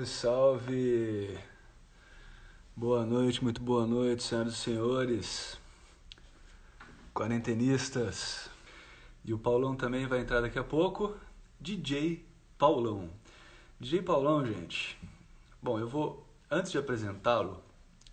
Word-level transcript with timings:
Salve, 0.00 0.06
salve! 0.06 1.38
Boa 2.76 3.04
noite, 3.04 3.42
muito 3.42 3.60
boa 3.60 3.86
noite, 3.86 4.22
senhoras 4.22 4.54
e 4.54 4.56
senhores, 4.56 5.60
quarentenistas. 7.12 8.48
E 9.24 9.34
o 9.34 9.38
Paulão 9.38 9.74
também 9.76 10.06
vai 10.06 10.20
entrar 10.20 10.40
daqui 10.40 10.58
a 10.58 10.64
pouco. 10.64 11.16
DJ 11.60 12.24
Paulão. 12.56 13.10
DJ 13.78 14.02
Paulão, 14.02 14.44
gente. 14.46 14.98
Bom, 15.62 15.78
eu 15.78 15.88
vou, 15.88 16.26
antes 16.50 16.70
de 16.72 16.78
apresentá-lo, 16.78 17.62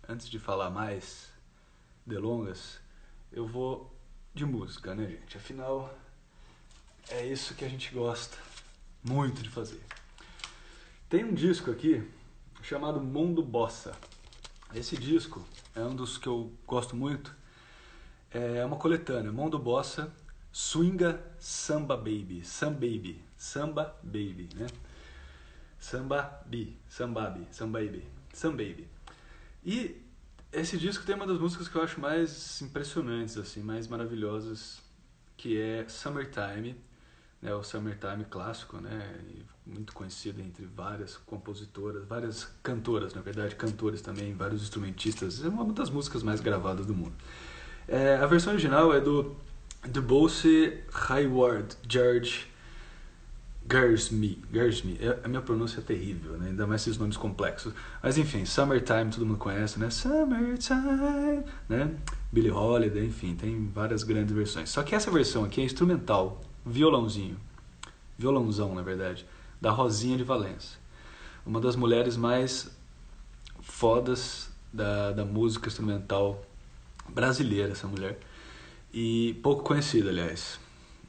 antes 0.08 0.28
de 0.28 0.38
falar 0.38 0.70
mais 0.70 1.30
delongas, 2.04 2.80
eu 3.32 3.46
vou 3.46 3.94
de 4.34 4.44
música, 4.44 4.94
né, 4.94 5.06
gente? 5.06 5.36
Afinal, 5.36 5.94
é 7.08 7.26
isso 7.26 7.54
que 7.54 7.64
a 7.64 7.68
gente 7.68 7.94
gosta 7.94 8.36
muito 9.02 9.42
de 9.42 9.48
fazer. 9.48 9.82
Tem 11.08 11.24
um 11.24 11.32
disco 11.32 11.70
aqui 11.70 12.06
chamado 12.60 13.00
Mundo 13.00 13.42
Bossa. 13.42 13.96
Esse 14.74 14.94
disco 14.94 15.42
é 15.74 15.80
um 15.80 15.96
dos 15.96 16.18
que 16.18 16.26
eu 16.26 16.52
gosto 16.66 16.94
muito. 16.94 17.34
É 18.30 18.62
uma 18.62 18.76
coletânea, 18.76 19.32
Mundo 19.32 19.58
Bossa, 19.58 20.12
Swinga 20.52 21.18
Samba 21.38 21.96
Baby, 21.96 22.44
Sam 22.44 22.74
Baby, 22.74 23.22
Samba 23.38 23.96
Baby, 24.02 24.50
né? 24.54 24.66
Samba 25.80 26.42
Bi, 26.44 26.76
Sambabi, 26.90 27.46
Sambaby, 27.52 28.04
Sam 28.34 28.50
Baby. 28.50 28.86
E 29.64 30.02
esse 30.52 30.76
disco 30.76 31.06
tem 31.06 31.14
uma 31.14 31.26
das 31.26 31.38
músicas 31.38 31.68
que 31.68 31.76
eu 31.76 31.82
acho 31.82 31.98
mais 31.98 32.60
impressionantes, 32.60 33.38
assim, 33.38 33.62
mais 33.62 33.88
maravilhosas, 33.88 34.82
que 35.38 35.58
é 35.58 35.88
Summertime, 35.88 36.76
né, 37.40 37.54
o 37.54 37.62
Summertime 37.62 38.24
clássico, 38.28 38.78
né, 38.78 39.20
muito 39.66 39.92
conhecido 39.92 40.40
entre 40.40 40.66
várias 40.66 41.16
compositoras, 41.16 42.04
várias 42.06 42.48
cantoras, 42.62 43.14
na 43.14 43.20
verdade, 43.20 43.54
cantores 43.54 44.00
também, 44.00 44.34
vários 44.34 44.62
instrumentistas. 44.62 45.44
É 45.44 45.48
uma 45.48 45.72
das 45.72 45.90
músicas 45.90 46.22
mais 46.22 46.40
gravadas 46.40 46.86
do 46.86 46.94
mundo. 46.94 47.14
É, 47.86 48.16
a 48.16 48.26
versão 48.26 48.52
original 48.52 48.92
é 48.92 49.00
do 49.00 49.36
Debose 49.86 50.78
Hayward 51.08 51.76
George 51.88 52.46
Gersme. 53.70 54.38
É, 55.00 55.18
a 55.22 55.28
minha 55.28 55.42
pronúncia 55.42 55.80
é 55.80 55.82
terrível, 55.82 56.38
né? 56.38 56.48
ainda 56.48 56.66
mais 56.66 56.82
esses 56.82 56.96
nomes 56.96 57.16
complexos. 57.16 57.74
Mas 58.02 58.16
enfim, 58.16 58.44
Summertime 58.46 59.10
todo 59.10 59.26
mundo 59.26 59.38
conhece, 59.38 59.78
né? 59.78 59.90
Summertime, 59.90 61.44
né? 61.68 61.94
Billie 62.32 62.50
Holiday, 62.50 63.06
enfim, 63.06 63.34
tem 63.34 63.68
várias 63.68 64.02
grandes 64.02 64.34
versões. 64.34 64.70
Só 64.70 64.82
que 64.82 64.94
essa 64.94 65.10
versão 65.10 65.44
aqui 65.44 65.60
é 65.60 65.64
instrumental, 65.64 66.40
violãozinho, 66.68 67.38
violãozão 68.16 68.74
na 68.74 68.82
verdade, 68.82 69.26
da 69.60 69.70
Rosinha 69.70 70.16
de 70.16 70.24
Valença. 70.24 70.76
Uma 71.44 71.60
das 71.60 71.74
mulheres 71.74 72.16
mais 72.16 72.70
fodas 73.60 74.50
da, 74.72 75.12
da 75.12 75.24
música 75.24 75.68
instrumental 75.68 76.44
brasileira, 77.08 77.72
essa 77.72 77.86
mulher. 77.86 78.18
E 78.92 79.38
pouco 79.42 79.62
conhecida, 79.62 80.10
aliás, 80.10 80.58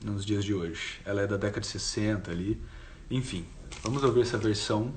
nos 0.03 0.25
dias 0.25 0.43
de 0.43 0.53
hoje. 0.53 1.01
Ela 1.05 1.21
é 1.21 1.27
da 1.27 1.37
década 1.37 1.61
de 1.61 1.67
60 1.67 2.31
ali. 2.31 2.61
Enfim, 3.11 3.45
vamos 3.83 4.03
ouvir 4.03 4.21
essa 4.21 4.37
versão 4.37 4.93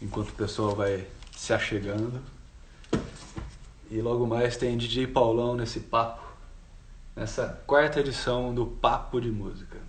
enquanto 0.00 0.30
o 0.30 0.34
pessoal 0.34 0.74
vai 0.74 1.06
se 1.32 1.52
achegando. 1.52 2.20
E 3.90 4.00
logo 4.00 4.26
mais 4.26 4.56
tem 4.56 4.76
DJ 4.76 5.06
Paulão 5.06 5.56
nesse 5.56 5.80
papo, 5.80 6.22
nessa 7.16 7.62
quarta 7.66 8.00
edição 8.00 8.54
do 8.54 8.66
Papo 8.66 9.20
de 9.20 9.30
Música. 9.30 9.87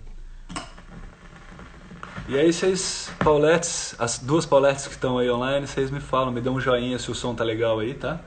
E 2.30 2.38
aí 2.38 2.52
vocês, 2.52 3.10
Pauletes, 3.18 3.92
as 3.98 4.20
duas 4.20 4.46
Pauletes 4.46 4.86
que 4.86 4.92
estão 4.92 5.18
aí 5.18 5.28
online, 5.28 5.66
vocês 5.66 5.90
me 5.90 5.98
falam, 5.98 6.30
me 6.30 6.40
dão 6.40 6.54
um 6.54 6.60
joinha 6.60 6.96
se 6.96 7.10
o 7.10 7.14
som 7.14 7.34
tá 7.34 7.42
legal 7.42 7.80
aí, 7.80 7.92
tá? 7.92 8.20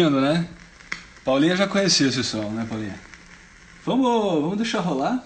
Lindo, 0.00 0.18
né? 0.18 0.48
Paulinha 1.22 1.54
já 1.54 1.68
conhecia 1.68 2.08
esse 2.08 2.24
som, 2.24 2.48
né, 2.52 2.64
Paulinha? 2.66 2.98
Vamos, 3.84 4.40
vamos 4.40 4.56
deixar 4.56 4.80
rolar. 4.80 5.22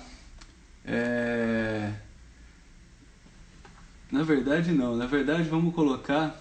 É... 0.85 1.93
Na 4.11 4.25
verdade, 4.25 4.73
não. 4.73 4.97
Na 4.97 5.06
verdade, 5.06 5.44
vamos 5.44 5.73
colocar. 5.73 6.35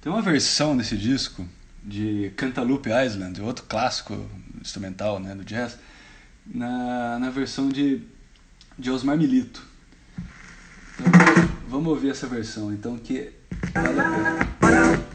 Tem 0.00 0.12
uma 0.12 0.22
versão 0.22 0.76
desse 0.76 0.96
disco 0.96 1.44
de 1.82 2.32
Cantaloupe 2.36 2.88
Island, 2.88 3.42
outro 3.42 3.64
clássico 3.64 4.24
instrumental 4.60 5.18
né, 5.18 5.34
do 5.34 5.44
jazz, 5.44 5.76
na, 6.46 7.18
na 7.18 7.30
versão 7.30 7.68
de, 7.68 8.00
de 8.78 8.92
Osmar 8.92 9.16
Milito. 9.16 9.60
Então, 11.00 11.48
vamos 11.68 11.88
ouvir 11.88 12.10
essa 12.10 12.28
versão, 12.28 12.72
então, 12.72 12.96
que 12.96 13.32
vale 13.74 14.00
a 14.00 14.44
pena. 14.60 15.05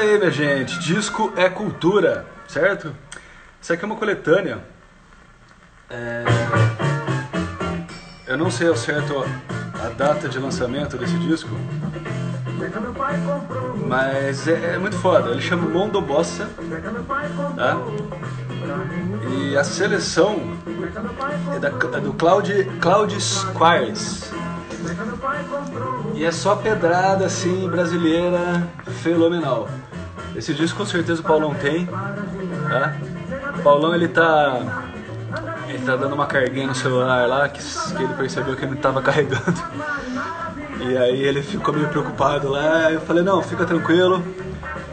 Aí, 0.00 0.18
minha 0.18 0.30
gente. 0.30 0.78
Disco 0.78 1.32
é 1.36 1.48
cultura, 1.48 2.26
certo? 2.48 2.94
Isso 3.60 3.72
aqui 3.72 3.84
é 3.84 3.86
uma 3.86 3.96
coletânea. 3.96 4.58
É... 5.88 6.24
Eu 8.26 8.38
não 8.38 8.50
sei 8.50 8.68
ao 8.68 8.76
certo 8.76 9.24
a 9.84 9.88
data 9.88 10.28
de 10.28 10.38
lançamento 10.38 10.96
desse 10.96 11.18
disco, 11.18 11.50
mas 13.86 14.46
é, 14.46 14.74
é 14.74 14.78
muito 14.78 14.96
foda. 14.98 15.30
Ele 15.30 15.40
chama 15.40 15.68
Mondo 15.68 16.00
Bossa, 16.00 16.48
tá? 17.56 17.76
E 19.32 19.56
a 19.56 19.64
seleção 19.64 20.56
é, 21.54 21.58
da, 21.58 21.68
é 21.68 22.00
do 22.00 22.12
Cloud, 22.12 22.64
Cloud 22.80 23.20
Squires. 23.20 24.30
E 26.14 26.24
é 26.24 26.30
só 26.30 26.54
pedrada 26.54 27.26
assim, 27.26 27.68
brasileira, 27.68 28.68
fenomenal. 29.02 29.68
Esse 30.34 30.54
disco 30.54 30.78
com 30.78 30.86
certeza 30.86 31.20
o 31.20 31.24
Paulão 31.24 31.54
tem, 31.54 31.86
tá? 31.86 32.94
O 33.58 33.62
Paulão 33.62 33.94
ele 33.94 34.08
tá. 34.08 34.86
Ele 35.68 35.84
tá 35.84 35.94
dando 35.96 36.14
uma 36.14 36.26
carguinha 36.26 36.66
no 36.66 36.74
celular 36.74 37.28
lá 37.28 37.48
que, 37.48 37.62
que 37.62 38.02
ele 38.02 38.14
percebeu 38.14 38.56
que 38.56 38.64
ele 38.64 38.72
não 38.72 38.80
tava 38.80 39.00
carregando. 39.02 39.62
E 40.80 40.96
aí 40.96 41.22
ele 41.22 41.42
ficou 41.42 41.74
meio 41.74 41.88
preocupado 41.88 42.48
lá. 42.48 42.90
Eu 42.90 43.00
falei, 43.02 43.22
não, 43.22 43.42
fica 43.42 43.64
tranquilo. 43.64 44.24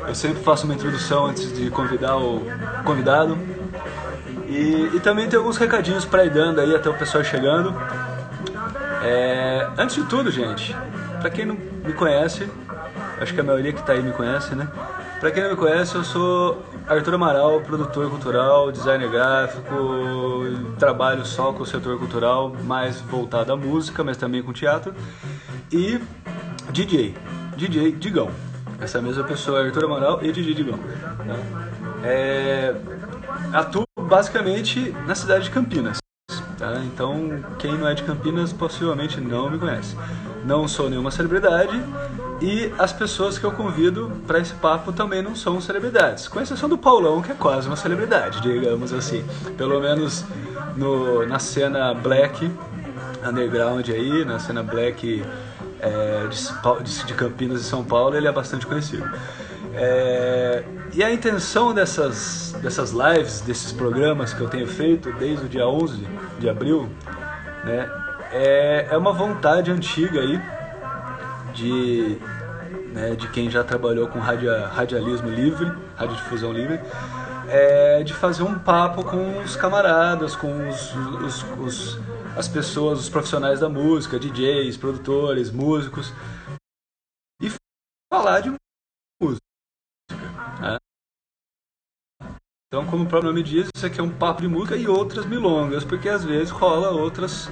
Eu 0.07 0.13
sempre 0.13 0.43
faço 0.43 0.65
uma 0.65 0.75
introdução 0.75 1.25
antes 1.25 1.51
de 1.51 1.69
convidar 1.71 2.17
o 2.17 2.41
convidado. 2.83 3.37
E, 4.47 4.91
e 4.93 4.99
também 4.99 5.27
tem 5.27 5.37
alguns 5.37 5.57
recadinhos 5.57 6.05
para 6.05 6.25
ir 6.25 6.29
dando 6.29 6.61
aí 6.61 6.75
até 6.75 6.89
o 6.89 6.93
pessoal 6.93 7.23
chegando. 7.23 7.75
É, 9.03 9.67
antes 9.77 9.95
de 9.95 10.03
tudo, 10.03 10.29
gente, 10.29 10.75
para 11.19 11.29
quem 11.29 11.45
não 11.45 11.55
me 11.55 11.93
conhece, 11.93 12.49
acho 13.21 13.33
que 13.33 13.39
a 13.39 13.43
maioria 13.43 13.73
que 13.73 13.81
tá 13.83 13.93
aí 13.93 14.01
me 14.01 14.11
conhece, 14.11 14.55
né? 14.55 14.67
Para 15.19 15.31
quem 15.31 15.41
não 15.41 15.49
me 15.49 15.55
conhece, 15.55 15.95
eu 15.95 16.03
sou 16.03 16.63
Arthur 16.87 17.15
Amaral, 17.15 17.59
produtor 17.61 18.07
cultural, 18.07 18.71
designer 18.71 19.09
gráfico, 19.09 19.73
trabalho 20.77 21.25
só 21.25 21.51
com 21.51 21.63
o 21.63 21.65
setor 21.65 21.97
cultural, 21.97 22.55
mais 22.63 23.01
voltado 23.01 23.51
à 23.51 23.57
música, 23.57 24.03
mas 24.03 24.15
também 24.15 24.43
com 24.43 24.53
teatro, 24.53 24.93
e 25.71 25.99
DJ, 26.71 27.15
DJ 27.55 27.93
Digão. 27.93 28.29
Essa 28.79 29.01
mesma 29.01 29.23
pessoa, 29.23 29.65
Arthur 29.65 29.85
Amaral 29.85 30.23
e 30.23 30.31
DJ 30.31 30.53
Digão. 30.53 30.77
Tá? 30.77 32.07
É, 32.07 32.75
atuo 33.53 33.85
basicamente 33.99 34.95
na 35.07 35.15
cidade 35.15 35.45
de 35.45 35.49
Campinas. 35.49 35.97
Tá? 36.59 36.79
Então, 36.85 37.43
quem 37.57 37.75
não 37.75 37.87
é 37.87 37.95
de 37.95 38.03
Campinas 38.03 38.53
possivelmente 38.53 39.19
não 39.19 39.49
me 39.49 39.57
conhece. 39.57 39.97
Não 40.45 40.67
sou 40.67 40.91
nenhuma 40.91 41.09
celebridade 41.09 41.83
e 42.41 42.71
as 42.77 42.93
pessoas 42.93 43.39
que 43.39 43.45
eu 43.45 43.51
convido 43.51 44.11
para 44.27 44.39
esse 44.39 44.53
papo 44.53 44.91
também 44.91 45.21
não 45.23 45.35
são 45.35 45.59
celebridades, 45.59 46.27
com 46.27 46.39
exceção 46.39 46.69
do 46.69 46.77
Paulão, 46.77 47.21
que 47.21 47.31
é 47.31 47.35
quase 47.35 47.67
uma 47.67 47.75
celebridade, 47.75 48.41
digamos 48.41 48.93
assim. 48.93 49.25
Pelo 49.57 49.79
menos 49.79 50.23
no, 50.75 51.25
na 51.25 51.39
cena 51.39 51.93
black, 51.95 52.51
underground 53.27 53.89
aí, 53.89 54.23
na 54.23 54.37
cena 54.37 54.61
black 54.61 55.25
é, 55.79 56.27
de, 56.83 57.05
de 57.05 57.13
Campinas 57.15 57.61
e 57.61 57.63
São 57.63 57.83
Paulo, 57.83 58.15
ele 58.15 58.27
é 58.27 58.31
bastante 58.31 58.67
conhecido. 58.67 59.09
É, 59.73 60.63
e 60.93 61.03
a 61.03 61.11
intenção 61.11 61.73
dessas, 61.73 62.55
dessas 62.61 62.91
lives, 62.91 63.41
desses 63.41 63.71
programas 63.71 64.33
que 64.33 64.41
eu 64.41 64.47
tenho 64.47 64.67
feito 64.67 65.11
desde 65.13 65.45
o 65.45 65.49
dia 65.49 65.67
11 65.67 66.07
de 66.39 66.47
abril, 66.47 66.87
né, 67.63 67.89
é, 68.31 68.87
é 68.91 68.97
uma 68.97 69.11
vontade 69.11 69.71
antiga 69.71 70.19
aí 70.19 70.39
de, 71.57 72.17
né, 72.93 73.15
de 73.15 73.27
quem 73.29 73.49
já 73.49 73.63
trabalhou 73.63 74.07
com 74.07 74.19
radia, 74.19 74.67
radialismo 74.67 75.29
livre, 75.29 75.65
radiodifusão 75.95 76.53
livre, 76.53 76.79
é 77.49 78.03
de 78.03 78.13
fazer 78.13 78.43
um 78.43 78.59
papo 78.59 79.03
com 79.03 79.39
os 79.39 79.55
camaradas, 79.55 80.35
com 80.35 80.69
os, 80.69 80.93
os, 80.93 81.43
os, 81.59 81.99
as 82.37 82.47
pessoas, 82.47 82.99
os 82.99 83.09
profissionais 83.09 83.59
da 83.59 83.69
música, 83.69 84.19
DJs, 84.19 84.77
produtores, 84.77 85.49
músicos, 85.49 86.13
e 87.41 87.49
falar 88.13 88.41
de 88.41 88.53
música. 89.21 89.41
Né? 90.61 90.77
Então, 92.67 92.85
como 92.85 93.05
o 93.05 93.07
próprio 93.07 93.31
nome 93.31 93.41
diz, 93.41 93.69
isso 93.75 93.85
aqui 93.85 93.99
é 93.99 94.03
um 94.03 94.15
papo 94.15 94.41
de 94.41 94.47
música 94.47 94.75
e 94.75 94.87
outras 94.87 95.25
milongas, 95.25 95.83
porque 95.83 96.09
às 96.09 96.23
vezes 96.23 96.51
rola 96.51 96.91
outras, 96.91 97.49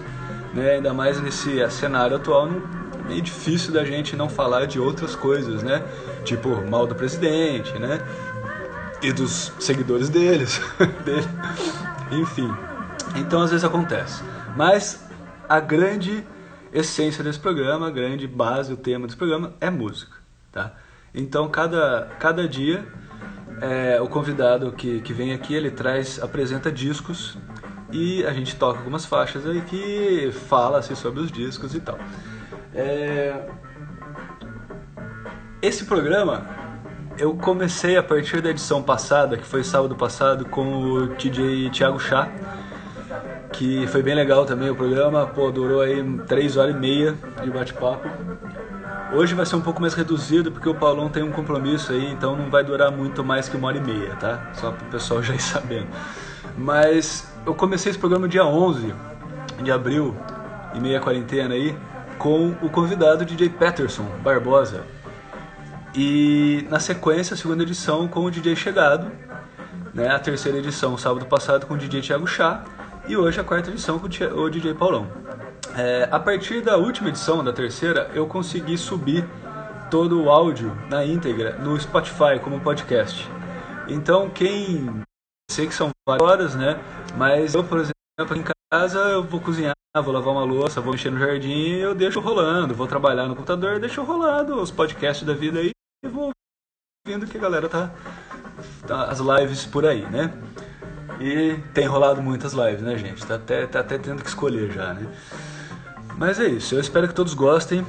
né, 0.54 0.72
ainda 0.76 0.94
mais 0.94 1.20
nesse 1.22 1.68
cenário 1.72 2.18
atual, 2.18 2.48
é 2.48 2.52
meio 3.08 3.22
difícil 3.22 3.74
da 3.74 3.84
gente 3.84 4.16
não 4.16 4.30
falar 4.30 4.66
de 4.66 4.80
outras 4.80 5.16
coisas, 5.16 5.64
né? 5.64 5.84
Tipo, 6.24 6.68
mal 6.70 6.88
do 6.88 6.96
presidente, 6.96 7.78
né? 7.78 8.00
E 9.02 9.12
dos 9.12 9.52
seguidores 9.60 10.10
deles, 10.10 10.60
dele. 11.06 11.28
Enfim. 12.12 12.52
Então, 13.16 13.42
às 13.42 13.52
vezes 13.52 13.64
acontece. 13.64 14.24
Mas 14.56 15.08
a 15.48 15.60
grande 15.60 16.24
essência 16.74 17.24
desse 17.24 17.40
programa, 17.40 17.88
a 17.88 17.92
grande 17.92 18.28
base, 18.28 18.74
o 18.74 18.78
tema 18.78 19.06
desse 19.06 19.18
programa 19.18 19.54
é 19.62 19.70
música, 19.70 20.18
tá? 20.52 20.74
Então, 21.14 21.48
cada, 21.50 22.10
cada 22.20 22.48
dia, 22.48 22.86
é, 23.62 24.02
o 24.02 24.08
convidado 24.08 24.72
que, 24.74 25.00
que 25.02 25.14
vem 25.14 25.34
aqui, 25.34 25.54
ele 25.54 25.72
traz, 25.72 26.22
apresenta 26.22 26.70
discos 26.70 27.38
e 27.92 28.26
a 28.26 28.34
gente 28.34 28.56
toca 28.56 28.80
algumas 28.80 29.06
faixas 29.06 29.46
aí 29.46 29.62
que 29.62 30.32
fala 30.50 30.80
assim, 30.80 30.96
sobre 30.96 31.22
os 31.22 31.32
discos 31.32 31.74
e 31.74 31.80
tal. 31.80 31.98
É... 32.75 33.34
Esse 35.62 35.86
programa 35.86 36.46
eu 37.17 37.34
comecei 37.34 37.96
a 37.96 38.03
partir 38.03 38.41
da 38.41 38.50
edição 38.50 38.84
passada, 38.84 39.38
que 39.38 39.46
foi 39.46 39.63
sábado 39.63 39.96
passado, 39.96 40.46
com 40.46 40.84
o 40.84 41.08
DJ 41.15 41.70
Thiago 41.70 41.98
Chá, 41.98 42.29
que 43.53 43.88
foi 43.88 44.03
bem 44.03 44.13
legal 44.13 44.46
também 44.46 44.70
o 44.70 44.75
programa, 44.75 45.25
pô, 45.25 45.50
durou 45.50 45.82
aí 45.82 46.03
3 46.27 46.58
horas 46.58 46.75
e 46.75 46.77
meia 46.77 47.15
de 47.41 47.50
bate-papo. 47.50 48.10
Hoje 49.13 49.34
vai 49.34 49.46
ser 49.46 49.55
um 49.55 49.62
pouco 49.62 49.79
mais 49.79 49.94
reduzido 49.94 50.51
porque 50.51 50.67
o 50.67 50.75
Paulão 50.75 51.08
tem 51.10 51.24
um 51.24 51.32
compromisso 51.32 51.94
aí, 51.94 52.12
então 52.12 52.36
não 52.36 52.50
vai 52.50 52.65
durar 52.65 52.91
muito 52.91 53.24
mais 53.24 53.48
que 53.48 53.55
uma 53.55 53.70
hora 53.70 53.77
e 53.77 53.82
meia, 53.82 54.15
tá? 54.17 54.51
Só 54.53 54.72
para 54.72 54.86
o 54.86 54.91
pessoal 54.91 55.24
já 55.24 55.34
ir 55.34 55.39
sabendo. 55.39 55.88
Mas 56.58 57.32
eu 57.46 57.55
comecei 57.55 57.91
esse 57.91 58.00
programa 58.00 58.27
dia 58.27 58.46
11 58.46 58.94
de 59.63 59.72
abril, 59.72 60.13
em 60.74 60.82
meia 60.82 61.00
quarentena 61.00 61.53
aí, 61.53 61.77
com 62.17 62.51
o 62.62 62.69
convidado 62.69 63.25
DJ 63.25 63.50
Peterson 63.50 64.05
Barbosa. 64.24 64.86
E 65.93 66.67
na 66.69 66.79
sequência, 66.79 67.34
a 67.34 67.38
segunda 67.38 67.63
edição 67.63 68.07
com 68.07 68.22
o 68.25 68.31
DJ 68.31 68.55
Chegado, 68.55 69.12
né? 69.93 70.10
a 70.10 70.19
terceira 70.19 70.57
edição 70.57 70.98
sábado 70.98 71.25
passado 71.25 71.65
com 71.65 71.74
o 71.74 71.77
DJ 71.77 72.01
Thiago 72.01 72.27
Chá 72.27 72.65
e 73.07 73.15
hoje 73.15 73.39
a 73.39 73.43
quarta 73.43 73.69
edição 73.69 73.98
com 73.98 74.07
o 74.07 74.50
DJ 74.50 74.74
Paulão. 74.74 75.07
É, 75.77 76.07
a 76.12 76.19
partir 76.19 76.62
da 76.62 76.77
última 76.77 77.10
edição, 77.10 77.43
da 77.43 77.53
terceira, 77.53 78.10
eu 78.13 78.27
consegui 78.27 78.77
subir 78.77 79.25
todo 79.89 80.22
o 80.22 80.29
áudio 80.29 80.75
na 80.89 81.05
íntegra 81.05 81.57
no 81.57 81.79
Spotify 81.79 82.39
como 82.41 82.60
podcast. 82.60 83.29
Então, 83.88 84.29
quem. 84.29 85.01
Sei 85.50 85.67
que 85.67 85.74
são 85.74 85.91
várias 86.07 86.27
horas, 86.27 86.55
né? 86.55 86.79
Mas 87.15 87.53
eu, 87.53 87.63
por 87.63 87.77
exemplo, 87.77 87.95
em 88.17 88.43
casa 88.72 89.00
eu 89.10 89.24
vou 89.24 89.41
cozinhar, 89.41 89.75
vou 89.93 90.13
lavar 90.13 90.34
uma 90.34 90.45
louça, 90.45 90.79
vou 90.79 90.93
mexer 90.93 91.12
no 91.12 91.19
jardim, 91.19 91.72
eu 91.74 91.93
deixo 91.93 92.22
rolando. 92.22 92.74
Vou 92.74 92.88
trabalhar 92.88 93.27
no 93.27 93.36
computador, 93.36 93.77
deixo 93.77 94.03
rolando 94.03 94.62
os 94.62 94.72
podcasts 94.72 95.25
da 95.25 95.34
vida 95.34 95.60
aí 95.60 95.72
e 96.03 96.07
vou 96.07 96.31
vendo 97.05 97.27
que 97.27 97.38
a 97.38 97.41
galera 97.41 97.67
tá, 97.67 97.93
tá. 98.88 99.05
as 99.05 99.19
lives 99.19 99.65
por 99.65 99.86
aí, 99.86 100.05
né? 100.05 100.34
E 101.19 101.60
tem 101.74 101.88
rolado 101.88 102.22
muitas 102.22 102.53
lives, 102.53 102.81
né, 102.81 102.98
gente? 102.98 103.25
Tá 103.25 103.36
até, 103.36 103.67
tá 103.67 103.81
até 103.81 103.98
tendo 103.98 104.24
que 104.24 104.29
escolher 104.29 104.72
já, 104.72 104.93
né? 104.93 105.13
Mas 106.17 106.39
é 106.39 106.48
isso, 106.48 106.74
eu 106.74 106.79
espero 106.79 107.10
que 107.10 107.13
todos 107.13 107.34
gostem. 107.34 107.86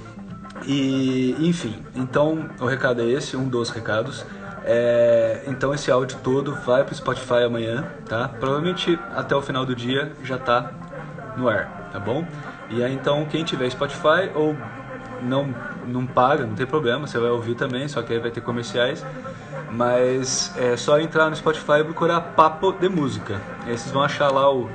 E, 0.66 1.36
enfim, 1.38 1.84
então 1.94 2.50
o 2.58 2.66
recado 2.66 3.00
é 3.00 3.06
esse, 3.06 3.36
um 3.36 3.48
dos 3.48 3.70
recados. 3.70 4.24
É, 4.66 5.42
então 5.46 5.72
esse 5.72 5.90
áudio 5.90 6.18
todo 6.22 6.54
vai 6.66 6.82
pro 6.84 6.94
Spotify 6.94 7.44
amanhã, 7.44 7.86
tá? 8.08 8.28
Provavelmente 8.28 8.98
até 9.14 9.34
o 9.34 9.40
final 9.40 9.64
do 9.64 9.76
dia 9.76 10.12
já 10.24 10.36
tá 10.36 10.72
no 11.36 11.48
ar, 11.48 11.88
tá 11.92 12.00
bom? 12.00 12.26
E 12.68 12.82
aí 12.82 12.92
então 12.92 13.24
quem 13.26 13.44
tiver 13.44 13.70
Spotify 13.70 14.30
ou 14.34 14.56
não 15.22 15.54
não 15.86 16.04
paga, 16.04 16.44
não 16.44 16.56
tem 16.56 16.66
problema, 16.66 17.06
você 17.06 17.16
vai 17.16 17.30
ouvir 17.30 17.54
também, 17.54 17.86
só 17.86 18.02
que 18.02 18.12
aí 18.12 18.18
vai 18.18 18.30
ter 18.30 18.40
comerciais. 18.40 19.06
Mas 19.70 20.52
é 20.56 20.76
só 20.76 20.98
entrar 20.98 21.30
no 21.30 21.36
Spotify 21.36 21.80
e 21.80 21.84
procurar 21.84 22.20
Papo 22.20 22.72
de 22.72 22.88
Música. 22.88 23.40
Aí 23.64 23.76
vocês 23.76 23.92
vão 23.92 24.02
achar 24.02 24.32
lá 24.32 24.52
o 24.52 24.68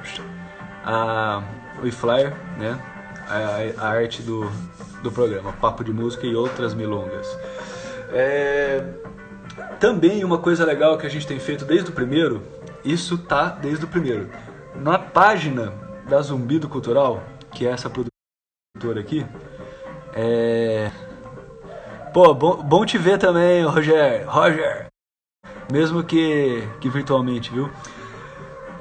a, 0.85 1.43
o 1.83 1.91
flyer, 1.91 2.33
né? 2.57 2.79
a, 3.31 3.85
a 3.85 3.89
arte 3.89 4.21
do, 4.21 4.51
do 5.01 5.11
programa, 5.11 5.53
Papo 5.53 5.83
de 5.83 5.93
Música 5.93 6.27
e 6.27 6.35
outras 6.35 6.73
milongas. 6.73 7.27
É, 8.11 8.83
também 9.79 10.23
uma 10.23 10.37
coisa 10.37 10.65
legal 10.65 10.97
que 10.97 11.05
a 11.05 11.09
gente 11.09 11.27
tem 11.27 11.39
feito 11.39 11.65
desde 11.65 11.89
o 11.89 11.93
primeiro, 11.93 12.43
isso 12.83 13.17
tá 13.17 13.49
desde 13.49 13.85
o 13.85 13.87
primeiro. 13.87 14.29
Na 14.75 14.97
página 14.97 15.73
da 16.07 16.21
Zumbido 16.21 16.67
Cultural, 16.69 17.23
que 17.51 17.65
é 17.65 17.71
essa 17.71 17.89
produtora 17.89 18.99
aqui, 18.99 19.25
é... 20.13 20.91
Pô, 22.13 22.33
bom, 22.33 22.61
bom 22.61 22.85
te 22.85 22.97
ver 22.97 23.17
também, 23.17 23.63
Roger. 23.63 24.25
Roger! 24.27 24.87
Mesmo 25.71 26.03
que, 26.03 26.67
que 26.81 26.89
virtualmente, 26.89 27.49
viu? 27.51 27.69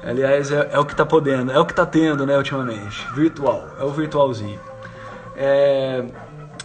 Aliás, 0.03 0.51
é, 0.51 0.69
é, 0.73 0.79
o 0.79 0.85
que 0.85 0.95
tá 0.95 1.05
podendo, 1.05 1.51
é 1.51 1.59
o 1.59 1.65
que 1.65 1.73
tá 1.73 1.85
tendo, 1.85 2.25
né, 2.25 2.35
ultimamente. 2.35 3.07
Virtual, 3.13 3.69
é 3.79 3.83
o 3.83 3.91
virtualzinho. 3.91 4.59
É, 5.35 6.03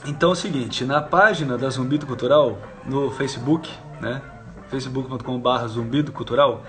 então 0.06 0.30
é 0.30 0.32
o 0.32 0.36
seguinte, 0.36 0.84
na 0.84 1.00
página 1.00 1.56
da 1.56 1.68
Zumbido 1.68 2.06
Cultural, 2.06 2.58
no 2.84 3.10
Facebook, 3.10 3.70
né, 4.00 4.22
facebook.com.br 4.68 5.66
Zumbido 5.66 6.12
Cultural, 6.12 6.64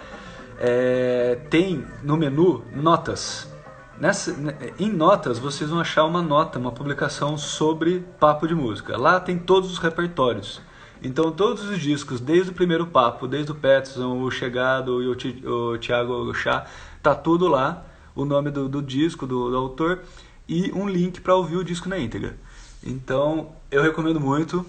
é, 0.60 1.40
tem 1.50 1.86
no 2.04 2.18
menu 2.18 2.64
notas. 2.76 3.52
Nessa, 4.00 4.36
em 4.78 4.92
notas 4.92 5.40
vocês 5.40 5.70
vão 5.70 5.80
achar 5.80 6.06
uma 6.06 6.22
nota, 6.22 6.60
uma 6.60 6.72
publicação 6.72 7.38
sobre 7.38 8.06
papo 8.20 8.48
de 8.48 8.54
música. 8.54 8.98
Lá 8.98 9.20
tem 9.20 9.38
todos 9.38 9.72
os 9.72 9.80
repertórios. 9.80 10.62
Então 11.02 11.32
todos 11.32 11.64
os 11.70 11.80
discos, 11.80 12.20
desde 12.20 12.52
o 12.52 12.54
primeiro 12.54 12.88
papo, 12.88 13.28
desde 13.28 13.52
o 13.52 13.56
Peterson, 13.56 14.22
o 14.22 14.32
Chegado 14.32 15.02
e 15.02 15.08
o, 15.08 15.74
o 15.74 15.78
Thiago 15.78 16.34
Chá, 16.34 16.66
tá 17.02 17.14
tudo 17.16 17.48
lá, 17.48 17.86
o 18.16 18.26
nome 18.26 18.50
do, 18.50 18.68
do 18.68 18.82
disco, 18.82 19.26
do, 19.28 19.50
do, 19.50 19.58
autor 19.58 20.02
e 20.48 20.72
um 20.74 20.88
link 20.88 21.22
para 21.22 21.36
ouvir 21.36 21.58
o 21.58 21.64
disco 21.64 21.88
na 21.88 22.00
íntegra. 22.00 22.38
Então 22.84 23.50
eu 23.72 23.82
recomendo 23.82 24.20
muito, 24.20 24.66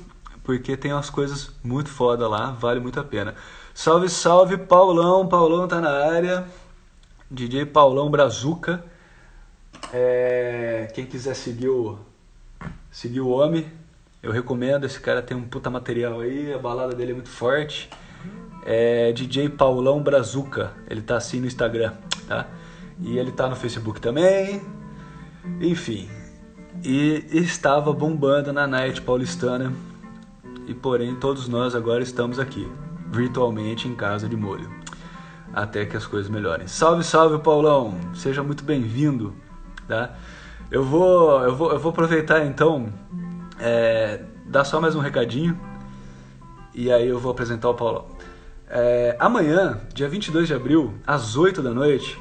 porque 0.48 0.78
tem 0.78 0.94
umas 0.94 1.10
coisas 1.10 1.50
muito 1.62 1.90
foda 1.90 2.26
lá, 2.26 2.52
vale 2.52 2.80
muito 2.80 2.98
a 2.98 3.04
pena. 3.04 3.34
Salve, 3.74 4.08
salve, 4.08 4.56
Paulão, 4.56 5.28
Paulão 5.28 5.68
tá 5.68 5.78
na 5.78 5.90
área, 5.90 6.46
DJ 7.30 7.66
Paulão 7.66 8.10
Brazuca. 8.10 8.82
É, 9.92 10.90
quem 10.94 11.04
quiser 11.04 11.34
seguir 11.34 11.68
o, 11.68 11.98
seguir 12.90 13.20
o 13.20 13.28
homem, 13.28 13.70
eu 14.22 14.32
recomendo, 14.32 14.86
esse 14.86 14.98
cara 14.98 15.20
tem 15.20 15.36
um 15.36 15.42
puta 15.42 15.68
material 15.68 16.20
aí, 16.20 16.50
a 16.54 16.58
balada 16.58 16.94
dele 16.94 17.10
é 17.10 17.14
muito 17.14 17.28
forte. 17.28 17.90
É 18.64 19.12
DJ 19.12 19.50
Paulão 19.50 20.02
Brazuca, 20.02 20.72
ele 20.88 21.02
tá 21.02 21.18
assim 21.18 21.40
no 21.40 21.46
Instagram, 21.46 21.92
tá? 22.26 22.46
E 22.98 23.18
ele 23.18 23.32
tá 23.32 23.48
no 23.50 23.54
Facebook 23.54 24.00
também. 24.00 24.62
Enfim. 25.60 26.08
E 26.82 27.22
estava 27.32 27.92
bombando 27.92 28.50
na 28.50 28.66
Night 28.66 29.02
Paulistana. 29.02 29.87
E 30.68 30.74
porém, 30.74 31.14
todos 31.14 31.48
nós 31.48 31.74
agora 31.74 32.02
estamos 32.02 32.38
aqui, 32.38 32.70
virtualmente 33.10 33.88
em 33.88 33.94
casa 33.94 34.28
de 34.28 34.36
molho. 34.36 34.70
Até 35.50 35.86
que 35.86 35.96
as 35.96 36.06
coisas 36.06 36.30
melhorem. 36.30 36.66
Salve, 36.66 37.02
salve, 37.02 37.42
Paulão! 37.42 37.98
Seja 38.14 38.42
muito 38.42 38.62
bem-vindo, 38.62 39.34
tá? 39.88 40.14
Eu 40.70 40.84
vou, 40.84 41.40
eu 41.40 41.56
vou, 41.56 41.72
eu 41.72 41.78
vou 41.78 41.90
aproveitar 41.90 42.44
então 42.44 42.92
é, 43.58 44.22
dar 44.44 44.64
só 44.64 44.78
mais 44.78 44.94
um 44.94 45.00
recadinho 45.00 45.58
e 46.74 46.92
aí 46.92 47.08
eu 47.08 47.18
vou 47.18 47.32
apresentar 47.32 47.70
o 47.70 47.74
Paulo. 47.74 48.14
É, 48.68 49.16
amanhã, 49.18 49.80
dia 49.94 50.06
22 50.06 50.48
de 50.48 50.52
abril, 50.52 50.92
às 51.06 51.34
8 51.34 51.62
da 51.62 51.70
noite, 51.70 52.20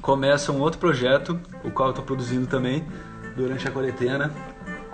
começa 0.00 0.50
um 0.50 0.60
outro 0.60 0.80
projeto, 0.80 1.38
o 1.62 1.70
qual 1.70 1.88
eu 1.88 1.90
estou 1.90 2.04
produzindo 2.04 2.46
também 2.46 2.82
durante 3.36 3.68
a 3.68 3.70
quarentena, 3.70 4.32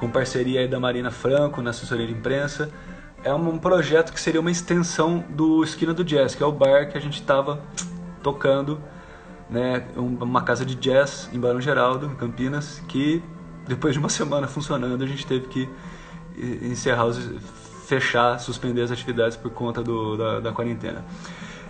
com 0.00 0.11
parceria 0.11 0.66
da 0.66 0.80
Marina 0.80 1.11
Franco 1.11 1.61
na 1.61 1.71
assessoria 1.71 2.07
de 2.07 2.12
imprensa. 2.14 2.71
É 3.23 3.33
um 3.35 3.59
projeto 3.59 4.14
que 4.14 4.21
seria 4.21 4.40
uma 4.40 4.50
extensão 4.50 5.23
do 5.28 5.62
Esquina 5.62 5.92
do 5.92 6.02
Jazz, 6.02 6.35
que 6.35 6.42
é 6.42 6.47
o 6.47 6.50
bar 6.50 6.88
que 6.90 6.97
a 6.97 7.00
gente 7.00 7.21
estava 7.21 7.62
tocando, 8.23 8.80
né, 9.50 9.87
uma 9.95 10.42
casa 10.42 10.64
de 10.64 10.75
jazz 10.75 11.28
em 11.33 11.38
Barão 11.38 11.61
Geraldo, 11.61 12.07
em 12.07 12.14
Campinas, 12.14 12.83
que 12.88 13.23
depois 13.69 13.92
de 13.92 13.99
uma 13.99 14.09
semana 14.11 14.49
funcionando, 14.49 15.04
a 15.04 15.07
gente 15.07 15.26
teve 15.26 15.49
que 15.49 15.69
encerrar, 16.62 17.04
os, 17.04 17.19
fechar, 17.87 18.38
suspender 18.40 18.80
as 18.83 18.90
atividades 18.90 19.37
por 19.37 19.50
conta 19.50 19.83
do, 19.83 20.16
da, 20.16 20.40
da 20.40 20.52
quarentena. 20.52 21.04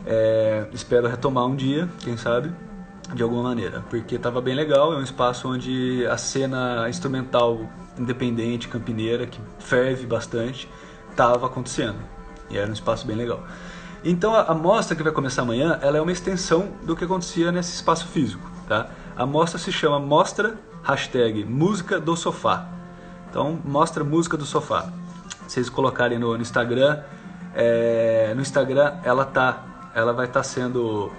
É, 0.06 0.68
espero 0.72 1.08
retomar 1.08 1.46
um 1.46 1.56
dia, 1.56 1.88
quem 2.00 2.16
sabe, 2.16 2.52
de 3.12 3.22
alguma 3.22 3.42
maneira, 3.42 3.82
porque 3.90 4.14
estava 4.14 4.40
bem 4.40 4.54
legal. 4.54 4.92
É 4.92 4.96
um 4.96 5.02
espaço 5.02 5.48
onde 5.48 6.06
a 6.06 6.16
cena 6.16 6.88
instrumental 6.88 7.68
independente, 8.00 8.68
campineira, 8.68 9.26
que 9.26 9.40
ferve 9.58 10.06
bastante, 10.06 10.68
estava 11.10 11.46
acontecendo. 11.46 11.98
E 12.48 12.56
era 12.56 12.68
um 12.68 12.72
espaço 12.72 13.06
bem 13.06 13.16
legal. 13.16 13.42
Então 14.02 14.34
a, 14.34 14.42
a 14.42 14.54
mostra 14.54 14.96
que 14.96 15.02
vai 15.02 15.12
começar 15.12 15.42
amanhã, 15.42 15.78
ela 15.82 15.98
é 15.98 16.00
uma 16.00 16.12
extensão 16.12 16.68
do 16.84 16.96
que 16.96 17.04
acontecia 17.04 17.52
nesse 17.52 17.74
espaço 17.74 18.06
físico, 18.08 18.50
tá? 18.66 18.88
A 19.16 19.26
mostra 19.26 19.58
se 19.58 19.70
chama 19.70 20.00
Mostra 20.00 20.58
hashtag 20.82 21.44
Música 21.44 22.00
do 22.00 22.16
Sofá. 22.16 22.66
Então 23.28 23.58
mostra 23.64 24.02
música 24.02 24.36
do 24.36 24.44
sofá. 24.44 24.90
Vocês 25.46 25.68
colocarem 25.70 26.18
no, 26.18 26.34
no 26.34 26.42
Instagram, 26.42 27.00
é, 27.54 28.32
no 28.34 28.42
Instagram 28.42 28.94
ela 29.04 29.24
tá, 29.24 29.90
ela 29.94 30.12
vai 30.12 30.26
estar 30.26 30.40
tá 30.40 30.44
sendo 30.44 31.12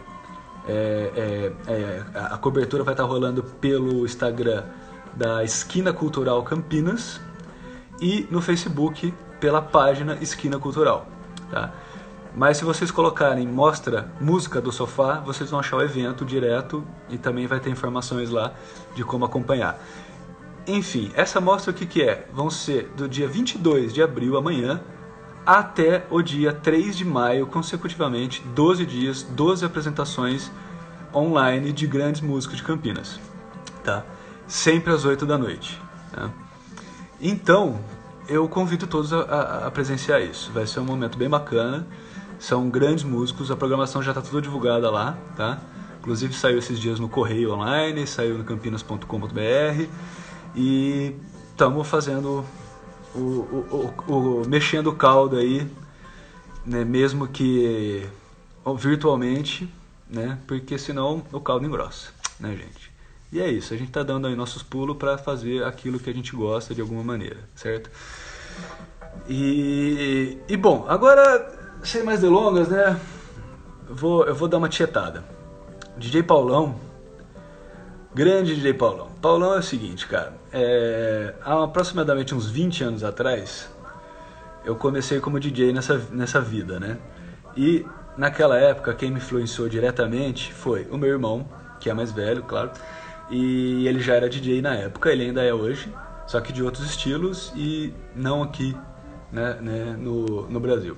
é, 0.68 1.54
é, 1.68 1.72
é, 1.72 2.04
a 2.14 2.38
cobertura 2.38 2.84
vai 2.84 2.94
estar 2.94 3.04
tá 3.04 3.10
rolando 3.10 3.44
pelo 3.44 4.06
Instagram 4.06 4.64
da 5.16 5.44
Esquina 5.44 5.92
Cultural 5.94 6.42
Campinas 6.44 7.20
e 8.00 8.28
no 8.32 8.42
Facebook 8.42 9.14
pela 9.40 9.62
página 9.62 10.18
Esquina 10.22 10.58
Cultural. 10.60 11.08
Tá? 11.50 11.72
Mas 12.36 12.58
se 12.58 12.64
vocês 12.64 12.90
colocarem 12.92 13.46
Mostra 13.46 14.10
Música 14.20 14.62
do 14.62 14.72
Sofá, 14.72 15.20
vocês 15.20 15.50
vão 15.50 15.60
achar 15.60 15.78
o 15.78 15.82
evento 15.82 16.24
direto 16.24 16.84
e 17.10 17.18
também 17.18 17.46
vai 17.46 17.60
ter 17.60 17.70
informações 17.70 18.30
lá 18.30 18.54
de 18.96 19.04
como 19.04 19.26
acompanhar. 19.26 19.78
Enfim, 20.66 21.12
essa 21.16 21.42
mostra 21.42 21.72
o 21.72 21.74
que, 21.74 21.86
que 21.86 22.02
é? 22.04 22.28
Vão 22.32 22.50
ser 22.50 22.90
do 22.96 23.10
dia 23.10 23.28
22 23.28 23.94
de 23.94 24.02
abril, 24.02 24.38
amanhã, 24.38 24.80
até 25.46 26.06
o 26.10 26.22
dia 26.22 26.54
3 26.54 26.96
de 26.96 27.04
maio, 27.04 27.48
consecutivamente, 27.48 28.42
12 28.56 28.86
dias, 28.86 29.24
12 29.24 29.66
apresentações 29.66 30.52
online 31.14 31.74
de 31.74 31.88
grandes 31.88 32.22
músicos 32.22 32.58
de 32.58 32.64
Campinas. 32.64 33.20
Tá? 33.84 34.06
Sempre 34.52 34.92
às 34.92 35.06
8 35.06 35.26
da 35.26 35.38
noite. 35.38 35.82
Tá? 36.12 36.30
Então, 37.22 37.80
eu 38.28 38.50
convido 38.50 38.86
todos 38.86 39.14
a, 39.14 39.22
a, 39.22 39.68
a, 39.68 39.72
presenciar 39.72 40.22
isso. 40.22 40.52
Vai 40.52 40.68
ser 40.68 40.82
um 40.82 40.84
momento 40.84 41.18
bem 41.18 41.30
bacana. 41.30 41.88
São 42.38 42.70
grandes 42.70 43.06
músicos, 43.06 43.50
a 43.50 43.56
programação 43.56 44.04
já 44.04 44.12
está 44.12 44.22
toda 44.22 44.42
divulgada 44.42 44.92
lá, 44.92 45.18
tá? 45.38 45.62
Inclusive 46.00 46.34
saiu 46.34 46.60
esses 46.60 46.78
dias 46.78 47.00
no 47.00 47.08
Correio 47.08 47.54
Online, 47.54 48.06
saiu 48.06 48.38
no 48.38 48.44
campinas.com.br 48.44 49.88
e 50.54 51.16
estamos 51.52 51.88
fazendo 51.88 52.44
o, 53.16 53.20
o, 53.20 53.94
o, 54.08 54.14
o, 54.14 54.48
mexendo 54.50 54.88
o 54.88 54.96
caldo 54.96 55.38
aí, 55.38 55.66
né? 56.66 56.84
mesmo 56.84 57.26
que 57.26 58.06
virtualmente, 58.78 59.74
né? 60.10 60.38
Porque 60.46 60.78
senão 60.78 61.24
o 61.32 61.40
caldo 61.40 61.66
engrossa, 61.66 62.10
né, 62.38 62.50
gente? 62.54 62.91
E 63.32 63.40
é 63.40 63.50
isso, 63.50 63.74
a 63.74 63.78
gente 63.78 63.88
está 63.88 64.04
dando 64.04 64.28
aí 64.28 64.36
nossos 64.36 64.62
pulos 64.62 64.98
para 64.98 65.18
fazer 65.18 65.64
aquilo 65.64 66.00
que 66.00 66.10
a 66.10 66.14
gente 66.14 66.36
gosta 66.36 66.76
de 66.76 66.82
alguma 66.82 67.04
maneira, 67.04 67.38
certo? 67.56 67.90
E, 69.30 70.38
e 70.50 70.58
bom, 70.58 70.86
agora 70.88 71.60
sem 71.82 72.04
mais 72.04 72.20
delongas, 72.20 72.68
né? 72.68 73.00
Vou, 73.90 74.26
eu 74.26 74.36
vou 74.36 74.48
dar 74.48 74.58
uma 74.58 74.68
tietada. 74.68 75.24
DJ 75.98 76.24
Paulão, 76.24 76.76
grande 78.14 78.56
DJ 78.56 78.74
Paulão. 78.74 79.10
Paulão 79.22 79.54
é 79.54 79.60
o 79.60 79.64
seguinte, 79.64 80.08
cara. 80.08 80.34
É, 80.52 81.34
há 81.44 81.64
aproximadamente 81.64 82.36
uns 82.36 82.50
20 82.50 82.84
anos 82.84 83.04
atrás, 83.04 83.70
eu 84.66 84.76
comecei 84.76 85.20
como 85.20 85.40
DJ 85.40 85.72
nessa, 85.72 85.98
nessa 86.12 86.42
vida, 86.42 86.80
né? 86.80 86.98
E 87.56 87.86
naquela 88.18 88.58
época, 88.58 88.94
quem 88.94 89.10
me 89.10 89.18
influenciou 89.18 89.70
diretamente 89.70 90.54
foi 90.54 90.88
o 90.92 90.98
meu 90.98 91.10
irmão, 91.10 91.48
que 91.80 91.90
é 91.90 91.94
mais 91.94 92.12
velho, 92.12 92.44
claro. 92.44 92.72
E 93.32 93.88
ele 93.88 94.00
já 94.00 94.16
era 94.16 94.30
DJ 94.30 94.62
na 94.62 94.76
época, 94.76 95.10
ele 95.10 95.24
ainda 95.24 95.42
é 95.42 95.54
hoje, 95.54 95.92
só 96.28 96.40
que 96.42 96.52
de 96.54 96.62
outros 96.62 96.86
estilos 96.86 97.52
e 97.56 97.94
não 98.16 98.44
aqui 98.44 98.76
né, 99.32 99.58
né 99.62 99.96
no, 99.98 100.50
no 100.50 100.60
Brasil 100.60 100.98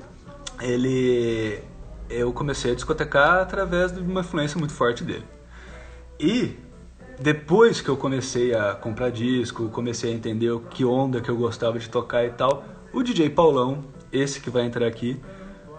ele 0.62 1.62
eu 2.10 2.31
comecei 2.31 2.71
a 2.71 2.75
discotecar 2.75 3.39
através 3.39 3.91
de 3.91 3.99
uma 3.99 4.21
influência 4.21 4.60
muito 4.60 4.73
forte 4.73 5.03
dele. 5.03 5.25
E 6.19 6.55
depois 7.19 7.81
que 7.81 7.89
eu 7.89 7.97
comecei 7.97 8.53
a 8.53 8.75
comprar 8.75 9.10
disco, 9.10 9.69
comecei 9.69 10.12
a 10.12 10.15
entender 10.15 10.57
que 10.69 10.86
onda 10.86 11.21
que 11.21 11.29
eu 11.29 11.36
gostava 11.36 11.79
de 11.79 11.89
tocar 11.89 12.23
e 12.23 12.29
tal, 12.29 12.63
o 12.93 13.01
DJ 13.01 13.29
Paulão, 13.29 13.84
esse 14.12 14.39
que 14.39 14.49
vai 14.49 14.63
entrar 14.63 14.86
aqui, 14.86 15.19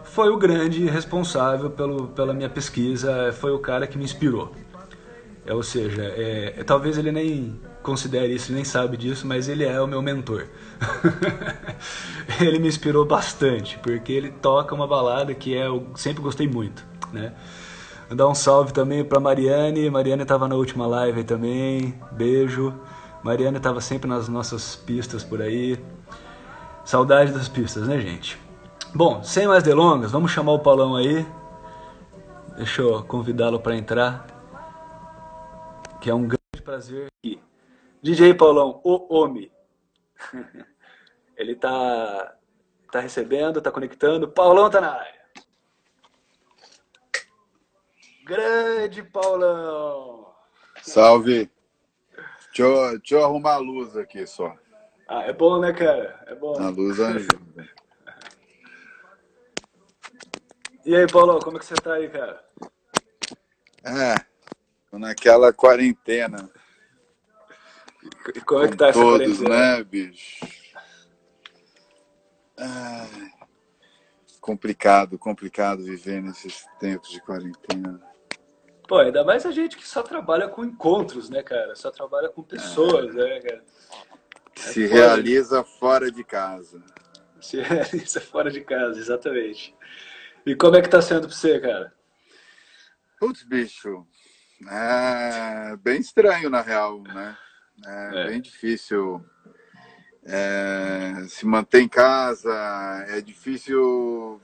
foi 0.03 0.29
o 0.31 0.37
grande 0.37 0.87
responsável 0.87 1.71
pelo, 1.71 2.09
pela 2.09 2.35
minha 2.35 2.49
pesquisa, 2.49 3.33
foi 3.33 3.53
o 3.53 3.59
cara 3.59 3.87
que 3.87 3.97
me 3.97 4.05
inspirou. 4.05 4.53
É, 5.47 5.53
ou 5.53 5.63
seja, 5.63 6.03
é, 6.03 6.63
talvez 6.65 6.97
ele 6.97 7.13
nem 7.13 7.61
considere 7.83 8.35
isso, 8.35 8.53
nem 8.53 8.65
sabe 8.65 8.97
disso, 8.97 9.27
mas 9.27 9.49
ele 9.49 9.65
é 9.65 9.81
o 9.81 9.87
meu 9.87 10.01
mentor. 10.01 10.47
ele 12.41 12.59
me 12.59 12.69
inspirou 12.69 13.05
bastante, 13.05 13.79
porque 13.79 14.13
ele 14.13 14.31
toca 14.31 14.75
uma 14.75 14.87
balada 14.87 15.35
que 15.35 15.55
é, 15.55 15.67
eu 15.67 15.87
sempre 15.95 16.23
gostei 16.23 16.49
muito, 16.49 16.85
né? 17.13 17.35
Dar 18.11 18.29
um 18.29 18.35
salve 18.35 18.73
também 18.73 19.05
para 19.05 19.19
Mariane. 19.19 19.91
Mariane 19.91 20.23
estava 20.23 20.47
na 20.47 20.55
última 20.55 20.87
live 20.87 21.25
também. 21.25 21.95
Beijo. 22.13 22.73
Mariane 23.23 23.57
estava 23.57 23.81
sempre 23.81 24.09
nas 24.09 24.29
nossas 24.29 24.77
pistas 24.77 25.25
por 25.25 25.41
aí. 25.41 25.79
Saudade 26.85 27.33
das 27.33 27.49
pistas, 27.49 27.89
né, 27.89 27.99
gente? 27.99 28.39
Bom, 28.95 29.25
sem 29.25 29.49
mais 29.49 29.63
delongas, 29.63 30.13
vamos 30.13 30.31
chamar 30.31 30.53
o 30.53 30.59
Paulão 30.59 30.95
aí. 30.95 31.27
Deixa 32.57 32.83
eu 32.83 33.03
convidá-lo 33.03 33.59
para 33.59 33.75
entrar. 33.75 34.34
Que 36.05 36.11
é 36.11 36.15
um 36.15 36.29
grande 36.29 36.63
prazer 36.63 37.07
aqui. 37.07 37.43
DJ 38.03 38.35
Paulão, 38.35 38.79
o 38.85 39.15
homem. 39.15 39.51
Ele 41.35 41.55
tá, 41.55 42.37
tá 42.93 43.01
recebendo, 43.01 43.63
tá 43.63 43.71
conectando. 43.71 44.31
Paulão 44.31 44.69
tá 44.69 44.83
na 44.83 44.93
área. 44.97 45.25
Grande 48.27 49.03
Paulão! 49.03 50.35
Salve! 50.83 51.51
Deixa 52.49 52.63
eu, 52.63 52.99
deixa 52.99 53.15
eu 53.15 53.25
arrumar 53.25 53.55
a 53.55 53.57
luz 53.57 53.97
aqui 53.97 54.27
só. 54.27 54.55
Ah, 55.09 55.23
é 55.23 55.33
bom, 55.33 55.59
né, 55.59 55.73
cara? 55.73 56.23
É 56.27 56.35
bom. 56.35 56.61
A 56.61 56.69
luz 56.69 57.01
ajuda. 57.01 57.67
E 60.85 60.95
aí, 60.95 61.07
Paulão, 61.11 61.39
como 61.39 61.57
é 61.57 61.61
que 61.61 61.65
você 61.65 61.77
tá 61.77 61.95
aí, 61.95 62.11
cara? 62.11 62.45
É, 63.87 64.34
naquela 64.99 65.53
quarentena. 65.53 66.51
E 68.35 68.41
como 68.41 68.65
é 68.65 68.69
que 68.69 68.77
tá 68.77 68.89
essa 68.89 69.01
todos, 69.01 69.39
quarentena? 69.39 69.77
né, 69.77 69.85
bicho? 69.85 70.47
complicado, 74.41 75.19
complicado 75.19 75.83
viver 75.83 76.23
nesses 76.23 76.67
tempos 76.79 77.11
de 77.11 77.21
quarentena. 77.21 78.01
Pô, 78.87 78.99
ainda 78.99 79.25
mais 79.25 79.47
a 79.47 79.51
gente 79.51 79.77
que 79.77 79.89
só 79.89 80.03
trabalha 80.03 80.49
com 80.49 80.63
encontros, 80.63 81.31
né, 81.31 81.43
cara? 81.43 81.75
Só 81.75 81.91
trabalha 81.91 82.29
com 82.29 82.43
pessoas, 82.43 83.17
é. 83.17 83.19
né, 83.19 83.41
cara? 83.41 83.65
É 84.57 84.61
Se 84.61 84.87
fora 84.87 85.01
realiza 85.01 85.63
de... 85.63 85.79
fora 85.79 86.13
de 86.13 86.23
casa. 86.23 86.83
Se 87.41 87.61
realiza 87.63 88.21
fora 88.21 88.51
de 88.51 88.61
casa, 88.61 88.99
exatamente. 88.99 89.75
E 90.45 90.55
como 90.55 90.77
é 90.77 90.83
que 90.83 90.91
tá 90.91 91.01
sendo 91.01 91.27
pra 91.27 91.37
você, 91.37 91.59
cara? 91.59 91.95
Putz, 93.19 93.43
bicho. 93.45 94.07
É 94.71 95.77
bem 95.77 96.01
estranho, 96.01 96.51
na 96.51 96.61
real, 96.61 97.03
né? 97.03 97.37
É, 97.85 98.23
é. 98.23 98.27
bem 98.29 98.41
difícil 98.41 99.25
é, 100.25 101.27
se 101.29 101.45
manter 101.47 101.81
em 101.81 101.89
casa, 101.89 102.51
é 103.09 103.21
difícil 103.21 104.41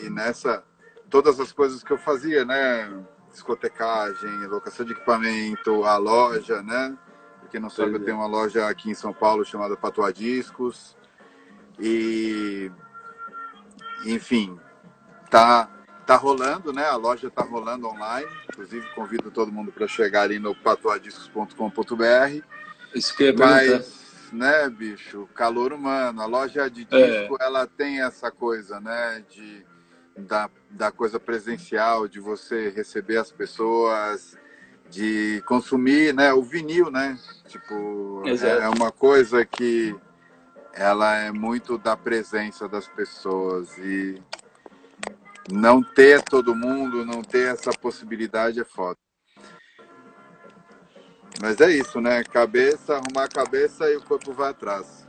e 0.00 0.08
nessa 0.08 0.62
todas 1.10 1.40
as 1.40 1.50
coisas 1.50 1.82
que 1.82 1.90
eu 1.90 1.98
fazia, 1.98 2.44
né? 2.44 2.88
Discotecagem, 3.32 4.46
locação 4.46 4.86
de 4.86 4.92
equipamento, 4.92 5.84
a 5.84 5.96
loja, 5.96 6.62
né? 6.62 6.96
Porque 7.40 7.58
não 7.58 7.70
sabe, 7.70 7.94
eu 7.94 8.04
tenho 8.04 8.18
uma 8.18 8.26
loja 8.26 8.68
aqui 8.68 8.90
em 8.90 8.94
São 8.94 9.12
Paulo 9.12 9.44
chamada 9.44 9.76
Patuá 9.76 10.12
Discos. 10.12 10.96
E 11.78 12.70
enfim, 14.04 14.58
tá 15.30 15.68
tá 16.08 16.16
rolando, 16.16 16.72
né? 16.72 16.84
A 16.86 16.96
loja 16.96 17.30
tá 17.30 17.42
rolando 17.42 17.86
online. 17.86 18.26
Inclusive 18.50 18.88
convido 18.94 19.30
todo 19.30 19.52
mundo 19.52 19.70
para 19.70 19.86
chegar 19.86 20.22
ali 20.22 20.38
no 20.38 20.54
patuadiscos.com.br. 20.54 22.42
Isso 22.94 23.14
que 23.14 23.24
é 23.24 23.32
Mas 23.32 24.30
né, 24.32 24.70
bicho? 24.70 25.28
Calor 25.34 25.70
humano. 25.70 26.22
A 26.22 26.24
loja 26.24 26.70
de 26.70 26.88
é. 26.90 27.20
disco, 27.20 27.36
é. 27.38 27.44
ela 27.44 27.66
tem 27.66 28.00
essa 28.00 28.30
coisa, 28.30 28.80
né? 28.80 29.22
De, 29.28 29.66
da, 30.16 30.48
da 30.70 30.90
coisa 30.90 31.20
presencial, 31.20 32.08
de 32.08 32.20
você 32.20 32.70
receber 32.70 33.18
as 33.18 33.30
pessoas, 33.30 34.34
de 34.88 35.42
consumir, 35.46 36.14
né? 36.14 36.32
O 36.32 36.42
vinil, 36.42 36.90
né? 36.90 37.18
Tipo, 37.48 38.22
é, 38.26 38.64
é 38.64 38.68
uma 38.70 38.90
coisa 38.90 39.44
que 39.44 39.94
ela 40.72 41.16
é 41.16 41.30
muito 41.30 41.76
da 41.76 41.94
presença 41.98 42.66
das 42.66 42.88
pessoas 42.88 43.76
e 43.76 44.22
não 45.50 45.82
ter 45.82 46.22
todo 46.22 46.54
mundo, 46.54 47.04
não 47.04 47.22
ter 47.22 47.52
essa 47.52 47.70
possibilidade 47.70 48.60
é 48.60 48.64
foda. 48.64 48.96
Mas 51.40 51.60
é 51.60 51.70
isso, 51.70 52.00
né? 52.00 52.22
Cabeça, 52.24 52.94
arrumar 52.96 53.24
a 53.24 53.28
cabeça 53.28 53.88
e 53.90 53.96
o 53.96 54.02
corpo 54.02 54.32
vai 54.32 54.50
atrás. 54.50 55.06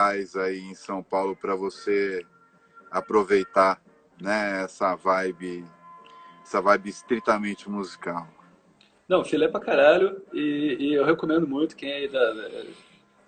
Mais 0.00 0.34
aí 0.34 0.58
em 0.58 0.74
São 0.74 1.02
Paulo 1.02 1.36
para 1.36 1.54
você 1.54 2.24
aproveitar, 2.90 3.80
né? 4.20 4.62
Essa 4.64 4.94
vibe, 4.96 5.64
essa 6.42 6.60
vibe 6.60 6.88
estritamente 6.88 7.68
musical. 7.68 8.26
Não, 9.08 9.24
filé 9.24 9.48
pra 9.48 9.60
caralho 9.60 10.22
e, 10.32 10.76
e 10.80 10.94
eu 10.94 11.04
recomendo 11.04 11.46
muito 11.46 11.76
quem 11.76 11.92
aí 11.92 12.08
da, 12.08 12.34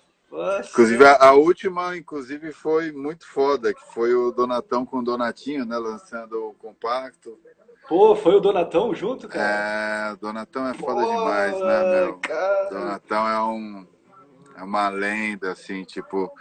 inclusive, 0.69 1.05
a, 1.05 1.29
a, 1.29 1.33
última, 1.33 1.97
inclusive, 1.97 2.53
foi 2.53 2.93
muito 2.93 3.27
foda, 3.27 3.73
que 3.73 3.81
foi 3.95 4.15
o 4.15 4.31
Donatão 4.31 4.85
com 4.85 4.99
o 4.99 5.05
Donatinho, 5.05 5.65
né? 5.65 5.79
Lançando 5.79 6.49
o 6.49 6.55
compacto. 6.55 7.39
Pô, 7.89 8.15
foi 8.15 8.35
o 8.35 8.41
Donatão 8.41 8.95
junto, 8.95 9.29
cara? 9.29 10.11
É, 10.11 10.13
o 10.13 10.17
Donatão 10.17 10.69
é 10.69 10.75
foda 10.75 11.03
Pô, 11.03 11.11
demais, 11.11 11.59
né, 11.59 12.01
meu? 12.01 12.19
Cara. 12.19 12.69
Donatão 12.69 13.29
é 13.29 13.41
um 13.43 13.87
é 14.57 14.63
uma 14.63 14.89
lenda, 14.89 15.53
assim, 15.53 15.85
tipo. 15.85 16.33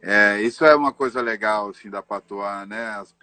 É, 0.00 0.40
isso 0.40 0.64
é 0.64 0.74
uma 0.74 0.92
coisa 0.92 1.20
legal, 1.20 1.70
assim, 1.70 1.90
da 1.90 2.00
Patois, 2.02 2.66
né? 2.68 2.88
As, 2.90 3.14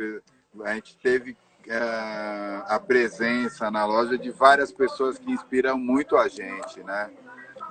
a 0.65 0.73
gente 0.75 0.97
teve 0.97 1.37
a 1.71 2.79
presença 2.79 3.71
na 3.71 3.85
loja 3.85 4.17
de 4.17 4.31
várias 4.31 4.71
pessoas 4.71 5.17
que 5.17 5.31
inspiram 5.31 5.77
muito 5.77 6.17
a 6.17 6.27
gente, 6.27 6.83
né? 6.83 7.09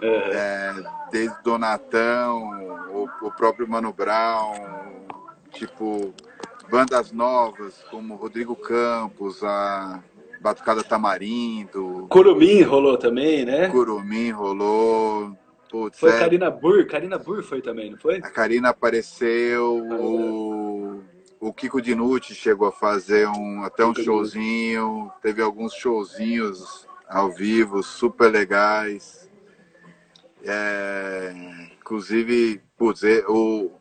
É, 0.01 0.07
é 0.09 0.75
desde 1.11 1.37
Donatão, 1.43 2.89
o, 2.91 3.27
o, 3.27 3.31
próprio 3.31 3.69
Mano 3.69 3.93
Brown, 3.93 4.55
tipo, 5.53 6.13
bandas 6.69 7.13
novas 7.13 7.85
como 7.91 8.17
Rodrigo 8.17 8.57
Campos, 8.57 9.45
a 9.45 10.03
Batucada 10.41 10.83
Tamarindo. 10.83 12.07
Curumim 12.11 12.63
rolou 12.63 12.99
também, 12.99 13.45
né? 13.45 13.69
Curumim 13.69 14.31
rolou. 14.31 15.37
Putz, 15.71 15.99
foi 15.99 16.11
é... 16.11 16.19
Karina 16.19 16.51
Burr, 16.51 16.87
Karina 16.87 17.17
Burr 17.17 17.43
foi 17.43 17.63
também, 17.63 17.93
não 17.93 17.99
foi? 17.99 18.17
A 18.19 18.31
Karina 18.31 18.71
apareceu, 18.71 19.87
ah, 19.91 19.95
o, 19.95 21.03
o 21.43 21.53
Kiko 21.53 21.83
Dinucci 21.83 22.37
chegou 22.37 22.69
a 22.69 22.73
fazer 22.73 23.27
um, 23.27 23.65
até 23.65 23.85
um 23.85 23.93
showzinho, 23.93 25.11
teve 25.21 25.43
alguns 25.43 25.75
showzinhos 25.75 26.87
ao 27.09 27.33
vivo 27.33 27.83
super 27.83 28.31
legais. 28.31 29.29
É, 30.45 31.33
inclusive, 31.77 32.63
putz, 32.79 33.03
é, 33.03 33.25
o, 33.27 33.73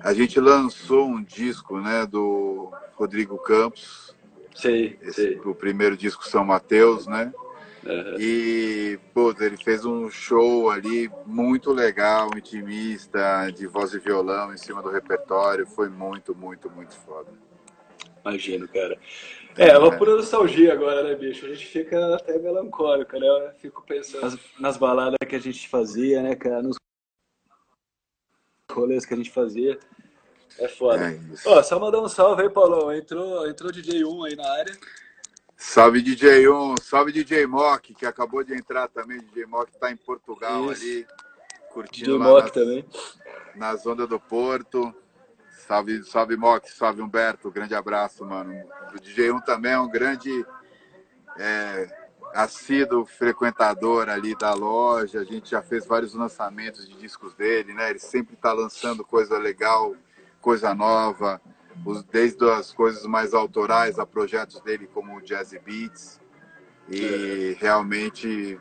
a 0.00 0.14
gente 0.14 0.40
lançou 0.40 1.06
um 1.06 1.22
disco 1.22 1.78
né, 1.78 2.06
do 2.06 2.72
Rodrigo 2.94 3.36
Campos. 3.36 4.16
Sei, 4.54 4.98
esse, 5.02 5.12
sei. 5.12 5.40
O 5.40 5.54
primeiro 5.54 5.98
disco 5.98 6.26
São 6.26 6.46
Mateus, 6.46 7.06
né? 7.06 7.30
Uhum. 7.84 8.16
E, 8.18 8.98
pô, 9.12 9.34
ele 9.40 9.56
fez 9.56 9.84
um 9.84 10.08
show 10.08 10.70
ali 10.70 11.10
muito 11.26 11.72
legal, 11.72 12.30
intimista, 12.36 13.50
de 13.50 13.66
voz 13.66 13.92
e 13.92 13.98
violão 13.98 14.54
em 14.54 14.56
cima 14.56 14.80
do 14.80 14.90
repertório. 14.90 15.66
Foi 15.66 15.88
muito, 15.88 16.34
muito, 16.34 16.70
muito 16.70 16.94
foda. 16.94 17.30
Imagino, 18.24 18.68
cara. 18.68 18.96
É, 19.58 19.70
é 19.70 19.78
uma 19.78 19.96
pura 19.96 20.16
nostalgia 20.16 20.72
agora, 20.72 21.02
né, 21.02 21.14
bicho? 21.14 21.44
A 21.44 21.48
gente 21.48 21.66
fica 21.66 22.14
até 22.14 22.38
melancólico, 22.38 23.18
né? 23.18 23.26
Eu 23.26 23.52
fico 23.58 23.82
pensando 23.82 24.22
nas, 24.22 24.38
nas 24.58 24.76
baladas 24.76 25.18
que 25.28 25.36
a 25.36 25.40
gente 25.40 25.68
fazia, 25.68 26.22
né, 26.22 26.36
cara? 26.36 26.62
Nos 26.62 26.76
rolês 28.70 29.04
que 29.04 29.12
a 29.12 29.16
gente 29.16 29.30
fazia. 29.30 29.78
É 30.58 30.68
foda. 30.68 31.10
É 31.10 31.18
Ó, 31.46 31.62
só 31.62 31.78
mandar 31.78 32.00
um 32.00 32.08
salve 32.08 32.42
aí, 32.42 32.50
Paulão. 32.50 32.92
Entrou, 32.92 33.48
entrou 33.48 33.72
DJ1 33.72 34.26
aí 34.26 34.36
na 34.36 34.50
área. 34.50 34.72
Salve 35.64 36.02
DJ1, 36.02 36.82
salve 36.82 37.12
DJ 37.12 37.46
Mock, 37.46 37.94
que 37.94 38.04
acabou 38.04 38.42
de 38.42 38.52
entrar 38.52 38.88
também. 38.88 39.20
DJ 39.20 39.46
Mock 39.46 39.70
está 39.72 39.92
em 39.92 39.96
Portugal 39.96 40.70
Isso. 40.72 40.82
ali, 40.82 41.06
curtindo 41.70 42.18
DJ 42.18 42.18
lá 42.18 42.24
Mock 42.26 42.42
nas, 42.42 42.50
também. 42.50 42.84
nas 43.54 43.86
ondas 43.86 44.08
do 44.08 44.18
Porto. 44.18 44.92
Salve, 45.66 46.02
salve 46.02 46.36
Mock, 46.36 46.68
salve 46.68 47.00
Humberto, 47.00 47.50
grande 47.50 47.76
abraço, 47.76 48.26
mano. 48.26 48.52
O 48.92 48.98
DJ1 48.98 49.44
também 49.44 49.72
é 49.72 49.78
um 49.78 49.88
grande 49.88 50.44
é, 51.38 51.88
assíduo 52.34 53.06
frequentador 53.06 54.10
ali 54.10 54.34
da 54.34 54.52
loja. 54.52 55.20
A 55.20 55.24
gente 55.24 55.52
já 55.52 55.62
fez 55.62 55.86
vários 55.86 56.12
lançamentos 56.12 56.86
de 56.88 56.96
discos 56.96 57.34
dele, 57.34 57.72
né? 57.72 57.90
Ele 57.90 58.00
sempre 58.00 58.34
está 58.34 58.52
lançando 58.52 59.04
coisa 59.04 59.38
legal, 59.38 59.94
coisa 60.40 60.74
nova 60.74 61.40
desde 62.10 62.48
as 62.50 62.72
coisas 62.72 63.04
mais 63.04 63.34
autorais 63.34 63.98
a 63.98 64.06
projetos 64.06 64.60
dele 64.60 64.88
como 64.92 65.16
o 65.16 65.20
Jazzy 65.20 65.58
Beats. 65.58 66.20
E 66.88 67.56
realmente 67.60 68.60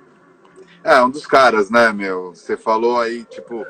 é 0.83 1.01
um 1.01 1.09
dos 1.09 1.25
caras, 1.25 1.69
né, 1.69 1.91
meu? 1.91 2.33
Você 2.33 2.55
falou 2.55 2.99
aí, 2.99 3.23
tipo, 3.25 3.65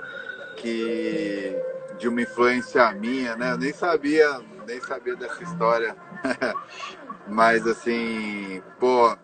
que 0.58 1.56
de 1.97 2.08
uma 2.08 2.21
influência 2.21 2.91
minha, 2.93 3.36
né? 3.36 3.51
Eu 3.51 3.58
nem 3.58 3.73
sabia, 3.73 4.41
nem 4.67 4.80
sabia 4.82 5.15
dessa 5.15 5.43
história. 5.43 5.95
Mas 7.27 7.65
assim, 7.67 8.62
pô, 8.80 9.15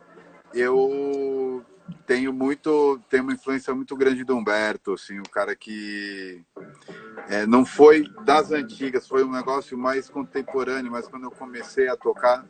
eu 0.54 1.64
tenho 2.06 2.32
muito, 2.32 3.00
tenho 3.10 3.24
uma 3.24 3.34
influência 3.34 3.74
muito 3.74 3.96
grande 3.96 4.24
do 4.24 4.36
Humberto, 4.36 4.94
assim, 4.94 5.20
o 5.20 5.30
cara 5.30 5.56
que 5.56 6.44
é, 7.30 7.46
não 7.46 7.66
foi 7.66 8.10
das 8.24 8.52
antigas, 8.52 9.08
foi 9.08 9.24
um 9.24 9.32
negócio 9.32 9.78
mais 9.78 10.10
contemporâneo, 10.10 10.92
mas 10.92 11.08
quando 11.08 11.24
eu 11.24 11.32
comecei 11.32 11.88
a 11.88 11.96
tocar, 11.96 12.46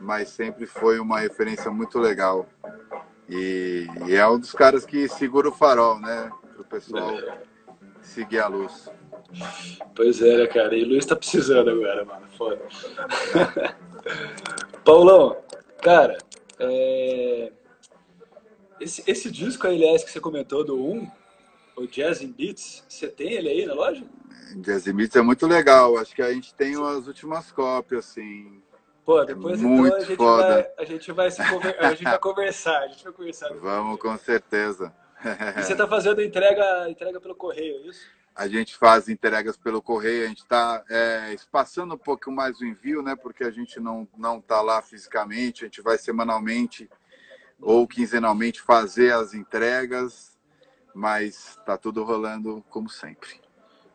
mas 0.00 0.28
sempre 0.28 0.66
foi 0.66 0.98
uma 0.98 1.20
referência 1.20 1.70
muito 1.70 1.98
legal. 1.98 2.46
E, 3.28 3.86
e 4.06 4.14
é 4.14 4.26
um 4.28 4.38
dos 4.38 4.52
caras 4.52 4.84
que 4.84 5.08
segura 5.08 5.48
o 5.48 5.52
farol, 5.52 5.98
né, 6.00 6.30
para 6.52 6.62
o 6.62 6.64
pessoal 6.64 7.16
seguir 8.02 8.40
a 8.40 8.48
luz. 8.48 8.90
Pois 9.94 10.20
é, 10.20 10.38
né, 10.38 10.46
cara? 10.46 10.76
E 10.76 10.84
o 10.84 10.88
Luiz 10.88 11.06
tá 11.06 11.16
precisando 11.16 11.70
agora, 11.70 12.04
mano. 12.04 12.26
Foda. 12.36 12.60
Paulão, 14.84 15.36
cara, 15.80 16.18
é 16.58 17.52
esse, 18.82 19.02
esse 19.06 19.30
disco, 19.30 19.66
aliás, 19.66 20.02
que 20.02 20.10
você 20.10 20.20
comentou 20.20 20.64
do 20.64 20.76
1, 20.76 21.10
o 21.76 21.86
Jazz 21.86 22.22
Beats, 22.22 22.84
você 22.88 23.08
tem 23.08 23.32
ele 23.32 23.48
aí 23.48 23.66
na 23.66 23.74
loja? 23.74 24.04
Jazz 24.56 24.84
Beats 24.84 25.16
é 25.16 25.22
muito 25.22 25.46
legal. 25.46 25.96
Acho 25.98 26.14
que 26.14 26.22
a 26.22 26.32
gente 26.32 26.54
tem 26.54 26.74
as 26.74 27.06
últimas 27.06 27.50
cópias, 27.50 28.06
assim. 28.06 28.62
Pô, 29.04 29.24
depois 29.24 29.60
é 29.60 29.66
então 29.66 29.84
a 29.84 30.00
gente, 30.00 30.16
foda. 30.16 30.48
vai, 30.48 30.70
a 30.78 30.84
gente 30.84 31.12
vai 31.12 31.30
se 31.30 31.48
conver... 31.48 31.76
a 31.78 31.90
gente 31.90 32.04
vai 32.04 32.18
conversar, 32.18 32.78
a 32.78 32.88
gente 32.88 33.02
vai 33.02 33.12
conversar. 33.12 33.52
Vamos, 33.54 34.00
com 34.00 34.16
certeza. 34.16 34.94
E 35.56 35.62
você 35.62 35.72
está 35.72 35.88
fazendo 35.88 36.22
entrega, 36.22 36.88
entrega 36.88 37.20
pelo 37.20 37.34
correio, 37.34 37.76
é 37.76 37.88
isso? 37.88 38.06
A 38.34 38.48
gente 38.48 38.76
faz 38.76 39.08
entregas 39.08 39.56
pelo 39.56 39.82
correio, 39.82 40.24
a 40.24 40.28
gente 40.28 40.42
está 40.42 40.82
é, 40.88 41.34
espaçando 41.34 41.94
um 41.94 41.98
pouco 41.98 42.30
mais 42.30 42.60
o 42.60 42.64
envio, 42.64 43.02
né? 43.02 43.14
Porque 43.14 43.44
a 43.44 43.50
gente 43.50 43.78
não 43.78 44.08
não 44.16 44.38
está 44.38 44.62
lá 44.62 44.80
fisicamente, 44.80 45.64
a 45.64 45.66
gente 45.66 45.82
vai 45.82 45.98
semanalmente 45.98 46.88
ou 47.60 47.86
quinzenalmente 47.86 48.60
fazer 48.60 49.12
as 49.12 49.34
entregas, 49.34 50.31
mas 50.94 51.58
tá 51.64 51.76
tudo 51.76 52.04
rolando 52.04 52.64
como 52.70 52.88
sempre. 52.88 53.40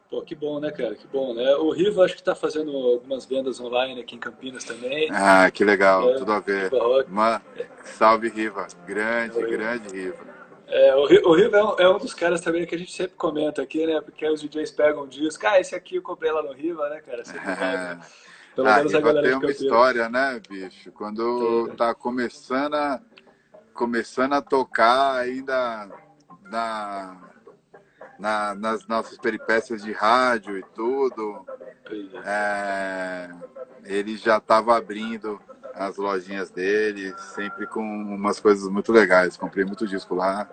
Pô, 0.09 0.21
que 0.21 0.33
bom, 0.33 0.59
né, 0.59 0.71
cara? 0.71 0.95
Que 0.95 1.05
bom, 1.07 1.33
né? 1.33 1.55
O 1.55 1.69
Riva 1.69 2.05
acho 2.05 2.13
que 2.13 2.21
está 2.21 2.33
fazendo 2.33 2.71
algumas 2.71 3.25
vendas 3.25 3.59
online 3.59 3.99
aqui 3.99 4.15
em 4.15 4.19
Campinas 4.19 4.63
também. 4.63 5.09
Ah, 5.11 5.51
que 5.51 5.65
legal, 5.65 6.11
é, 6.11 6.15
tudo 6.15 6.31
a 6.31 6.39
ver. 6.39 6.71
Uma... 7.07 7.41
Salve, 7.83 8.29
Riva. 8.29 8.67
Grande, 8.85 9.37
é, 9.37 9.47
grande 9.47 9.89
Riva. 9.93 10.25
É, 10.67 10.95
o, 10.95 11.05
Riva 11.05 11.57
é 11.57 11.63
um, 11.63 11.75
é 11.79 11.89
um, 11.89 11.97
dos 11.97 12.13
caras 12.13 12.39
também 12.39 12.65
que 12.65 12.75
a 12.75 12.77
gente 12.77 12.91
sempre 12.91 13.17
comenta 13.17 13.61
aqui, 13.61 13.85
né? 13.85 13.99
Porque 13.99 14.25
os 14.29 14.41
DJs 14.41 14.71
pegam 14.71 15.03
um 15.03 15.07
disco. 15.07 15.45
Ah, 15.45 15.59
esse 15.59 15.75
aqui 15.75 15.95
eu 15.95 16.01
comprei 16.01 16.31
lá 16.31 16.41
no 16.41 16.53
Riva, 16.53 16.89
né, 16.89 17.01
cara? 17.01 17.25
Sempre 17.25 17.51
é. 17.51 17.97
Pelo 18.55 18.69
ah, 18.69 18.77
menos 18.77 18.95
a 18.95 18.99
galera 19.01 19.27
tem 19.27 19.37
uma 19.37 19.51
história, 19.51 20.09
né, 20.09 20.41
bicho? 20.49 20.91
Quando 20.91 21.67
tá 21.77 21.93
começando 21.93 22.73
a 22.73 22.99
começando 23.71 24.33
a 24.33 24.41
tocar 24.41 25.17
ainda 25.17 25.87
na, 26.49 27.17
na, 28.19 28.55
nas 28.55 28.87
nossas 28.87 29.17
peripécias 29.17 29.83
de 29.83 29.91
rádio 29.91 30.57
e 30.57 30.63
tudo. 30.75 31.45
É, 32.25 33.29
ele 33.85 34.17
já 34.17 34.37
estava 34.37 34.77
abrindo 34.77 35.39
as 35.73 35.97
lojinhas 35.97 36.49
dele, 36.49 37.13
sempre 37.35 37.67
com 37.67 37.81
umas 37.81 38.39
coisas 38.39 38.67
muito 38.69 38.91
legais. 38.91 39.37
Comprei 39.37 39.63
muito 39.63 39.87
disco 39.87 40.15
lá. 40.15 40.49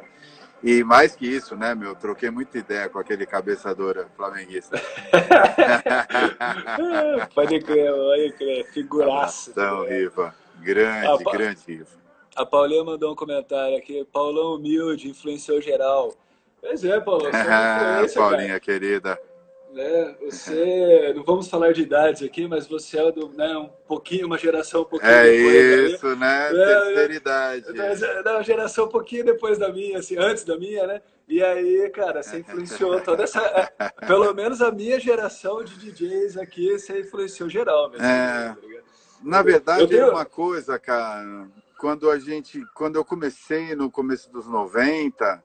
E 0.63 0.83
mais 0.83 1.15
que 1.15 1.27
isso, 1.27 1.55
né, 1.57 1.75
meu? 1.75 1.95
Troquei 1.95 2.31
muita 2.31 2.57
ideia 2.57 2.89
com 2.89 2.99
aquele 2.99 3.27
cabeçadora 3.27 4.07
flamenguista. 4.17 4.81
pode 7.35 7.61
crer, 7.61 7.93
pode 7.93 8.33
crer. 8.33 8.73
Figuraça. 8.73 9.51
Então, 9.51 9.87
Riva. 9.87 10.35
Grande, 10.61 11.07
ah, 11.07 11.31
grande 11.31 11.61
Riva. 11.67 12.04
A 12.37 12.45
Paulinha 12.45 12.83
mandou 12.83 13.13
um 13.13 13.17
comentário 13.17 13.77
aqui. 13.77 14.05
Paulão 14.13 14.55
humilde, 14.57 15.09
influenciou 15.09 15.61
geral. 15.61 16.15
Pois 16.61 16.85
é, 16.85 16.99
Paulo. 17.01 17.29
Ah, 17.33 18.03
Paulinha, 18.15 18.49
cara. 18.49 18.61
querida. 18.61 19.19
Né? 19.75 20.15
Você, 20.23 21.13
não 21.17 21.25
vamos 21.25 21.49
falar 21.49 21.73
de 21.73 21.83
idades 21.83 22.23
aqui, 22.23 22.47
mas 22.47 22.65
você 22.65 22.97
é 22.97 23.11
do, 23.11 23.29
né, 23.31 23.59
um 23.59 23.69
pouquinho, 23.89 24.27
uma 24.27 24.39
geração 24.39 24.83
um 24.83 24.85
pouquinho 24.85 25.11
é 25.11 25.25
depois 25.25 25.93
isso, 25.95 26.03
da 26.03 26.15
minha. 26.15 26.21
né? 26.21 26.49
É, 26.49 26.81
Terceira 26.81 27.15
idade. 27.15 27.65
É, 27.81 28.31
uma 28.31 28.43
geração 28.45 28.85
um 28.85 28.89
pouquinho 28.89 29.25
depois 29.25 29.59
da 29.59 29.73
minha, 29.73 29.99
assim, 29.99 30.17
antes 30.17 30.45
da 30.45 30.57
minha, 30.57 30.87
né? 30.87 31.03
E 31.27 31.43
aí, 31.43 31.91
cara, 31.91 32.23
você 32.23 32.39
influenciou 32.39 33.01
toda 33.01 33.25
essa. 33.25 33.41
É, 33.41 34.07
pelo 34.07 34.33
menos 34.33 34.63
a 34.63 34.71
minha 34.71 35.01
geração 35.01 35.65
de 35.65 35.75
DJs 35.77 36.37
aqui, 36.37 36.79
você 36.79 37.01
influenciou 37.01 37.49
geral, 37.49 37.91
mesmo, 37.91 38.07
é, 38.07 38.51
tá 38.51 38.57
Na 39.25 39.43
verdade, 39.43 39.89
tenho... 39.89 40.03
é 40.03 40.11
uma 40.11 40.25
coisa, 40.25 40.79
cara. 40.79 41.49
Quando 41.85 42.11
a 42.11 42.19
gente. 42.19 42.65
Quando 42.73 42.97
eu 42.97 43.05
comecei 43.05 43.77
no 43.77 43.91
começo 43.91 44.33
dos 44.33 44.47
90 44.47 45.45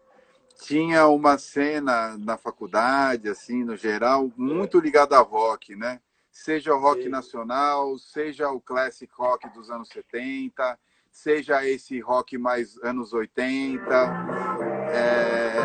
tinha 0.61 1.05
uma 1.05 1.37
cena 1.37 2.17
na 2.17 2.37
faculdade, 2.37 3.27
assim, 3.27 3.61
no 3.65 3.75
geral, 3.75 4.31
muito 4.37 4.79
ligada 4.79 5.17
a 5.17 5.21
rock, 5.21 5.75
né? 5.75 5.99
Seja 6.31 6.73
o 6.73 6.79
rock 6.79 7.03
Sim. 7.03 7.09
nacional, 7.09 7.97
seja 7.97 8.49
o 8.51 8.61
classic 8.61 9.11
rock 9.13 9.49
dos 9.49 9.69
anos 9.69 9.89
70, 9.89 10.79
seja 11.11 11.67
esse 11.67 11.99
rock 11.99 12.37
mais 12.37 12.77
anos 12.83 13.11
80. 13.11 13.83
É... 14.93 15.59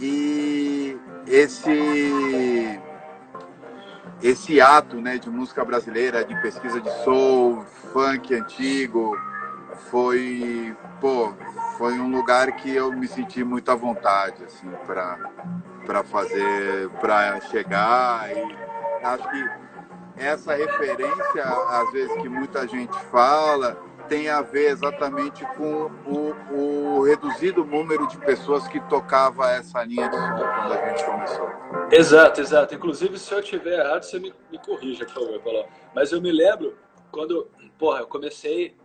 E 0.00 0.96
esse 1.28 2.80
esse 4.20 4.60
ato 4.60 5.00
né, 5.00 5.18
de 5.18 5.30
música 5.30 5.64
brasileira, 5.64 6.24
de 6.24 6.34
pesquisa 6.42 6.80
de 6.80 6.90
soul, 7.04 7.64
funk 7.92 8.34
antigo, 8.34 9.16
foi, 9.90 10.76
pô, 11.00 11.32
foi 11.78 11.98
um 11.98 12.10
lugar 12.10 12.52
que 12.52 12.74
eu 12.74 12.92
me 12.92 13.06
senti 13.06 13.42
muito 13.44 13.70
à 13.70 13.74
vontade, 13.74 14.44
assim, 14.44 14.70
para 14.86 16.04
fazer, 16.04 16.88
para 17.00 17.40
chegar. 17.42 18.30
E 18.30 19.04
acho 19.04 19.30
que 19.30 19.50
essa 20.16 20.54
referência, 20.54 21.44
às 21.44 21.92
vezes, 21.92 22.14
que 22.20 22.28
muita 22.28 22.66
gente 22.68 22.96
fala, 23.10 23.76
tem 24.08 24.28
a 24.28 24.42
ver 24.42 24.70
exatamente 24.70 25.44
com 25.56 25.90
o, 26.06 26.34
o, 26.54 27.02
reduzido 27.02 27.64
número 27.64 28.06
de 28.06 28.18
pessoas 28.18 28.66
que 28.68 28.80
tocava 28.80 29.50
essa 29.50 29.82
linha 29.84 30.08
de 30.08 30.16
som 30.16 30.36
quando 30.36 30.72
a 30.72 30.88
gente 30.88 31.04
começou. 31.04 31.50
Exato, 31.90 32.40
exato. 32.40 32.74
Inclusive, 32.74 33.18
se 33.18 33.32
eu 33.32 33.40
estiver 33.40 33.78
errado, 33.78 34.02
você 34.02 34.18
me, 34.18 34.34
me 34.50 34.58
corrija, 34.58 35.04
por 35.06 35.14
favor, 35.14 35.40
Paulo. 35.40 35.64
Mas 35.94 36.12
eu 36.12 36.20
me 36.20 36.30
lembro 36.30 36.76
quando, 37.10 37.48
porra, 37.78 38.00
eu 38.00 38.06
comecei 38.06 38.76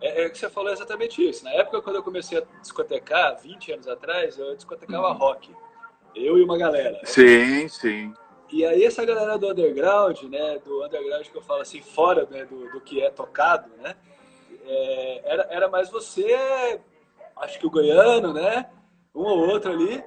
é, 0.00 0.24
é 0.24 0.28
que 0.28 0.38
você 0.38 0.48
falou 0.50 0.70
exatamente 0.70 1.26
isso. 1.26 1.44
Na 1.44 1.52
época, 1.52 1.82
quando 1.82 1.96
eu 1.96 2.02
comecei 2.02 2.38
a 2.38 2.42
discotecar, 2.60 3.40
20 3.40 3.72
anos 3.72 3.88
atrás, 3.88 4.38
eu 4.38 4.54
discotecava 4.54 5.08
uhum. 5.08 5.14
rock. 5.14 5.54
Eu 6.14 6.38
e 6.38 6.42
uma 6.42 6.56
galera. 6.56 6.98
Sim, 7.04 7.68
sim. 7.68 8.14
E 8.50 8.64
aí 8.64 8.84
essa 8.84 9.04
galera 9.04 9.36
do 9.36 9.50
underground, 9.50 10.22
né, 10.24 10.58
do 10.64 10.84
underground 10.84 11.26
que 11.26 11.36
eu 11.36 11.42
falo 11.42 11.62
assim, 11.62 11.82
fora 11.82 12.26
né, 12.30 12.44
do, 12.44 12.70
do 12.70 12.80
que 12.80 13.02
é 13.02 13.10
tocado, 13.10 13.68
né, 13.78 13.96
é, 14.64 15.22
era, 15.24 15.46
era 15.50 15.68
mais 15.68 15.90
você, 15.90 16.80
acho 17.36 17.58
que 17.58 17.66
o 17.66 17.70
goiano, 17.70 18.32
né, 18.32 18.70
um 19.12 19.24
ou 19.24 19.48
outro 19.48 19.72
ali, 19.72 20.02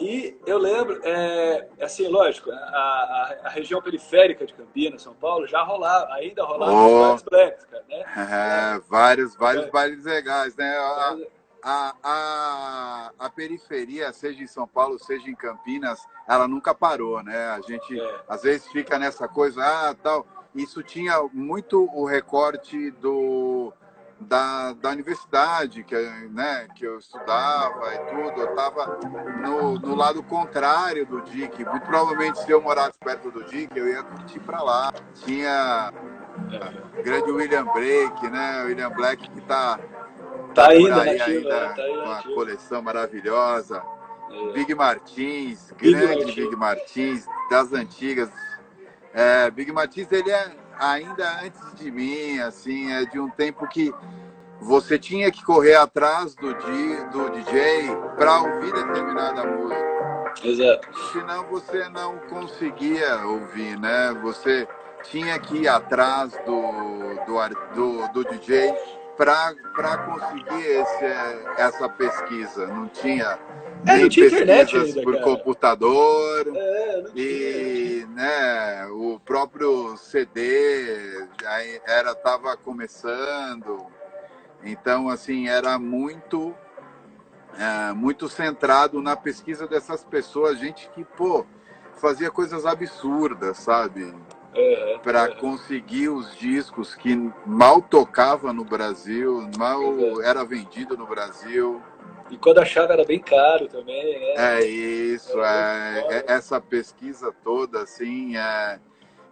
e 0.00 0.36
eu 0.44 0.58
lembro, 0.58 1.00
é, 1.04 1.68
assim, 1.80 2.08
lógico, 2.08 2.50
a, 2.50 2.56
a, 2.56 3.38
a, 3.44 3.48
região 3.48 3.80
periférica 3.80 4.44
de 4.44 4.52
Campinas, 4.52 5.02
São 5.02 5.14
Paulo, 5.14 5.46
já 5.46 5.62
rolava, 5.62 6.12
ainda 6.14 6.42
rolava 6.44 6.72
oh. 6.72 7.14
os 7.14 7.22
blacks, 7.22 7.64
né? 7.88 8.76
É, 8.76 8.80
vários, 8.88 9.34
vários 9.36 9.66
é. 9.66 9.70
bailes 9.70 10.04
legais, 10.04 10.54
né? 10.56 10.76
A, 10.76 11.16
a, 11.62 11.94
a, 12.02 13.12
a, 13.18 13.30
periferia, 13.30 14.12
seja 14.12 14.42
em 14.42 14.46
São 14.46 14.68
Paulo, 14.68 14.98
seja 14.98 15.30
em 15.30 15.34
Campinas, 15.34 15.98
ela 16.28 16.46
nunca 16.46 16.74
parou, 16.74 17.22
né? 17.22 17.50
A 17.50 17.60
gente, 17.62 17.98
é. 17.98 18.20
às 18.28 18.42
vezes, 18.42 18.68
fica 18.68 18.98
nessa 18.98 19.26
coisa, 19.26 19.64
ah, 19.64 19.94
tal. 19.94 20.26
Isso 20.54 20.82
tinha 20.82 21.20
muito 21.32 21.90
o 21.92 22.04
recorte 22.04 22.90
do 22.92 23.72
da, 24.20 24.72
da 24.74 24.90
universidade 24.90 25.82
que, 25.84 25.96
né, 26.30 26.68
que 26.74 26.84
eu 26.84 26.98
estudava 26.98 27.94
e 27.94 27.98
tudo, 27.98 28.40
eu 28.40 28.50
estava 28.50 28.98
no, 29.42 29.78
no 29.78 29.94
lado 29.94 30.22
contrário 30.22 31.06
do 31.06 31.20
DIC. 31.22 31.64
Muito 31.64 31.86
provavelmente, 31.86 32.38
se 32.40 32.50
eu 32.50 32.60
morasse 32.60 32.98
perto 32.98 33.30
do 33.30 33.44
DIC, 33.44 33.76
eu 33.76 33.88
ia 33.88 34.02
curtir 34.02 34.40
para 34.40 34.62
lá. 34.62 34.92
Tinha 35.24 35.92
o 36.98 37.02
grande 37.02 37.30
William 37.30 37.64
Blake, 37.64 38.30
né? 38.30 38.62
William 38.64 38.90
Black 38.90 39.28
que 39.28 39.38
está 39.38 39.78
tá, 39.78 40.54
tá 40.54 40.68
ainda, 40.68 41.02
ainda 41.02 41.68
tá 41.68 41.74
com 41.74 41.92
uma 42.04 42.22
coleção 42.22 42.82
maravilhosa. 42.82 43.82
É. 44.30 44.52
Big 44.52 44.74
Martins, 44.74 45.72
grande 45.76 46.24
Big, 46.26 46.42
Big 46.42 46.56
Martins, 46.56 47.26
das 47.50 47.72
antigas. 47.72 48.30
É, 49.12 49.50
Big 49.50 49.70
Martins, 49.72 50.10
ele 50.10 50.30
é 50.30 50.50
ainda 50.78 51.40
antes 51.42 51.74
de 51.74 51.90
mim, 51.90 52.38
assim, 52.40 52.90
é 52.92 53.04
de 53.04 53.18
um 53.20 53.30
tempo 53.30 53.66
que 53.68 53.92
você 54.60 54.98
tinha 54.98 55.30
que 55.30 55.44
correr 55.44 55.74
atrás 55.74 56.34
do, 56.34 56.52
do 56.52 57.30
DJ 57.30 57.94
para 58.16 58.40
ouvir 58.40 58.72
determinada 58.72 59.44
música. 59.44 59.94
Exato. 60.42 60.88
Senão 61.12 61.44
você 61.44 61.88
não 61.90 62.18
conseguia 62.28 63.24
ouvir, 63.26 63.78
né? 63.78 64.12
Você 64.22 64.66
tinha 65.04 65.38
que 65.38 65.58
ir 65.58 65.68
atrás 65.68 66.32
do, 66.44 67.24
do, 67.24 67.74
do, 67.74 68.12
do 68.12 68.30
DJ 68.30 68.74
para 69.16 69.98
conseguir 69.98 70.66
esse, 70.66 71.04
essa 71.56 71.88
pesquisa. 71.88 72.66
Não 72.66 72.88
tinha 72.88 73.38
é, 73.86 73.98
não 73.98 74.08
tinha 74.08 74.26
internet 74.26 74.76
ainda, 74.76 75.02
por 75.02 75.12
cara. 75.12 75.24
computador 75.24 76.52
é, 76.54 77.04
e 77.14 78.06
né, 78.14 78.86
o 78.90 79.20
próprio 79.20 79.96
CD 79.98 81.26
já 81.40 81.62
era 81.86 82.12
estava 82.12 82.56
começando 82.56 83.86
então 84.62 85.10
assim 85.10 85.48
era 85.48 85.78
muito 85.78 86.54
é, 87.58 87.92
muito 87.92 88.26
centrado 88.26 89.02
na 89.02 89.14
pesquisa 89.14 89.66
dessas 89.66 90.02
pessoas 90.02 90.58
gente 90.58 90.88
que 90.94 91.04
pô 91.04 91.44
fazia 92.00 92.30
coisas 92.30 92.64
absurdas 92.64 93.58
sabe 93.58 94.14
é, 94.54 94.98
para 95.02 95.24
é. 95.24 95.34
conseguir 95.34 96.08
os 96.08 96.36
discos 96.36 96.94
que 96.94 97.14
mal 97.44 97.82
tocava 97.82 98.52
no 98.52 98.64
Brasil 98.64 99.48
mal 99.58 99.82
é. 100.22 100.28
era 100.28 100.44
vendido 100.44 100.96
no 100.96 101.06
Brasil 101.06 101.82
e 102.30 102.36
quando 102.38 102.58
achava 102.58 102.92
era 102.92 103.04
bem 103.04 103.20
caro 103.20 103.68
também, 103.68 104.18
né? 104.18 104.58
É 104.58 104.64
isso, 104.64 105.40
é, 105.42 106.06
é, 106.08 106.24
essa 106.32 106.60
pesquisa 106.60 107.32
toda, 107.44 107.82
assim, 107.82 108.36
é, 108.36 108.80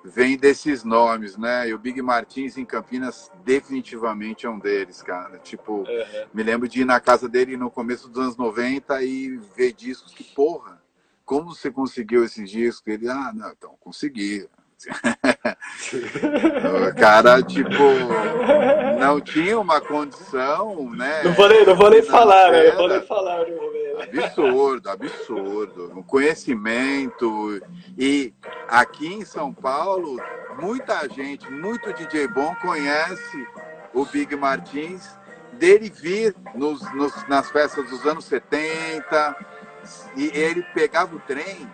vem 0.04 0.36
desses 0.36 0.84
nomes, 0.84 1.36
né? 1.36 1.68
E 1.68 1.74
o 1.74 1.78
Big 1.78 2.00
Martins 2.02 2.56
em 2.58 2.64
Campinas 2.64 3.30
definitivamente 3.44 4.46
é 4.46 4.50
um 4.50 4.58
deles, 4.58 5.02
cara. 5.02 5.38
Tipo, 5.38 5.78
uhum. 5.78 6.26
me 6.34 6.42
lembro 6.42 6.68
de 6.68 6.82
ir 6.82 6.84
na 6.84 7.00
casa 7.00 7.28
dele 7.28 7.56
no 7.56 7.70
começo 7.70 8.08
dos 8.08 8.22
anos 8.22 8.36
90 8.36 9.02
e 9.02 9.36
ver 9.56 9.72
discos 9.72 10.12
que, 10.12 10.24
porra, 10.24 10.82
como 11.24 11.54
você 11.54 11.70
conseguiu 11.70 12.24
esses 12.24 12.50
discos? 12.50 12.86
Ele, 12.86 13.08
ah, 13.08 13.32
não, 13.34 13.50
então, 13.50 13.74
consegui 13.80 14.46
o 16.90 16.94
cara, 16.98 17.42
tipo, 17.42 17.82
não 18.98 19.20
tinha 19.20 19.58
uma 19.58 19.80
condição, 19.80 20.90
né? 20.90 21.22
Não 21.24 21.32
vou 21.32 21.48
nem, 21.48 21.66
não 21.66 21.76
vou 21.76 21.90
nem 21.90 22.02
falar, 22.02 22.50
né? 22.50 22.68
Não 22.70 22.76
vou 22.76 22.88
nem 22.88 23.02
falar. 23.02 23.44
Absurdo, 24.02 24.90
absurdo. 24.90 25.92
O 25.94 26.02
conhecimento. 26.02 27.60
E 27.96 28.32
aqui 28.68 29.06
em 29.06 29.24
São 29.24 29.52
Paulo, 29.52 30.20
muita 30.60 31.08
gente, 31.08 31.50
muito 31.50 31.92
DJ 31.92 32.28
bom 32.28 32.54
conhece 32.56 33.46
o 33.94 34.04
Big 34.06 34.34
Martins, 34.36 35.16
dele 35.52 35.90
vir 35.94 36.34
nos, 36.54 36.80
nos, 36.94 37.28
nas 37.28 37.50
festas 37.50 37.88
dos 37.88 38.06
anos 38.06 38.24
70, 38.24 39.36
e 40.16 40.30
ele 40.34 40.62
pegava 40.74 41.14
o 41.14 41.20
trem 41.20 41.68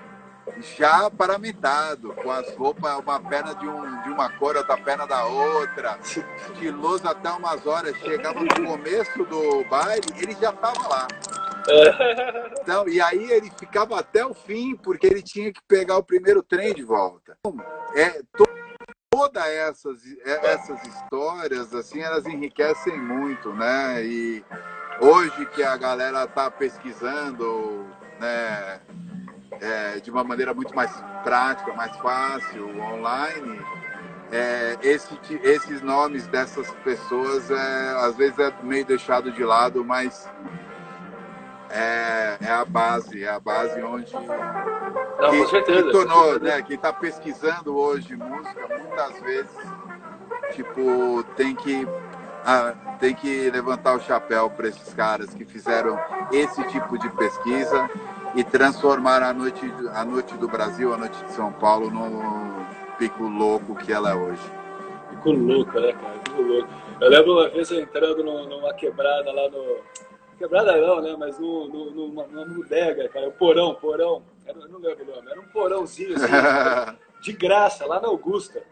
já 0.76 1.10
paramentado, 1.10 2.12
com 2.14 2.30
as 2.30 2.54
roupas, 2.54 2.98
uma 2.98 3.20
perna 3.20 3.54
de, 3.54 3.68
um, 3.68 4.02
de 4.02 4.10
uma 4.10 4.30
cor, 4.38 4.56
outra 4.56 4.76
perna 4.76 5.06
da 5.06 5.24
outra, 5.24 5.98
estiloso 6.00 7.06
até 7.06 7.30
umas 7.30 7.66
horas. 7.66 7.96
Chegava 7.98 8.40
no 8.40 8.66
começo 8.66 9.24
do 9.24 9.64
baile, 9.64 10.06
ele 10.16 10.32
já 10.40 10.50
estava 10.50 10.88
lá. 10.88 11.08
Então, 12.60 12.88
e 12.88 13.00
aí 13.00 13.30
ele 13.30 13.50
ficava 13.58 13.98
até 13.98 14.24
o 14.24 14.34
fim, 14.34 14.76
porque 14.76 15.06
ele 15.06 15.22
tinha 15.22 15.52
que 15.52 15.60
pegar 15.68 15.96
o 15.98 16.02
primeiro 16.02 16.42
trem 16.42 16.74
de 16.74 16.82
volta. 16.82 17.36
É, 17.94 18.20
todas 19.10 19.46
essas, 19.46 20.00
é, 20.24 20.52
essas 20.52 20.82
histórias, 20.86 21.74
assim, 21.74 22.00
elas 22.00 22.26
enriquecem 22.26 22.98
muito, 22.98 23.52
né? 23.52 24.04
E 24.04 24.44
hoje 25.00 25.46
que 25.46 25.62
a 25.62 25.76
galera 25.76 26.24
está 26.24 26.50
pesquisando, 26.50 27.86
né? 28.18 28.80
É, 29.60 30.00
de 30.00 30.10
uma 30.10 30.22
maneira 30.22 30.52
muito 30.52 30.74
mais 30.74 30.90
prática, 31.24 31.72
mais 31.74 31.96
fácil, 31.96 32.68
online, 32.80 33.60
é, 34.30 34.76
esse, 34.82 35.18
esses 35.42 35.80
nomes 35.80 36.26
dessas 36.26 36.70
pessoas 36.84 37.50
é, 37.50 38.06
às 38.06 38.16
vezes 38.16 38.38
é 38.38 38.52
meio 38.62 38.84
deixado 38.84 39.32
de 39.32 39.42
lado, 39.42 39.84
mas 39.84 40.28
é, 41.70 42.36
é 42.40 42.50
a 42.50 42.64
base, 42.64 43.24
é 43.24 43.30
a 43.30 43.40
base 43.40 43.82
onde 43.82 44.12
Não, 44.14 45.30
que, 45.30 45.38
com 45.38 45.48
certeza, 45.48 45.82
que 45.82 45.92
tornou, 45.92 46.40
né, 46.40 46.62
quem 46.62 46.76
está 46.76 46.92
pesquisando 46.92 47.76
hoje 47.76 48.16
música, 48.16 48.68
muitas 48.68 49.20
vezes, 49.20 49.56
tipo, 50.52 51.22
tem 51.36 51.54
que 51.54 51.86
ah, 52.44 52.74
tem 52.98 53.14
que 53.14 53.50
levantar 53.50 53.94
o 53.94 54.00
chapéu 54.00 54.48
para 54.48 54.68
esses 54.68 54.94
caras 54.94 55.28
que 55.34 55.44
fizeram 55.44 55.98
esse 56.32 56.62
tipo 56.68 56.98
de 56.98 57.08
pesquisa 57.10 57.90
e 58.34 58.44
transformar 58.44 59.22
a 59.22 59.32
noite, 59.32 59.60
a 59.94 60.04
noite 60.04 60.34
do 60.34 60.48
Brasil, 60.48 60.92
a 60.92 60.96
noite 60.96 61.22
de 61.24 61.32
São 61.32 61.52
Paulo, 61.52 61.90
no 61.90 62.66
pico 62.98 63.24
louco 63.24 63.74
que 63.74 63.92
ela 63.92 64.10
é 64.10 64.14
hoje. 64.14 64.42
Pico 65.10 65.30
louco, 65.32 65.80
né, 65.80 65.92
cara? 65.92 66.18
Pico 66.18 66.42
louco. 66.42 66.68
Eu 67.00 67.10
lembro 67.10 67.32
uma 67.32 67.48
vez 67.48 67.70
entrando 67.70 68.22
numa 68.22 68.74
quebrada 68.74 69.32
lá 69.32 69.48
no 69.48 69.78
Quebrada 70.38 70.76
não, 70.76 71.02
né? 71.02 71.16
Mas 71.18 71.36
no, 71.38 71.66
no, 71.66 71.90
numa, 71.90 72.26
numa 72.28 72.46
bodega, 72.46 73.08
cara. 73.08 73.28
O 73.28 73.32
porão, 73.32 73.74
porão. 73.74 74.22
Era, 74.46 74.56
eu 74.56 74.68
não 74.68 74.78
lembro 74.78 75.04
o 75.04 75.16
nome. 75.16 75.30
Era 75.30 75.40
um 75.40 75.48
porãozinho, 75.48 76.14
assim, 76.14 76.26
de 77.20 77.32
graça, 77.32 77.84
lá 77.84 78.00
na 78.00 78.06
Augusta. 78.06 78.62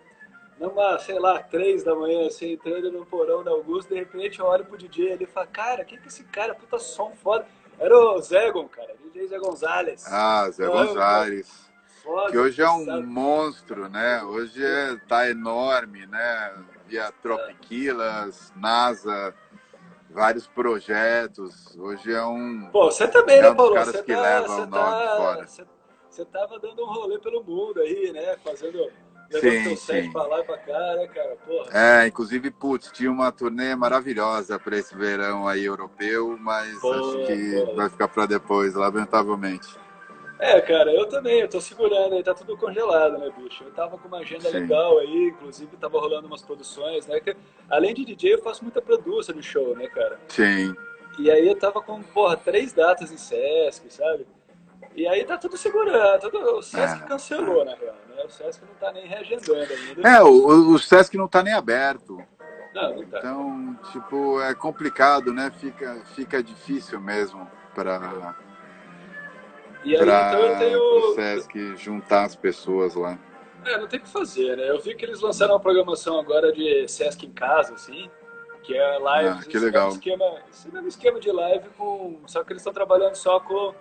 Numa, 0.60 0.96
sei 1.00 1.18
lá, 1.18 1.42
três 1.42 1.82
da 1.82 1.94
manhã, 1.94 2.28
assim, 2.28 2.52
entrando 2.52 2.92
no 2.92 3.04
porão 3.04 3.42
da 3.42 3.50
Augusta, 3.50 3.92
de 3.92 4.00
repente 4.00 4.38
eu 4.38 4.46
olho 4.46 4.64
pro 4.64 4.78
DJ 4.78 5.14
ali 5.14 5.24
e 5.24 5.26
falo, 5.26 5.48
cara, 5.48 5.84
quem 5.84 5.98
que 5.98 6.04
é 6.04 6.06
esse 6.06 6.22
cara? 6.24 6.54
Puta 6.54 6.78
som 6.78 7.12
foda. 7.16 7.44
Era 7.78 7.98
o 7.98 8.20
Zegon, 8.20 8.68
cara. 8.68 8.94
DJ 9.02 9.28
Zé 9.28 9.38
Gonzalez. 9.38 10.04
Ah, 10.06 10.50
Zé 10.50 10.66
Gonzalez. 10.66 11.66
Foda, 12.02 12.30
que 12.30 12.38
hoje 12.38 12.62
é 12.62 12.70
um 12.70 12.84
sabe? 12.84 13.06
monstro, 13.06 13.88
né? 13.88 14.22
Hoje 14.22 14.64
é, 14.64 14.96
tá 15.08 15.28
enorme, 15.28 16.06
né? 16.06 16.54
Via 16.86 17.12
Tropiquilas, 17.20 18.52
NASA 18.54 19.34
vários 20.16 20.46
projetos. 20.46 21.76
Hoje 21.76 22.12
é 22.12 22.24
um. 22.24 22.70
Pô, 22.72 22.90
você 22.90 23.06
também, 23.06 23.38
é 23.38 23.42
né, 23.42 23.54
Paulo? 23.54 23.74
Você 23.76 24.02
que 24.02 24.14
tá, 24.14 24.42
tá, 24.66 25.46
você 26.08 26.24
tava 26.24 26.58
dando 26.58 26.82
um 26.82 26.86
rolê 26.86 27.18
pelo 27.18 27.44
mundo 27.44 27.80
aí, 27.80 28.10
né? 28.12 28.36
Fazendo. 28.42 28.90
Sim, 29.30 29.76
sim. 29.76 30.12
Pra 30.12 30.26
lá 30.26 30.40
e 30.40 30.44
pra 30.44 30.58
cá, 30.58 30.94
né, 30.96 31.06
cara? 31.08 31.36
Porra. 31.46 31.70
É, 31.72 32.06
inclusive, 32.06 32.50
putz, 32.50 32.90
tinha 32.92 33.10
uma 33.10 33.32
turnê 33.32 33.74
maravilhosa 33.74 34.58
para 34.58 34.76
esse 34.76 34.96
verão 34.96 35.48
aí 35.48 35.64
europeu, 35.64 36.36
mas 36.40 36.82
acho 36.84 37.26
que 37.26 37.74
vai 37.74 37.88
ficar 37.88 38.08
para 38.08 38.26
depois, 38.26 38.74
lamentavelmente. 38.74 39.68
É, 40.38 40.60
cara, 40.60 40.92
eu 40.92 41.08
também, 41.08 41.40
eu 41.40 41.48
tô 41.48 41.60
segurando 41.60 42.14
aí, 42.14 42.22
tá 42.22 42.34
tudo 42.34 42.58
congelado, 42.58 43.16
né, 43.18 43.32
bicho? 43.38 43.64
Eu 43.64 43.70
tava 43.70 43.96
com 43.96 44.06
uma 44.06 44.18
agenda 44.18 44.50
Sim. 44.50 44.58
legal 44.58 44.98
aí, 44.98 45.28
inclusive 45.28 45.76
tava 45.78 45.98
rolando 45.98 46.26
umas 46.26 46.42
produções, 46.42 47.06
né? 47.06 47.18
Que, 47.20 47.34
além 47.70 47.94
de 47.94 48.04
DJ, 48.04 48.34
eu 48.34 48.42
faço 48.42 48.62
muita 48.62 48.82
produção 48.82 49.34
no 49.34 49.42
show, 49.42 49.74
né, 49.74 49.86
cara? 49.88 50.20
Sim. 50.28 50.74
E 51.18 51.30
aí 51.30 51.48
eu 51.48 51.58
tava 51.58 51.80
com, 51.80 52.02
porra, 52.02 52.36
três 52.36 52.74
datas 52.74 53.10
em 53.10 53.16
Sesc, 53.16 53.90
sabe? 53.90 54.26
E 54.96 55.06
aí 55.06 55.24
tá 55.24 55.36
tudo 55.36 55.58
segurando, 55.58 56.30
tudo, 56.30 56.56
o 56.56 56.62
Sesc 56.62 57.02
é. 57.02 57.06
cancelou, 57.06 57.64
na 57.64 57.74
real, 57.74 57.94
né? 58.08 58.24
O 58.24 58.30
Sesc 58.30 58.64
não 58.64 58.74
tá 58.74 58.90
nem 58.92 59.06
reagendando 59.06 59.72
ainda. 59.72 60.08
É, 60.08 60.22
o, 60.22 60.72
o 60.72 60.78
Sesc 60.78 61.16
não 61.18 61.28
tá 61.28 61.42
nem 61.42 61.52
aberto. 61.52 62.18
Não, 62.74 62.96
não 62.96 63.06
tá. 63.06 63.18
Então, 63.18 63.78
tipo, 63.92 64.40
é 64.40 64.54
complicado, 64.54 65.34
né? 65.34 65.52
Fica, 65.60 66.02
fica 66.14 66.42
difícil 66.42 66.98
mesmo 66.98 67.46
para 67.74 68.34
e 69.86 69.94
aí, 69.94 70.02
então 70.02 70.40
eu 70.40 70.58
tenho. 70.58 70.80
O 70.80 71.14
Sesc 71.14 71.76
juntar 71.76 72.24
as 72.24 72.34
pessoas 72.34 72.96
lá. 72.96 73.16
É, 73.64 73.78
não 73.78 73.86
tem 73.86 74.00
o 74.00 74.02
que 74.02 74.08
fazer, 74.08 74.56
né? 74.56 74.68
Eu 74.68 74.80
vi 74.80 74.96
que 74.96 75.04
eles 75.04 75.20
lançaram 75.20 75.54
uma 75.54 75.60
programação 75.60 76.18
agora 76.18 76.52
de 76.52 76.88
Sesc 76.88 77.24
em 77.24 77.30
casa, 77.30 77.74
assim, 77.74 78.10
que 78.64 78.76
é 78.76 78.98
live. 78.98 79.28
Ah, 79.28 79.48
que 79.48 79.58
legal. 79.58 79.90
Esquema, 79.90 80.24
esse 80.50 80.72
mesmo 80.72 80.88
esquema 80.88 81.20
de 81.20 81.30
live, 81.30 81.68
com, 81.78 82.18
só 82.26 82.42
que 82.42 82.52
eles 82.52 82.62
estão 82.62 82.72
trabalhando 82.72 83.14
só 83.14 83.38
com 83.38 83.72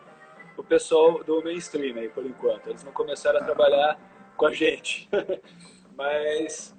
o 0.57 0.63
pessoal 0.63 1.23
do 1.23 1.43
mainstream 1.43 1.97
aí, 1.97 2.09
por 2.09 2.25
enquanto. 2.25 2.67
Eles 2.69 2.83
não 2.83 2.91
começaram 2.91 3.39
a 3.39 3.41
ah. 3.41 3.45
trabalhar 3.45 3.99
com 4.35 4.47
a 4.47 4.53
gente. 4.53 5.09
mas, 5.95 6.75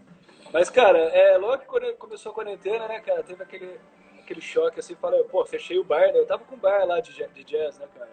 mas, 0.52 0.70
cara, 0.70 0.98
é 0.98 1.36
logo 1.36 1.58
que 1.58 1.66
quando 1.66 1.94
começou 1.96 2.32
a 2.32 2.34
quarentena, 2.34 2.88
né, 2.88 3.00
cara, 3.00 3.22
teve 3.22 3.42
aquele, 3.42 3.80
aquele 4.18 4.40
choque 4.40 4.80
assim, 4.80 4.94
falou, 4.94 5.24
pô, 5.24 5.44
fechei 5.44 5.78
o 5.78 5.84
bar, 5.84 6.12
né? 6.12 6.18
Eu 6.18 6.26
tava 6.26 6.44
com 6.44 6.54
um 6.54 6.58
bar 6.58 6.84
lá 6.86 7.00
de, 7.00 7.12
de 7.12 7.44
jazz, 7.44 7.78
né, 7.78 7.86
cara? 7.94 8.10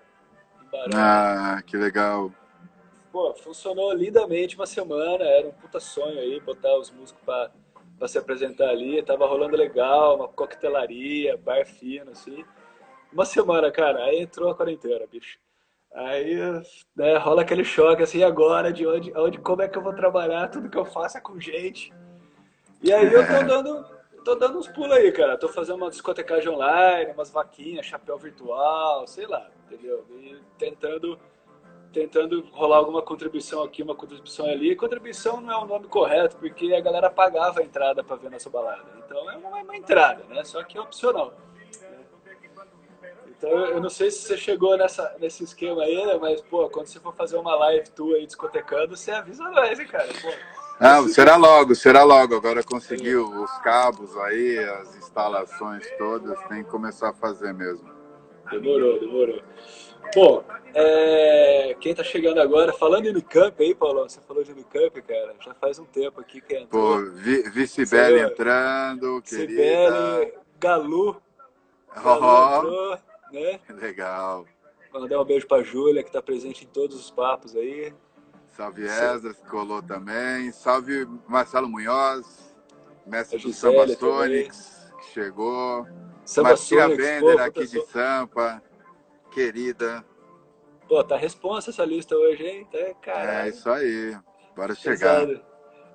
Ah, 0.96 1.62
que 1.66 1.78
legal. 1.78 2.32
Pô, 3.12 3.34
funcionou 3.36 3.94
lindamente 3.94 4.56
uma 4.56 4.66
semana, 4.66 5.24
era 5.24 5.48
um 5.48 5.52
puta 5.52 5.80
sonho 5.80 6.18
aí, 6.18 6.40
botar 6.40 6.76
os 6.78 6.90
músicos 6.90 7.22
pra, 7.24 7.52
pra 8.00 8.08
se 8.08 8.18
apresentar 8.18 8.70
ali, 8.70 9.04
tava 9.04 9.28
rolando 9.28 9.56
legal, 9.56 10.16
uma 10.16 10.28
coquetelaria, 10.28 11.38
bar 11.38 11.64
fino, 11.66 12.10
assim. 12.10 12.44
Uma 13.12 13.26
semana, 13.26 13.72
cara, 13.72 14.04
aí 14.06 14.22
entrou 14.22 14.50
a 14.50 14.56
quarentena, 14.56 15.06
bicho. 15.06 15.38
Aí 15.94 16.36
né, 16.96 17.18
rola 17.18 17.44
aquele 17.44 17.64
choque, 17.64 18.02
assim, 18.02 18.24
agora, 18.24 18.74
de 18.74 18.86
onde, 18.88 19.14
onde, 19.16 19.38
como 19.38 19.62
é 19.62 19.68
que 19.68 19.78
eu 19.78 19.82
vou 19.82 19.94
trabalhar, 19.94 20.50
tudo 20.50 20.70
que 20.70 20.78
eu 20.78 20.86
faço 20.86 21.18
é 21.18 21.22
com 21.22 21.40
gente. 21.40 21.94
E 22.82 22.92
aí 22.92 23.14
eu 23.14 23.26
tô 23.26 23.44
dando, 23.44 23.86
tô 24.26 24.36
dando 24.36 24.58
uns 24.58 24.68
pulos 24.68 24.92
aí, 24.92 25.12
cara. 25.12 25.38
Tô 25.38 25.48
fazendo 25.48 25.78
uma 25.78 25.90
discotecagem 25.90 26.50
online, 26.50 27.12
umas 27.12 27.30
vaquinhas, 27.30 27.86
chapéu 27.86 28.18
virtual, 28.18 29.06
sei 29.06 29.28
lá, 29.28 29.48
entendeu? 29.66 30.04
E 30.20 30.38
tentando, 30.58 31.20
tentando 31.94 32.42
rolar 32.52 32.78
alguma 32.78 33.02
contribuição 33.02 33.62
aqui, 33.62 33.84
uma 33.84 33.96
contribuição 33.96 34.48
ali. 34.48 34.76
Contribuição 34.76 35.40
não 35.40 35.54
é 35.54 35.58
o 35.58 35.66
nome 35.66 35.88
correto, 35.88 36.38
porque 36.38 36.74
a 36.74 36.82
galera 36.82 37.10
pagava 37.10 37.60
a 37.60 37.64
entrada 37.64 38.04
para 38.04 38.16
ver 38.16 38.32
nossa 38.32 38.50
balada. 38.50 38.84
Então 39.06 39.30
é 39.30 39.38
uma, 39.38 39.50
uma, 39.50 39.78
entrada, 39.78 40.24
né? 40.26 40.44
Só 40.44 40.64
que 40.64 40.78
é 40.78 40.82
opcional. 40.82 41.34
Então 43.44 43.66
eu 43.66 43.82
não 43.82 43.90
sei 43.90 44.10
se 44.10 44.20
você 44.20 44.38
chegou 44.38 44.78
nessa, 44.78 45.18
nesse 45.20 45.44
esquema 45.44 45.84
aí, 45.84 46.06
né? 46.06 46.18
Mas, 46.20 46.42
pô, 46.44 46.70
quando 46.70 46.88
você 46.88 46.98
for 46.98 47.14
fazer 47.14 47.36
uma 47.36 47.54
live 47.56 47.90
tua 47.90 48.16
aí 48.16 48.26
discotecando, 48.26 48.96
você 48.96 49.12
avisa 49.12 49.44
nós, 49.52 49.78
hein, 49.78 49.86
cara? 49.86 50.08
Pô. 50.22 50.32
Não, 50.80 51.10
será 51.10 51.36
logo, 51.36 51.76
será 51.76 52.04
logo. 52.04 52.36
Agora 52.36 52.64
conseguiu 52.64 53.28
os 53.28 53.52
cabos 53.58 54.16
aí, 54.20 54.58
as 54.60 54.96
instalações 54.96 55.86
todas, 55.98 56.40
tem 56.48 56.64
que 56.64 56.70
começar 56.70 57.10
a 57.10 57.14
fazer 57.14 57.54
mesmo. 57.54 57.92
Demorou, 58.50 58.98
demorou. 59.02 59.42
Bom, 60.16 60.46
é... 60.74 61.76
quem 61.82 61.94
tá 61.94 62.04
chegando 62.04 62.40
agora, 62.40 62.72
falando 62.72 63.08
em 63.08 63.10
Unicamp 63.10 63.62
aí, 63.62 63.76
Paulo, 63.76 64.04
você 64.04 64.22
falou 64.22 64.44
de 64.46 64.54
Unicamp, 64.54 65.02
cara, 65.02 65.36
já 65.44 65.54
faz 65.56 65.80
um 65.80 65.86
tempo 65.86 66.22
aqui 66.22 66.40
que 66.40 66.56
entrou. 66.56 66.98
Pô, 66.98 67.12
vi, 67.12 67.42
vi 67.50 67.68
Cibele 67.68 68.22
entrando, 68.22 69.22
querida. 69.22 69.52
Cibele, 69.52 70.34
Galu, 70.60 71.22
Galu 71.94 72.26
oh, 72.26 72.58
entrou, 72.58 73.00
né? 73.34 73.60
Legal. 73.70 74.46
Mandar 74.94 75.20
um 75.20 75.26
beijo 75.26 75.48
pra 75.48 75.64
Júlia, 75.64 76.04
que 76.04 76.12
tá 76.12 76.22
presente 76.22 76.64
em 76.64 76.68
todos 76.68 76.98
os 76.98 77.10
papos 77.10 77.56
aí. 77.56 77.94
Salve 78.48 78.84
Esdras, 78.86 79.38
que 79.38 79.50
colou 79.50 79.82
também. 79.82 80.52
Salve 80.52 81.08
Marcelo 81.28 81.68
Munhoz, 81.68 82.56
mestre 83.08 83.40
do 83.40 83.52
Samba 83.52 83.88
Sonics, 83.88 84.94
que 85.00 85.06
chegou. 85.14 85.88
Samba 86.24 86.50
Marcia 86.50 86.88
Bender, 86.90 87.42
aqui 87.42 87.66
de 87.66 87.82
Sampa, 87.88 88.62
querida. 89.32 90.06
Pô, 90.88 91.04
tá 91.04 91.18
responsa 91.18 91.72
essa 91.72 91.84
lista 91.84 92.16
hoje, 92.16 92.46
hein? 92.46 92.68
Tá. 93.04 93.44
É 93.44 93.50
isso 93.50 93.68
aí. 93.70 94.16
Bora 94.56 94.76
chegar. 94.76 95.28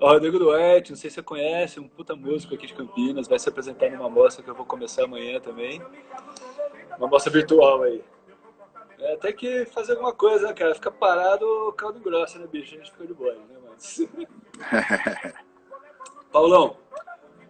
O 0.00 0.06
Rodrigo 0.06 0.38
Duarte, 0.38 0.92
não 0.92 0.96
sei 0.96 1.10
se 1.10 1.14
você 1.14 1.22
conhece, 1.22 1.80
um 1.80 1.88
puta 1.88 2.14
músico 2.14 2.54
aqui 2.54 2.66
de 2.68 2.74
Campinas, 2.74 3.26
vai 3.26 3.38
se 3.38 3.48
apresentar 3.48 3.90
numa 3.90 4.08
mostra 4.08 4.44
que 4.44 4.50
eu 4.50 4.54
vou 4.54 4.64
começar 4.64 5.04
amanhã 5.04 5.40
também. 5.40 5.82
Uma 6.98 7.08
mostra 7.08 7.32
virtual 7.32 7.82
aí. 7.82 8.04
É, 8.98 9.16
tem 9.16 9.34
que 9.34 9.64
fazer 9.66 9.92
alguma 9.92 10.12
coisa, 10.12 10.48
né, 10.48 10.52
cara? 10.52 10.74
Fica 10.74 10.90
parado, 10.90 11.72
caldo 11.76 12.00
grossa, 12.00 12.38
né, 12.38 12.46
bicho? 12.46 12.74
A 12.74 12.78
gente 12.78 12.90
fica 12.90 13.06
de 13.06 13.14
boa, 13.14 13.32
né, 13.32 13.56
mas... 13.68 14.00
Paulão, 16.32 16.76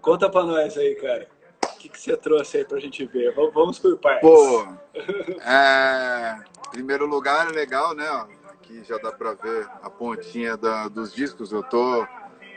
conta 0.01 0.29
pra 0.29 0.45
nós 0.45 0.77
aí, 0.77 0.95
cara. 0.97 1.29
O 1.65 1.79
que, 1.79 1.89
que 1.89 1.99
você 1.99 2.17
trouxe 2.17 2.59
aí 2.59 2.65
pra 2.65 2.79
gente 2.79 3.07
ver? 3.07 3.35
Vamos 3.35 3.79
por 3.79 3.97
partes. 3.99 4.29
Pô, 4.29 4.67
é... 5.43 6.39
primeiro 6.71 7.07
lugar 7.07 7.49
é 7.49 7.53
legal, 7.53 7.95
né? 7.95 8.07
aqui 8.69 8.85
já 8.85 8.99
dá 8.99 9.11
para 9.11 9.33
ver 9.33 9.67
a 9.83 9.89
pontinha 9.89 10.57
da, 10.57 10.89
dos 10.89 11.13
discos. 11.13 11.51
Eu 11.53 11.63
tô 11.63 12.07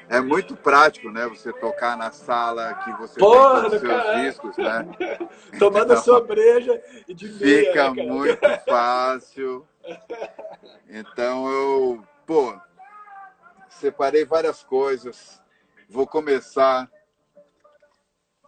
é 0.09 0.19
muito 0.19 0.55
prático, 0.55 1.09
né? 1.09 1.27
Você 1.27 1.53
tocar 1.53 1.97
na 1.97 2.11
sala 2.11 2.73
que 2.75 2.91
você 2.93 3.19
Porra, 3.19 3.69
tem 3.69 3.75
os 3.75 3.79
seus 3.79 3.81
caralho. 3.81 4.23
discos, 4.23 4.57
né? 4.57 4.87
Tomando 5.59 5.93
então, 5.93 6.03
sua 6.03 6.21
breja 6.21 6.81
e 7.07 7.13
de 7.13 7.29
meia, 7.29 7.65
Fica 7.67 7.93
né, 7.93 8.03
muito 8.03 8.47
fácil. 8.65 9.67
Então 10.89 11.49
eu, 11.49 12.03
pô, 12.25 12.53
separei 13.69 14.25
várias 14.25 14.63
coisas. 14.63 15.41
Vou 15.89 16.07
começar. 16.07 16.89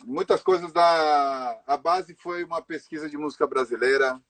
Muitas 0.06 0.44
coisas 0.44 0.72
da. 0.72 1.60
A 1.66 1.78
base 1.78 2.16
foi 2.16 2.44
uma 2.44 2.62
pesquisa 2.62 3.10
de 3.10 3.18
música 3.18 3.48
brasileira. 3.48 4.22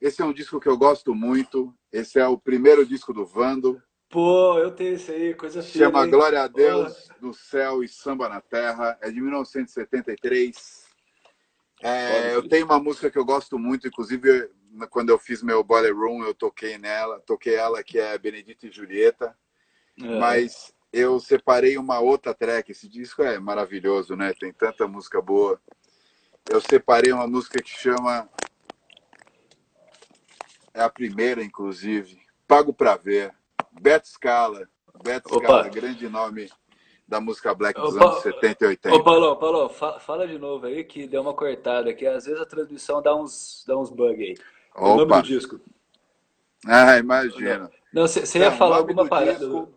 Esse 0.00 0.20
é 0.20 0.24
um 0.24 0.32
disco 0.32 0.60
que 0.60 0.68
eu 0.68 0.76
gosto 0.76 1.14
muito. 1.14 1.74
Esse 1.92 2.18
é 2.18 2.26
o 2.26 2.38
primeiro 2.38 2.84
disco 2.84 3.12
do 3.12 3.24
Vando. 3.24 3.82
Pô, 4.08 4.58
eu 4.58 4.70
tenho 4.70 4.94
esse 4.94 5.10
aí, 5.10 5.34
coisa 5.34 5.62
feia. 5.62 5.86
Chama 5.86 6.06
Glória 6.06 6.42
a 6.42 6.46
Deus 6.46 7.08
no 7.20 7.34
Céu 7.34 7.82
e 7.82 7.88
Samba 7.88 8.28
na 8.28 8.40
Terra. 8.40 8.96
É 9.00 9.10
de 9.10 9.20
1973. 9.20 10.86
É, 11.82 12.34
eu 12.34 12.48
tenho 12.48 12.64
uma 12.64 12.78
música 12.78 13.10
que 13.10 13.18
eu 13.18 13.24
gosto 13.24 13.58
muito, 13.58 13.86
inclusive 13.86 14.50
quando 14.90 15.10
eu 15.10 15.18
fiz 15.18 15.42
meu 15.42 15.62
Boiler 15.64 15.96
Room, 15.96 16.22
eu 16.22 16.34
toquei 16.34 16.78
nela, 16.78 17.20
toquei 17.20 17.54
ela, 17.54 17.82
que 17.82 17.98
é 17.98 18.16
Benedito 18.18 18.66
e 18.66 18.70
Julieta. 18.70 19.36
É. 20.00 20.18
Mas 20.18 20.74
eu 20.92 21.18
separei 21.18 21.76
uma 21.78 21.98
outra 21.98 22.34
track. 22.34 22.70
Esse 22.70 22.88
disco 22.88 23.22
é 23.22 23.38
maravilhoso, 23.38 24.14
né? 24.14 24.32
Tem 24.38 24.52
tanta 24.52 24.86
música 24.86 25.20
boa. 25.20 25.60
Eu 26.48 26.60
separei 26.60 27.12
uma 27.12 27.26
música 27.26 27.62
que 27.62 27.70
chama. 27.70 28.28
É 30.72 30.82
a 30.82 30.90
primeira, 30.90 31.42
inclusive. 31.42 32.20
Pago 32.46 32.72
pra 32.72 32.96
ver. 32.96 33.34
Beto 33.80 34.08
Scala. 34.08 34.68
Beto 35.02 35.34
Opa. 35.34 35.44
Scala, 35.44 35.68
grande 35.68 36.08
nome 36.08 36.50
da 37.06 37.20
música 37.20 37.54
black 37.54 37.80
dos 37.80 37.94
Ô, 37.96 38.02
anos 38.02 38.22
70 38.22 38.64
e 38.64 38.68
80. 38.68 38.96
Ô, 38.96 39.04
Paulo, 39.04 39.36
Paulo, 39.36 39.68
fala 39.68 40.26
de 40.26 40.38
novo 40.38 40.66
aí 40.66 40.84
que 40.84 41.06
deu 41.06 41.22
uma 41.22 41.34
cortada 41.34 41.90
aqui. 41.90 42.06
Às 42.06 42.26
vezes 42.26 42.40
a 42.40 42.46
transmissão 42.46 43.00
dá 43.00 43.14
uns, 43.14 43.64
dá 43.66 43.76
uns 43.78 43.90
bug 43.90 44.22
aí. 44.22 44.34
Opa. 44.74 44.86
O 44.86 44.96
nome 44.96 45.22
do 45.22 45.22
disco. 45.22 45.60
Ah, 46.66 46.98
imagina. 46.98 47.70
Não, 47.92 48.06
você 48.06 48.38
ia 48.38 48.50
falar 48.52 48.78
alguma 48.78 49.06
parada. 49.06 49.38
Disco... 49.38 49.72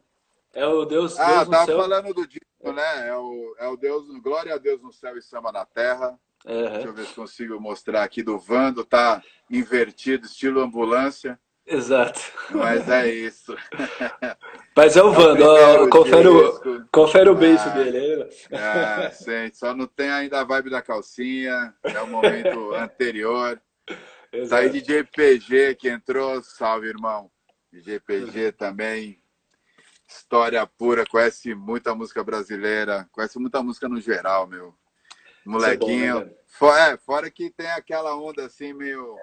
É 0.54 0.66
o 0.66 0.84
Deus, 0.84 1.18
ah, 1.20 1.44
Deus 1.44 1.50
tava 1.50 1.66
falando 1.68 2.14
do 2.14 2.28
disco, 2.28 2.72
né? 2.74 3.08
É 3.08 3.16
o, 3.16 3.56
é 3.60 3.68
o 3.68 3.78
Deus, 3.78 4.08
glória 4.20 4.56
a 4.56 4.58
Deus 4.58 4.82
no 4.82 4.92
céu 4.92 5.16
e 5.16 5.22
samba 5.22 5.52
na 5.52 5.64
terra. 5.64 6.20
Uhum. 6.46 6.72
Deixa 6.72 6.88
eu 6.88 6.94
ver 6.94 7.06
se 7.06 7.14
consigo 7.14 7.60
mostrar 7.60 8.04
aqui 8.04 8.24
do 8.24 8.40
Vando, 8.40 8.84
tá 8.84 9.22
invertido, 9.50 10.26
estilo 10.26 10.62
ambulância. 10.62 11.40
Exato. 11.70 12.20
Mas 12.50 12.90
é 12.90 13.08
isso. 13.08 13.56
Mas 14.76 14.98
é 14.98 15.04
o 15.04 15.12
Vando, 15.12 15.44
é 15.56 15.88
confere, 15.88 16.28
o, 16.28 16.88
confere 16.92 17.30
o 17.30 17.36
beijo 17.36 17.64
ah, 17.64 17.70
dele. 17.70 18.30
É, 18.50 19.10
sim, 19.12 19.54
só 19.54 19.76
não 19.76 19.86
tem 19.86 20.10
ainda 20.10 20.42
a 20.42 20.44
vibe 20.44 20.72
da 20.72 20.82
calcinha, 20.82 21.74
é 21.84 22.02
o 22.02 22.08
momento 22.08 22.74
anterior. 22.74 23.62
Exato. 24.34 24.50
Tá 24.50 24.58
aí 24.58 24.70
DJ 24.70 25.04
PG 25.04 25.76
que 25.76 25.90
entrou, 25.90 26.42
salve 26.42 26.88
irmão. 26.88 27.30
DJ 27.72 28.00
PG 28.00 28.54
também, 28.54 29.22
história 30.08 30.66
pura, 30.66 31.06
conhece 31.06 31.54
muita 31.54 31.94
música 31.94 32.24
brasileira, 32.24 33.08
conhece 33.12 33.38
muita 33.38 33.62
música 33.62 33.88
no 33.88 34.02
geral, 34.02 34.48
meu. 34.48 34.74
Molequinho. 35.46 36.18
É 36.18 36.20
bom, 36.22 36.26
né, 36.26 36.36
fora, 36.48 36.82
é, 36.82 36.98
fora 36.98 37.32
que 37.32 37.52
tem 37.52 37.70
aquela 37.72 38.16
onda 38.16 38.46
assim, 38.46 38.74
meio 38.74 39.16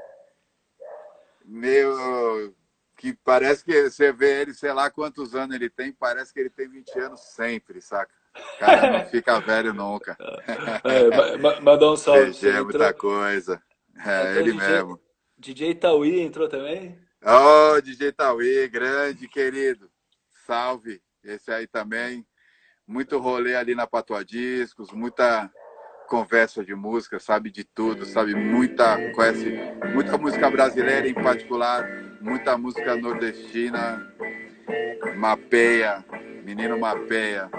meio 1.47 2.55
que 2.97 3.15
parece 3.25 3.65
que 3.65 3.91
você 3.91 4.13
vê 4.13 4.43
ele, 4.43 4.55
sei 4.55 4.73
lá 4.73 4.91
quantos 4.91 5.35
anos 5.35 5.55
ele 5.55 5.71
tem, 5.71 5.93
parece 5.93 6.33
que 6.33 6.41
ele 6.41 6.51
tem 6.51 6.69
20 6.69 6.99
anos 6.99 7.21
sempre, 7.21 7.81
saca? 7.81 8.13
Cara 8.59 8.91
não 8.91 9.07
fica 9.11 9.41
velho 9.41 9.73
nunca. 9.73 10.17
É, 10.85 11.61
mandou 11.61 11.95
um 11.95 11.97
salve. 11.97 12.33
PG 12.33 12.49
é 12.49 12.63
muita 12.63 12.93
coisa. 12.93 13.63
É, 13.97 14.01
então, 14.01 14.41
ele 14.41 14.53
DJ, 14.53 14.69
mesmo. 14.69 15.01
DJ 15.39 15.75
Tauí 15.75 16.21
entrou 16.21 16.49
também? 16.49 16.99
Oh, 17.23 17.81
DJ 17.81 18.13
Tauí, 18.13 18.69
grande, 18.69 19.29
querido. 19.29 19.91
Salve. 20.47 21.01
Esse 21.25 21.51
aí 21.51 21.67
também. 21.67 22.27
Muito 22.87 23.19
rolê 23.19 23.57
ali 23.57 23.75
na 23.75 23.87
Patua 23.87 24.25
Discos, 24.25 24.93
muita 24.93 25.51
conversa 26.07 26.65
de 26.65 26.75
música, 26.75 27.19
sabe 27.19 27.51
de 27.51 27.65
tudo, 27.65 28.07
sabe 28.07 28.35
muita, 28.35 28.97
conhece 29.13 29.59
muita 29.93 30.17
música 30.17 30.51
brasileira 30.51 31.09
em 31.09 31.15
particular, 31.15 31.87
muita 32.21 32.57
música 32.57 32.97
nordestina, 32.97 34.11
mapeia, 35.17 36.05
menino 36.45 36.79
mapeia. 36.79 37.51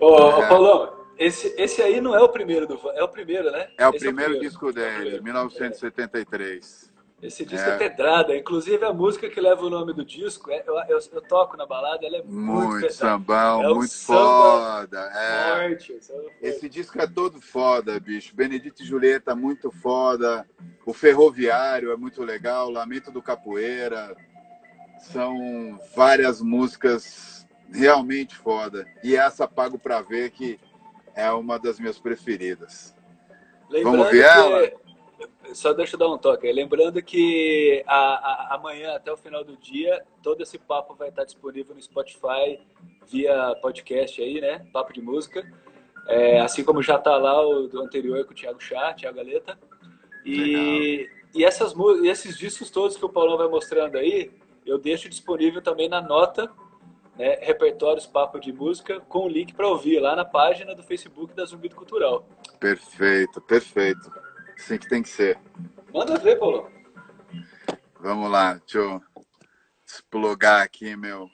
Ô, 0.00 0.16
é. 0.16 0.34
ô 0.36 0.48
Paulão, 0.48 0.98
esse, 1.18 1.54
esse 1.58 1.82
aí 1.82 2.00
não 2.00 2.14
é 2.14 2.20
o 2.20 2.28
primeiro 2.28 2.66
do 2.66 2.78
é 2.92 3.02
o 3.02 3.08
primeiro, 3.08 3.50
né? 3.50 3.68
É 3.76 3.86
o, 3.86 3.90
primeiro, 3.90 3.90
é 3.90 3.90
o 3.90 3.98
primeiro 3.98 4.40
disco 4.40 4.72
dele, 4.72 5.16
é 5.16 5.20
1973. 5.20 6.97
Esse 7.20 7.44
disco 7.44 7.68
é. 7.68 7.74
é. 7.74 7.76
pedrada, 7.76 8.36
inclusive 8.36 8.84
a 8.84 8.92
música 8.92 9.28
que 9.28 9.40
leva 9.40 9.64
o 9.64 9.70
nome 9.70 9.92
do 9.92 10.04
disco, 10.04 10.52
é, 10.52 10.62
eu, 10.64 10.74
eu, 10.88 10.98
eu 11.12 11.22
toco 11.22 11.56
na 11.56 11.66
balada, 11.66 12.06
ela 12.06 12.18
é 12.18 12.22
muito, 12.22 12.68
muito 12.68 12.92
sambão, 12.92 13.64
é 13.64 13.74
muito 13.74 13.94
foda. 13.94 15.00
É. 15.12 15.68
Forte, 15.68 15.98
Esse 16.40 16.68
disco 16.68 17.00
é 17.00 17.06
todo 17.08 17.40
foda, 17.40 17.98
bicho. 17.98 18.36
Benedito 18.36 18.82
e 18.82 18.86
Julieta, 18.86 19.34
muito 19.34 19.72
foda. 19.72 20.48
O 20.86 20.92
Ferroviário 20.92 21.90
é 21.90 21.96
muito 21.96 22.22
legal. 22.22 22.70
Lamento 22.70 23.10
do 23.10 23.20
Capoeira. 23.20 24.16
São 25.00 25.78
várias 25.96 26.40
músicas 26.40 27.46
realmente 27.72 28.36
foda. 28.36 28.86
E 29.02 29.16
essa 29.16 29.48
Pago 29.48 29.78
Pra 29.78 30.02
Ver, 30.02 30.30
que 30.30 30.58
é 31.16 31.30
uma 31.32 31.58
das 31.58 31.80
minhas 31.80 31.98
preferidas. 31.98 32.94
Lembrando 33.68 33.96
Vamos 33.98 34.12
ver 34.12 34.24
ela? 34.24 34.72
Só 35.52 35.72
deixa 35.72 35.94
eu 35.94 35.98
dar 35.98 36.08
um 36.08 36.18
toque. 36.18 36.50
Lembrando 36.52 37.02
que 37.02 37.82
a, 37.86 37.96
a, 37.96 38.54
amanhã, 38.54 38.94
até 38.94 39.12
o 39.12 39.16
final 39.16 39.42
do 39.42 39.56
dia, 39.56 40.04
todo 40.22 40.42
esse 40.42 40.58
papo 40.58 40.94
vai 40.94 41.08
estar 41.08 41.24
disponível 41.24 41.74
no 41.74 41.82
Spotify 41.82 42.60
via 43.06 43.54
podcast 43.60 44.22
aí, 44.22 44.40
né? 44.40 44.66
Papo 44.72 44.92
de 44.92 45.00
música. 45.00 45.50
É, 46.06 46.40
assim 46.40 46.64
como 46.64 46.82
já 46.82 46.96
está 46.96 47.16
lá 47.16 47.46
o 47.46 47.66
do 47.66 47.82
anterior 47.82 48.24
com 48.24 48.32
o 48.32 48.34
Thiago 48.34 48.62
Chá, 48.62 48.94
Thiago 48.94 49.16
Galeta. 49.16 49.58
E, 50.24 51.08
e, 51.34 51.44
essas, 51.44 51.74
e 52.02 52.08
esses 52.08 52.36
discos 52.36 52.70
todos 52.70 52.96
que 52.96 53.04
o 53.04 53.08
Paulão 53.08 53.36
vai 53.38 53.48
mostrando 53.48 53.96
aí, 53.96 54.30
eu 54.64 54.78
deixo 54.78 55.08
disponível 55.08 55.62
também 55.62 55.88
na 55.88 56.00
nota, 56.00 56.50
né? 57.16 57.38
Repertórios 57.40 58.06
Papo 58.06 58.38
de 58.38 58.52
Música, 58.52 59.00
com 59.00 59.24
o 59.24 59.28
link 59.28 59.54
para 59.54 59.66
ouvir 59.66 59.98
lá 59.98 60.14
na 60.14 60.24
página 60.24 60.74
do 60.74 60.82
Facebook 60.82 61.34
da 61.34 61.44
Zumbido 61.44 61.74
Cultural. 61.74 62.26
Perfeito, 62.60 63.40
perfeito. 63.40 64.10
Assim 64.58 64.76
que 64.76 64.88
tem 64.88 65.02
que 65.02 65.08
ser. 65.08 65.38
Manda 65.94 66.18
ver, 66.18 66.36
Paulo. 66.36 66.68
Vamos 68.00 68.30
lá, 68.30 68.54
deixa 68.54 68.78
eu 68.78 69.00
desplugar 69.86 70.62
aqui, 70.62 70.96
meu. 70.96 71.30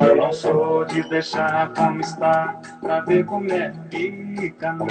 Eu 0.00 0.16
não 0.16 0.32
sou 0.32 0.84
de 0.84 1.08
deixar 1.08 1.72
como 1.74 2.00
está, 2.00 2.60
pra 2.80 3.00
ver 3.00 3.26
como 3.26 3.50
é 3.52 3.70
que 3.90 4.12
fica, 4.38 4.72
não. 4.72 4.86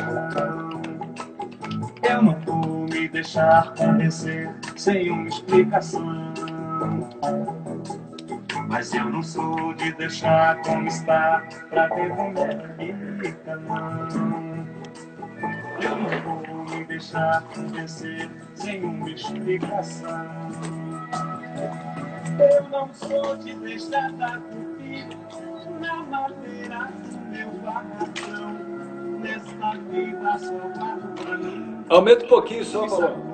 Eu 2.08 2.22
não 2.22 2.40
vou 2.42 2.86
me 2.86 3.08
deixar 3.08 3.74
convencer 3.74 4.54
sem 4.76 5.10
uma 5.10 5.30
explicação. 5.30 6.34
Mas 8.68 8.94
eu 8.94 9.10
não 9.10 9.22
sou 9.22 9.74
de 9.74 9.94
deixar 9.94 10.62
como 10.62 10.88
está 10.88 11.44
pra 11.70 11.88
ver 11.90 12.10
como 12.16 12.40
é 12.40 12.58
fica, 13.22 13.56
não. 13.58 14.66
Eu 15.82 15.96
não 15.96 16.44
vou 16.44 16.66
me 16.78 16.84
deixar 16.86 17.44
convencer 17.54 18.30
sem 18.56 18.84
uma 18.84 19.10
explicação. 19.10 20.26
Eu 22.40 22.70
não 22.70 22.94
sou 22.94 23.38
de 23.38 23.54
deixar 23.56 24.12
dar 24.14 24.40
curtir 24.42 25.08
na 25.80 25.96
madeira 26.04 26.92
do 27.04 27.18
meu 27.30 27.50
barracão. 27.62 28.76
Nesta 29.20 29.78
vida 29.90 30.38
só 30.38 31.24
pra 31.24 31.38
mim. 31.38 31.86
Aumenta 31.90 32.26
um 32.26 32.28
pouquinho 32.28 32.66
só, 32.66 32.88
Paulo. 32.88 33.25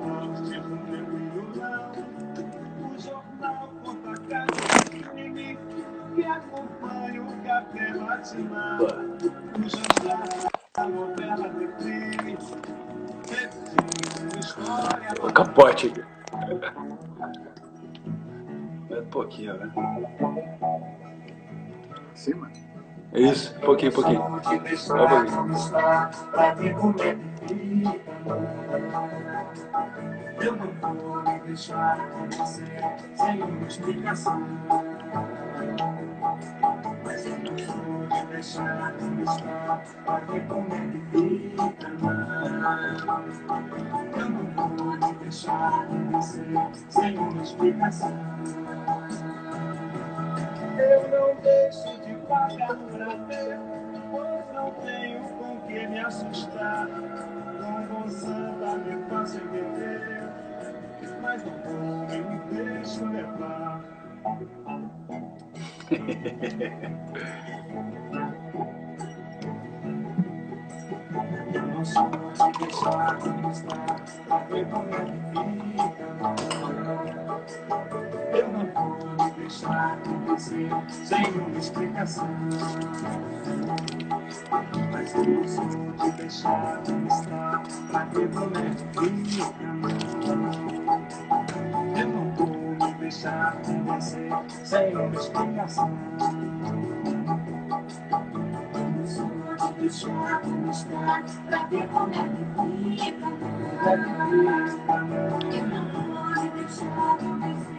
O 15.20 15.32
capote. 15.32 15.92
É 18.90 19.00
um 19.00 19.06
pouquinho, 19.06 19.56
né? 19.56 19.72
Cima? 22.14 22.48
Isso, 23.12 23.52
pouquinho, 23.60 23.92
pouquinho. 23.92 24.22
Só 24.76 25.04
um 25.04 25.08
pouquinho. 25.08 25.36
Eu 30.40 30.56
não 30.56 30.68
vou 30.94 31.22
me 31.22 31.40
deixar 31.40 31.98
sem 33.16 33.42
uma 33.42 33.66
explicação. 33.66 34.40
Mas 37.12 37.26
eu 37.26 37.36
não 37.40 37.54
vou 37.66 38.26
deixar 38.28 38.92
ver 38.96 40.46
como 40.48 40.74
é 40.74 40.80
que 40.88 40.98
fica. 41.10 41.62
Eu 44.16 44.30
não 44.30 44.46
vou 44.56 45.14
deixar 45.20 45.82
acontecer 45.82 46.56
sem 46.88 47.18
uma 47.18 47.42
explicação. 47.42 48.16
Eu 50.78 51.08
não 51.10 51.34
deixo 51.42 52.00
de 52.00 52.14
pagar 52.26 52.76
pra 52.76 53.14
ver, 53.26 53.60
pois 54.10 54.54
não 54.54 54.70
tenho 54.70 55.20
com 55.36 55.60
que 55.66 55.86
me 55.88 55.98
assustar. 55.98 56.88
Com 56.88 58.04
você 58.04 58.26
tá 58.58 58.74
me 58.78 59.04
fácil 59.10 59.42
entender, 59.44 60.22
mas 61.20 61.44
não 61.44 61.58
vou 61.58 62.06
me 62.08 62.38
deixo 62.50 63.04
levar. 63.04 63.82
Eu 65.92 65.98
não 71.66 71.84
sou 71.84 72.08
de 72.08 72.58
deixar 72.58 73.18
como 73.18 73.50
está, 73.50 73.76
pra 74.26 74.38
ver 74.38 74.64
como 74.70 74.88
que 74.88 74.96
fica. 75.68 76.06
Eu 78.32 78.48
não 78.48 78.64
me 79.16 79.30
deixar 79.32 79.92
acontecer 79.92 80.70
sem 80.88 81.26
uma 81.26 81.58
explicação. 81.58 82.30
Mas 84.90 85.12
não 85.14 85.46
sou 85.46 85.66
de 85.66 86.10
deixar 86.12 86.82
como 86.86 87.06
está, 87.06 87.62
pra 87.90 88.04
ver 88.04 88.28
como 88.30 88.50
deixar 93.12 93.48
acontecer 93.48 94.30
sem 94.64 94.92
explicação. 95.12 95.90
Deixar 99.78 100.40
como 100.40 100.70
está, 100.70 101.22
pra 101.48 101.64
ver 101.64 101.88
como 101.88 102.14
é 102.14 102.16
que 102.24 103.04
fica. 103.04 103.26
Eu 103.84 103.96
não 105.66 105.84
vou 105.92 106.42
me 106.42 106.50
deixar 106.50 107.12
acontecer. 107.12 107.72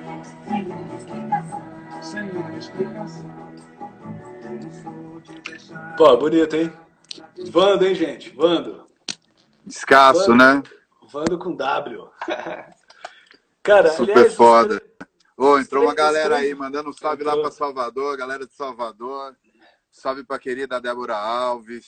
Pô, 5.97 6.17
bonito, 6.17 6.55
hein? 6.55 6.71
Vando, 7.49 7.85
hein, 7.85 7.95
gente? 7.95 8.29
Vando. 8.35 8.85
Escasso, 9.65 10.27
Vando. 10.27 10.35
né? 10.43 10.63
Vando 11.11 11.39
com 11.39 11.55
W. 11.55 12.09
Cara, 13.63 13.89
Super 13.91 14.11
aliás, 14.17 14.35
foda. 14.35 14.82
Ô, 15.35 15.45
oh, 15.45 15.59
entrou 15.59 15.83
uma 15.83 15.95
galera 15.95 16.37
aí, 16.37 16.53
mandando 16.53 16.91
um 16.91 16.93
salve 16.93 17.23
lá 17.23 17.35
para 17.35 17.49
Salvador, 17.49 18.15
galera 18.15 18.45
de 18.45 18.53
Salvador. 18.53 19.35
Salve 19.91 20.23
pra 20.23 20.37
querida 20.37 20.79
Débora 20.79 21.15
Alves. 21.15 21.87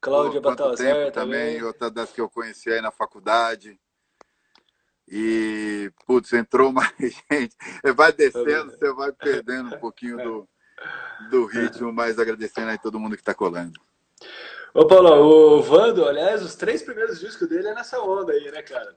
Cláudia 0.00 0.40
Batalzé 0.40 1.10
também. 1.10 1.12
também. 1.12 1.62
Outra 1.62 1.88
das 1.88 2.10
que 2.10 2.20
eu 2.20 2.28
conheci 2.28 2.70
aí 2.70 2.80
na 2.80 2.90
faculdade. 2.90 3.78
E, 5.08 5.92
putz, 6.06 6.32
entrou 6.32 6.72
mais 6.74 6.92
gente. 6.98 7.54
Vai 7.94 8.12
descendo, 8.12 8.72
você 8.72 8.92
vai 8.92 9.12
perdendo 9.12 9.76
um 9.76 9.78
pouquinho 9.78 10.16
do, 10.16 10.48
do 11.30 11.46
ritmo, 11.46 11.92
mas 11.92 12.18
agradecendo 12.18 12.70
aí 12.70 12.78
todo 12.78 12.98
mundo 12.98 13.14
que 13.14 13.22
está 13.22 13.34
colando. 13.34 13.80
Ô, 14.74 14.86
Paulo, 14.86 15.58
o 15.58 15.62
Vando, 15.62 16.08
aliás, 16.08 16.42
os 16.42 16.56
três 16.56 16.82
primeiros 16.82 17.20
discos 17.20 17.48
dele 17.48 17.68
é 17.68 17.74
nessa 17.74 18.00
onda 18.00 18.32
aí, 18.32 18.50
né, 18.50 18.62
cara? 18.62 18.96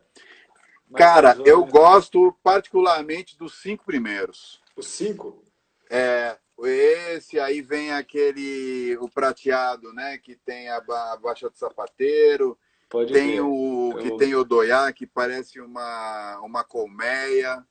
Mas 0.96 1.00
cara, 1.00 1.38
eu 1.46 1.64
gosto 1.66 2.36
particularmente 2.42 3.38
dos 3.38 3.62
cinco 3.62 3.86
primeiros. 3.86 4.62
Os 4.76 4.88
cinco? 4.88 5.44
É, 5.90 6.38
esse, 6.64 7.40
aí 7.40 7.62
vem 7.62 7.92
aquele, 7.92 8.98
o 9.02 9.10
prateado, 9.10 9.94
né, 9.94 10.18
que 10.18 10.36
tem 10.36 10.70
a, 10.70 10.78
a 10.78 11.18
Baixa 11.22 11.50
do 11.50 11.58
Sapateiro, 11.58 12.58
Pode 12.90 13.12
tem 13.12 13.40
o 13.42 13.94
que 14.00 14.08
eu... 14.08 14.18
tem 14.18 14.36
o 14.36 14.44
doiá, 14.44 14.92
que 14.94 15.06
parece 15.06 15.60
uma, 15.60 16.40
uma 16.40 16.64
colmeia. 16.64 17.66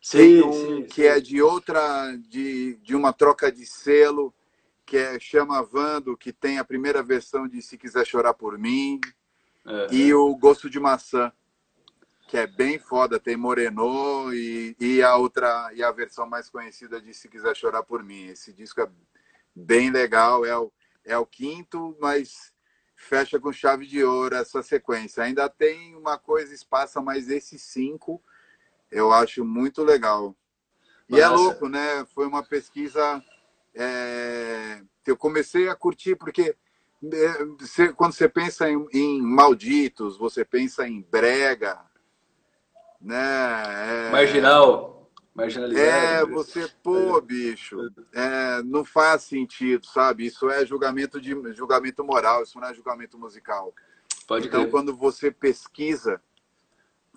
Sim, 0.00 0.18
tem 0.18 0.42
um 0.42 0.52
sim, 0.52 0.82
que 0.84 1.02
sim. 1.02 1.08
é 1.08 1.20
de 1.20 1.42
outra, 1.42 2.16
de, 2.28 2.76
de 2.76 2.94
uma 2.94 3.12
troca 3.12 3.50
de 3.50 3.64
selo, 3.66 4.34
que 4.84 4.96
é 4.96 5.18
Chama 5.18 5.62
Vando, 5.62 6.16
que 6.16 6.32
tem 6.32 6.58
a 6.58 6.64
primeira 6.64 7.02
versão 7.02 7.46
de 7.46 7.60
Se 7.60 7.76
Quiser 7.76 8.06
Chorar 8.06 8.34
por 8.34 8.56
Mim. 8.58 9.00
É. 9.66 9.94
E 9.94 10.14
o 10.14 10.34
Gosto 10.36 10.70
de 10.70 10.78
Maçã, 10.78 11.32
que 12.36 12.40
é 12.40 12.46
bem 12.46 12.78
foda, 12.78 13.18
tem 13.18 13.34
Moreno 13.34 14.30
e, 14.34 14.76
e 14.78 15.02
a 15.02 15.16
outra, 15.16 15.70
e 15.72 15.82
a 15.82 15.90
versão 15.90 16.26
mais 16.26 16.50
conhecida 16.50 17.00
de 17.00 17.14
Se 17.14 17.30
Quiser 17.30 17.56
Chorar 17.56 17.82
por 17.82 18.02
Mim. 18.02 18.26
Esse 18.26 18.52
disco 18.52 18.82
é 18.82 18.90
bem 19.54 19.90
legal, 19.90 20.44
é 20.44 20.54
o, 20.54 20.70
é 21.02 21.16
o 21.16 21.24
quinto, 21.24 21.96
mas 21.98 22.52
fecha 22.94 23.40
com 23.40 23.50
chave 23.54 23.86
de 23.86 24.04
ouro 24.04 24.34
essa 24.34 24.62
sequência. 24.62 25.24
Ainda 25.24 25.48
tem 25.48 25.96
uma 25.96 26.18
coisa 26.18 26.52
espaça, 26.52 27.00
mas 27.00 27.30
esses 27.30 27.62
cinco 27.62 28.22
eu 28.90 29.14
acho 29.14 29.42
muito 29.42 29.82
legal. 29.82 30.36
E 31.08 31.18
é 31.18 31.26
louco, 31.26 31.70
né? 31.70 32.04
Foi 32.14 32.26
uma 32.26 32.42
pesquisa 32.42 33.24
é, 33.74 34.82
que 35.02 35.10
eu 35.10 35.16
comecei 35.16 35.70
a 35.70 35.74
curtir, 35.74 36.16
porque 36.16 36.54
é, 37.02 37.92
quando 37.94 38.12
você 38.12 38.28
pensa 38.28 38.68
em, 38.68 38.86
em, 38.92 39.22
malditos, 39.22 40.18
você 40.18 40.44
pensa 40.44 40.86
em 40.86 41.00
brega, 41.00 41.85
né? 43.00 44.08
É, 44.08 44.10
Marginal 44.10 44.96
marginalizado. 45.36 45.86
É, 45.86 46.24
você, 46.24 46.68
pô, 46.82 47.20
bicho, 47.20 47.76
é, 48.12 48.62
não 48.62 48.84
faz 48.84 49.22
sentido, 49.24 49.86
sabe? 49.86 50.26
Isso 50.26 50.48
é 50.48 50.64
julgamento 50.64 51.20
de 51.20 51.30
julgamento 51.52 52.02
moral, 52.02 52.42
isso 52.42 52.58
não 52.58 52.68
é 52.68 52.74
julgamento 52.74 53.18
musical. 53.18 53.74
Pode 54.26 54.48
então, 54.48 54.62
crer. 54.62 54.70
quando 54.70 54.96
você 54.96 55.30
pesquisa 55.30 56.20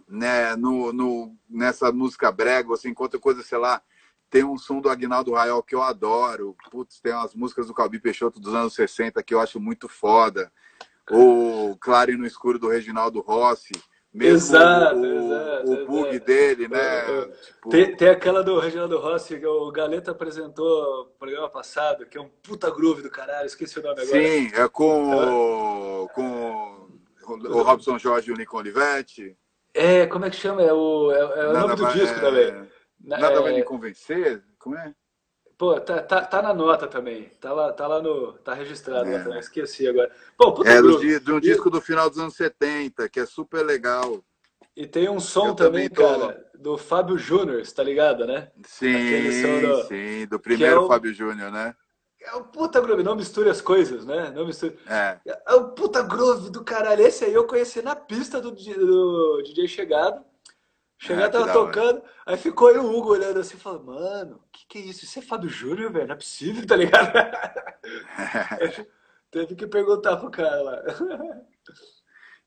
né, 0.08 0.56
no, 0.56 0.92
no, 0.92 1.36
nessa 1.50 1.92
música 1.92 2.32
brega, 2.32 2.68
você 2.68 2.90
encontra 2.90 3.20
coisa, 3.20 3.42
sei 3.42 3.58
lá, 3.58 3.82
tem 4.30 4.44
um 4.44 4.58
som 4.58 4.82
do 4.82 4.90
Agnaldo 4.90 5.34
Raiol 5.34 5.64
que 5.64 5.74
eu 5.74 5.82
adoro. 5.82 6.56
Putz, 6.70 7.00
tem 7.00 7.14
umas 7.14 7.34
músicas 7.34 7.68
do 7.68 7.74
Calbi 7.74 8.00
Peixoto 8.00 8.40
dos 8.40 8.54
anos 8.54 8.74
60 8.76 9.24
que 9.24 9.34
eu 9.34 9.40
acho 9.40 9.60
muito 9.60 9.88
foda. 9.88 10.52
O 11.10 11.76
Claro 11.80 12.12
e 12.12 12.18
no 12.18 12.28
Escuro 12.28 12.60
do 12.60 12.70
Reginaldo 12.70 13.22
Rossi. 13.22 13.72
Mesmo 14.12 14.38
exato, 14.38 14.96
o, 14.96 15.06
exato, 15.06 15.72
o 15.72 15.86
bug 15.86 16.10
exato. 16.10 16.26
dele, 16.26 16.68
né? 16.68 16.80
É, 16.80 17.20
é. 17.20 17.28
Tipo... 17.28 17.70
Tem, 17.70 17.96
tem, 17.96 18.10
aquela 18.10 18.44
do 18.44 18.60
Reginaldo 18.60 18.98
Rossi 18.98 19.40
que 19.40 19.46
o 19.46 19.72
Galeta 19.72 20.12
apresentou 20.12 21.06
no 21.06 21.12
programa 21.12 21.48
passado, 21.48 22.08
que 22.08 22.18
é 22.18 22.22
um 22.22 22.30
puta 22.42 22.72
groove 22.72 23.04
do 23.04 23.12
caralho, 23.12 23.46
esqueci 23.46 23.78
o 23.80 23.84
nome 23.84 24.02
agora. 24.02 24.20
Sim, 24.20 24.52
é 24.56 24.68
com, 24.68 25.14
é. 25.14 26.14
com 26.14 26.90
o 27.28 27.62
Robson 27.62 28.00
Jorge 28.00 28.32
e 28.32 28.34
o 28.34 28.38
Nico 28.38 28.58
Olivetti. 28.58 29.38
É, 29.76 30.08
como 30.08 30.26
é 30.26 30.32
que 30.32 30.38
chama? 30.38 30.64
É 30.64 30.74
o, 30.74 31.12
é, 31.12 31.20
é 31.20 31.48
o 31.48 31.54
nome 31.54 31.76
do 31.76 31.94
disco 31.94 32.20
também. 32.20 32.68
Nada 33.00 33.42
vai 33.42 33.54
me 33.54 33.64
convencer? 33.64 34.44
Como 34.58 34.76
é? 34.76 34.94
Pô, 35.60 35.78
tá, 35.78 36.02
tá, 36.02 36.22
tá 36.22 36.42
na 36.42 36.54
nota 36.54 36.88
também. 36.88 37.30
Tá 37.42 37.52
lá, 37.52 37.74
tá 37.74 37.86
lá 37.86 38.02
no. 38.02 38.32
Tá 38.32 38.54
registrado 38.54 39.10
é. 39.10 39.22
também. 39.22 39.40
Esqueci 39.40 39.86
agora. 39.86 40.10
Puta 40.38 40.70
é, 40.70 40.82
do, 40.82 41.20
de 41.20 41.34
um 41.34 41.40
disco 41.42 41.70
do 41.70 41.82
final 41.82 42.10
dos 42.10 42.18
anos 42.18 42.34
70, 42.36 43.10
que 43.10 43.20
é 43.20 43.26
super 43.26 43.66
legal. 43.66 44.24
E 44.74 44.88
tem 44.88 45.10
um 45.10 45.20
som 45.20 45.54
também, 45.54 45.90
também 45.90 45.90
tô... 45.90 46.20
cara, 46.20 46.50
do 46.58 46.78
Fábio 46.78 47.18
Júnior, 47.18 47.62
tá 47.68 47.84
ligado, 47.84 48.26
né? 48.26 48.50
Sim, 48.66 49.62
do... 49.62 49.84
sim, 49.84 50.26
do 50.28 50.40
primeiro 50.40 50.76
é 50.76 50.80
o... 50.80 50.88
Fábio 50.88 51.14
Júnior, 51.14 51.52
né? 51.52 51.76
É 52.22 52.36
o 52.36 52.46
puta 52.46 52.80
groove, 52.80 53.04
não 53.04 53.18
misture 53.18 53.50
as 53.50 53.60
coisas, 53.60 54.06
né? 54.06 54.32
Não 54.34 54.46
misture. 54.46 54.78
É. 54.88 55.20
É 55.26 55.54
o 55.56 55.72
puta 55.72 56.02
groove 56.02 56.50
do 56.50 56.64
caralho. 56.64 57.06
Esse 57.06 57.26
aí 57.26 57.34
eu 57.34 57.46
conheci 57.46 57.82
na 57.82 57.98
pista 57.98 58.40
do, 58.40 58.52
do 58.52 59.42
DJ 59.44 59.68
Chegado. 59.68 60.24
Chegar, 61.02 61.28
é, 61.28 61.30
tava 61.30 61.54
tocando, 61.54 62.04
aí 62.26 62.36
ficou 62.36 62.68
aí 62.68 62.78
o 62.78 62.86
Hugo 62.86 63.12
olhando 63.12 63.40
assim, 63.40 63.56
falando, 63.56 63.86
mano, 63.86 64.36
o 64.36 64.50
que, 64.52 64.68
que 64.68 64.78
é 64.80 64.82
isso? 64.82 65.06
Isso 65.06 65.18
é 65.18 65.22
Fábio 65.22 65.50
Júnior, 65.50 65.94
velho? 65.94 66.08
Não 66.08 66.14
é 66.14 66.18
possível, 66.18 66.68
tá 66.68 66.76
ligado? 66.76 67.14
Teve 69.32 69.56
que 69.56 69.66
perguntar 69.66 70.18
pro 70.18 70.30
cara 70.30 70.62
lá. 70.62 70.84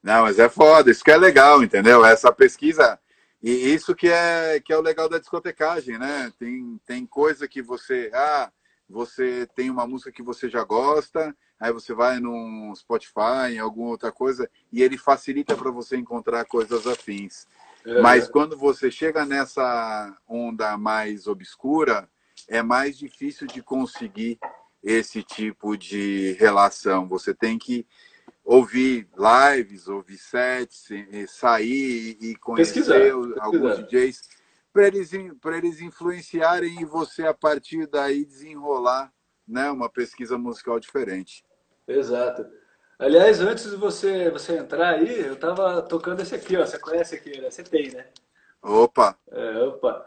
Não, 0.03 0.25
mas 0.25 0.39
é 0.39 0.51
foda, 0.51 0.91
isso 0.91 1.03
que 1.03 1.11
é 1.11 1.17
legal, 1.17 1.63
entendeu? 1.63 2.05
Essa 2.05 2.31
pesquisa. 2.31 3.01
E 3.43 3.51
isso 3.51 3.95
que 3.95 4.09
é, 4.09 4.61
que 4.61 4.71
é 4.71 4.77
o 4.77 4.83
legal 4.83 5.09
da 5.09 5.19
discotecagem, 5.19 5.99
né? 5.99 6.31
Tem, 6.39 6.79
tem 6.85 7.07
coisa 7.07 7.49
que 7.49 7.63
você. 7.63 8.11
Ah, 8.13 8.53
você 8.87 9.49
tem 9.55 9.71
uma 9.71 9.87
música 9.87 10.13
que 10.13 10.23
você 10.23 10.51
já 10.51 10.63
gosta, 10.63 11.35
aí 11.59 11.73
você 11.73 11.95
vai 11.95 12.21
no 12.21 12.75
Spotify, 12.77 13.53
em 13.53 13.59
alguma 13.59 13.89
outra 13.89 14.13
coisa, 14.13 14.49
e 14.71 14.83
ele 14.83 14.99
facilita 14.99 15.57
para 15.57 15.71
você 15.71 15.97
encontrar 15.97 16.45
coisas 16.45 16.87
afins. 16.87 17.47
É. 17.85 18.01
Mas 18.01 18.29
quando 18.29 18.57
você 18.57 18.91
chega 18.91 19.25
nessa 19.25 20.17
onda 20.29 20.77
mais 20.77 21.27
obscura, 21.27 22.09
é 22.49 22.63
mais 22.63 22.97
difícil 22.97 23.47
de 23.47 23.63
conseguir 23.63 24.39
esse 24.83 25.23
tipo 25.23 25.77
de 25.77 26.33
relação. 26.33 27.09
Você 27.09 27.35
tem 27.35 27.59
que 27.59 27.87
ouvir 28.45 29.09
lives, 29.17 29.89
ouvir 29.89 30.19
sets, 30.19 30.89
sair 31.29 32.17
e 32.21 32.37
conhecer 32.37 32.85
pesquisar, 32.85 32.97
alguns 33.41 33.79
DJs 33.79 34.21
para 34.73 34.87
eles, 34.87 35.13
eles 35.13 35.81
influenciarem 35.81 36.81
em 36.81 36.85
você 36.85 37.27
a 37.27 37.35
partir 37.35 37.87
daí 37.87 38.25
desenrolar 38.25 39.13
né, 39.47 39.71
uma 39.71 39.89
pesquisa 39.89 40.39
musical 40.39 40.81
diferente. 40.81 41.45
Exato. 41.87 42.47
Aliás, 43.03 43.41
antes 43.41 43.69
de 43.69 43.75
você, 43.75 44.31
você 44.31 44.59
entrar 44.59 44.91
aí, 44.91 45.27
eu 45.27 45.35
tava 45.35 45.83
tocando 45.83 46.21
esse 46.21 46.37
aqui, 46.37 46.57
ó. 46.57 46.65
Você 46.65 46.79
conhece 46.79 47.17
aqui, 47.17 47.41
né? 47.41 47.51
Você 47.51 47.65
tem, 47.65 47.91
né? 47.91 48.07
Opa! 48.63 49.17
É, 49.29 49.59
opa. 49.65 50.07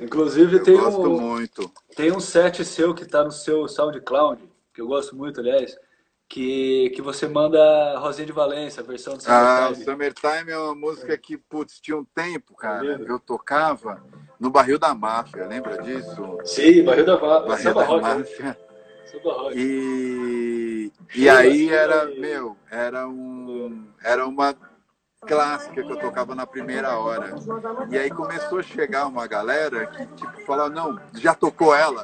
Inclusive 0.00 0.56
eu 0.56 0.62
tem 0.62 0.74
gosto 0.74 1.02
um, 1.02 1.20
muito. 1.20 1.70
Tem 1.94 2.10
um 2.10 2.20
set 2.20 2.64
seu 2.64 2.94
que 2.94 3.04
tá 3.04 3.22
no 3.22 3.30
seu 3.30 3.68
SoundCloud, 3.68 4.42
que 4.72 4.80
eu 4.80 4.86
gosto 4.86 5.14
muito, 5.14 5.40
aliás, 5.40 5.76
que, 6.26 6.88
que 6.96 7.02
você 7.02 7.28
manda 7.28 7.98
Rosinha 7.98 8.26
de 8.26 8.32
Valência, 8.32 8.82
a 8.82 8.86
versão 8.86 9.14
do 9.14 9.22
Summertime. 9.22 9.46
Ah, 9.46 9.70
o 9.70 9.74
Summertime 9.74 10.50
é 10.52 10.58
uma 10.58 10.74
música 10.74 11.18
que, 11.18 11.36
putz, 11.36 11.78
tinha 11.80 11.98
um 11.98 12.04
tempo, 12.04 12.56
cara, 12.56 12.98
eu 13.06 13.20
tocava 13.20 14.02
no 14.40 14.48
Barril 14.48 14.78
da 14.78 14.94
Máfia, 14.94 15.46
lembra 15.46 15.82
disso? 15.82 16.38
Sim, 16.46 16.82
Barril 16.82 17.04
da, 17.04 17.18
barril 17.18 17.74
da 17.74 18.00
Máfia. 18.00 18.44
Né? 18.46 18.56
E, 19.54 20.92
e 21.14 21.28
aí 21.28 21.70
era, 21.70 22.06
meu, 22.06 22.56
era 22.70 23.06
um, 23.06 23.86
era 24.02 24.26
uma 24.26 24.54
clássica 25.26 25.82
que 25.82 25.90
eu 25.90 25.96
tocava 25.96 26.34
na 26.34 26.46
primeira 26.46 26.98
hora. 26.98 27.34
E 27.90 27.98
aí 27.98 28.10
começou 28.10 28.58
a 28.58 28.62
chegar 28.62 29.06
uma 29.06 29.26
galera 29.26 29.86
que, 29.86 30.06
tipo, 30.06 30.44
falava, 30.44 30.70
não, 30.70 30.98
já 31.14 31.34
tocou 31.34 31.74
ela. 31.74 32.02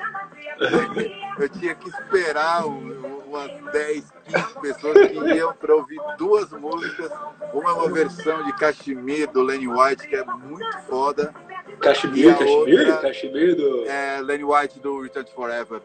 Eu 1.39 1.49
tinha 1.49 1.73
que 1.73 1.89
esperar 1.89 2.67
umas 2.67 3.73
10, 3.73 4.13
15 4.25 4.61
pessoas 4.61 5.09
que 5.09 5.15
iam 5.37 5.55
para 5.55 5.75
ouvir 5.75 6.01
duas 6.17 6.51
músicas. 6.51 7.13
Uma 7.53 7.71
é 7.71 7.73
uma 7.75 7.93
versão 7.93 8.43
de 8.45 8.53
Kashmir, 8.55 9.31
do 9.31 9.43
Lenny 9.43 9.69
White, 9.69 10.09
que 10.09 10.17
é 10.17 10.25
muito 10.25 10.79
foda. 10.89 11.33
Kashmir, 11.81 12.37
Kashmir? 12.37 13.01
Kashmir 13.01 13.55
do... 13.55 13.85
É, 13.85 14.21
Lenny 14.21 14.43
White 14.43 14.81
do 14.81 15.01
Return 15.01 15.31
Forever, 15.33 15.81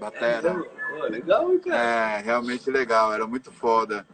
batera. 0.00 0.56
É, 0.96 1.08
legal, 1.08 1.46
cara. 1.58 1.76
É, 1.76 2.22
realmente 2.22 2.70
legal, 2.70 3.12
era 3.12 3.26
muito 3.26 3.52
foda. 3.52 4.06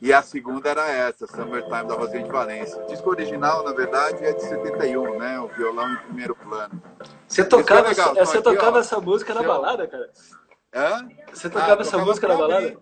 E 0.00 0.12
a 0.12 0.22
segunda 0.22 0.68
era 0.68 0.88
essa, 0.88 1.26
Summertime 1.26 1.88
da 1.88 1.94
Rosinha 1.94 2.22
de 2.22 2.30
Valência. 2.30 2.80
O 2.82 2.86
disco 2.86 3.10
original, 3.10 3.64
na 3.64 3.72
verdade, 3.72 4.24
é 4.24 4.32
de 4.32 4.42
71, 4.42 5.18
né? 5.18 5.40
O 5.40 5.48
violão 5.48 5.92
em 5.92 5.96
primeiro 5.96 6.36
plano. 6.36 6.80
Você 7.26 7.44
tocava, 7.44 7.88
legal, 7.88 8.14
você 8.14 8.38
aqui, 8.38 8.44
tocava 8.44 8.76
ó, 8.76 8.80
essa 8.80 9.00
música 9.00 9.34
na 9.34 9.42
balada, 9.42 9.86
cara? 9.86 10.10
Hã? 10.74 11.08
Você 11.32 11.48
tocava 11.48 11.80
ah, 11.80 11.86
essa 11.86 11.98
música 11.98 12.28
na 12.28 12.36
balada? 12.36 12.66
Abrir. 12.66 12.78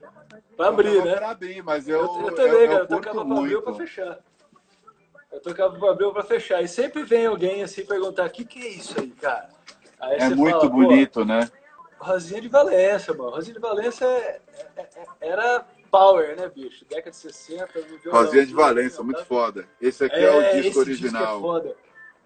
Pra 0.56 0.68
abrir, 0.68 1.04
né? 1.04 1.16
Pra 1.16 1.30
abrir, 1.30 1.62
mas 1.62 1.88
eu. 1.88 2.00
Eu, 2.00 2.26
eu 2.26 2.34
também, 2.34 2.62
eu, 2.62 2.68
cara. 2.68 2.82
Eu, 2.82 2.88
tocava 2.88 3.24
pra 3.24 3.38
abrir 3.38 3.56
ou 3.56 3.62
pra 3.62 3.74
fechar. 3.74 4.18
Eu 5.30 5.40
tocava 5.40 5.78
pra 5.78 5.90
abrir 5.90 6.04
ou 6.04 6.12
pra 6.12 6.22
fechar. 6.24 6.62
E 6.62 6.68
sempre 6.68 7.04
vem 7.04 7.26
alguém 7.26 7.62
assim 7.62 7.84
perguntar: 7.86 8.26
o 8.26 8.30
que, 8.30 8.44
que 8.44 8.58
é 8.58 8.68
isso 8.68 8.98
aí, 8.98 9.10
cara? 9.10 9.48
Aí 10.00 10.18
é 10.18 10.28
muito 10.30 10.58
fala, 10.58 10.70
bonito, 10.70 11.24
né? 11.24 11.48
Rosinha 12.02 12.40
de 12.40 12.48
Valência, 12.48 13.14
mano. 13.14 13.30
Rosinha 13.30 13.54
de 13.54 13.60
Valência 13.60 14.04
é, 14.04 14.40
é, 14.76 14.82
é, 14.82 15.06
era 15.20 15.64
power, 15.90 16.36
né, 16.36 16.48
bicho? 16.48 16.84
Década 16.88 17.10
de 17.10 17.16
60, 17.16 17.80
viveu. 17.80 18.12
Rosinha 18.12 18.44
de 18.44 18.52
Valência, 18.52 19.02
muito 19.04 19.24
foda. 19.24 19.68
Esse 19.80 20.04
aqui 20.04 20.16
é, 20.16 20.24
é 20.24 20.58
o 20.58 20.62
disco 20.62 20.80
original. 20.80 21.22
Disco 21.22 21.36
é 21.36 21.40
foda. 21.40 21.76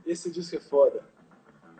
Esse 0.07 0.31
disco 0.31 0.57
é 0.57 0.61
foda. 0.61 1.05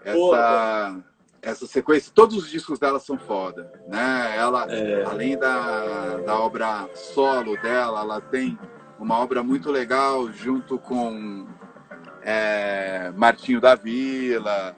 Essa, 0.05 1.05
essa 1.41 1.67
sequência, 1.67 2.13
todos 2.15 2.37
os 2.37 2.51
discos 2.51 2.79
dela 2.79 3.01
são 3.01 3.19
foda, 3.19 3.73
né? 3.89 4.37
Ela, 4.37 4.67
é. 4.71 5.05
além 5.05 5.37
da, 5.37 6.19
da 6.19 6.39
obra 6.39 6.89
solo 6.95 7.61
dela, 7.61 8.01
ela 8.01 8.21
tem 8.21 8.59
uma 8.99 9.19
obra 9.19 9.43
muito 9.43 9.71
legal 9.71 10.31
junto 10.31 10.79
com 10.79 11.47
é, 12.23 13.11
Martinho 13.17 13.61
da 13.61 13.75
Vila, 13.75 14.77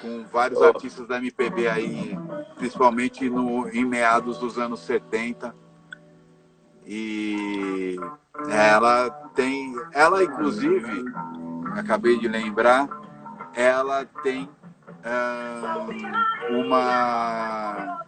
com 0.00 0.24
vários 0.24 0.60
artistas 0.62 1.06
da 1.06 1.18
MPB 1.18 1.68
aí, 1.68 2.18
principalmente 2.56 3.28
no, 3.28 3.68
em 3.68 3.84
meados 3.84 4.38
dos 4.38 4.58
anos 4.58 4.80
70. 4.80 5.54
E 6.86 7.96
ela 8.48 9.10
tem, 9.34 9.74
ela 9.92 10.24
inclusive, 10.24 11.04
acabei 11.76 12.18
de 12.18 12.26
lembrar, 12.26 12.88
ela 13.54 14.04
tem 14.22 14.48
uma 16.50 18.00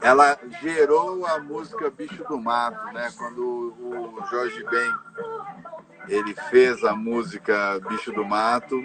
ela 0.00 0.36
gerou 0.60 1.24
a 1.26 1.38
música 1.38 1.88
Bicho 1.88 2.24
do 2.24 2.36
Mato, 2.36 2.92
né? 2.92 3.08
Quando 3.16 3.72
o 3.78 4.26
Jorge 4.28 4.64
Ben 4.64 4.92
ele 6.08 6.34
fez 6.50 6.84
a 6.84 6.94
música 6.94 7.80
Bicho 7.88 8.12
do 8.12 8.24
Mato, 8.24 8.82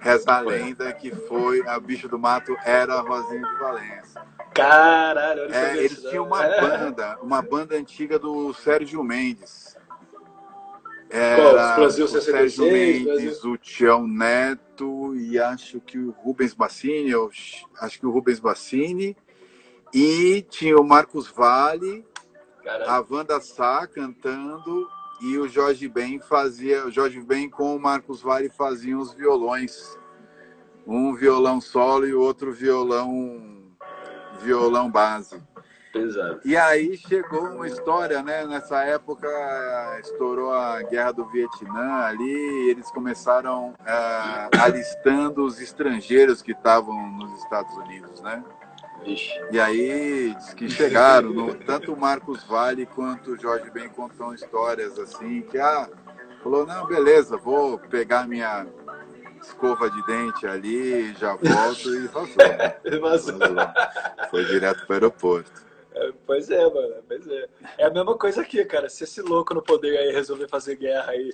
reza 0.00 0.32
a 0.32 0.40
lenda 0.40 0.92
que 0.92 1.10
foi 1.10 1.66
a 1.66 1.78
Bicho 1.78 2.08
do 2.08 2.18
Mato 2.18 2.56
era 2.64 2.94
a 2.94 3.00
Rosinha 3.00 3.46
de 3.46 3.58
Valença. 3.58 4.26
Caralho, 4.54 5.52
é, 5.52 5.76
eles 5.76 6.02
tinham 6.02 6.26
uma 6.26 6.44
é. 6.44 6.60
banda, 6.60 7.18
uma 7.22 7.42
banda 7.42 7.76
antiga 7.76 8.18
do 8.18 8.54
Sérgio 8.54 9.02
Mendes. 9.04 9.76
Era 11.10 11.36
Qual? 11.36 11.76
Brasil 11.76 12.04
o 12.04 12.08
66, 12.08 12.54
Sérgio 12.54 12.72
Mendes, 12.72 13.22
Brasil. 13.22 13.52
o 13.52 13.58
Tião 13.58 14.06
Neto 14.06 15.14
e 15.14 15.38
acho 15.38 15.80
que 15.80 15.98
o 15.98 16.10
Rubens 16.10 16.54
Bassini, 16.54 17.12
acho 17.80 18.00
que 18.00 18.06
o 18.06 18.10
Rubens 18.10 18.40
Bassini 18.40 19.16
e 19.92 20.42
tinha 20.48 20.76
o 20.76 20.84
Marcos 20.84 21.28
Vale, 21.28 22.04
a 22.86 23.04
Wanda 23.08 23.40
Sá 23.40 23.86
cantando 23.86 24.88
e 25.20 25.38
o 25.38 25.48
Jorge 25.48 25.88
Ben 25.88 26.20
fazia, 26.20 26.86
o 26.86 26.90
Jorge 26.90 27.20
Ben 27.20 27.48
com 27.48 27.74
o 27.74 27.80
Marcos 27.80 28.22
Vale 28.22 28.48
faziam 28.48 29.00
os 29.00 29.12
violões. 29.12 29.98
Um 30.86 31.14
violão 31.14 31.60
solo 31.60 32.06
e 32.06 32.14
o 32.14 32.20
outro 32.20 32.52
violão 32.52 33.56
violão 34.40 34.90
base. 34.90 35.42
Exato. 35.94 36.40
E 36.44 36.56
aí 36.56 36.96
chegou 36.96 37.46
uma 37.46 37.66
história, 37.66 38.22
né? 38.22 38.44
Nessa 38.46 38.84
época 38.84 39.26
estourou 40.00 40.52
a 40.52 40.82
guerra 40.82 41.12
do 41.12 41.24
Vietnã 41.26 42.02
ali, 42.02 42.70
eles 42.70 42.90
começaram 42.90 43.70
uh, 43.70 44.60
alistando 44.60 45.44
os 45.44 45.60
estrangeiros 45.60 46.42
que 46.42 46.52
estavam 46.52 47.10
nos 47.12 47.42
Estados 47.42 47.74
Unidos, 47.78 48.20
né? 48.20 48.44
E 49.50 49.60
aí 49.60 50.34
diz 50.34 50.54
que 50.54 50.68
chegaram, 50.68 51.32
no, 51.32 51.54
tanto 51.54 51.92
o 51.92 51.96
Marcos 51.96 52.42
Vale 52.44 52.86
quanto 52.86 53.32
o 53.32 53.36
Jorge 53.36 53.70
Ben 53.70 53.88
contam 53.88 54.34
histórias 54.34 54.98
assim, 54.98 55.42
que 55.42 55.58
ah, 55.58 55.88
falou, 56.42 56.66
não, 56.66 56.86
beleza, 56.86 57.36
vou 57.36 57.78
pegar 57.78 58.26
minha 58.26 58.66
escova 59.40 59.88
de 59.88 60.04
dente 60.06 60.46
ali, 60.46 61.14
já 61.14 61.34
volto 61.34 61.94
e 61.94 62.08
vazou. 62.08 63.00
vazou. 63.00 63.38
Foi 64.30 64.44
direto 64.44 64.86
para 64.86 64.90
o 64.90 64.94
aeroporto. 64.94 65.66
É, 65.94 66.12
pois 66.26 66.50
é, 66.50 66.62
mano, 66.62 66.96
pois 67.06 67.26
é. 67.26 67.48
É 67.78 67.86
a 67.86 67.90
mesma 67.90 68.18
coisa 68.18 68.42
aqui, 68.42 68.64
cara. 68.64 68.88
Se 68.88 69.04
esse 69.04 69.22
louco 69.22 69.54
no 69.54 69.62
poder 69.62 69.96
aí 69.96 70.12
resolver 70.12 70.48
fazer 70.48 70.76
guerra 70.76 71.12
aí 71.12 71.32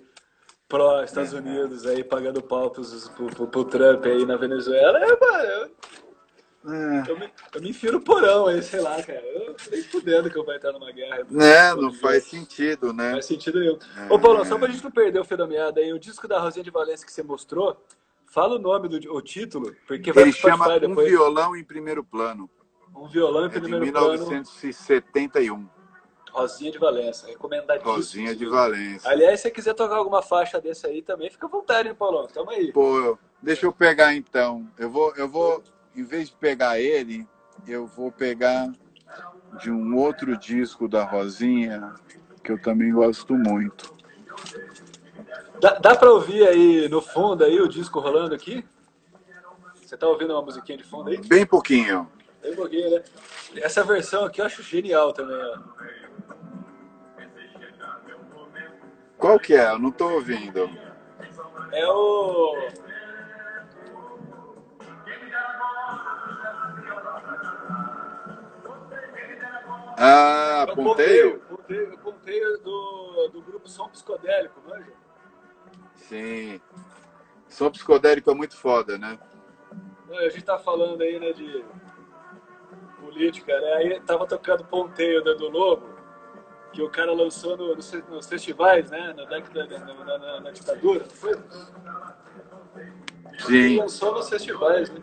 pró 0.68 1.02
Estados 1.02 1.32
Unidos 1.32 1.84
aí 1.86 2.04
pagando 2.04 2.42
pau 2.42 2.70
pro, 2.70 2.82
pro, 3.34 3.46
pro 3.46 3.64
Trump 3.64 4.06
aí 4.06 4.24
na 4.24 4.36
Venezuela, 4.36 4.98
é, 4.98 5.18
mano, 5.18 5.70
é. 6.64 7.10
Eu, 7.10 7.18
me, 7.18 7.30
eu 7.54 7.60
me 7.60 7.70
enfio 7.70 7.92
no 7.92 8.00
porão 8.00 8.46
aí, 8.46 8.62
sei 8.62 8.80
lá, 8.80 9.02
cara. 9.02 9.20
Eu 9.20 9.56
nem 9.70 9.82
fudendo 9.82 10.30
que 10.30 10.38
eu 10.38 10.44
vou 10.44 10.54
entrar 10.54 10.72
numa 10.72 10.92
guerra. 10.92 11.26
É, 11.40 11.74
não 11.74 11.92
faz 11.92 12.24
sentido, 12.24 12.92
né? 12.92 13.06
Não 13.06 13.12
faz 13.14 13.26
sentido 13.26 13.58
nenhum. 13.58 13.78
É. 13.96 14.12
Ô, 14.12 14.18
Paulo, 14.18 14.44
só 14.44 14.56
pra 14.56 14.68
gente 14.68 14.84
não 14.84 14.90
perder 14.90 15.20
o 15.20 15.46
meada 15.48 15.80
aí, 15.80 15.92
o 15.92 15.98
disco 15.98 16.28
da 16.28 16.38
Rosinha 16.38 16.62
de 16.62 16.70
Valência 16.70 17.04
que 17.04 17.12
você 17.12 17.22
mostrou, 17.22 17.84
fala 18.26 18.56
o 18.56 18.58
nome 18.58 18.88
do 18.88 19.12
o 19.12 19.20
título, 19.20 19.74
porque 19.86 20.12
vai 20.12 20.24
Ele 20.24 20.32
chama 20.32 20.66
Um 20.86 20.94
Violão 20.94 21.56
em 21.56 21.64
Primeiro 21.64 22.04
Plano. 22.04 22.48
Um 22.94 23.08
Violão 23.08 23.42
em 23.42 23.46
é 23.46 23.48
Primeiro 23.48 23.84
de 23.84 23.90
1971. 23.90 25.54
Plano. 25.54 25.70
Rosinha 26.30 26.72
de 26.72 26.78
Valença, 26.78 27.26
recomendadíssimo. 27.26 27.92
Rosinha 27.92 28.34
de 28.34 28.46
Valença. 28.46 29.10
Aliás, 29.10 29.40
se 29.40 29.42
você 29.42 29.50
quiser 29.50 29.74
tocar 29.74 29.96
alguma 29.96 30.22
faixa 30.22 30.60
desse 30.60 30.86
aí 30.86 31.02
também, 31.02 31.28
fica 31.28 31.46
à 31.46 31.48
vontade, 31.48 31.88
hein, 31.88 31.94
Paulão? 31.94 32.26
Tamo 32.26 32.50
aí. 32.50 32.72
Pô, 32.72 33.18
deixa 33.42 33.66
eu 33.66 33.72
pegar 33.72 34.14
então. 34.14 34.66
Eu 34.78 34.88
vou, 34.88 35.14
eu 35.16 35.28
vou 35.28 35.62
em 35.94 36.04
vez 36.04 36.28
de 36.28 36.36
pegar 36.36 36.80
ele, 36.80 37.26
eu 37.66 37.86
vou 37.86 38.10
pegar 38.10 38.72
de 39.60 39.70
um 39.70 39.96
outro 39.96 40.36
disco 40.36 40.88
da 40.88 41.04
Rosinha, 41.04 41.94
que 42.42 42.50
eu 42.50 42.60
também 42.60 42.92
gosto 42.92 43.34
muito. 43.34 43.94
Dá, 45.60 45.74
dá 45.78 45.94
para 45.94 46.10
ouvir 46.10 46.46
aí 46.48 46.88
no 46.88 47.00
fundo 47.00 47.44
aí 47.44 47.60
o 47.60 47.68
disco 47.68 48.00
rolando 48.00 48.34
aqui? 48.34 48.64
Você 49.84 49.96
tá 49.96 50.08
ouvindo 50.08 50.32
uma 50.32 50.42
musiquinha 50.42 50.78
de 50.78 50.84
fundo 50.84 51.10
aí? 51.10 51.18
Bem 51.18 51.46
pouquinho. 51.46 52.10
Bem 52.42 52.56
pouquinho, 52.56 52.90
né? 52.90 53.02
Essa 53.56 53.84
versão 53.84 54.24
aqui 54.24 54.40
eu 54.40 54.46
acho 54.46 54.62
genial 54.62 55.12
também, 55.12 55.36
ó. 55.36 55.58
Qual 59.18 59.38
que 59.38 59.54
é? 59.54 59.70
Eu 59.70 59.78
não 59.78 59.92
tô 59.92 60.08
ouvindo. 60.08 60.68
É 61.70 61.86
o 61.86 62.56
Ah, 70.04 70.66
é 70.68 70.74
Ponteio? 70.74 71.38
Ponteio, 71.38 71.98
ponteio 71.98 72.58
do, 72.58 73.28
do 73.32 73.40
grupo 73.40 73.68
Som 73.68 73.88
Psicodélico, 73.88 74.60
manja? 74.66 74.92
Sim. 75.94 76.60
Som 77.48 77.70
Psicodélico 77.70 78.28
é 78.28 78.34
muito 78.34 78.56
foda, 78.56 78.98
né? 78.98 79.16
A 80.10 80.28
gente 80.28 80.42
tá 80.42 80.58
falando 80.58 81.00
aí, 81.00 81.20
né, 81.20 81.32
de 81.32 81.64
política, 83.00 83.60
né? 83.60 83.74
Aí 83.74 84.00
tava 84.00 84.26
tocando 84.26 84.64
Ponteio 84.64 85.22
né, 85.24 85.34
do 85.34 85.48
Lobo, 85.48 85.88
que 86.72 86.82
o 86.82 86.90
cara 86.90 87.12
lançou 87.12 87.56
no, 87.56 87.76
nos 87.76 88.26
festivais, 88.28 88.90
né? 88.90 89.14
Na, 89.16 89.24
na, 89.24 90.04
na, 90.04 90.18
na, 90.18 90.40
na 90.40 90.50
ditadura, 90.50 91.04
não 91.04 91.10
foi? 91.10 91.34
Sim. 93.38 93.54
Ele 93.54 93.76
lançou 93.78 94.12
nos 94.14 94.28
festivais, 94.28 94.90
né? 94.90 95.00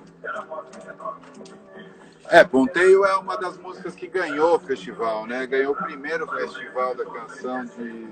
É, 2.30 2.44
Ponteio 2.44 3.04
é 3.06 3.16
uma 3.16 3.36
das 3.36 3.58
músicas 3.58 3.96
que 3.96 4.08
ganhou 4.08 4.56
o 4.56 4.60
festival, 4.60 5.26
né? 5.26 5.48
Ganhou 5.48 5.74
o 5.74 5.76
primeiro 5.76 6.28
festival 6.28 6.94
da 6.94 7.04
canção 7.04 7.66
de 7.66 8.08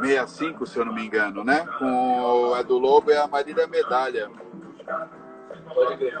65, 0.00 0.66
se 0.66 0.76
eu 0.76 0.84
não 0.84 0.92
me 0.92 1.06
engano, 1.06 1.44
né? 1.44 1.64
Com 1.78 2.20
o 2.20 2.56
Edu 2.58 2.78
Lobo 2.78 3.12
e 3.12 3.16
a 3.16 3.28
Marília 3.28 3.68
Medalha. 3.68 4.28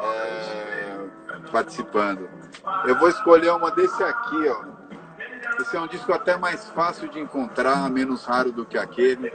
É, 0.00 0.98
participando. 1.50 2.30
Eu 2.86 2.96
vou 2.96 3.08
escolher 3.08 3.50
uma 3.50 3.72
desse 3.72 4.02
aqui, 4.02 4.48
ó. 4.48 4.64
Esse 5.60 5.76
é 5.76 5.80
um 5.80 5.88
disco 5.88 6.12
até 6.12 6.36
mais 6.36 6.70
fácil 6.70 7.08
de 7.08 7.18
encontrar, 7.18 7.90
menos 7.90 8.24
raro 8.24 8.52
do 8.52 8.64
que 8.64 8.78
aquele. 8.78 9.32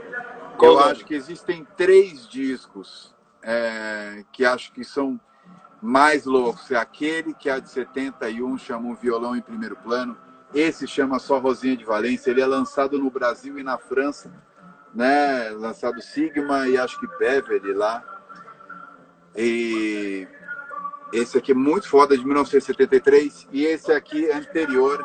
Eu 0.60 0.78
acho 0.78 1.04
que 1.04 1.14
existem 1.14 1.66
três 1.76 2.26
discos 2.26 3.14
é, 3.42 4.24
que 4.32 4.42
acho 4.46 4.72
que 4.72 4.82
são 4.84 5.20
mais 5.84 6.24
loucos. 6.24 6.70
É 6.70 6.76
aquele 6.76 7.34
que 7.34 7.50
é 7.50 7.60
de 7.60 7.68
71 7.68 8.56
chama 8.56 8.88
um 8.88 8.94
violão 8.94 9.36
em 9.36 9.42
primeiro 9.42 9.76
plano. 9.76 10.16
Esse 10.54 10.86
chama 10.86 11.18
só 11.18 11.38
Rosinha 11.38 11.76
de 11.76 11.84
Valência. 11.84 12.30
Ele 12.30 12.40
é 12.40 12.46
lançado 12.46 12.98
no 12.98 13.10
Brasil 13.10 13.58
e 13.58 13.62
na 13.62 13.76
França, 13.76 14.32
né? 14.94 15.50
Lançado 15.50 16.00
Sigma 16.00 16.66
e 16.66 16.78
acho 16.78 16.98
que 16.98 17.06
Beverly 17.18 17.74
lá. 17.74 18.02
E 19.36 20.26
esse 21.12 21.36
aqui 21.36 21.52
é 21.52 21.54
muito 21.54 21.86
foda, 21.86 22.16
de 22.16 22.24
1973. 22.24 23.48
E 23.52 23.66
esse 23.66 23.92
aqui 23.92 24.30
anterior 24.30 25.04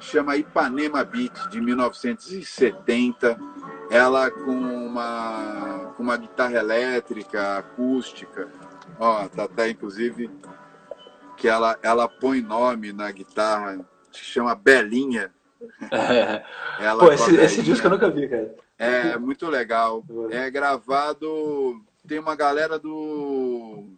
chama 0.00 0.36
Ipanema 0.36 1.04
Beat, 1.04 1.50
de 1.50 1.60
1970. 1.60 3.38
Ela 3.90 4.28
com 4.32 4.50
uma, 4.50 5.92
com 5.96 6.02
uma 6.02 6.16
guitarra 6.16 6.58
elétrica, 6.58 7.58
acústica 7.58 8.48
Ó, 8.98 9.28
tá 9.28 9.44
até 9.44 9.68
inclusive 9.68 10.30
que 11.36 11.48
ela, 11.48 11.78
ela 11.82 12.08
põe 12.08 12.40
nome 12.40 12.92
na 12.92 13.10
guitarra, 13.10 13.78
se 14.10 14.20
chama 14.20 14.54
Belinha. 14.54 15.32
É. 15.90 16.42
Ela 16.80 17.04
Pô, 17.04 17.12
esse, 17.12 17.34
esse 17.36 17.62
disco 17.62 17.86
eu 17.86 17.90
nunca 17.90 18.10
vi, 18.10 18.28
cara. 18.28 18.54
É 18.78 19.16
muito 19.18 19.48
legal. 19.48 20.04
É 20.30 20.50
gravado. 20.50 21.82
Tem 22.06 22.18
uma 22.18 22.36
galera 22.36 22.78
do. 22.78 23.88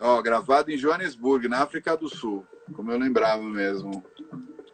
Ó, 0.00 0.20
gravado 0.22 0.70
em 0.70 0.76
Joanesburgo, 0.76 1.48
na 1.48 1.62
África 1.62 1.96
do 1.96 2.08
Sul, 2.08 2.44
como 2.74 2.90
eu 2.90 2.98
lembrava 2.98 3.42
mesmo. 3.42 4.04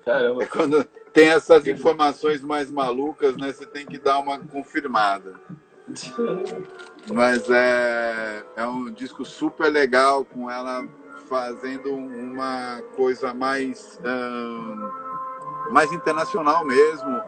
Caramba. 0.05 0.43
É 0.43 0.47
quando 0.47 0.85
tem 1.13 1.29
essas 1.29 1.67
informações 1.67 2.41
mais 2.43 2.71
malucas, 2.71 3.37
né? 3.37 3.53
Você 3.53 3.67
tem 3.67 3.85
que 3.85 3.99
dar 3.99 4.19
uma 4.21 4.39
confirmada. 4.39 5.39
Mas 7.13 7.49
é, 7.51 8.45
é 8.57 8.67
um 8.67 8.91
disco 8.91 9.25
super 9.25 9.71
legal, 9.71 10.25
com 10.25 10.51
ela 10.51 10.87
fazendo 11.29 11.95
uma 11.95 12.83
coisa 12.97 13.35
mais, 13.35 14.01
um, 14.05 15.73
mais 15.73 15.93
internacional 15.93 16.65
mesmo, 16.65 17.21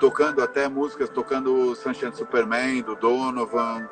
tocando 0.00 0.42
até 0.42 0.68
músicas, 0.68 1.08
tocando 1.08 1.74
Sunshine 1.76 2.14
Superman, 2.14 2.82
do 2.82 2.96
Donovan, 2.96 3.88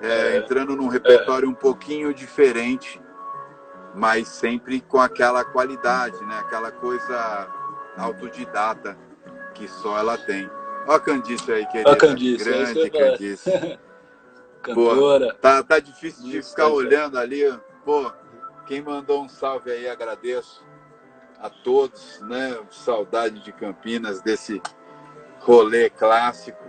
é, 0.00 0.08
é, 0.08 0.36
entrando 0.38 0.74
num 0.74 0.88
repertório 0.88 1.48
um 1.48 1.54
pouquinho 1.54 2.12
diferente, 2.12 3.00
mas 3.94 4.28
sempre 4.28 4.80
com 4.80 5.00
aquela 5.00 5.44
qualidade, 5.44 6.18
né? 6.24 6.38
aquela 6.40 6.72
coisa 6.72 7.48
autodidata 7.96 8.98
que 9.54 9.68
só 9.68 9.98
ela 9.98 10.18
tem. 10.18 10.48
Olha 10.86 10.96
a 10.96 11.00
Candice 11.00 11.52
aí, 11.52 11.66
querida. 11.66 11.90
Olha 11.90 11.96
a 11.96 12.00
Candice. 12.00 12.44
Grande 12.44 12.80
é 12.82 12.90
Candice. 12.90 13.50
Cantora. 14.62 15.28
Pô, 15.28 15.40
tá, 15.40 15.62
tá 15.62 15.78
difícil 15.78 16.24
de 16.24 16.38
Isso, 16.38 16.50
ficar 16.50 16.68
olhando 16.68 17.18
ali. 17.18 17.42
Pô, 17.84 18.10
quem 18.66 18.80
mandou 18.80 19.22
um 19.22 19.28
salve 19.28 19.70
aí, 19.70 19.88
agradeço 19.88 20.64
a 21.38 21.50
todos, 21.50 22.20
né? 22.22 22.58
Saudade 22.70 23.40
de 23.40 23.52
Campinas, 23.52 24.22
desse 24.22 24.62
rolê 25.40 25.90
clássico. 25.90 26.64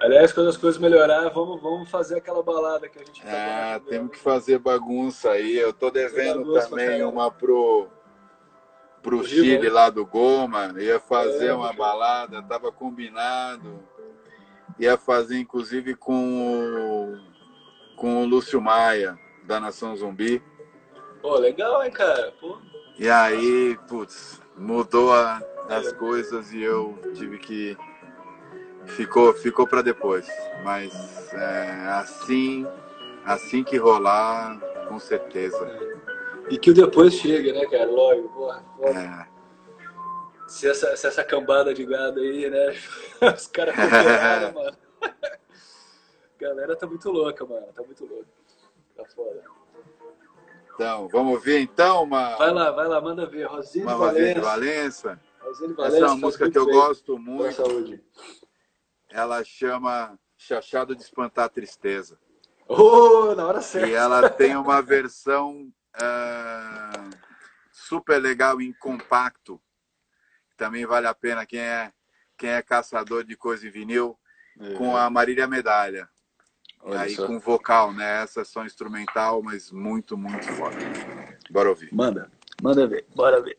Aliás, 0.00 0.32
quando 0.32 0.50
as 0.50 0.58
coisas 0.58 0.78
melhorar, 0.78 1.30
vamos, 1.30 1.60
vamos 1.62 1.90
fazer 1.90 2.18
aquela 2.18 2.42
balada 2.42 2.86
que 2.86 2.98
a 2.98 3.04
gente 3.04 3.22
tá 3.22 3.30
É, 3.30 3.78
temos 3.88 4.10
que 4.10 4.18
fazer 4.18 4.58
bagunça 4.58 5.30
aí. 5.30 5.56
Eu 5.56 5.72
tô 5.72 5.90
devendo 5.90 6.52
também 6.52 7.02
uma 7.02 7.30
pro 7.30 7.88
pro 9.06 9.24
Chile 9.24 9.68
lá 9.68 9.88
do 9.88 10.04
Goma, 10.04 10.74
ia 10.78 10.98
fazer 10.98 11.46
é, 11.46 11.54
uma 11.54 11.72
balada, 11.72 12.42
tava 12.42 12.72
combinado. 12.72 13.78
Ia 14.80 14.98
fazer 14.98 15.38
inclusive 15.38 15.94
com 15.94 16.12
o, 16.12 17.96
com 17.96 18.24
o 18.24 18.26
Lúcio 18.26 18.60
Maia, 18.60 19.16
da 19.44 19.60
Nação 19.60 19.96
Zumbi. 19.96 20.42
Pô, 21.22 21.36
legal, 21.36 21.84
hein, 21.84 21.92
cara? 21.92 22.34
Pô. 22.40 22.58
E 22.98 23.08
aí, 23.08 23.78
putz, 23.86 24.42
mudou 24.56 25.14
a, 25.14 25.40
as 25.68 25.92
coisas 25.92 26.52
e 26.52 26.60
eu 26.60 26.98
tive 27.14 27.38
que 27.38 27.76
ficou 28.86 29.32
ficou 29.34 29.66
para 29.66 29.82
depois 29.82 30.28
mas 30.62 30.92
é, 31.34 31.88
assim 31.88 32.64
assim 33.24 33.64
que 33.64 33.76
rolar 33.76 34.60
com 34.88 34.96
certeza 35.00 35.95
e 36.50 36.58
que 36.58 36.70
o 36.70 36.74
depois 36.74 37.14
chega, 37.14 37.52
né, 37.52 37.66
cara? 37.66 37.90
Lógico, 37.90 38.28
porra. 38.28 38.64
porra. 38.76 39.30
É. 39.32 39.36
Se, 40.48 40.68
essa, 40.68 40.96
se 40.96 41.06
essa 41.06 41.24
cambada 41.24 41.74
de 41.74 41.84
gado 41.84 42.20
aí, 42.20 42.48
né? 42.48 42.74
Os 43.34 43.46
caras 43.48 43.74
cooperaram, 43.74 44.52
mano. 44.54 44.76
Galera 46.38 46.76
tá 46.76 46.86
muito 46.86 47.10
louca, 47.10 47.44
mano. 47.44 47.66
Tá 47.74 47.82
muito 47.82 48.04
louca. 48.04 48.28
Tá 48.96 49.04
foda. 49.06 49.42
Então, 50.74 51.08
vamos 51.08 51.42
ver 51.42 51.60
então, 51.60 52.06
mano. 52.06 52.36
Vai 52.36 52.52
lá, 52.52 52.70
vai 52.70 52.86
lá, 52.86 53.00
manda 53.00 53.26
ver. 53.26 53.44
Rosinha 53.44 53.86
de 53.86 53.94
Valença. 53.94 54.40
Valença. 54.40 55.20
Rosinha 55.40 55.68
de 55.68 55.74
Valença. 55.74 55.96
Essa 55.96 56.06
é 56.06 56.08
uma 56.08 56.16
música 56.16 56.50
que 56.50 56.58
eu 56.58 56.66
bem. 56.66 56.74
gosto 56.74 57.18
muito. 57.18 57.54
saúde. 57.54 58.04
Ela 59.10 59.42
chama 59.42 60.18
Chachado 60.36 60.94
de 60.94 61.02
Espantar 61.02 61.46
a 61.46 61.48
Tristeza. 61.48 62.18
Oh, 62.68 63.34
na 63.34 63.46
hora 63.46 63.62
certa. 63.62 63.88
E 63.88 63.94
ela 63.94 64.28
tem 64.28 64.54
uma 64.56 64.82
versão 64.82 65.72
uh, 65.96 67.10
super 67.70 68.20
legal 68.20 68.60
em 68.60 68.72
compacto. 68.72 69.60
Também 70.56 70.86
vale 70.86 71.06
a 71.06 71.14
pena 71.14 71.44
quem 71.44 71.60
é, 71.60 71.92
quem 72.36 72.50
é 72.50 72.62
caçador 72.62 73.24
de 73.24 73.36
coisa 73.36 73.66
em 73.66 73.70
vinil, 73.70 74.18
é. 74.58 74.74
com 74.74 74.96
a 74.96 75.08
Marília 75.10 75.46
Medalha. 75.46 76.08
Olha 76.80 77.00
aí 77.00 77.14
só. 77.14 77.26
com 77.26 77.38
vocal, 77.40 77.92
né? 77.92 78.22
Essa 78.22 78.42
é 78.42 78.44
só 78.44 78.64
instrumental, 78.64 79.42
mas 79.42 79.72
muito, 79.72 80.16
muito 80.16 80.46
foda. 80.52 80.76
Bora 81.50 81.68
ouvir. 81.68 81.92
Manda, 81.92 82.30
manda 82.62 82.86
ver, 82.86 83.06
bora 83.14 83.42
ver. 83.42 83.58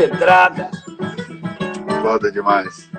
pedrada. 0.00 0.70
Foda 2.00 2.32
demais. 2.32 2.90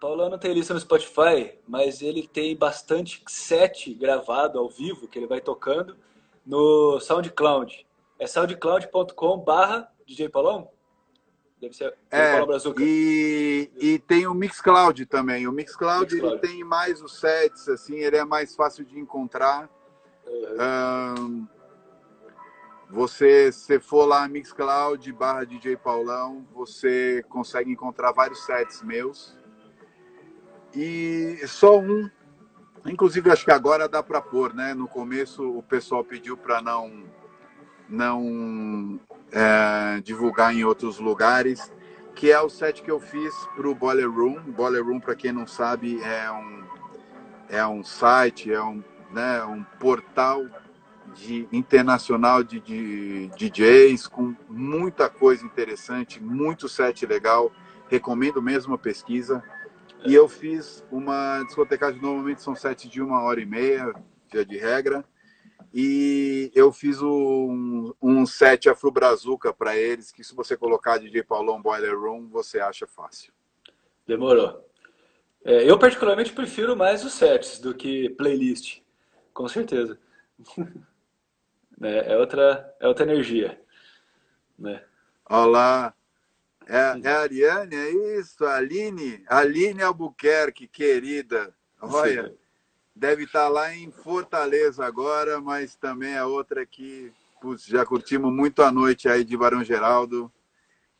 Paulão 0.00 0.28
não 0.28 0.38
tem 0.38 0.52
lista 0.52 0.74
no 0.74 0.80
Spotify, 0.80 1.58
mas 1.66 2.02
ele 2.02 2.26
tem 2.26 2.56
bastante 2.56 3.22
set 3.28 3.92
gravado 3.94 4.58
ao 4.58 4.68
vivo 4.68 5.06
que 5.06 5.18
ele 5.18 5.26
vai 5.28 5.40
tocando 5.40 5.96
no 6.44 6.98
SoundCloud. 7.00 7.86
É 8.18 8.26
soundcloud.com 8.26 9.38
barra 9.38 9.88
DJ 10.04 10.28
Paulão? 10.28 10.70
Deve 11.60 11.74
ser 11.74 11.94
é, 12.10 12.40
e, 12.78 13.70
e 13.80 13.98
tem 13.98 14.28
o 14.28 14.34
Mixcloud 14.34 15.06
também. 15.06 15.46
O 15.48 15.52
Mixcloud, 15.52 16.14
Mixcloud. 16.14 16.38
ele 16.44 16.54
tem 16.54 16.64
mais 16.64 17.02
os 17.02 17.18
sets, 17.18 17.68
assim, 17.68 17.96
ele 17.96 18.16
é 18.16 18.24
mais 18.24 18.54
fácil 18.54 18.84
de 18.84 18.98
encontrar. 18.98 19.68
Uhum. 20.26 21.14
Um, 21.18 21.48
você, 22.90 23.52
se 23.52 23.78
for 23.78 24.06
lá 24.06 24.26
Mixcloud 24.26 25.12
barra 25.12 25.44
DJ 25.44 25.76
Paulão, 25.76 26.46
você 26.54 27.22
consegue 27.28 27.70
encontrar 27.70 28.12
vários 28.12 28.44
sets 28.46 28.82
meus. 28.82 29.36
E 30.74 31.38
só 31.46 31.78
um, 31.78 32.08
inclusive 32.86 33.30
acho 33.30 33.44
que 33.44 33.52
agora 33.52 33.88
dá 33.88 34.02
para 34.02 34.22
pôr, 34.22 34.54
né? 34.54 34.72
No 34.72 34.88
começo 34.88 35.42
o 35.42 35.62
pessoal 35.62 36.02
pediu 36.02 36.36
para 36.36 36.62
não 36.62 37.04
não 37.88 39.00
é, 39.32 40.00
divulgar 40.02 40.54
em 40.54 40.64
outros 40.64 40.98
lugares, 40.98 41.72
que 42.14 42.30
é 42.30 42.40
o 42.40 42.50
set 42.50 42.82
que 42.82 42.90
eu 42.90 43.00
fiz 43.00 43.34
para 43.54 43.68
o 43.68 43.74
Boiler 43.74 44.10
Room. 44.10 44.40
Boiler 44.52 44.84
Room, 44.84 45.00
para 45.00 45.14
quem 45.14 45.32
não 45.32 45.46
sabe, 45.46 46.02
é 46.02 46.30
um 46.30 46.64
é 47.50 47.66
um 47.66 47.82
site, 47.82 48.52
é 48.52 48.62
um, 48.62 48.82
né, 49.10 49.42
um 49.44 49.62
portal 49.78 50.44
de 51.18 51.48
internacional 51.52 52.44
de, 52.44 52.60
de 52.60 53.28
DJs, 53.36 54.06
com 54.06 54.34
muita 54.48 55.08
coisa 55.08 55.44
interessante, 55.44 56.22
muito 56.22 56.68
set 56.68 57.04
legal. 57.04 57.52
Recomendo 57.88 58.40
mesmo 58.40 58.74
a 58.74 58.78
pesquisa. 58.78 59.42
E 60.06 60.14
eu 60.14 60.28
fiz 60.28 60.84
uma 60.92 61.42
discotecagem, 61.42 62.00
normalmente 62.00 62.42
são 62.42 62.54
sets 62.54 62.88
de 62.88 63.02
uma 63.02 63.22
hora 63.22 63.40
e 63.40 63.46
meia, 63.46 63.92
dia 64.30 64.44
de 64.44 64.56
regra. 64.56 65.04
E 65.74 66.50
eu 66.54 66.72
fiz 66.72 67.02
um, 67.02 67.92
um 68.00 68.24
set 68.24 68.68
afro-brazuca 68.68 69.52
para 69.52 69.76
eles, 69.76 70.12
que 70.12 70.22
se 70.22 70.34
você 70.34 70.56
colocar 70.56 70.98
DJ 70.98 71.24
Paulão 71.24 71.60
Boiler 71.60 71.98
Room, 71.98 72.28
você 72.28 72.60
acha 72.60 72.86
fácil. 72.86 73.32
Demorou. 74.06 74.64
É, 75.44 75.68
eu 75.68 75.78
particularmente 75.78 76.32
prefiro 76.32 76.76
mais 76.76 77.04
os 77.04 77.12
sets 77.12 77.58
do 77.58 77.74
que 77.74 78.10
playlist, 78.10 78.80
com 79.34 79.48
certeza. 79.48 79.98
né? 81.78 82.10
É 82.12 82.16
outra, 82.16 82.74
é 82.80 82.88
outra 82.88 83.04
energia, 83.04 83.60
né? 84.58 84.82
Olá, 85.28 85.94
é, 86.66 87.00
é 87.02 87.12
a 87.12 87.20
Ariane, 87.20 87.76
é 87.76 88.18
isso, 88.18 88.44
Aline, 88.44 89.24
Aline 89.28 89.82
Albuquerque, 89.82 90.66
querida, 90.66 91.54
olha, 91.80 92.28
Sim. 92.28 92.34
deve 92.94 93.24
estar 93.24 93.48
lá 93.48 93.74
em 93.74 93.90
Fortaleza 93.90 94.84
agora, 94.84 95.40
mas 95.40 95.76
também 95.76 96.14
é 96.14 96.24
outra 96.24 96.66
que 96.66 97.12
putz, 97.40 97.66
já 97.66 97.86
curtimos 97.86 98.32
muito 98.32 98.62
a 98.62 98.72
noite 98.72 99.08
aí 99.08 99.22
de 99.22 99.36
Barão 99.36 99.62
Geraldo, 99.62 100.32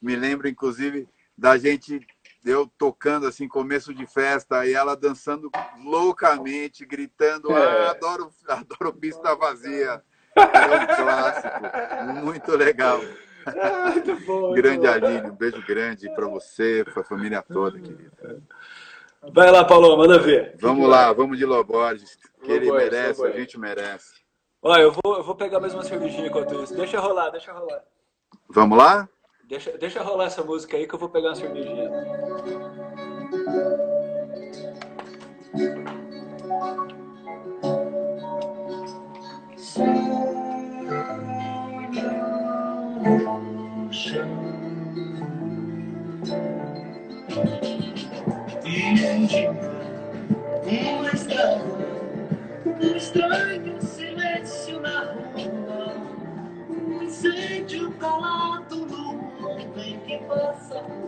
me 0.00 0.14
lembro 0.14 0.48
inclusive 0.48 1.08
da 1.36 1.56
gente 1.58 2.06
eu 2.44 2.66
tocando 2.78 3.26
assim, 3.26 3.46
começo 3.46 3.92
de 3.92 4.06
festa, 4.06 4.66
e 4.66 4.72
ela 4.72 4.96
dançando 4.96 5.50
loucamente, 5.84 6.86
gritando, 6.86 7.50
é. 7.52 7.88
ah, 7.88 7.90
adoro, 7.90 8.30
adoro 8.48 8.94
pista 8.94 9.34
vazia. 9.36 10.02
É 10.39 10.76
um 10.76 10.86
clássico. 10.97 12.24
Muito 12.24 12.57
legal. 12.57 13.01
Ah, 13.47 13.91
muito 13.93 14.26
bom, 14.26 14.53
grande 14.53 14.86
bom. 14.86 14.93
Aline, 14.93 15.30
um 15.30 15.34
beijo 15.34 15.64
grande 15.66 16.09
para 16.11 16.26
você, 16.26 16.84
para 16.93 17.01
a 17.01 17.05
família 17.05 17.43
toda, 17.43 17.78
querida. 17.78 18.43
Vai 19.32 19.51
lá, 19.51 19.64
Paulo, 19.64 19.97
manda 19.97 20.18
ver. 20.18 20.55
Vamos 20.61 20.89
lá, 20.89 21.12
vamos 21.12 21.39
de 21.39 21.45
Loborges. 21.45 22.18
Que 22.43 22.53
ele 22.53 22.70
merece, 22.70 23.24
a 23.24 23.30
gente 23.30 23.59
merece. 23.59 24.14
Olha, 24.62 24.82
eu 24.82 24.93
vou, 24.93 25.16
eu 25.16 25.22
vou 25.22 25.34
pegar 25.34 25.61
mais 25.61 25.74
uma 25.74 25.82
cervejinha 25.82 26.26
enquanto 26.26 26.62
isso. 26.62 26.74
Deixa 26.74 27.01
rolar, 27.01 27.30
deixa 27.30 27.53
rolar. 27.53 27.82
Vamos 28.49 28.78
lá? 28.78 29.09
Deixa, 29.45 29.76
deixa 29.78 30.03
rolar 30.03 30.26
essa 30.26 30.43
música 30.43 30.76
aí 30.76 30.86
que 30.86 30.95
eu 30.95 30.99
vou 30.99 31.09
pegar 31.09 31.28
uma 31.28 31.36
cervejinha. 31.36 31.91
Passa 60.28 60.99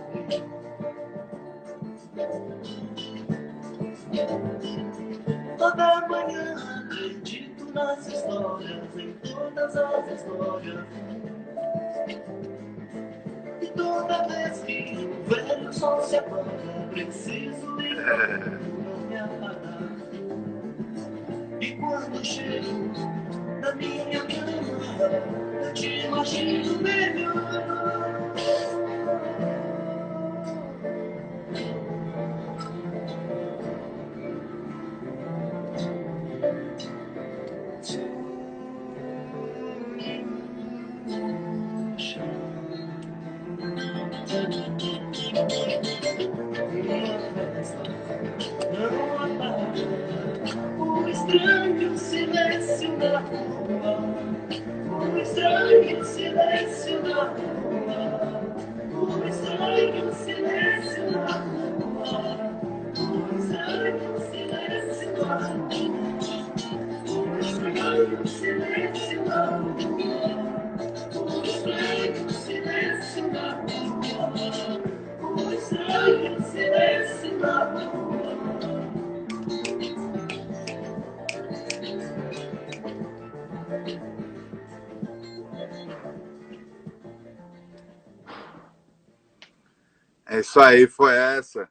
as 7.81 8.07
histórias, 8.07 8.97
em 8.97 9.13
todas 9.15 9.77
as 9.77 10.09
histórias. 10.13 11.40
E 13.61 13.67
toda 13.69 14.27
vez 14.29 14.61
que 14.61 15.09
o 15.11 15.25
velho 15.29 15.73
sol 15.73 16.01
se 16.03 16.17
apaga, 16.17 16.51
preciso 16.91 17.81
ir 17.81 17.97
pra 17.97 18.39
me 19.09 19.17
apagar. 19.17 19.81
E 21.61 21.73
quando 21.73 22.25
chego 22.25 22.91
na 23.61 23.75
minha 23.75 24.21
cama, 24.21 25.63
eu 25.63 25.75
te 25.75 26.07
imagino 26.07 26.81
melhor. 26.81 28.31
Aí, 90.61 90.87
foi 90.87 91.15
essa. 91.15 91.69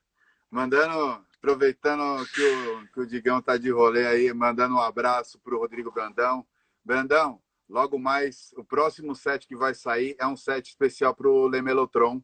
Mandando, 0.49 1.23
aproveitando 1.37 2.25
que 2.27 2.43
o, 2.43 2.87
que 2.93 2.99
o 3.01 3.07
Digão 3.07 3.41
tá 3.41 3.57
de 3.57 3.71
rolê 3.71 4.07
aí, 4.07 4.33
mandando 4.33 4.75
um 4.75 4.81
abraço 4.81 5.39
pro 5.39 5.59
Rodrigo 5.59 5.91
Brandão. 5.91 6.45
Brandão, 6.83 7.41
logo 7.67 7.99
mais, 7.99 8.53
o 8.57 8.63
próximo 8.63 9.15
set 9.15 9.47
que 9.47 9.55
vai 9.55 9.73
sair 9.73 10.15
é 10.19 10.25
um 10.25 10.35
set 10.35 10.67
especial 10.67 11.13
pro 11.15 11.47
Lemelotron, 11.47 12.21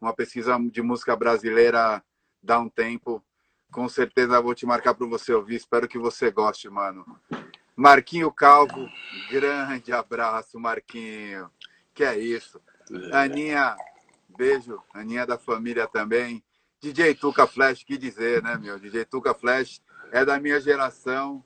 uma 0.00 0.12
pesquisa 0.14 0.58
de 0.70 0.82
música 0.82 1.14
brasileira 1.14 2.02
dá 2.42 2.58
um 2.58 2.68
tempo. 2.68 3.24
Com 3.70 3.88
certeza 3.88 4.40
vou 4.40 4.54
te 4.54 4.66
marcar 4.66 4.94
para 4.94 5.06
você 5.06 5.32
ouvir, 5.32 5.56
espero 5.56 5.86
que 5.86 5.98
você 5.98 6.30
goste, 6.30 6.68
mano. 6.68 7.04
Marquinho 7.76 8.32
Calvo, 8.32 8.88
grande 9.30 9.92
abraço, 9.92 10.58
Marquinho. 10.58 11.50
Que 11.94 12.04
é 12.04 12.18
isso. 12.18 12.60
Aninha, 13.12 13.76
beijo. 14.36 14.80
Aninha 14.94 15.26
da 15.26 15.38
família 15.38 15.86
também. 15.86 16.42
DJ 16.80 17.14
Tuca 17.14 17.46
Flash, 17.46 17.84
que 17.84 17.98
dizer, 17.98 18.42
né, 18.42 18.58
meu? 18.60 18.78
DJ 18.78 19.04
Tuca 19.04 19.34
Flash 19.34 19.82
é 20.12 20.24
da 20.24 20.38
minha 20.40 20.60
geração. 20.60 21.44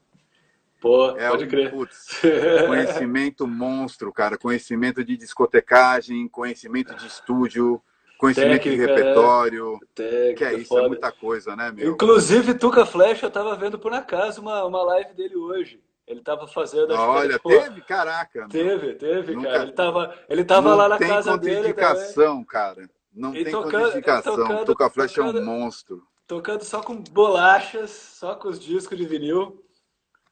Pô, 0.81 1.17
É 1.17 1.29
pode 1.31 1.45
um, 1.45 1.49
crer. 1.49 1.71
putz, 1.71 2.21
conhecimento 2.67 3.47
monstro, 3.47 4.13
cara. 4.13 4.37
Conhecimento 4.37 5.03
de 5.03 5.17
discotecagem, 5.17 6.29
conhecimento 6.29 6.95
de 6.95 7.07
estúdio, 7.07 7.83
conhecimento 8.19 8.63
Técnica, 8.65 8.85
de 8.87 8.93
repertório. 8.93 9.79
Técnica, 9.95 10.35
Que 10.35 10.45
é 10.45 10.55
isso, 10.55 10.69
foda. 10.69 10.85
é 10.85 10.89
muita 10.89 11.11
coisa, 11.11 11.57
né, 11.57 11.73
meu? 11.73 11.93
Inclusive, 11.93 12.55
Tuca 12.55 12.85
Flash, 12.85 13.23
eu 13.23 13.31
tava 13.31 13.57
vendo 13.57 13.79
por 13.79 13.93
acaso 13.95 14.41
uma, 14.43 14.63
uma 14.65 14.83
live 14.83 15.15
dele 15.15 15.37
hoje. 15.37 15.81
Ele 16.07 16.21
tava 16.21 16.47
fazendo. 16.47 16.93
acho 16.93 17.03
que 17.03 17.09
Olha, 17.09 17.29
era, 17.33 17.39
pô, 17.39 17.49
teve? 17.49 17.81
Caraca. 17.83 18.47
Teve, 18.49 18.95
teve, 18.95 19.35
Nunca- 19.35 19.51
cara. 19.51 19.63
Ele 19.63 19.73
tava, 19.73 20.15
ele 20.29 20.45
tava 20.45 20.71
Não 20.71 20.77
lá 20.77 20.89
na 20.89 20.99
tem 20.99 21.09
casa 21.09 21.39
dele 21.39 21.57
também, 21.57 21.73
contraindicação, 21.75 22.45
cara. 22.45 22.91
Não 23.13 23.35
E 23.35 23.45
tem 23.45 23.53
tocando- 23.53 23.73
contraindicação. 23.73 24.37
tocando- 24.37 24.65
Tuca 24.67 24.91
Flash 24.91 25.13
é 25.13 25.15
tocando- 25.15 25.41
um 25.41 25.45
monstro. 25.45 26.03
tocando 26.27 26.65
só 26.65 26.83
com 26.83 26.97
bolachas, 26.97 27.91
só 27.91 28.35
com 28.35 28.49
os 28.49 28.59
discos 28.61 28.99
de 28.99 29.07
vinil. 29.07 29.65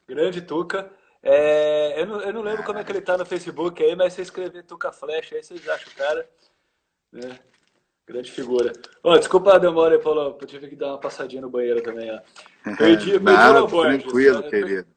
Grande 0.06 0.42
Tuca. 0.42 0.90
É, 1.22 2.02
eu, 2.02 2.06
não, 2.06 2.20
eu 2.20 2.32
não 2.32 2.42
lembro 2.42 2.64
como 2.64 2.78
é 2.78 2.84
que 2.84 2.90
ele 2.92 3.00
tá 3.00 3.16
no 3.16 3.24
Facebook 3.24 3.82
aí, 3.82 3.94
mas 3.94 4.12
se 4.12 4.20
escrever 4.22 4.64
Tuca 4.64 4.90
Flash 4.92 5.32
aí, 5.32 5.42
vocês 5.42 5.66
acham 5.68 5.90
o 5.92 5.96
cara. 5.96 6.28
né? 7.12 7.38
Grande 8.06 8.30
figura. 8.32 8.72
Ó, 9.04 9.16
desculpa 9.16 9.54
a 9.54 9.58
demora 9.58 9.94
aí, 9.94 10.02
Paulo. 10.02 10.36
Eu 10.40 10.46
tive 10.46 10.68
que 10.68 10.74
dar 10.76 10.88
uma 10.88 10.98
passadinha 10.98 11.40
no 11.40 11.48
banheiro 11.48 11.80
também, 11.82 12.10
ó. 12.10 12.18
Perdi, 12.76 13.12
perdi 13.12 13.16
o 13.16 13.20
Nada, 13.20 13.60
Loborges. 13.60 14.02
tranquilo, 14.02 14.42
querido. 14.50 14.88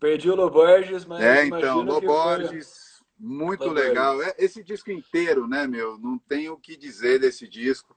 Perdi 0.00 0.30
o 0.30 0.34
Loborges, 0.34 1.04
mas 1.04 1.20
É, 1.20 1.44
então, 1.44 1.60
que 1.60 1.68
foi- 1.68 1.84
Loborges, 1.84 3.02
muito 3.18 3.64
Loborges. 3.66 3.88
legal. 3.88 4.22
É, 4.22 4.34
Esse 4.38 4.64
disco 4.64 4.90
inteiro, 4.90 5.46
né, 5.46 5.66
meu? 5.66 5.98
Não 5.98 6.18
tem 6.18 6.48
o 6.48 6.56
que 6.56 6.76
dizer 6.76 7.20
desse 7.20 7.46
disco. 7.46 7.94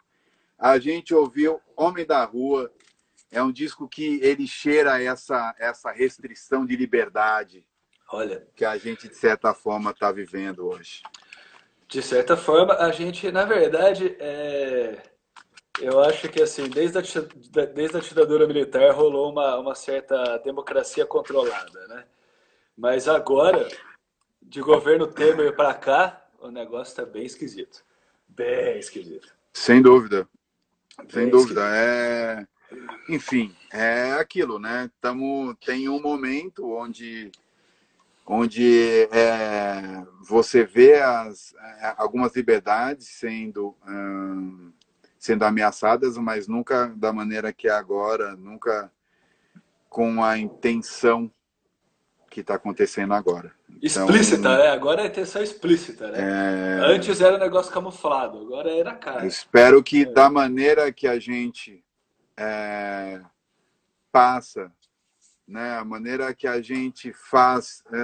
A 0.60 0.78
gente 0.78 1.14
ouviu 1.16 1.62
Homem 1.78 2.06
da 2.06 2.24
Rua. 2.26 2.72
É 3.32 3.42
um 3.42 3.52
disco 3.52 3.88
que 3.88 4.20
ele 4.22 4.46
cheira 4.46 5.02
essa, 5.02 5.56
essa 5.58 5.92
restrição 5.92 6.66
de 6.68 6.76
liberdade 6.76 7.66
Olha, 8.12 8.46
que 8.56 8.64
a 8.64 8.78
gente, 8.78 9.08
de 9.08 9.16
certa 9.16 9.56
forma, 9.56 9.90
está 9.90 10.12
vivendo 10.12 10.68
hoje. 10.68 11.02
De 11.88 12.02
certa 12.02 12.38
forma, 12.38 12.76
a 12.76 12.92
gente, 12.92 13.32
na 13.32 13.44
verdade, 13.44 14.16
é... 14.20 15.02
eu 15.82 16.00
acho 16.02 16.30
que 16.30 16.42
assim, 16.42 16.70
desde 16.70 16.98
a, 16.98 17.02
desde 17.66 17.98
a 17.98 18.00
ditadura 18.00 18.48
militar 18.48 18.94
rolou 18.94 19.32
uma, 19.32 19.58
uma 19.58 19.76
certa 19.76 20.38
democracia 20.40 21.06
controlada, 21.06 21.88
né? 21.88 22.06
Mas 22.78 23.08
agora, 23.08 23.68
de 24.42 24.62
governo 24.62 25.08
Temer 25.08 25.56
para 25.56 25.74
cá, 25.74 26.26
o 26.40 26.50
negócio 26.50 26.96
tá 26.96 27.06
bem 27.06 27.26
esquisito. 27.26 27.84
Bem 28.28 28.80
esquisito. 28.80 29.34
Sem 29.54 29.82
dúvida. 29.82 30.28
Sem 31.10 31.24
Bem 31.24 31.30
dúvida. 31.30 31.62
É... 31.76 32.48
Enfim, 33.08 33.56
é 33.72 34.14
aquilo, 34.14 34.60
né? 34.60 34.90
Tamo... 35.00 35.56
Tem 35.64 35.88
um 35.88 36.02
momento 36.02 36.72
onde, 36.72 37.32
onde 38.26 39.08
é, 39.12 40.04
você 40.22 40.64
vê 40.64 40.96
as, 40.96 41.54
é, 41.54 41.94
algumas 41.98 42.36
liberdades 42.36 43.08
sendo, 43.08 43.76
hum, 43.88 44.72
sendo 45.24 45.44
ameaçadas, 45.44 46.18
mas 46.18 46.50
nunca 46.50 46.88
da 46.98 47.14
maneira 47.14 47.54
que 47.54 47.70
é 47.70 47.72
agora, 47.72 48.36
nunca 48.36 48.92
com 49.88 50.22
a 50.22 50.38
intenção 50.38 51.32
que 52.30 52.42
está 52.42 52.56
acontecendo 52.56 53.14
agora. 53.14 53.54
Então, 53.82 54.04
Explícita, 54.04 54.58
né? 54.58 54.68
Agora 54.68 55.04
é 55.04 55.08
intenção 55.08 55.42
explícita, 55.42 56.12
né? 56.12 56.18
é, 56.20 56.94
Antes 56.94 57.22
era 57.22 57.38
um 57.38 57.40
negócio 57.40 57.72
camuflado, 57.72 58.38
agora 58.40 58.70
é 58.70 58.84
na 58.84 58.96
cara. 58.96 59.22
Eu 59.24 59.30
espero 59.30 59.82
que 59.82 60.04
da 60.04 60.30
maneira 60.30 60.92
que 60.92 61.08
a 61.08 61.18
gente 61.18 61.82
é, 62.36 63.22
passa, 64.12 64.70
né, 65.48 65.78
a 65.78 65.86
maneira 65.86 66.34
que 66.34 66.48
a 66.48 66.62
gente 66.62 67.14
faz, 67.14 67.82
é, 67.94 68.00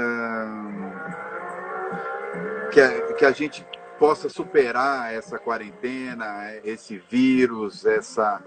que, 2.71 2.79
a, 2.79 3.13
que 3.13 3.25
a 3.25 3.31
gente 3.31 3.65
possa 3.99 4.29
superar 4.29 5.13
essa 5.13 5.37
quarentena, 5.37 6.55
esse 6.63 6.97
vírus, 7.09 7.85
essa 7.85 8.41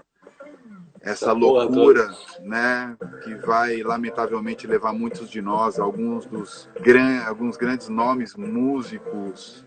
essa 0.99 1.35
porra 1.35 1.65
loucura, 1.65 2.09
né, 2.39 2.95
que 3.25 3.35
vai 3.35 3.83
lamentavelmente 3.83 4.65
levar 4.65 4.93
muitos 4.93 5.29
de 5.29 5.41
nós, 5.41 5.77
alguns 5.77 6.25
dos 6.25 6.69
gran, 6.81 7.21
alguns 7.25 7.57
grandes 7.57 7.89
nomes 7.89 8.35
músicos, 8.37 9.65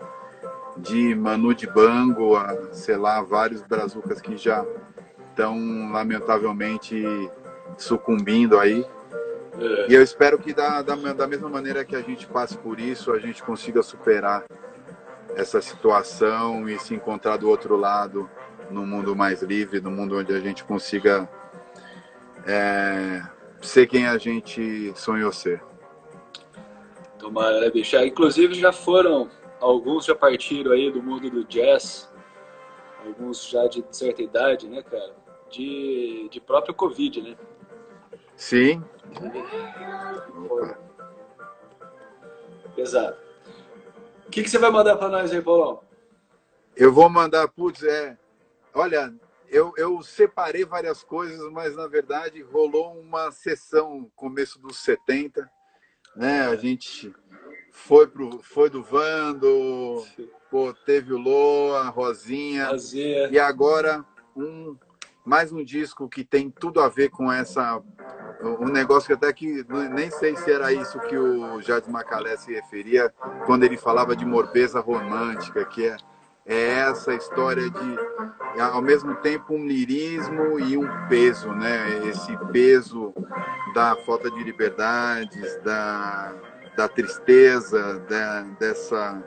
de 0.79 1.15
Manu 1.15 1.55
de 1.55 1.67
Bango 1.67 2.37
a, 2.37 2.73
sei 2.73 2.97
lá, 2.97 3.21
vários 3.23 3.63
brazucas 3.63 4.21
que 4.21 4.37
já 4.37 4.65
estão 5.31 5.93
lamentavelmente 5.93 7.05
sucumbindo 7.77 8.59
aí. 8.59 8.85
É. 9.59 9.91
E 9.91 9.95
eu 9.95 10.03
espero 10.03 10.39
que 10.39 10.53
da, 10.53 10.83
da, 10.83 10.95
da 10.95 11.27
mesma 11.27 11.49
maneira 11.49 11.85
que 11.85 11.97
a 11.97 12.03
gente 12.03 12.27
passe 12.27 12.57
por 12.59 12.79
isso, 12.79 13.13
a 13.13 13.19
gente 13.19 13.43
consiga 13.43 13.83
superar 13.83 14.45
essa 15.37 15.61
situação 15.61 16.69
e 16.69 16.79
se 16.79 16.95
encontrar 16.95 17.37
do 17.37 17.49
outro 17.49 17.77
lado 17.77 18.29
no 18.71 18.87
mundo 18.87 19.15
mais 19.15 19.43
livre, 19.43 19.81
no 19.81 19.91
mundo 19.91 20.19
onde 20.19 20.35
a 20.35 20.41
gente 20.41 20.65
consiga 20.65 21.29
é, 22.47 23.23
ser 23.61 23.87
quem 23.87 24.07
a 24.09 24.17
gente 24.17 24.93
sonhou 24.97 25.31
ser. 25.31 25.63
Tomara, 27.19 27.61
né, 27.61 27.71
bicho? 27.71 27.97
Ah, 27.97 28.07
Inclusive 28.07 28.55
já 28.55 28.73
foram, 28.73 29.31
alguns 29.61 30.07
já 30.07 30.15
partiram 30.15 30.73
aí 30.73 30.91
do 30.91 31.03
mundo 31.03 31.29
do 31.29 31.45
jazz, 31.45 32.11
alguns 33.05 33.47
já 33.47 33.67
de 33.67 33.85
certa 33.91 34.23
idade, 34.23 34.69
né, 34.69 34.83
cara? 34.83 35.15
De, 35.51 36.29
de 36.31 36.41
próprio 36.41 36.75
Covid, 36.75 37.21
né? 37.21 37.37
Sim. 38.35 38.83
Opa. 40.51 40.79
O 44.27 44.31
que, 44.31 44.43
que 44.43 44.51
você 44.51 44.59
vai 44.59 44.71
mandar 44.71 44.97
para 44.97 45.09
nós 45.09 45.33
aí, 45.33 45.41
Paulão? 45.41 45.81
Eu 46.77 46.93
vou 46.93 47.09
mandar, 47.09 47.49
putz, 47.49 47.83
é. 47.83 48.19
Olha, 48.75 49.15
eu, 49.49 49.73
eu 49.77 50.03
separei 50.03 50.65
várias 50.65 51.03
coisas, 51.03 51.51
mas 51.53 51.77
na 51.77 51.87
verdade 51.87 52.43
rolou 52.43 52.99
uma 52.99 53.31
sessão 53.31 54.11
começo 54.15 54.59
dos 54.59 54.79
70, 54.79 55.49
né? 56.15 56.43
A 56.47 56.57
gente 56.57 57.15
foi 57.71 58.07
pro 58.07 58.43
foi 58.43 58.69
do 58.69 58.83
Vando, 58.83 60.05
pô, 60.51 60.75
teve 60.85 61.13
o 61.13 61.19
Loa, 61.19 61.85
Rosinha, 61.85 62.69
Rosinha. 62.69 63.29
e 63.31 63.39
agora 63.39 64.05
um 64.37 64.77
mais 65.27 65.51
um 65.53 65.65
disco 65.65 66.09
que 66.09 66.25
tem 66.25 66.49
tudo 66.49 66.81
a 66.81 66.89
ver 66.89 67.11
com 67.11 67.31
essa 67.31 67.83
um 68.41 68.69
negócio 68.69 69.09
que 69.09 69.13
até 69.13 69.33
que 69.33 69.67
nem 69.93 70.09
sei 70.09 70.37
se 70.37 70.53
era 70.53 70.73
isso 70.73 71.01
que 71.01 71.19
o 71.19 71.61
Jardim 71.61 71.91
Macalé 71.91 72.37
se 72.37 72.55
referia 72.55 73.13
quando 73.45 73.65
ele 73.65 73.77
falava 73.77 74.15
de 74.15 74.25
morbeza 74.25 74.79
romântica, 74.79 75.65
que 75.65 75.89
é, 75.89 75.97
é 76.47 76.69
essa 76.81 77.13
história 77.15 77.69
de 77.69 78.61
ao 78.61 78.81
mesmo 78.81 79.17
tempo 79.17 79.53
um 79.53 79.67
lirismo 79.67 80.61
e 80.61 80.77
um 80.77 80.87
peso, 81.09 81.51
né? 81.53 82.07
Esse 82.07 82.37
peso 82.53 83.13
da 83.75 83.97
falta 84.07 84.31
de 84.31 84.45
liberdades, 84.45 85.61
da, 85.63 86.35
da 86.77 86.89
tristeza, 86.89 87.99
da, 88.09 88.43
dessa 88.61 89.23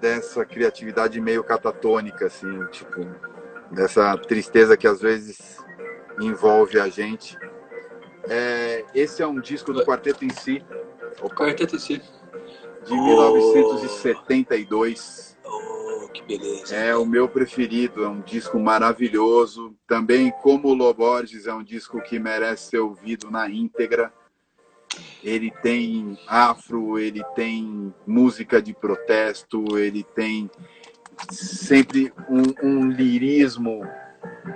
dessa 0.00 0.44
criatividade 0.44 1.20
meio 1.20 1.44
catatônica, 1.44 2.26
assim, 2.26 2.66
tipo, 2.72 3.06
dessa 3.72 4.16
tristeza 4.18 4.76
que 4.76 4.86
às 4.86 5.00
vezes 5.00 5.56
envolve 6.20 6.78
a 6.78 6.88
gente. 6.88 7.36
É, 8.28 8.84
esse 8.94 9.20
é 9.22 9.26
um 9.26 9.40
disco 9.40 9.72
do 9.72 9.84
Quarteto 9.84 10.24
em 10.24 10.30
Si. 10.30 10.64
O 11.20 11.28
Quarteto 11.28 11.74
em 11.76 11.78
Si. 11.78 12.02
De 12.84 12.94
1972. 12.94 15.36
Oh, 15.44 16.08
que 16.08 16.20
beleza. 16.22 16.74
É 16.74 16.96
o 16.96 17.06
meu 17.06 17.28
preferido, 17.28 18.02
é 18.04 18.08
um 18.08 18.20
disco 18.20 18.58
maravilhoso. 18.58 19.76
Também, 19.86 20.32
como 20.42 20.66
o 20.68 20.74
Loborges, 20.74 21.46
é 21.46 21.54
um 21.54 21.62
disco 21.62 22.02
que 22.02 22.18
merece 22.18 22.70
ser 22.70 22.78
ouvido 22.78 23.30
na 23.30 23.48
íntegra. 23.48 24.12
Ele 25.22 25.50
tem 25.62 26.18
afro, 26.26 26.98
ele 26.98 27.22
tem 27.34 27.94
música 28.06 28.60
de 28.60 28.74
protesto, 28.74 29.78
ele 29.78 30.02
tem 30.02 30.50
sempre 31.30 32.12
um, 32.28 32.42
um 32.62 32.90
lirismo 32.90 33.82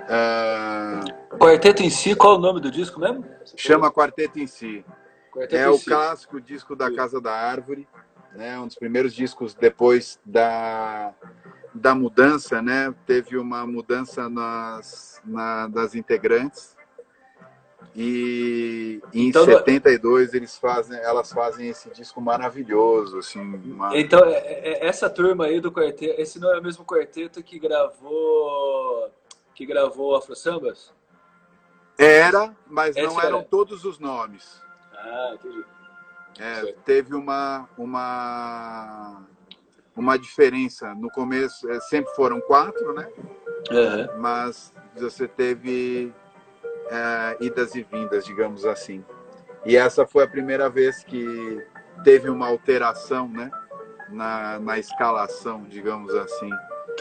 Uh... 0.07 1.37
Quarteto 1.37 1.83
em 1.83 1.89
si, 1.89 2.15
qual 2.15 2.35
é 2.35 2.37
o 2.37 2.41
nome 2.41 2.59
do 2.59 2.71
disco 2.71 2.99
mesmo? 2.99 3.25
Chama 3.55 3.91
Quarteto 3.91 4.39
em 4.39 4.47
si. 4.47 4.83
Quarteto 5.31 5.55
é 5.55 5.65
em 5.65 5.69
o 5.69 5.77
si. 5.77 5.85
clássico 5.85 6.41
disco 6.41 6.75
da 6.75 6.93
Casa 6.93 7.19
da 7.21 7.33
Árvore, 7.33 7.87
né? 8.33 8.57
Um 8.59 8.67
dos 8.67 8.75
primeiros 8.75 9.13
discos 9.13 9.53
depois 9.53 10.19
da, 10.25 11.13
da 11.73 11.93
mudança, 11.93 12.61
né? 12.61 12.93
Teve 13.05 13.37
uma 13.37 13.67
mudança 13.67 14.29
nas, 14.29 15.21
na, 15.25 15.67
das 15.67 15.95
integrantes. 15.95 16.76
E 17.95 19.01
em 19.13 19.29
então, 19.29 19.45
72 19.45 20.33
eles 20.33 20.57
fazem, 20.57 20.97
elas 20.99 21.31
fazem 21.31 21.69
esse 21.69 21.89
disco 21.89 22.21
maravilhoso, 22.21 23.19
assim. 23.19 23.39
Uma... 23.39 23.97
Então 23.97 24.23
é, 24.25 24.37
é, 24.37 24.87
essa 24.87 25.09
turma 25.09 25.45
aí 25.45 25.59
do 25.59 25.71
quarteto, 25.71 26.19
esse 26.19 26.39
não 26.39 26.53
é 26.53 26.59
o 26.59 26.63
mesmo 26.63 26.85
quarteto 26.85 27.41
que 27.41 27.57
gravou 27.59 29.11
que 29.55 29.65
gravou 29.65 30.15
Afro 30.15 30.35
Sambas? 30.35 30.93
Era, 31.97 32.55
mas 32.67 32.95
Esse 32.95 33.07
não 33.07 33.19
eram 33.19 33.39
era. 33.39 33.47
todos 33.47 33.83
os 33.83 33.97
nomes. 33.97 34.61
Ah, 34.93 35.31
entendi. 35.33 35.65
É, 36.39 36.75
teve 36.85 37.15
uma, 37.15 37.67
uma, 37.75 39.23
uma 39.95 40.19
diferença. 40.19 40.93
No 40.93 41.09
começo, 41.09 41.67
é, 41.71 41.79
sempre 41.79 42.13
foram 42.13 42.39
quatro, 42.39 42.93
né? 42.93 43.09
Uhum. 43.71 44.19
Mas 44.19 44.71
você 44.95 45.27
teve 45.27 46.13
é, 46.89 47.37
idas 47.41 47.75
e 47.75 47.83
vindas, 47.83 48.25
digamos 48.25 48.65
assim. 48.65 49.03
E 49.65 49.75
essa 49.75 50.05
foi 50.05 50.23
a 50.23 50.27
primeira 50.27 50.69
vez 50.69 51.03
que 51.03 51.65
teve 52.03 52.29
uma 52.29 52.47
alteração, 52.47 53.27
né? 53.27 53.51
Na, 54.09 54.57
na 54.59 54.79
escalação, 54.79 55.65
digamos 55.67 56.15
assim, 56.15 56.49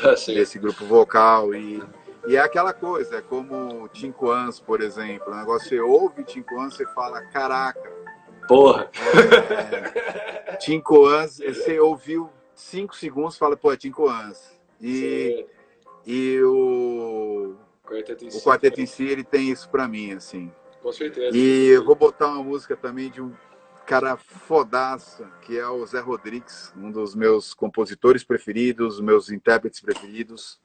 tá 0.03 0.14
desse 0.26 0.59
grupo 0.59 0.84
vocal. 0.84 1.55
E 1.55 1.80
e 2.26 2.34
é 2.34 2.41
aquela 2.41 2.72
coisa, 2.72 3.18
é 3.18 3.22
como 3.22 3.89
Cinco 3.95 4.30
Anos, 4.30 4.59
por 4.59 4.80
exemplo. 4.80 5.32
O 5.32 5.37
negócio 5.37 5.68
você 5.68 5.80
ouve 5.80 6.24
Anos, 6.59 6.74
você 6.74 6.84
fala, 6.87 7.22
caraca. 7.22 7.89
Porra! 8.49 8.91
É, 10.51 10.59
cinco 10.61 11.05
Anos, 11.07 11.39
você 11.39 11.78
ouviu 11.78 12.28
cinco 12.55 12.97
segundos 12.97 13.39
fala, 13.39 13.57
pô, 13.57 13.72
é 13.72 13.78
Cinco 13.78 14.09
Anos. 14.09 14.41
E, 14.80 15.47
e 16.05 16.41
o, 16.43 17.55
quarteto 17.87 18.24
em, 18.24 18.28
o 18.28 18.30
si, 18.32 18.45
quarteto 18.45 18.80
em 18.80 18.87
si, 18.87 19.05
ele 19.05 19.24
tem 19.24 19.51
isso 19.51 19.68
pra 19.70 19.87
mim, 19.89 20.12
assim. 20.12 20.53
Com 20.82 20.93
certeza. 20.93 21.37
E 21.37 21.68
eu 21.68 21.84
vou 21.84 21.95
botar 21.95 22.28
uma 22.28 22.43
música 22.43 22.76
também 22.76 23.11
de 23.11 23.22
um 23.22 23.32
cara 23.87 24.16
fodaço, 24.16 25.24
que 25.43 25.57
é 25.57 25.66
o 25.66 25.87
Zé 25.87 26.01
Rodrigues, 26.01 26.72
um 26.76 26.91
dos 26.91 27.14
meus 27.14 27.55
compositores 27.55 28.24
preferidos, 28.24 29.01
meus 29.01 29.30
intérpretes 29.30 29.80
preferidos 29.80 30.61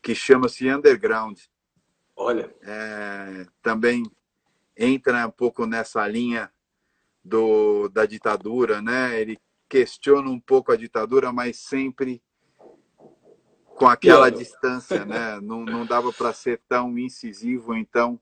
que 0.00 0.14
chama-se 0.14 0.70
Underground. 0.70 1.38
Olha. 2.14 2.54
É, 2.62 3.46
também 3.60 4.04
entra 4.76 5.26
um 5.26 5.30
pouco 5.30 5.66
nessa 5.66 6.06
linha 6.06 6.50
do, 7.24 7.88
da 7.88 8.06
ditadura, 8.06 8.80
né? 8.80 9.20
Ele 9.20 9.38
questiona 9.68 10.28
um 10.28 10.38
pouco 10.38 10.70
a 10.70 10.76
ditadura, 10.76 11.32
mas 11.32 11.58
sempre 11.58 12.22
com 13.76 13.86
aquela 13.86 14.30
distância, 14.30 15.04
né? 15.04 15.40
Não, 15.40 15.64
não 15.64 15.84
dava 15.84 16.12
para 16.12 16.32
ser 16.32 16.60
tão 16.68 16.98
incisivo, 16.98 17.74
então 17.74 18.20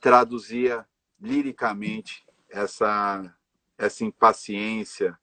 traduzia 0.00 0.86
liricamente 1.20 2.24
essa 2.50 3.34
essa 3.76 4.04
impaciência, 4.04 5.18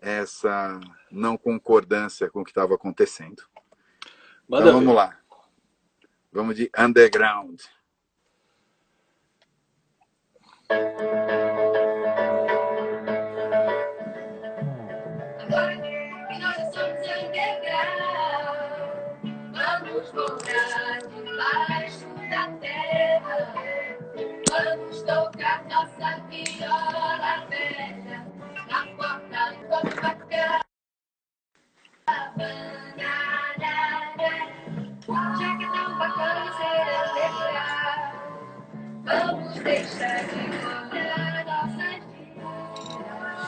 essa 0.00 0.80
não 1.10 1.36
concordância 1.36 2.30
com 2.30 2.40
o 2.40 2.44
que 2.44 2.50
estava 2.50 2.74
acontecendo. 2.74 3.42
Manda 4.48 4.68
então 4.68 4.80
vamos 4.80 4.88
ver. 4.88 4.94
lá. 4.94 5.18
Vamos 6.32 6.56
de 6.56 6.70
underground. 6.78 7.60
Que 30.32 30.38
bacana 35.98 36.50
vamos 39.04 39.60
deixar 39.60 40.24
de 40.24 40.40
olhar 40.96 41.44
nossas 41.44 42.02
vidas. 42.12 43.42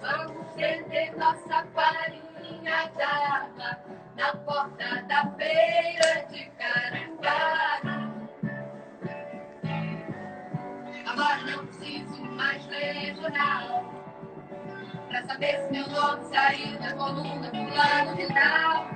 Vamos 0.00 0.46
estender 0.48 1.18
nossa 1.18 1.62
palhinha 1.74 2.90
d'água 2.96 3.70
na 4.16 4.34
porta 4.36 5.02
da 5.02 5.30
feira 5.36 6.26
de 6.30 6.50
Caranguari. 6.52 7.94
Agora 11.06 11.42
não 11.42 11.66
preciso 11.66 12.24
mais 12.24 12.66
ler 12.68 13.14
jornal. 13.14 13.99
Pra 15.10 15.24
saber 15.24 15.58
se 15.66 15.72
meu 15.72 15.88
nome 15.88 16.24
saiu 16.26 16.78
da 16.78 16.92
coluna 16.94 17.50
do 17.50 17.74
lado 17.74 18.16
final. 18.16 18.86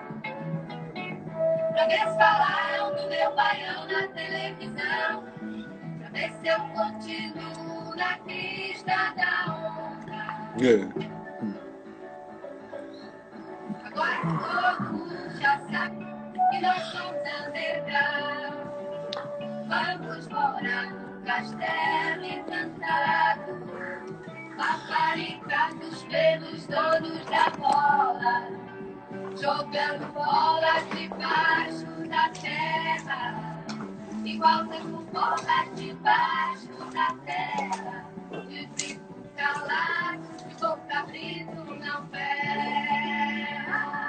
Pra 1.73 1.87
ver 1.87 1.99
se 1.99 2.17
falaram 2.17 2.95
do 2.95 3.09
meu 3.09 3.35
baião 3.35 3.85
na 3.89 4.07
televisão. 4.15 5.25
Pra 5.99 6.09
ver 6.13 6.33
se 6.35 6.47
eu 6.47 6.61
continuo 6.69 7.97
na 7.97 8.17
crista 8.19 9.13
da 9.17 9.55
onda. 9.57 10.23
É. 10.63 10.87
Agora 13.85 14.21
todo 14.21 14.93
mundo 14.93 15.41
já 15.41 15.59
sabe 15.69 16.07
que 16.51 16.61
nós 16.61 16.83
somos 16.93 17.23
underground. 17.49 18.55
Vamos 19.67 20.29
morar 20.29 20.93
no 20.93 21.23
castelo 21.25 22.25
encantado. 22.25 23.65
Paparicar 24.57 25.75
dos 25.75 26.03
pelos 26.05 26.67
donos 26.67 27.25
da 27.27 27.51
bola. 27.59 28.49
Jogando 29.37 30.13
bola 30.13 30.81
debaixo 30.95 32.09
da 32.09 32.29
terra, 32.31 33.65
igual 34.25 34.65
com 34.67 35.05
bola 35.13 35.65
debaixo 35.75 36.69
da 36.93 37.15
terra, 37.25 38.07
de 38.47 38.67
bico 38.67 39.15
calado, 39.37 40.49
de 40.49 40.55
boca 40.55 40.77
cabrito 40.89 41.65
não 41.65 42.07
ferra. 42.09 44.04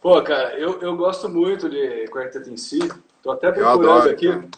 Pô, 0.00 0.20
cara, 0.22 0.58
eu, 0.58 0.80
eu 0.80 0.96
gosto 0.96 1.28
muito 1.28 1.68
de 1.68 2.06
quarteto 2.08 2.50
em 2.50 2.56
si. 2.56 2.80
Tô 3.22 3.30
até 3.30 3.52
procurando 3.52 3.90
adoro, 3.90 4.10
aqui. 4.10 4.28
cara. 4.28 4.48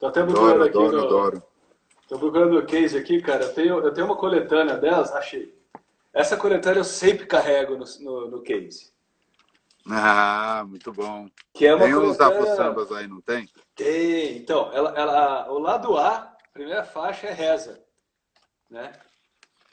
Tô 0.00 0.06
até 0.06 0.22
procurando 0.24 0.50
Adoro, 0.50 0.64
aqui. 0.64 0.78
adoro, 0.78 0.96
no- 0.96 1.04
adoro. 1.06 1.42
Tô 2.08 2.18
procurando 2.18 2.58
o 2.58 2.66
case 2.66 2.96
aqui, 2.96 3.20
cara. 3.20 3.44
Eu 3.44 3.54
tenho, 3.54 3.78
eu 3.78 3.92
tenho 3.92 4.06
uma 4.06 4.16
coletânea 4.16 4.76
delas, 4.76 5.12
achei. 5.12 5.54
Essa 6.18 6.36
coletânea 6.36 6.80
eu 6.80 6.84
sempre 6.84 7.26
carrego 7.26 7.76
no, 7.76 7.84
no, 8.00 8.28
no 8.28 8.42
case. 8.42 8.92
Ah, 9.88 10.64
muito 10.66 10.92
bom. 10.92 11.28
Que 11.54 11.64
é 11.64 11.72
uma 11.72 11.84
Tem 11.84 11.94
uns 11.94 12.16
coletânea... 12.16 12.40
afro-sambas 12.40 12.90
aí, 12.90 13.06
não 13.06 13.20
tem? 13.20 13.48
Tem. 13.76 14.36
Então, 14.36 14.68
ela, 14.72 14.90
ela, 14.98 15.48
o 15.52 15.60
lado 15.60 15.96
A, 15.96 16.16
a 16.16 16.36
primeira 16.52 16.82
faixa 16.82 17.28
é 17.28 17.32
Reza. 17.32 17.80
Né? 18.68 18.90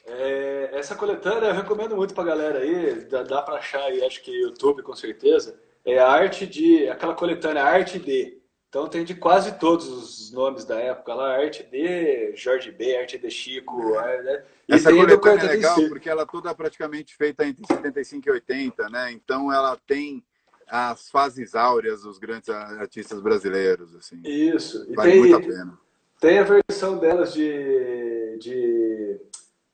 É, 0.06 0.70
essa 0.74 0.94
coletânea 0.96 1.48
eu 1.48 1.56
recomendo 1.56 1.96
muito 1.96 2.14
pra 2.14 2.24
galera 2.24 2.60
aí. 2.60 3.04
Dá, 3.06 3.24
dá 3.24 3.42
pra 3.42 3.56
achar 3.56 3.82
aí, 3.82 4.06
acho 4.06 4.22
que 4.22 4.30
YouTube 4.30 4.84
com 4.84 4.96
certeza. 4.96 5.60
É 5.84 5.98
a 5.98 6.08
arte 6.08 6.46
de. 6.46 6.88
aquela 6.88 7.16
coletânea 7.16 7.64
Arte 7.64 7.98
D. 7.98 8.40
Então 8.76 8.90
tem 8.90 9.06
de 9.06 9.16
quase 9.16 9.54
todos 9.54 9.88
os 9.88 10.32
nomes 10.34 10.66
da 10.66 10.78
época 10.78 11.14
lá, 11.14 11.38
Arte 11.38 11.64
D, 11.64 12.36
Jorge 12.36 12.74
B, 12.74 12.98
Arte 12.98 13.18
D 13.18 13.30
Chico, 13.30 13.96
é, 13.96 14.22
né? 14.22 14.44
E 14.68 14.74
Essa 14.74 14.92
coletânea 14.94 15.44
é 15.44 15.48
legal 15.48 15.78
porque 15.88 16.10
ela 16.10 16.24
é 16.24 16.26
toda 16.26 16.54
praticamente 16.54 17.16
feita 17.16 17.46
entre 17.46 17.66
75 17.66 18.28
e 18.28 18.32
80, 18.34 18.90
né? 18.90 19.14
Então 19.14 19.50
ela 19.50 19.80
tem 19.88 20.22
as 20.68 21.10
fases 21.10 21.56
áureas 21.56 22.02
dos 22.02 22.20
grandes 22.20 22.50
artistas 22.50 23.22
brasileiros, 23.22 23.96
assim. 23.96 24.22
Isso. 24.26 24.86
E 24.90 24.94
Vale 24.94 25.10
tem, 25.10 25.20
muito 25.22 25.36
a 25.38 25.40
pena. 25.40 25.80
Tem 26.20 26.40
a 26.40 26.44
versão 26.44 26.98
delas 26.98 27.34
de, 27.34 28.38
de 28.42 29.22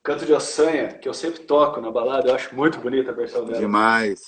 Canto 0.00 0.24
de 0.24 0.32
Ossanha, 0.32 0.92
que 0.92 1.08
eu 1.08 1.14
sempre 1.14 1.40
toco 1.40 1.80
na 1.80 1.90
balada. 1.90 2.28
Eu 2.28 2.36
acho 2.36 2.54
muito 2.54 2.78
bonita 2.78 3.10
a 3.10 3.14
versão 3.14 3.44
dela. 3.44 3.58
Demais. 3.58 4.20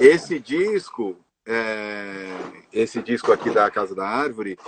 Esse 0.00 0.38
disco, 0.38 1.16
é, 1.46 2.28
esse 2.72 3.00
disco 3.02 3.32
aqui 3.32 3.50
da 3.50 3.70
Casa 3.70 3.94
da 3.94 4.06
Árvore, 4.06 4.58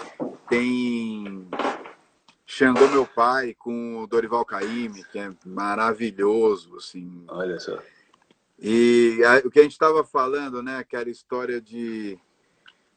tem 0.49 1.49
Xangô 2.47 2.89
Meu 2.89 3.07
Pai 3.07 3.55
com 3.59 3.99
o 3.99 4.07
Dorival 4.07 4.45
Caymmi, 4.45 5.05
que 5.05 5.19
é 5.19 5.31
maravilhoso, 5.45 6.77
assim. 6.77 7.25
Olha 7.29 7.59
só. 7.59 7.79
E 8.59 9.21
a- 9.25 9.47
o 9.47 9.51
que 9.51 9.61
a 9.61 9.63
gente 9.63 9.73
estava 9.73 10.03
falando, 10.05 10.63
né, 10.63 10.79
aquela 10.79 11.09
história 11.11 11.61
de, 11.61 12.19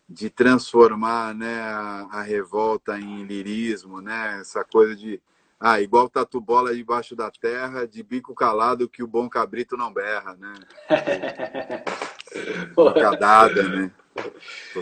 de 0.10 0.30
transformar 0.30 1.36
né, 1.36 1.60
a, 1.62 2.08
a 2.12 2.22
revolta 2.22 2.98
em 2.98 3.24
lirismo, 3.26 4.02
né, 4.02 4.40
essa 4.41 4.64
coisa 4.64 4.95
de, 4.95 5.22
ah, 5.60 5.80
igual 5.80 6.10
tatu 6.10 6.41
bola 6.41 6.74
debaixo 6.74 7.16
da 7.16 7.30
terra, 7.30 7.86
de 7.88 8.02
bico 8.02 8.34
calado 8.34 8.90
que 8.90 9.03
o 9.03 9.08
bom 9.08 9.30
cabrito 9.30 9.78
não 9.78 9.94
berra, 9.94 10.36
né, 10.36 10.53
cadada, 12.99 13.64
né. 13.64 13.91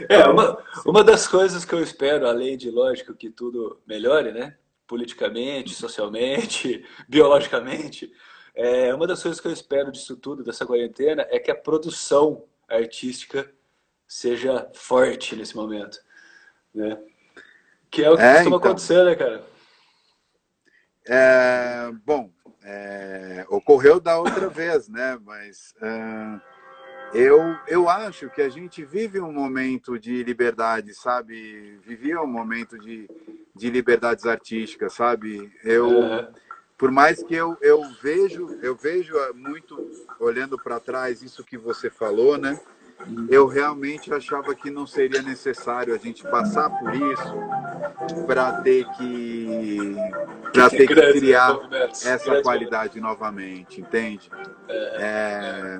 É, 0.08 0.26
uma, 0.26 0.64
uma 0.86 1.04
das 1.04 1.28
coisas 1.28 1.64
que 1.64 1.74
eu 1.74 1.82
espero, 1.82 2.28
além 2.28 2.58
de, 2.58 2.72
lógico, 2.72 3.14
que 3.14 3.30
tudo 3.30 3.80
melhore, 3.86 4.32
né? 4.32 4.58
Politicamente, 4.88 5.74
socialmente, 5.74 6.84
biologicamente, 7.08 8.12
é, 8.56 8.94
uma 8.94 9.08
das 9.08 9.22
coisas 9.22 9.40
que 9.40 9.48
eu 9.48 9.54
espero 9.54 9.92
disso 9.92 10.18
tudo, 10.18 10.44
dessa 10.44 10.66
quarentena, 10.66 11.26
é 11.30 11.40
que 11.40 11.52
a 11.52 11.56
produção 11.56 12.44
artística 12.68 13.50
seja 14.08 14.70
forte 14.74 15.36
nesse 15.36 15.56
momento, 15.56 16.00
né? 16.74 17.00
Que 17.90 18.04
é 18.04 18.10
o 18.10 18.18
que 18.18 18.24
É, 18.24 18.34
costuma 18.34 18.58
então. 18.58 18.70
acontecer, 18.70 19.04
né, 19.06 19.16
cara? 19.16 19.44
É, 21.08 21.92
bom, 22.06 22.32
é, 22.64 23.46
ocorreu 23.50 24.00
da 24.00 24.20
outra 24.20 24.50
vez, 24.50 24.88
né? 24.90 25.18
Mas 25.24 25.74
é, 25.82 26.42
eu, 27.14 27.56
eu 27.68 27.90
acho 27.90 28.30
que 28.30 28.42
a 28.42 28.50
gente 28.50 28.84
vive 28.84 29.20
um 29.20 29.32
momento 29.32 29.98
de 30.00 30.24
liberdade, 30.24 30.94
sabe? 30.94 31.80
Vivia 31.86 32.22
um 32.22 32.28
momento 32.28 32.78
de, 32.78 33.10
de 33.56 33.70
liberdades 33.70 34.26
artísticas, 34.26 34.94
sabe? 34.94 35.52
Eu, 35.64 36.04
É. 36.04 36.30
por 36.78 36.92
mais 36.92 37.22
que 37.24 37.36
eu, 37.36 37.58
eu 37.62 37.84
vejo, 38.02 38.58
eu 38.62 38.76
vejo 38.76 39.16
muito 39.34 39.90
olhando 40.20 40.58
para 40.58 40.80
trás 40.80 41.22
isso 41.22 41.44
que 41.44 41.58
você 41.58 41.90
falou, 41.90 42.38
né? 42.38 42.60
Eu 43.30 43.48
realmente 43.48 44.14
achava 44.14 44.54
que 44.54 44.70
não 44.70 44.86
seria 44.86 45.22
necessário 45.22 45.96
a 45.96 45.98
gente 45.98 46.22
passar 46.24 46.70
por 46.70 46.94
isso 46.94 47.34
para 48.28 48.62
ter 48.62 48.86
que 48.98 49.96
para 50.52 50.70
ter 50.70 50.88
que 50.88 50.94
Grandes 50.94 51.20
criar 51.20 51.54
movimentos, 51.54 52.06
essa 52.06 52.42
qualidade 52.42 53.00
novamente, 53.00 53.80
entende? 53.80 54.30
É, 54.68 55.80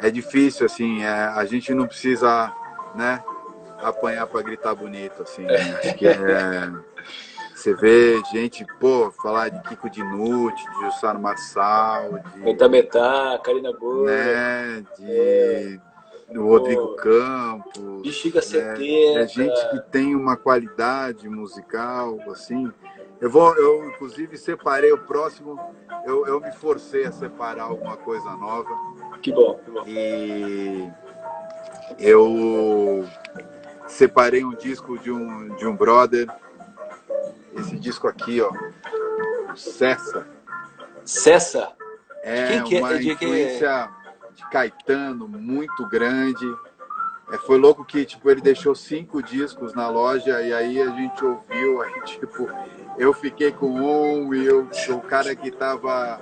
é 0.00 0.10
difícil 0.10 0.66
assim, 0.66 1.02
é, 1.02 1.08
a 1.08 1.44
gente 1.44 1.72
não 1.74 1.86
precisa, 1.86 2.52
né, 2.94 3.22
apanhar 3.78 4.26
para 4.26 4.42
gritar 4.42 4.74
bonito, 4.74 5.22
assim. 5.22 5.42
né? 5.42 5.56
Acho 5.56 5.94
que 5.94 6.06
é, 6.06 6.70
você 7.54 7.74
vê 7.74 8.22
gente, 8.32 8.64
pô, 8.78 9.10
falar 9.10 9.48
de 9.48 9.60
Kiko 9.68 9.90
Dinucci, 9.90 10.64
de 10.64 10.86
Jussara 10.86 11.18
Marçal, 11.18 12.20
de 12.34 12.40
Metá 12.40 12.68
Metá, 12.68 13.40
Karina 13.42 13.72
Boa, 13.72 14.06
né, 14.06 14.84
de 14.98 15.80
do 16.32 16.46
Rodrigo 16.46 16.94
Campos, 16.96 18.02
Bexiga 18.02 18.36
né, 18.36 18.42
70. 18.42 19.20
é 19.20 19.26
gente 19.26 19.70
que 19.70 19.80
tem 19.90 20.14
uma 20.14 20.36
qualidade 20.36 21.28
musical, 21.28 22.18
assim. 22.30 22.70
Eu 23.20 23.30
vou, 23.30 23.54
eu 23.56 23.88
inclusive 23.88 24.36
separei 24.36 24.92
o 24.92 24.98
próximo, 24.98 25.58
eu, 26.06 26.26
eu 26.26 26.40
me 26.40 26.52
forcei 26.52 27.04
a 27.04 27.12
separar 27.12 27.64
alguma 27.64 27.96
coisa 27.96 28.30
nova 28.36 28.70
Que 29.20 29.32
bom, 29.32 29.58
que 29.64 29.70
bom. 29.70 29.84
e 29.86 30.88
eu 31.98 33.04
separei 33.88 34.44
um 34.44 34.54
disco 34.54 34.98
de 34.98 35.10
um 35.10 35.56
de 35.56 35.66
um 35.66 35.74
brother, 35.74 36.28
esse 37.56 37.76
disco 37.76 38.06
aqui, 38.06 38.40
ó, 38.40 38.52
Cessa. 39.56 40.26
Cessa. 41.04 41.72
É 42.22 42.60
que 42.62 42.76
é? 42.76 42.80
uma 42.80 42.94
é? 42.94 43.02
influência 43.02 43.90
de 44.34 44.48
Caetano 44.50 45.26
muito 45.26 45.88
grande. 45.88 46.46
É, 47.30 47.38
foi 47.38 47.58
louco 47.58 47.84
que 47.84 48.04
tipo 48.04 48.30
ele 48.30 48.40
deixou 48.40 48.74
cinco 48.74 49.22
discos 49.22 49.74
na 49.74 49.88
loja 49.88 50.40
e 50.40 50.52
aí 50.52 50.80
a 50.80 50.90
gente 50.90 51.24
ouviu, 51.24 51.82
aí 51.82 52.00
tipo 52.04 52.48
eu 52.96 53.12
fiquei 53.12 53.52
com 53.52 53.66
um 53.66 54.34
e 54.34 54.44
eu, 54.46 54.68
o 54.90 55.00
cara 55.02 55.34
que 55.36 55.50
tava 55.50 56.20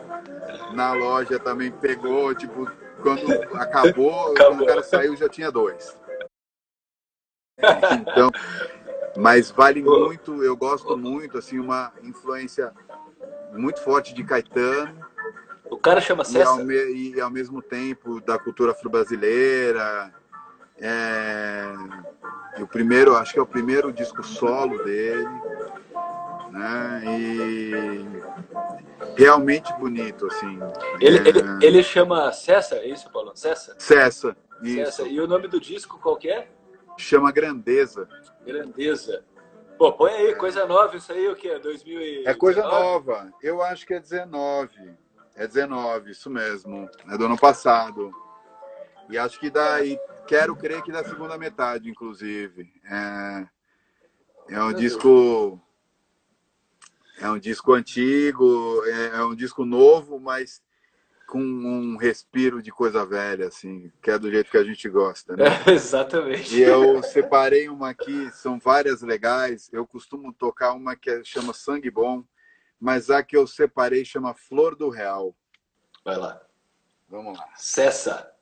na 0.75 0.93
loja 0.93 1.39
também 1.39 1.71
pegou, 1.71 2.35
tipo 2.35 2.71
quando 3.03 3.33
acabou, 3.55 4.25
quando 4.35 4.41
Acabou. 4.41 4.63
o 4.63 4.67
cara 4.67 4.83
saiu 4.83 5.17
já 5.17 5.29
tinha 5.29 5.51
dois. 5.51 5.97
Então, 7.93 8.31
mas 9.17 9.51
vale 9.51 9.83
muito, 9.83 10.43
eu 10.43 10.57
gosto 10.57 10.97
muito 10.97 11.39
assim 11.39 11.59
uma 11.59 11.93
influência 12.03 12.73
muito 13.53 13.81
forte 13.81 14.13
de 14.13 14.23
Caetano 14.25 15.07
O 15.71 15.77
cara 15.79 16.01
chama 16.01 16.23
e 16.29 16.43
ao, 16.43 16.59
me- 16.59 16.93
e 17.15 17.21
ao 17.21 17.31
mesmo 17.31 17.63
tempo 17.63 18.21
da 18.21 18.39
cultura 18.39 18.73
afro-brasileira. 18.73 20.13
É, 20.79 21.73
o 22.61 22.67
primeiro, 22.67 23.17
acho 23.17 23.33
que 23.33 23.39
é 23.39 23.43
o 23.43 23.47
primeiro 23.47 23.93
disco 23.93 24.23
solo 24.23 24.83
dele, 24.85 25.27
né? 26.51 27.03
E 27.19 28.05
realmente 29.17 29.73
bonito, 29.75 30.27
assim. 30.27 30.59
Ele, 31.01 31.19
É, 31.19 31.29
ele, 31.29 31.67
ele 31.67 31.83
chama 31.83 32.33
Cessa, 32.33 32.77
é 32.77 32.89
isso, 32.89 33.11
Paulo? 33.11 33.33
Cessa? 33.35 33.75
Cessa, 33.79 34.37
isso. 34.63 34.77
Cessa. 34.77 35.03
E 35.09 35.21
o 35.21 35.27
nome 35.27 35.49
do 35.49 35.61
disco 35.61 35.99
qual 35.99 36.17
que 36.17 36.29
é? 36.29 36.49
Chama 36.99 37.31
Grandeza. 37.33 38.09
Grandeza. 38.45 39.25
Pô, 39.79 39.93
põe 39.93 40.13
aí, 40.13 40.35
coisa 40.35 40.65
nova, 40.67 40.97
isso 40.97 41.13
aí 41.13 41.29
o 41.29 41.37
quê? 41.37 41.59
2019? 41.59 42.27
É 42.27 42.35
coisa 42.35 42.63
nova. 42.63 43.31
Eu 43.43 43.63
acho 43.63 43.87
que 43.87 43.93
é 43.93 44.01
19. 44.01 44.71
É 45.35 45.47
19, 45.47 46.11
isso 46.11 46.31
mesmo. 46.31 46.89
É 47.11 47.19
do 47.19 47.27
ano 47.27 47.37
passado. 47.37 48.11
E 49.11 49.19
acho 49.19 49.39
que 49.39 49.51
daí, 49.51 49.99
quero 50.27 50.57
crer 50.57 50.83
que 50.83 50.93
da 50.93 51.05
segunda 51.05 51.39
metade, 51.39 51.89
inclusive. 51.89 52.73
É, 52.85 53.47
é 54.51 54.63
um 54.63 54.73
disco 54.73 55.61
É 57.19 57.31
um 57.31 57.39
disco 57.39 57.73
antigo, 57.73 58.83
é, 58.85 59.17
é 59.17 59.25
um 59.25 59.35
disco 59.35 59.65
novo, 59.65 60.21
mas 60.21 60.63
com 61.27 61.41
um 61.41 61.97
respiro 61.97 62.63
de 62.63 62.71
coisa 62.71 63.05
velha, 63.05 63.49
assim, 63.49 63.91
que 64.01 64.11
é 64.11 64.19
do 64.19 64.31
jeito 64.31 64.51
que 64.51 64.57
a 64.57 64.63
gente 64.65 64.89
gosta, 64.89 65.37
né? 65.37 65.45
É, 65.67 65.71
exatamente. 65.75 66.55
E 66.55 66.63
eu 66.63 67.03
separei 67.03 67.69
uma 67.69 67.91
aqui, 67.91 68.31
são 68.33 68.59
várias 68.59 69.03
legais. 69.03 69.69
Eu 69.73 69.87
costumo 69.87 70.33
tocar 70.33 70.73
uma 70.73 70.95
que 70.95 71.25
chama 71.25 71.53
Sangue 71.53 71.91
Bom, 71.91 72.25
mas 72.79 73.11
a 73.11 73.23
que 73.23 73.37
eu 73.37 73.47
separei 73.47 74.05
chama 74.05 74.35
Flor 74.35 74.77
do 74.77 74.89
Real. 74.89 75.35
Vai 76.05 76.17
lá. 76.17 76.41
Vamos 77.09 77.37
lá. 77.37 77.49
Cessa. 77.57 78.33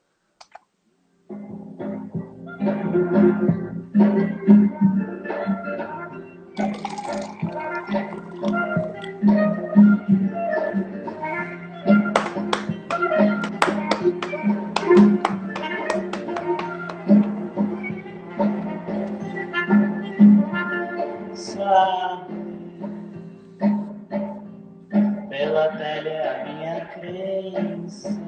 Pela 25.28 25.68
pele 25.72 26.10
a 26.10 26.44
minha 26.44 26.86
crença. 26.86 28.23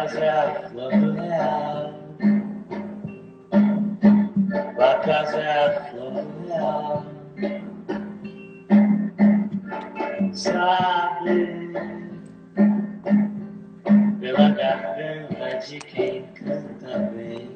Casa 0.00 0.32
a 0.32 0.68
flor 0.70 0.90
do 0.92 1.12
real. 1.12 1.92
A 4.78 4.94
casa 5.04 5.40
flor 5.90 6.12
do 6.12 6.46
real. 6.46 7.04
Sabe, 10.32 11.68
pela 14.20 14.50
garganta 14.50 15.58
de 15.66 15.78
quem 15.80 16.22
canta 16.34 16.98
bem. 17.14 17.50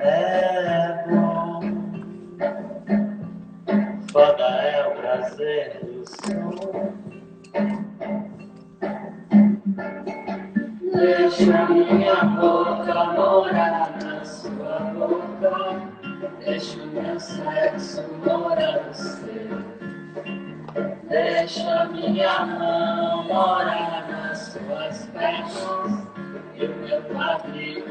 É 0.00 1.04
bom, 1.08 1.60
foda 4.10 4.44
é 4.44 4.86
o 4.86 4.90
prazer 4.96 5.83
Deixa 11.44 11.68
minha 11.68 12.24
boca 12.24 13.04
morar 13.12 13.92
na 14.02 14.24
sua 14.24 14.78
boca. 14.96 15.82
Deixa 16.38 16.82
o 16.82 16.86
meu 16.86 17.20
sexo 17.20 18.02
morar 18.24 18.86
no 18.86 18.94
seu. 18.94 19.62
Deixa 21.06 21.84
minha 21.92 22.46
mão 22.46 23.24
morar 23.24 24.06
nas 24.08 24.38
suas 24.38 25.04
pernas. 25.08 26.06
E 26.54 26.64
o 26.64 26.76
meu 26.76 27.02
quadril 27.12 27.84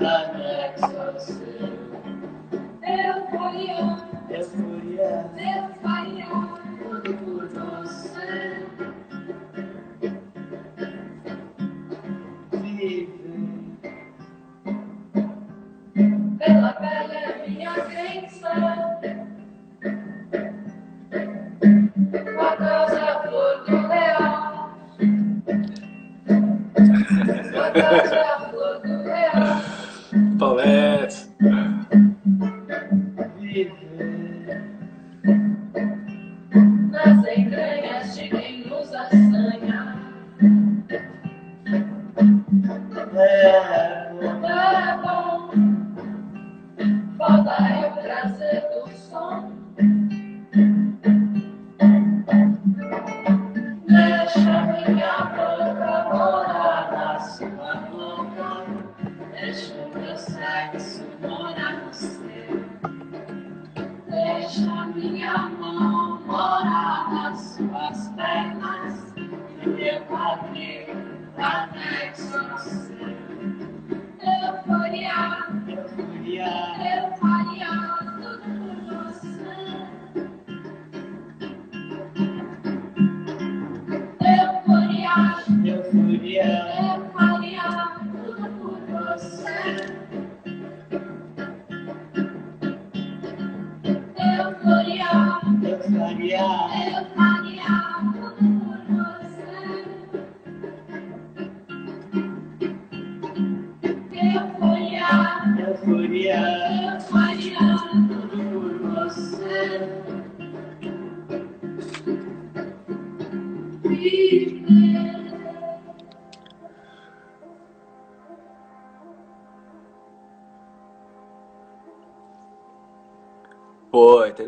anexo 0.00 1.00
ao 1.00 1.20
seu. 1.20 1.76
Euforia, 2.82 3.98
Euforia, 4.30 4.75
euforia, 86.36 86.75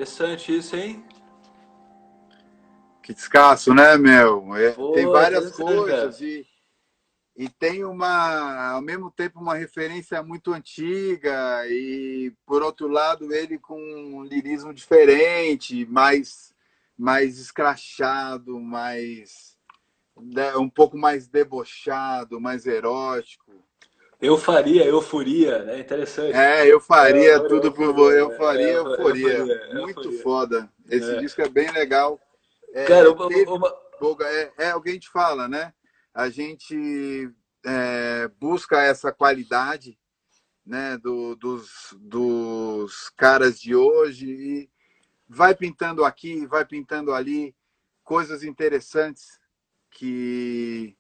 interessante 0.09 0.57
isso, 0.57 0.75
hein? 0.75 1.05
Que 3.03 3.13
descasso, 3.13 3.75
né, 3.75 3.97
meu? 3.97 4.55
É, 4.57 4.73
Pô, 4.73 4.93
tem 4.93 5.07
várias 5.07 5.53
coisas 5.53 6.21
e, 6.21 6.47
e 7.37 7.49
tem 7.49 7.85
uma, 7.85 8.73
ao 8.73 8.83
mesmo 8.83 9.11
tempo, 9.11 9.41
uma 9.41 9.55
referência 9.55 10.23
muito 10.23 10.53
antiga 10.53 11.67
e, 11.69 12.33
por 12.47 12.63
outro 12.63 12.89
lado, 12.89 13.33
ele 13.33 13.59
com 13.59 13.81
um 13.81 14.25
lirismo 14.25 14.73
diferente, 14.73 15.87
mais, 15.87 16.55
mais 16.97 17.39
escrachado, 17.39 18.59
mais 18.61 19.57
né, 20.17 20.57
um 20.57 20.69
pouco 20.69 20.97
mais 20.99 21.29
debochado, 21.29 22.41
mais 22.41 22.67
erótico. 22.67 23.53
Eu 24.21 24.37
faria, 24.37 24.85
euforia, 24.85 25.63
né? 25.63 25.79
Interessante. 25.79 26.35
É, 26.35 26.67
eu 26.67 26.81
faria 26.81 27.35
É, 27.35 27.39
tudo 27.49 27.73
por 27.73 27.95
você. 27.95 28.21
Eu 28.21 28.33
é, 28.33 28.37
faria, 28.37 28.67
é, 28.67 28.73
euforia. 28.77 29.29
euforia, 29.39 29.75
Muito 29.75 29.99
euforia. 30.01 30.23
foda. 30.23 30.73
Esse 30.91 31.11
É. 31.15 31.19
disco 31.21 31.41
é 31.41 31.49
bem 31.49 31.71
legal. 31.71 32.21
É, 32.73 32.85
Cara, 32.85 33.13
uma, 33.13 33.29
teve- 33.29 33.49
uma- 33.51 33.73
é, 34.23 34.53
é 34.71 34.75
o 34.75 34.83
que 34.83 34.91
a 34.91 34.93
gente 34.93 35.09
fala, 35.09 35.47
né? 35.49 35.73
A 36.13 36.29
gente 36.29 37.31
é, 37.65 38.29
busca 38.41 38.83
essa 38.83 39.13
qualidade 39.13 39.99
né, 40.67 40.99
do- 40.99 41.35
dos, 41.37 41.95
dos 41.99 43.09
caras 43.17 43.59
de 43.61 43.75
hoje 43.75 44.27
e 44.31 44.71
vai 45.29 45.55
pintando 45.55 46.05
aqui, 46.05 46.45
vai 46.47 46.65
pintando 46.65 47.13
ali 47.15 47.55
coisas 48.05 48.43
interessantes 48.43 49.39
que 49.91 50.97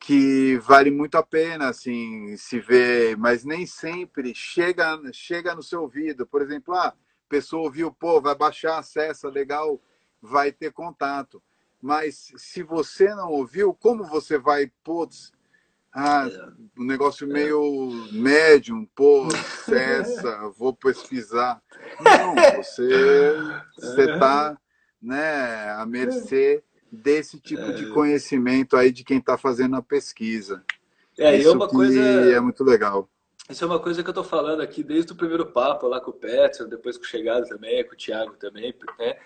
que 0.00 0.56
vale 0.60 0.90
muito 0.90 1.16
a 1.16 1.22
pena 1.22 1.68
assim 1.68 2.34
se 2.38 2.58
ver, 2.58 3.18
mas 3.18 3.44
nem 3.44 3.66
sempre 3.66 4.34
chega 4.34 4.98
chega 5.12 5.54
no 5.54 5.62
seu 5.62 5.82
ouvido. 5.82 6.26
Por 6.26 6.40
exemplo, 6.40 6.74
ah, 6.74 6.88
a 6.88 6.94
pessoa 7.28 7.64
ouviu, 7.64 7.92
pô, 7.92 8.18
vai 8.18 8.34
baixar, 8.34 8.78
acessa, 8.78 9.28
legal, 9.28 9.78
vai 10.20 10.50
ter 10.50 10.72
contato. 10.72 11.42
Mas 11.82 12.32
se 12.36 12.62
você 12.62 13.14
não 13.14 13.30
ouviu, 13.30 13.74
como 13.74 14.04
você 14.04 14.38
vai, 14.38 14.72
putz, 14.82 15.32
ah, 15.92 16.26
um 16.78 16.84
negócio 16.84 17.28
meio 17.28 17.90
médium, 18.10 18.86
pô, 18.94 19.28
cessa, 19.66 20.48
vou 20.56 20.74
pesquisar. 20.74 21.62
Não, 22.00 22.34
você 22.56 24.10
está 24.12 24.58
né, 25.00 25.70
à 25.72 25.84
mercê 25.84 26.64
desse 26.90 27.38
tipo 27.38 27.72
de 27.72 27.86
conhecimento 27.90 28.76
aí 28.76 28.90
de 28.90 29.04
quem 29.04 29.18
está 29.18 29.36
fazendo 29.38 29.76
a 29.76 29.82
pesquisa. 29.82 30.62
É, 31.18 31.36
Isso 31.36 31.48
é 31.48 31.52
uma 31.52 31.68
coisa. 31.68 32.00
é 32.00 32.40
muito 32.40 32.64
legal. 32.64 33.08
Isso 33.48 33.64
é 33.64 33.66
uma 33.66 33.80
coisa 33.80 34.02
que 34.02 34.08
eu 34.08 34.14
tô 34.14 34.22
falando 34.22 34.60
aqui 34.60 34.82
desde 34.82 35.12
o 35.12 35.16
primeiro 35.16 35.44
papo 35.46 35.88
lá 35.88 36.00
com 36.00 36.10
o 36.12 36.14
Petro, 36.14 36.68
depois 36.68 36.96
com 36.96 37.02
o 37.02 37.06
Chegado 37.06 37.46
também, 37.48 37.84
com 37.84 37.94
o 37.94 37.96
Thiago 37.96 38.34
também, 38.36 38.74
né? 38.98 39.16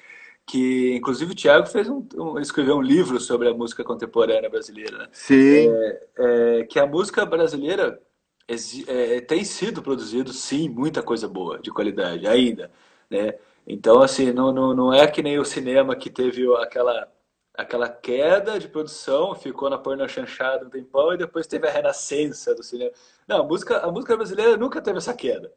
Que 0.47 0.95
inclusive 0.95 1.32
o 1.32 1.36
Thiago 1.36 1.66
fez 1.66 1.89
um, 1.89 2.07
um 2.16 2.39
escreveu 2.39 2.77
um 2.77 2.82
livro 2.82 3.20
sobre 3.20 3.49
a 3.49 3.55
música 3.55 3.85
contemporânea 3.85 4.49
brasileira, 4.49 4.99
né? 4.99 5.09
Sim, 5.12 5.69
É, 6.16 6.65
que 6.65 6.78
a 6.78 6.86
música 6.86 7.24
brasileira 7.27 8.01
é, 8.47 9.20
tem 9.20 9.45
sido 9.45 9.82
produzido, 9.82 10.32
sim, 10.32 10.69
muita 10.69 11.03
coisa 11.03 11.28
boa, 11.28 11.59
de 11.59 11.70
qualidade, 11.70 12.27
ainda, 12.27 12.70
né? 13.11 13.35
Então, 13.66 14.03
assim, 14.03 14.32
não, 14.32 14.53
não, 14.53 14.74
não 14.74 14.93
é 14.93 15.07
que 15.07 15.23
nem 15.23 15.39
o 15.39 15.45
cinema 15.45 15.97
que 15.97 16.11
teve 16.11 16.47
aquela, 16.57 17.11
aquela 17.55 17.89
queda 17.89 18.59
de 18.59 18.68
produção, 18.68 19.35
ficou 19.35 19.70
na 19.70 19.78
porno 19.78 20.06
chanchada 20.09 20.66
um 20.66 20.70
tempão 20.70 21.14
e 21.14 21.18
depois 21.18 21.47
teve 21.47 21.68
a 21.68 21.70
renascença 21.70 22.55
do 22.55 22.62
cinema. 22.62 22.90
Não, 23.28 23.40
a 23.40 23.43
música, 23.44 23.78
a 23.78 23.90
música 23.90 24.16
brasileira 24.16 24.56
nunca 24.56 24.82
teve 24.82 24.98
essa 24.98 25.14
queda, 25.14 25.52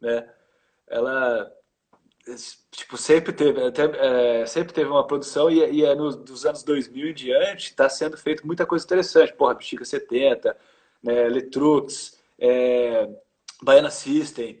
né? 0.00 0.28
Ela, 0.86 1.52
tipo, 2.70 2.96
sempre 2.96 3.32
teve, 3.32 3.60
até, 3.64 3.82
é, 4.42 4.46
sempre 4.46 4.72
teve 4.72 4.88
uma 4.88 5.06
produção 5.06 5.50
e, 5.50 5.58
e 5.72 5.84
é 5.84 5.94
nos, 5.94 6.14
dos 6.16 6.46
anos 6.46 6.62
2000 6.62 7.08
em 7.08 7.14
diante 7.14 7.70
está 7.70 7.88
sendo 7.88 8.16
feito 8.16 8.46
muita 8.46 8.64
coisa 8.64 8.84
interessante. 8.84 9.32
Porra, 9.32 9.54
Bexiga 9.54 9.84
70, 9.84 10.56
né, 11.02 11.28
Letrux, 11.28 12.18
é, 12.38 13.08
Baiana 13.60 13.90
System. 13.90 14.60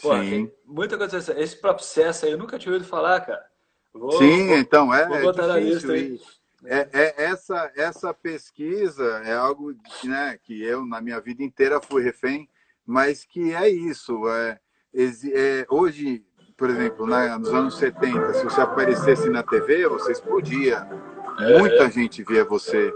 Porra, 0.00 0.22
muita 0.64 0.96
coisa 0.96 1.16
interessante. 1.16 1.42
Esse 1.42 1.56
próprio 1.56 1.84
Cessa 1.84 2.26
aí 2.26 2.32
eu 2.32 2.38
nunca 2.38 2.58
tinha 2.58 2.72
ouvido 2.72 2.88
falar, 2.88 3.20
cara. 3.20 3.49
Vou, 3.92 4.12
sim, 4.12 4.46
vou- 4.48 4.56
então 4.58 4.94
é, 4.94 5.06
vou 5.06 5.16
é 5.16 5.22
botar 5.22 5.46
na 5.46 5.58
difícil. 5.58 5.92
lista 5.92 5.92
aí. 5.92 6.40
É, 6.64 6.88
é- 6.92 7.24
essa, 7.24 7.72
essa 7.74 8.12
pesquisa 8.14 9.22
é 9.24 9.32
algo 9.34 9.74
né, 10.04 10.38
que 10.42 10.62
eu, 10.62 10.84
na 10.84 11.00
minha 11.00 11.18
vida 11.20 11.42
inteira, 11.42 11.80
fui 11.80 12.02
refém, 12.02 12.48
mas 12.86 13.24
que 13.24 13.54
é 13.54 13.68
isso. 13.68 14.28
É, 14.28 14.58
é, 14.94 15.66
hoje, 15.70 16.22
por 16.56 16.68
exemplo, 16.68 17.06
na- 17.06 17.38
nos 17.38 17.48
anos 17.48 17.78
70, 17.78 18.34
se 18.34 18.44
você 18.44 18.60
aparecesse 18.60 19.30
na 19.30 19.42
TV, 19.42 19.88
você 19.88 20.12
explodia. 20.12 20.86
Muita 21.58 21.88
gente 21.90 22.22
via 22.22 22.44
você. 22.44 22.92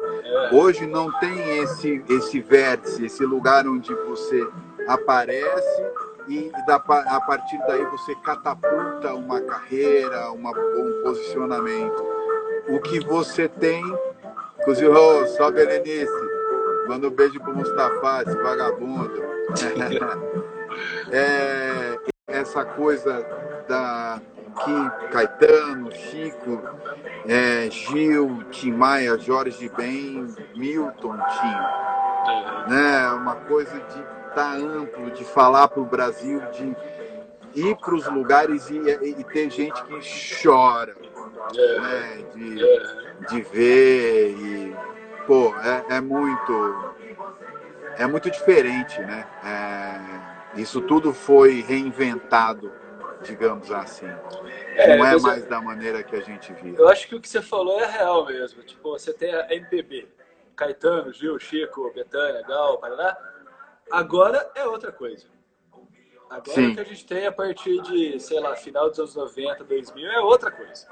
Hoje 0.53 0.87
não 0.87 1.11
tem 1.19 1.59
esse, 1.61 2.05
esse 2.11 2.41
vértice, 2.41 3.07
esse 3.07 3.25
lugar 3.25 3.67
onde 3.67 3.95
você 3.95 4.47
aparece 4.87 5.83
e 6.29 6.51
da, 6.67 6.77
a 6.77 7.21
partir 7.21 7.59
daí 7.67 7.85
você 7.87 8.15
catapulta 8.17 9.15
uma 9.15 9.41
carreira, 9.41 10.31
uma, 10.33 10.51
um 10.51 11.03
posicionamento. 11.03 12.03
O 12.69 12.81
que 12.81 13.01
você 13.01 13.49
tem, 13.49 13.83
inclusive, 14.61 14.89
oh, 14.89 15.27
só 15.27 15.51
Berenice, 15.51 16.11
manda 16.89 17.09
um 17.09 17.11
beijo 17.11 17.39
pro 17.41 17.55
Mustafa, 17.55 18.23
esse 18.27 18.37
vagabundo. 18.43 19.23
É, 21.13 21.97
essa 22.27 22.65
coisa 22.65 23.25
da 23.69 24.21
que 24.55 25.09
Caetano, 25.11 25.93
Chico, 25.93 26.63
é, 27.27 27.69
Gil, 27.71 28.45
Tim 28.51 28.73
Maia, 28.73 29.19
Jorge 29.19 29.71
Ben, 29.77 30.27
Milton 30.55 31.17
tinha 31.41 31.95
né? 32.67 33.09
Uma 33.11 33.37
coisa 33.37 33.79
de 33.79 34.05
estar 34.29 34.57
amplo, 34.57 35.11
de 35.11 35.25
falar 35.25 35.69
para 35.69 35.81
o 35.81 35.85
Brasil, 35.85 36.41
de 36.53 36.77
ir 37.55 37.77
para 37.77 37.95
os 37.95 38.07
lugares 38.09 38.69
e, 38.71 38.79
e 38.79 39.25
ter 39.25 39.51
gente 39.51 39.83
que 39.85 40.43
chora, 40.43 40.95
né? 41.55 42.25
De, 42.35 43.29
de 43.29 43.43
ver 43.43 44.31
e 44.31 44.77
pô, 45.27 45.55
é, 45.59 45.97
é 45.97 46.01
muito 46.01 46.95
é 47.97 48.07
muito 48.07 48.31
diferente, 48.31 49.01
né? 49.01 49.27
É, 49.45 50.61
isso 50.61 50.81
tudo 50.81 51.13
foi 51.13 51.61
reinventado, 51.61 52.73
digamos 53.25 53.71
assim. 53.71 54.07
É, 54.77 54.87
Não 54.89 54.95
é 54.95 54.99
mas 54.99 55.13
eu- 55.15 55.29
mais 55.29 55.45
da 55.47 55.61
maneira 55.61 56.03
que 56.03 56.15
a 56.15 56.21
gente 56.21 56.53
via. 56.55 56.75
Eu 56.79 56.89
acho 56.89 57.09
que 57.09 57.15
o 57.17 57.21
que 57.21 57.29
você 57.29 57.43
falou 57.43 57.81
é 57.81 57.87
real 57.87 58.27
mesmo. 58.27 58.63
Tipo, 58.63 58.91
você 58.91 59.13
tem 59.13 59.35
a 59.35 59.53
MPB, 59.53 60.09
Caetano, 60.55 61.13
Gil, 61.13 61.39
Chico, 61.39 61.93
Betânia, 61.95 62.43
Gal, 62.47 62.79
Paraná. 62.79 63.17
Agora 63.91 64.51
é 64.55 64.65
outra 64.67 64.93
coisa. 64.93 65.27
Agora 66.31 66.53
Sim. 66.53 66.71
o 66.71 66.75
que 66.75 66.81
a 66.81 66.85
gente 66.85 67.07
tem 67.07 67.27
a 67.27 67.33
partir 67.33 67.81
de, 67.83 68.19
sei 68.21 68.41
lá, 68.41 68.55
final 68.57 68.89
dos 68.89 68.99
anos 68.99 69.15
90, 69.15 69.65
2000 69.65 70.11
é 70.11 70.21
outra 70.21 70.51
coisa. 70.51 70.87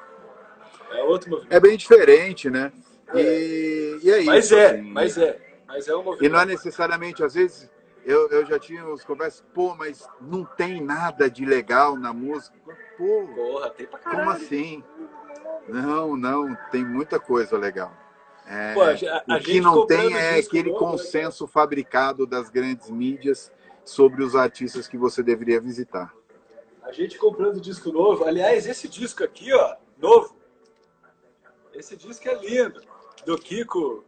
É 0.93 1.03
outro 1.05 1.31
movimento. 1.31 1.53
É 1.55 1.61
bem 1.61 1.77
diferente, 1.77 2.51
né? 2.51 2.73
E, 3.15 3.99
e 4.03 4.11
é 4.11 4.19
isso. 4.19 4.27
mas 4.27 4.53
é, 4.53 4.67
assim. 4.71 4.83
mas 4.83 5.19
é. 5.19 5.41
Mas 5.67 5.89
é 5.89 5.95
um 5.97 6.03
movimento. 6.03 6.25
E 6.25 6.29
não 6.29 6.41
é 6.41 6.45
necessariamente, 6.45 7.25
às 7.25 7.35
vezes, 7.35 7.71
eu, 8.05 8.29
eu 8.31 8.45
já 8.47 8.59
tinha 8.59 8.85
uns 8.87 9.05
conversas, 9.05 9.45
pô, 9.55 9.75
mas 9.75 10.09
não 10.21 10.45
tem 10.45 10.81
nada 10.81 11.31
de 11.31 11.45
legal 11.45 11.97
na 11.97 12.13
música. 12.13 12.59
Pô, 12.97 13.27
Porra, 13.35 13.71
tem 13.71 13.87
pra 13.87 13.99
caralho. 13.99 14.25
como 14.25 14.31
assim? 14.37 14.85
Não, 15.69 16.17
não, 16.17 16.57
tem 16.71 16.85
muita 16.85 17.21
coisa 17.21 17.57
legal. 17.57 17.93
É, 18.47 18.75
Pô, 18.75 18.83
a 18.83 19.35
a 19.35 19.39
o 19.39 19.41
que 19.41 19.61
não 19.61 19.87
tem 19.87 20.15
é 20.15 20.39
aquele 20.39 20.71
novo, 20.73 20.85
né, 20.85 20.91
consenso 20.91 21.47
fabricado 21.47 22.27
das 22.27 22.51
grandes 22.51 22.91
mídias 22.91 23.53
sobre 23.85 24.23
os 24.23 24.35
artistas 24.35 24.89
que 24.89 24.99
você 24.99 25.23
deveria 25.23 25.61
visitar. 25.61 26.13
A 26.83 26.91
gente 26.91 27.17
comprando 27.19 27.61
disco 27.61 27.93
novo. 27.93 28.25
Aliás, 28.25 28.67
esse 28.67 28.89
disco 28.89 29.23
aqui, 29.23 29.53
ó, 29.53 29.77
novo. 29.97 30.37
Esse 31.73 31.97
disco 31.97 32.29
é 32.29 32.35
lindo. 32.35 32.83
Do 33.25 33.39
Kiko. 33.39 34.05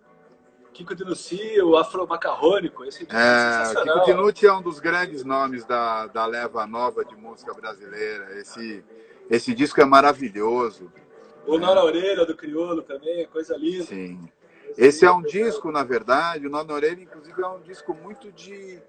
Kiko 0.74 0.92
Dinucci, 0.92 1.62
o 1.62 1.76
Afro 1.76 2.06
Macarrônico. 2.06 2.84
Esse 2.84 3.06
disco 3.06 3.16
é, 3.16 3.62
É. 3.62 3.74
Kiko 3.74 4.05
Dinucci 4.05 4.46
é 4.46 4.52
um 4.52 4.60
dos 4.60 4.80
grandes 4.80 5.24
nomes 5.24 5.64
da, 5.64 6.09
da 6.09 6.26
leva 6.26 6.66
nova 6.66 7.05
de 7.05 7.14
música 7.14 7.55
brasileira. 7.55 8.36
Esse, 8.40 8.84
esse 9.30 9.55
disco 9.55 9.80
é 9.80 9.84
maravilhoso. 9.84 10.92
O 11.46 11.59
Nó 11.59 11.74
na 11.74 11.84
Orelha, 11.84 12.26
do 12.26 12.36
Criolo 12.36 12.82
também, 12.82 13.24
coisa 13.26 13.56
linda. 13.56 13.84
Sim. 13.84 14.28
Esse 14.76 15.05
é 15.06 15.12
um 15.12 15.22
disco, 15.22 15.70
na 15.70 15.84
verdade, 15.84 16.46
o 16.46 16.51
Nó 16.51 16.64
na 16.64 16.74
Orelha, 16.74 17.01
inclusive, 17.01 17.40
é 17.40 17.46
um 17.46 17.60
disco 17.60 17.94
muito 17.94 18.32
de, 18.32 18.82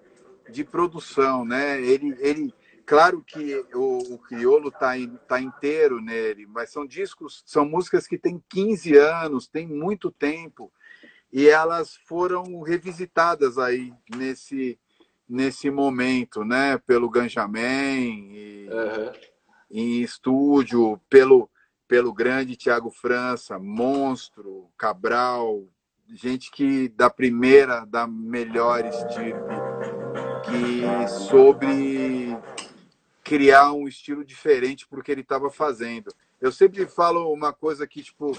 de 0.49 0.63
produção, 0.63 1.45
né? 1.45 1.79
Ele, 1.79 2.15
ele, 2.19 2.53
claro 2.83 3.21
que 3.21 3.63
o, 3.75 4.15
o 4.15 4.17
Criolo 4.17 4.71
tá, 4.71 4.93
tá 5.27 5.39
inteiro 5.39 6.01
nele, 6.01 6.47
mas 6.47 6.71
são 6.71 6.83
discos, 6.83 7.43
são 7.45 7.63
músicas 7.63 8.07
que 8.07 8.17
têm 8.17 8.41
15 8.49 8.97
anos, 8.97 9.47
tem 9.47 9.67
muito 9.67 10.09
tempo, 10.09 10.71
e 11.35 11.49
elas 11.49 11.97
foram 12.05 12.61
revisitadas 12.61 13.57
aí 13.57 13.93
nesse, 14.15 14.79
nesse 15.27 15.69
momento, 15.69 16.45
né? 16.45 16.77
Pelo 16.77 17.09
Ganjamin 17.09 18.29
e 18.31 18.69
Aham. 18.71 19.13
em 19.69 20.01
estúdio, 20.01 20.97
pelo, 21.09 21.49
pelo 21.89 22.13
grande 22.13 22.55
Tiago 22.55 22.89
França, 22.89 23.59
Monstro, 23.59 24.69
Cabral, 24.77 25.67
gente 26.07 26.49
que 26.49 26.87
da 26.87 27.09
primeira, 27.09 27.83
da 27.83 28.07
melhor 28.07 28.85
estirpe, 28.85 29.55
que 30.45 31.05
soube 31.09 32.37
criar 33.25 33.73
um 33.73 33.89
estilo 33.89 34.23
diferente 34.23 34.87
porque 34.87 35.11
ele 35.11 35.19
estava 35.19 35.51
fazendo. 35.51 36.15
Eu 36.39 36.53
sempre 36.53 36.85
falo 36.85 37.29
uma 37.33 37.51
coisa 37.51 37.85
que, 37.85 38.01
tipo, 38.01 38.31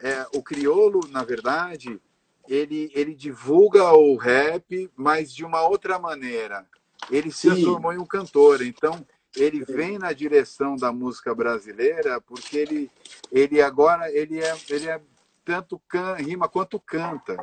é, 0.00 0.26
o 0.32 0.42
criolo, 0.42 1.00
na 1.10 1.22
verdade, 1.22 2.00
ele, 2.48 2.90
ele 2.94 3.14
divulga 3.14 3.92
o 3.92 4.16
rap, 4.16 4.90
mas 4.96 5.32
de 5.32 5.44
uma 5.44 5.62
outra 5.62 5.98
maneira. 5.98 6.66
Ele 7.10 7.30
se 7.30 7.48
transformou 7.48 7.92
em 7.92 7.98
um 7.98 8.06
cantor, 8.06 8.62
então 8.62 9.04
ele 9.36 9.64
vem 9.64 9.98
na 9.98 10.12
direção 10.12 10.74
da 10.76 10.90
música 10.90 11.34
brasileira 11.34 12.20
porque 12.20 12.56
ele, 12.56 12.90
ele 13.30 13.60
agora 13.60 14.10
ele 14.10 14.40
é, 14.40 14.56
ele 14.68 14.88
é 14.88 15.00
tanto 15.44 15.80
can, 15.88 16.14
rima 16.14 16.48
quanto 16.48 16.80
canta. 16.80 17.36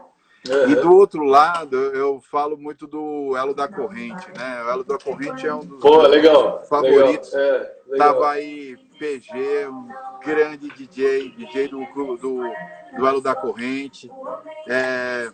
E 0.68 0.76
do 0.76 0.95
outro 0.95 1.23
lado, 1.23 1.76
eu 1.76 2.22
falo 2.30 2.56
muito 2.56 2.86
do 2.86 3.36
Elo 3.36 3.56
da 3.56 3.68
Corrente, 3.68 4.27
né? 4.38 4.64
O 4.64 4.69
Elo 4.69 4.84
da 4.84 4.98
Corrente 4.99 5.48
é 5.48 5.53
um 5.53 5.65
dos 5.65 5.82
Pô, 5.82 6.03
legal. 6.03 6.64
favoritos. 6.65 7.34
Legal. 7.34 7.49
É, 7.49 7.73
legal. 7.88 8.14
Tava 8.14 8.30
aí 8.30 8.77
PG, 8.96 9.68
um 9.68 9.88
grande 10.24 10.70
DJ, 10.70 11.30
DJ 11.32 11.68
do, 11.68 11.86
do, 11.94 12.18
do 12.98 13.08
Elo 13.08 13.22
da 13.22 13.36
Corrente. 13.36 14.10
É, 14.68 15.32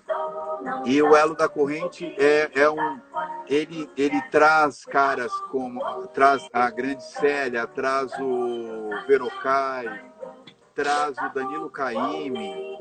e 0.86 1.02
o 1.02 1.16
Elo 1.16 1.36
da 1.36 1.48
Corrente 1.48 2.14
é, 2.18 2.50
é 2.54 2.70
um. 2.70 3.00
Ele, 3.48 3.90
ele 3.98 4.22
traz 4.30 4.86
caras 4.86 5.32
como. 5.52 5.82
Traz 6.08 6.48
a 6.52 6.70
Grande 6.70 7.04
Célia, 7.04 7.66
traz 7.68 8.12
o 8.20 8.90
Verocai, 9.08 10.04
traz 10.76 11.18
o 11.18 11.34
Danilo 11.34 11.70
Caime, 11.70 12.78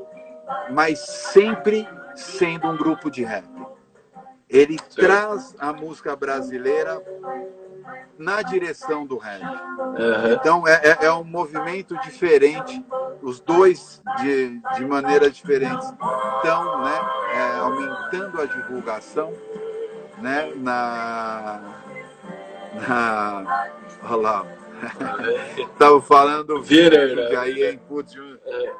mas 0.71 0.99
sempre 0.99 1.87
sendo 2.15 2.67
um 2.67 2.77
grupo 2.77 3.09
de 3.09 3.23
rap. 3.23 3.45
ele 4.49 4.77
Sim. 4.89 5.01
traz 5.01 5.55
a 5.59 5.71
música 5.71 6.15
brasileira 6.15 7.01
na 8.17 8.41
direção 8.41 9.05
do 9.05 9.17
rap. 9.17 9.41
Uhum. 9.43 10.33
Então 10.33 10.67
é, 10.67 10.81
é, 10.83 11.05
é, 11.05 11.13
um 11.13 11.23
movimento 11.23 11.97
diferente, 12.01 12.83
os 13.21 13.39
dois 13.39 14.01
de, 14.21 14.61
de 14.75 14.85
maneiras 14.85 15.35
diferentes 15.35 15.87
estão 16.35 16.83
né, 16.83 16.99
é, 17.33 17.59
aumentando 17.59 18.41
a 18.41 18.45
divulgação 18.45 19.33
né, 20.17 20.51
na, 20.55 21.61
na. 22.87 23.69
Olha 24.03 24.15
lá. 24.15 24.45
Estava 25.57 26.01
falando 26.01 26.43
do 26.45 26.61
Viner, 26.63 27.15
né? 27.15 27.23
Jundiaí, 27.23 27.63
hein? 27.63 27.79
Putz, 27.87 28.13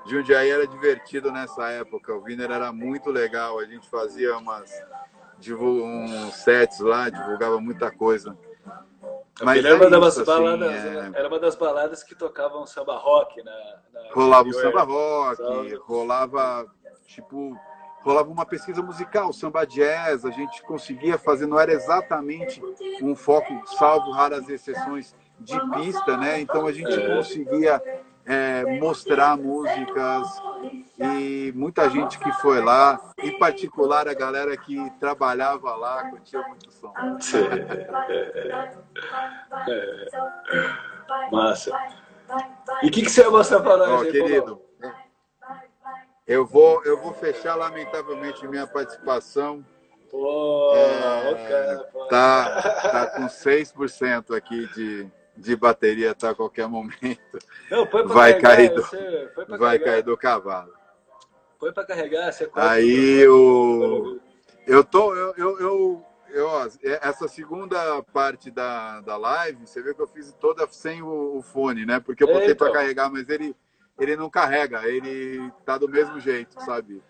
Jundiaí 0.08 0.50
era 0.50 0.66
divertido 0.66 1.32
nessa 1.32 1.70
época. 1.70 2.14
O 2.14 2.22
Viner 2.22 2.50
era 2.50 2.72
muito 2.72 3.12
legal. 3.12 3.60
A 3.60 3.66
gente 3.66 3.88
fazia 3.88 4.36
umas 4.38 4.72
uns 5.50 6.36
sets 6.36 6.80
lá, 6.80 7.10
divulgava 7.10 7.60
muita 7.60 7.90
coisa. 7.90 8.38
Mas 9.44 9.66
era, 9.66 9.76
uma 9.76 9.90
das 9.90 10.16
isso, 10.16 10.26
baladas, 10.26 10.72
assim, 10.74 10.98
é... 11.16 11.20
era 11.20 11.28
uma 11.28 11.40
das 11.40 11.56
baladas 11.56 12.04
que 12.04 12.16
tocavam 12.16 12.66
samba 12.66 12.96
rock 12.98 13.44
na, 13.44 13.52
na 13.94 14.14
rolava 14.14 14.50
o 14.50 14.54
samba 14.54 14.84
rock, 14.84 15.76
rolava 15.86 16.66
tipo 17.06 17.56
rolava 18.02 18.32
uma 18.32 18.46
pesquisa 18.46 18.82
musical, 18.82 19.32
samba 19.32 19.66
jazz, 19.66 20.26
a 20.26 20.32
gente 20.32 20.64
conseguia 20.64 21.18
fazer, 21.18 21.46
não 21.46 21.60
era 21.60 21.72
exatamente 21.72 22.62
um 23.02 23.16
foco, 23.16 23.62
salvo 23.78 24.12
raras 24.12 24.50
exceções, 24.50 25.16
de 25.42 25.60
pista, 25.72 26.18
né? 26.18 26.40
Então 26.40 26.66
a 26.66 26.72
gente 26.72 26.94
é. 26.94 27.16
conseguia 27.16 27.82
é, 28.26 28.80
mostrar 28.80 29.38
músicas 29.38 30.28
e 31.00 31.52
muita 31.56 31.90
gente 31.90 32.20
que 32.20 32.32
foi 32.34 32.62
lá, 32.62 33.00
em 33.18 33.38
particular 33.38 34.08
a 34.08 34.14
galera 34.14 34.56
que 34.56 34.90
trabalhava 35.00 35.76
lá, 35.76 36.10
curtia 36.10 36.42
muito 36.48 36.72
som. 36.72 36.94
É, 39.68 40.08
é, 40.52 41.32
massa. 41.32 41.72
E 42.82 42.88
o 42.88 42.92
que, 42.92 43.02
que 43.02 43.10
você 43.10 43.24
vai 43.24 43.32
mostrar 43.32 43.60
para 43.62 43.78
nós, 43.78 44.08
oh, 44.08 44.12
querido? 44.12 44.62
Eu 46.26 46.46
vou, 46.46 46.84
eu 46.86 47.02
vou 47.02 47.14
fechar, 47.14 47.56
lamentavelmente, 47.56 48.48
minha 48.48 48.66
participação. 48.66 49.66
Pô, 50.10 50.74
é, 50.76 51.48
cara, 51.50 52.08
tá, 52.10 52.62
tá 52.82 53.08
com 53.08 53.24
6% 53.28 54.36
aqui 54.36 54.68
de, 54.74 55.12
de 55.36 55.56
bateria 55.56 56.14
tá 56.14 56.32
a 56.32 56.36
qualquer 56.36 56.68
momento. 56.68 57.40
Não, 57.70 57.86
vai 58.06 58.40
cair 58.40 58.74
do, 58.74 58.82
vai 58.82 59.78
carregar. 59.78 59.86
cair 59.86 60.04
do 60.04 60.18
cavalo. 60.18 60.74
Põe 61.60 61.72
para 61.74 61.86
carregar, 61.86 62.32
você 62.32 62.50
Aí 62.56 63.28
o 63.28 64.20
eu 64.68 64.84
tô 64.84 65.16
eu, 65.16 65.34
eu, 65.38 65.60
eu, 65.60 66.06
eu 66.30 66.48
ó, 66.48 66.68
essa 66.84 67.28
segunda 67.28 68.02
parte 68.14 68.50
da, 68.50 69.02
da 69.02 69.18
live, 69.18 69.68
você 69.68 69.82
vê 69.82 69.94
que 69.94 70.02
eu 70.02 70.08
fiz 70.08 70.34
toda 70.40 70.68
sem 70.70 71.02
o, 71.02 71.38
o 71.38 71.42
fone, 71.42 71.86
né? 71.86 72.00
Porque 72.00 72.24
eu 72.24 72.28
botei 72.28 72.56
para 72.56 72.72
carregar, 72.72 73.12
mas 73.12 73.30
ele 73.30 73.56
ele 74.00 74.16
não 74.16 74.30
carrega, 74.30 74.88
ele 74.88 75.52
tá 75.64 75.78
do 75.78 75.88
mesmo 75.88 76.20
jeito, 76.20 76.60
sabe? 76.64 77.04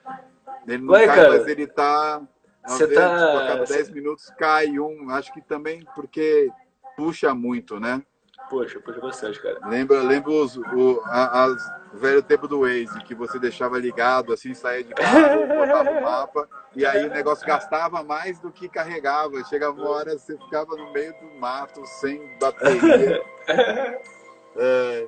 Ele 0.67 0.83
não 0.83 0.93
Ué, 0.93 1.05
cai, 1.05 1.15
cara, 1.15 1.29
mas 1.29 1.47
ele 1.47 1.67
tá. 1.67 2.21
Você 2.67 2.85
vezes, 2.85 3.01
tá... 3.01 3.25
Tipo, 3.25 3.37
a 3.37 3.47
cada 3.47 3.63
10 3.63 3.89
minutos 3.91 4.29
cai 4.37 4.79
um. 4.79 5.09
Acho 5.09 5.33
que 5.33 5.41
também 5.41 5.85
porque 5.95 6.49
puxa 6.95 7.33
muito, 7.33 7.79
né? 7.79 8.03
Poxa, 8.49 8.79
puxa 8.79 8.99
bastante, 8.99 9.41
cara. 9.41 9.59
Lembra, 9.67 10.01
lembra 10.01 10.31
os, 10.31 10.57
o, 10.57 11.01
a, 11.05 11.45
as, 11.45 11.71
velho 11.93 12.21
tempo 12.21 12.47
do 12.47 12.61
Waze, 12.61 13.03
que 13.05 13.15
você 13.15 13.39
deixava 13.39 13.79
ligado, 13.79 14.33
assim, 14.33 14.53
saía 14.53 14.83
de 14.83 14.93
carro, 14.93 15.47
botava 15.47 15.91
o 15.91 16.01
mapa, 16.01 16.49
e 16.75 16.85
aí 16.85 17.05
o 17.05 17.09
negócio 17.09 17.45
gastava 17.45 18.03
mais 18.03 18.39
do 18.39 18.51
que 18.51 18.67
carregava. 18.67 19.43
Chegava 19.45 19.79
uma 19.79 19.89
hora, 19.89 20.17
você 20.17 20.37
ficava 20.37 20.75
no 20.75 20.91
meio 20.91 21.13
do 21.19 21.39
mato, 21.39 21.85
sem 21.85 22.37
bateria. 22.39 23.21
É, 24.53 25.07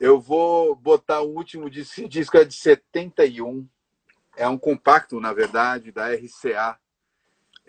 eu 0.00 0.20
vou 0.20 0.76
botar 0.76 1.20
o 1.22 1.34
último 1.34 1.68
disco, 1.68 2.08
disco 2.08 2.36
é 2.36 2.44
de 2.44 2.54
71. 2.54 3.68
É 4.36 4.48
um 4.48 4.56
compacto, 4.56 5.18
na 5.18 5.32
verdade, 5.32 5.90
da 5.90 6.14
RCA. 6.14 6.78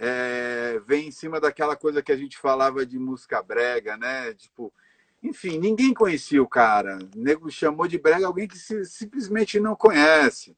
É, 0.01 0.79
vem 0.87 1.09
em 1.09 1.11
cima 1.11 1.41
daquela 1.41 1.75
coisa 1.75 2.01
que 2.01 2.11
a 2.11 2.15
gente 2.15 2.37
falava 2.37 2.85
de 2.85 2.97
música 2.97 3.43
brega, 3.43 3.97
né? 3.97 4.33
Tipo, 4.33 4.73
enfim, 5.21 5.59
ninguém 5.59 5.93
conhecia 5.93 6.41
o 6.41 6.47
cara. 6.47 6.99
O 7.13 7.19
nego 7.19 7.51
chamou 7.51 7.85
de 7.85 7.97
brega 7.97 8.25
alguém 8.25 8.47
que 8.47 8.57
se, 8.57 8.85
simplesmente 8.85 9.59
não 9.59 9.75
conhece. 9.75 10.55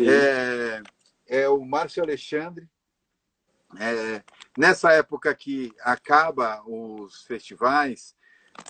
É, 0.00 0.82
é, 1.26 1.48
o 1.50 1.62
Márcio 1.62 2.02
Alexandre. 2.02 2.66
É, 3.78 4.22
nessa 4.56 4.92
época 4.92 5.34
que 5.34 5.70
acaba 5.82 6.62
os 6.66 7.24
festivais, 7.24 8.16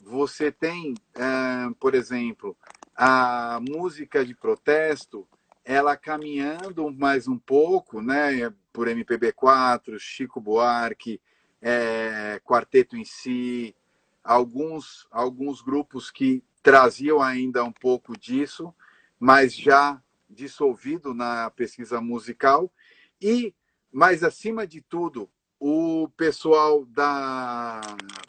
você 0.02 0.50
tem, 0.50 0.94
é, 1.14 1.72
por 1.78 1.94
exemplo, 1.94 2.56
a 2.96 3.60
música 3.60 4.24
de 4.24 4.34
protesto, 4.34 5.28
ela 5.64 5.96
caminhando 5.96 6.90
mais 6.90 7.28
um 7.28 7.38
pouco, 7.38 8.02
né, 8.02 8.52
por 8.78 8.86
MPB4, 8.86 9.98
Chico 9.98 10.40
Buarque, 10.40 11.20
é, 11.60 12.40
Quarteto 12.44 12.96
em 12.96 13.04
Si, 13.04 13.74
alguns, 14.22 15.04
alguns 15.10 15.60
grupos 15.60 16.12
que 16.12 16.44
traziam 16.62 17.20
ainda 17.20 17.64
um 17.64 17.72
pouco 17.72 18.16
disso, 18.16 18.72
mas 19.18 19.52
já 19.52 20.00
dissolvido 20.30 21.12
na 21.12 21.50
pesquisa 21.50 22.00
musical. 22.00 22.72
E, 23.20 23.52
mais 23.90 24.22
acima 24.22 24.64
de 24.64 24.80
tudo, 24.80 25.28
o 25.58 26.08
pessoal 26.16 26.84
da, 26.84 27.80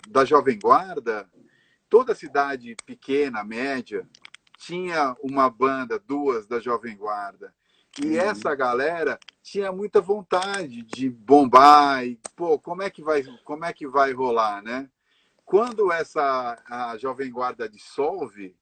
da 0.08 0.26
Jovem 0.26 0.58
Guarda, 0.58 1.30
toda 1.88 2.16
cidade 2.16 2.76
pequena, 2.88 3.44
média, 3.44 4.10
tinha 4.58 5.16
uma 5.22 5.48
banda, 5.48 6.00
duas 6.00 6.48
da 6.48 6.60
Jovem 6.60 6.98
Guarda. 6.98 7.54
E 8.02 8.08
uhum. 8.08 8.16
essa 8.16 8.56
galera 8.56 9.20
tinha 9.44 9.72
muita 9.72 10.00
vontade 10.00 10.84
de 10.84 11.10
bombar 11.10 12.06
e, 12.06 12.20
pô, 12.36 12.58
como 12.58 12.82
é 12.82 12.90
que 12.90 13.02
vai, 13.02 13.24
como 13.44 13.66
é 13.66 13.74
que 13.74 13.88
vai 13.88 14.14
rolar, 14.14 14.62
né? 14.62 14.90
Quando 15.44 15.92
essa 15.92 16.62
a 16.70 16.98
Jovem 16.98 17.32
Guarda 17.32 17.68
dissolve, 17.68 18.56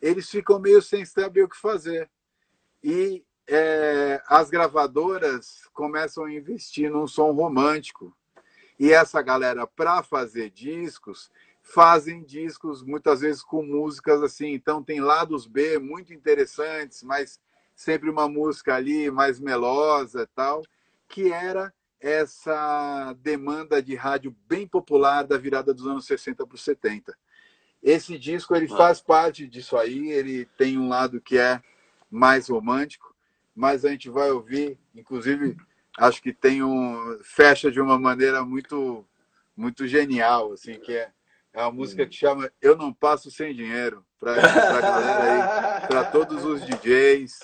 eles 0.00 0.28
ficam 0.30 0.58
meio 0.58 0.80
sem 0.80 1.04
saber 1.04 1.42
o 1.42 1.48
que 1.48 1.56
fazer. 1.56 2.08
E 2.82 3.24
é, 3.48 4.22
as 4.26 4.50
gravadoras 4.50 5.68
começam 5.72 6.24
a 6.24 6.32
investir 6.32 6.90
num 6.90 7.06
som 7.06 7.32
romântico. 7.32 8.14
E 8.78 8.92
essa 8.92 9.20
galera, 9.20 9.66
para 9.66 10.02
fazer 10.02 10.50
discos, 10.50 11.30
fazem 11.60 12.22
discos 12.22 12.82
muitas 12.82 13.20
vezes 13.20 13.42
com 13.42 13.62
músicas 13.62 14.22
assim. 14.22 14.52
Então 14.52 14.82
tem 14.82 15.00
lados 15.00 15.46
B 15.46 15.78
muito 15.78 16.14
interessantes, 16.14 17.02
mas 17.02 17.40
sempre 17.80 18.10
uma 18.10 18.28
música 18.28 18.74
ali 18.74 19.10
mais 19.10 19.40
melosa 19.40 20.24
e 20.24 20.26
tal, 20.26 20.62
que 21.08 21.32
era 21.32 21.72
essa 21.98 23.16
demanda 23.20 23.82
de 23.82 23.94
rádio 23.94 24.36
bem 24.46 24.68
popular 24.68 25.22
da 25.22 25.38
virada 25.38 25.72
dos 25.72 25.86
anos 25.86 26.04
60 26.04 26.46
para 26.46 26.54
os 26.54 26.62
70. 26.62 27.16
Esse 27.82 28.18
disco 28.18 28.54
ele 28.54 28.68
faz 28.68 29.00
parte 29.00 29.48
disso 29.48 29.78
aí, 29.78 30.10
ele 30.10 30.44
tem 30.58 30.76
um 30.76 30.90
lado 30.90 31.22
que 31.22 31.38
é 31.38 31.62
mais 32.10 32.48
romântico, 32.50 33.16
mas 33.56 33.82
a 33.82 33.88
gente 33.88 34.10
vai 34.10 34.30
ouvir, 34.30 34.78
inclusive 34.94 35.56
acho 35.96 36.20
que 36.20 36.34
tem 36.34 36.62
um 36.62 37.18
fecha 37.22 37.70
de 37.70 37.80
uma 37.80 37.98
maneira 37.98 38.44
muito 38.44 39.06
muito 39.56 39.86
genial, 39.86 40.52
assim, 40.52 40.78
que 40.78 40.92
é 40.92 41.10
é 41.52 41.62
uma 41.62 41.72
música 41.72 42.06
que 42.06 42.14
chama 42.14 42.52
Eu 42.60 42.76
Não 42.76 42.92
Passo 42.92 43.30
Sem 43.30 43.54
Dinheiro. 43.54 44.04
Para 44.20 44.34
a 44.34 44.80
galera 44.80 45.80
aí, 45.80 45.88
para 45.88 46.04
todos 46.04 46.44
os 46.44 46.60
DJs, 46.60 47.40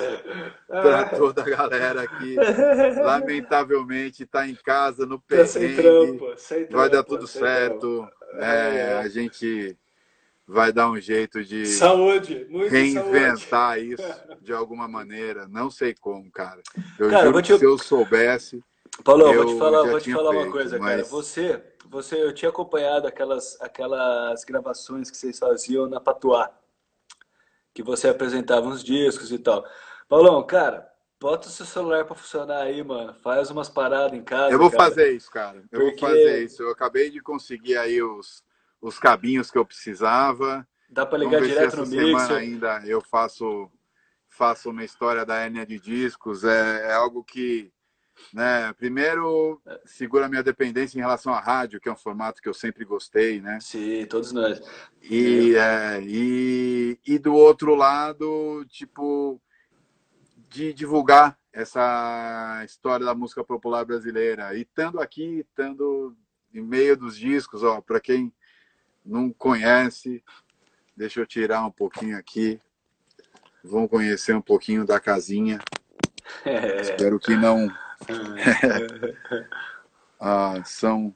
para 0.69 1.09
toda 1.09 1.41
a 1.41 1.45
galera 1.45 2.07
que 2.07 2.37
lamentavelmente 3.01 4.25
está 4.25 4.47
em 4.47 4.55
casa, 4.55 5.07
no 5.07 5.19
perrengue. 5.19 5.49
Sem 5.49 5.75
trampo, 5.75 6.35
sem 6.37 6.59
trampo, 6.67 6.77
vai 6.77 6.91
dar 6.91 7.03
tudo 7.03 7.27
certo. 7.27 8.07
É, 8.35 8.77
é, 8.77 8.99
a 8.99 9.09
gente 9.09 9.75
vai 10.47 10.71
dar 10.71 10.91
um 10.91 11.01
jeito 11.01 11.43
de 11.43 11.65
saúde, 11.65 12.47
reinventar 12.69 13.79
saúde. 13.79 13.95
isso 13.95 14.15
de 14.43 14.53
alguma 14.53 14.87
maneira. 14.87 15.49
Não 15.49 15.71
sei 15.71 15.95
como, 15.95 16.31
cara. 16.31 16.61
Eu 16.99 17.09
cara, 17.09 17.25
juro 17.25 17.41
te... 17.41 17.53
que 17.55 17.59
se 17.59 17.65
eu 17.65 17.79
soubesse. 17.79 18.63
Paulo, 19.03 19.33
eu 19.33 19.45
vou 19.45 19.47
te 19.47 19.59
falar, 19.59 19.83
vou 19.83 20.01
te 20.01 20.13
falar 20.13 20.31
feito, 20.31 20.45
uma 20.45 20.53
coisa, 20.53 20.79
mas... 20.79 20.91
cara. 20.91 21.05
Você 21.05 21.63
você, 21.89 22.23
eu 22.23 22.35
tinha 22.35 22.49
acompanhado 22.49 23.07
aquelas, 23.07 23.57
aquelas 23.61 24.45
gravações 24.45 25.11
que 25.11 25.17
vocês 25.17 25.39
faziam 25.39 25.89
na 25.89 26.01
Patuá, 26.01 26.53
que 27.77 27.83
você 27.83 28.09
apresentava 28.09 28.67
uns 28.67 28.83
discos 28.83 29.31
e 29.31 29.39
tal. 29.39 29.63
Paulão, 30.09 30.43
cara, 30.47 30.89
bota 31.21 31.47
o 31.47 31.51
seu 31.51 31.67
celular 31.67 32.07
para 32.07 32.17
funcionar 32.17 32.63
aí, 32.63 32.83
mano. 32.83 33.13
Faz 33.23 33.51
umas 33.51 33.69
paradas 33.69 34.19
em 34.19 34.25
casa. 34.25 34.51
Eu 34.51 34.59
vou 34.59 34.71
cara. 34.71 34.85
fazer 34.85 35.13
isso, 35.13 35.31
cara. 35.31 35.63
Eu 35.71 35.81
Porque... 35.81 36.01
vou 36.01 36.09
fazer 36.09 36.43
isso. 36.43 36.63
Eu 36.63 36.71
acabei 36.71 37.11
de 37.11 37.21
conseguir 37.21 37.77
aí 37.77 38.03
os, 38.03 38.43
os 38.81 38.99
cabinhos 38.99 39.51
que 39.51 39.59
eu 39.59 39.67
precisava. 39.67 40.67
Dá 40.89 41.05
para 41.05 41.19
ligar 41.19 41.43
direto 41.43 41.77
no 41.77 41.87
mix. 41.87 42.31
ainda 42.31 42.83
eu 42.87 43.03
faço 43.03 43.71
faço 44.27 44.71
uma 44.71 44.85
história 44.85 45.27
da 45.27 45.37
hérnia 45.37 45.67
de 45.67 45.79
discos. 45.79 46.45
É, 46.45 46.89
é 46.89 46.95
algo 46.95 47.23
que 47.23 47.71
né? 48.33 48.73
Primeiro, 48.75 49.61
segura 49.85 50.27
a 50.27 50.29
minha 50.29 50.43
dependência 50.43 50.99
em 50.99 51.03
relação 51.03 51.33
à 51.33 51.41
rádio, 51.41 51.81
que 51.81 51.89
é 51.89 51.93
um 51.93 51.97
formato 51.97 52.41
que 52.41 52.49
eu 52.49 52.55
sempre 52.55 52.85
gostei, 52.85 53.41
né? 53.41 53.59
Sim, 53.61 54.07
todos 54.07 54.33
nós. 54.33 54.61
E, 55.03 55.55
é, 55.55 56.01
e, 56.03 56.99
e 57.07 57.19
do 57.19 57.35
outro 57.35 57.75
lado, 57.75 58.65
tipo, 58.69 59.41
de 60.49 60.73
divulgar 60.73 61.39
essa 61.53 62.63
história 62.65 63.07
da 63.07 63.15
música 63.15 63.43
popular 63.43 63.85
brasileira. 63.85 64.55
E 64.55 64.63
estando 64.63 65.01
aqui, 65.01 65.41
estando 65.41 66.15
em 66.53 66.63
meio 66.63 66.97
dos 66.97 67.17
discos, 67.17 67.63
ó, 67.63 67.81
para 67.81 68.01
quem 68.01 68.33
não 69.05 69.33
conhece, 69.33 70.23
deixa 70.97 71.21
eu 71.21 71.27
tirar 71.27 71.65
um 71.65 71.71
pouquinho 71.71 72.19
aqui. 72.19 72.61
Vão 73.63 73.89
conhecer 73.89 74.35
um 74.35 74.41
pouquinho 74.41 74.85
da 74.85 75.01
casinha. 75.01 75.59
É. 76.45 76.81
Espero 76.81 77.21
que 77.21 77.37
não. 77.37 77.69
ah, 80.21 80.63
são 80.65 81.15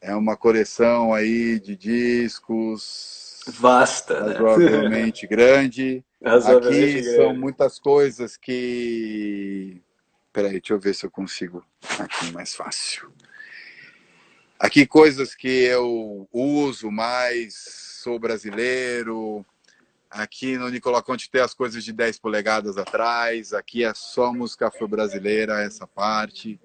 é 0.00 0.14
uma 0.14 0.36
coleção 0.36 1.12
aí 1.12 1.58
de 1.58 1.76
discos 1.76 3.26
Vasta, 3.46 4.22
né? 4.22 4.32
razoavelmente 4.32 5.26
grande. 5.30 6.04
Razoavelmente 6.24 6.84
Aqui 6.84 7.02
grande. 7.02 7.16
são 7.16 7.34
muitas 7.34 7.78
coisas 7.78 8.36
que. 8.36 9.80
Peraí, 10.32 10.52
deixa 10.52 10.74
eu 10.74 10.80
ver 10.80 10.94
se 10.94 11.06
eu 11.06 11.10
consigo. 11.10 11.64
Aqui 11.98 12.32
mais 12.32 12.54
fácil. 12.54 13.10
Aqui 14.58 14.86
coisas 14.86 15.34
que 15.34 15.48
eu 15.48 16.28
uso 16.32 16.90
mais, 16.90 17.54
sou 18.02 18.18
brasileiro. 18.18 19.44
Aqui 20.10 20.56
no 20.56 20.68
Nicola 20.68 21.02
Conte 21.02 21.30
tem 21.30 21.40
as 21.40 21.52
coisas 21.52 21.84
de 21.84 21.92
10 21.92 22.18
polegadas 22.18 22.78
atrás. 22.78 23.52
Aqui 23.52 23.84
é 23.84 23.92
só 23.94 24.32
música 24.32 24.68
afro-brasileira, 24.68 25.62
essa 25.62 25.86
parte. 25.86 26.60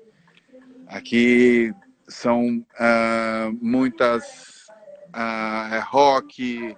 Aqui 0.88 1.74
são 2.08 2.66
ah, 2.80 3.52
muitas. 3.62 4.68
ah, 5.12 5.70
é 5.74 5.80
rock, 5.80 6.76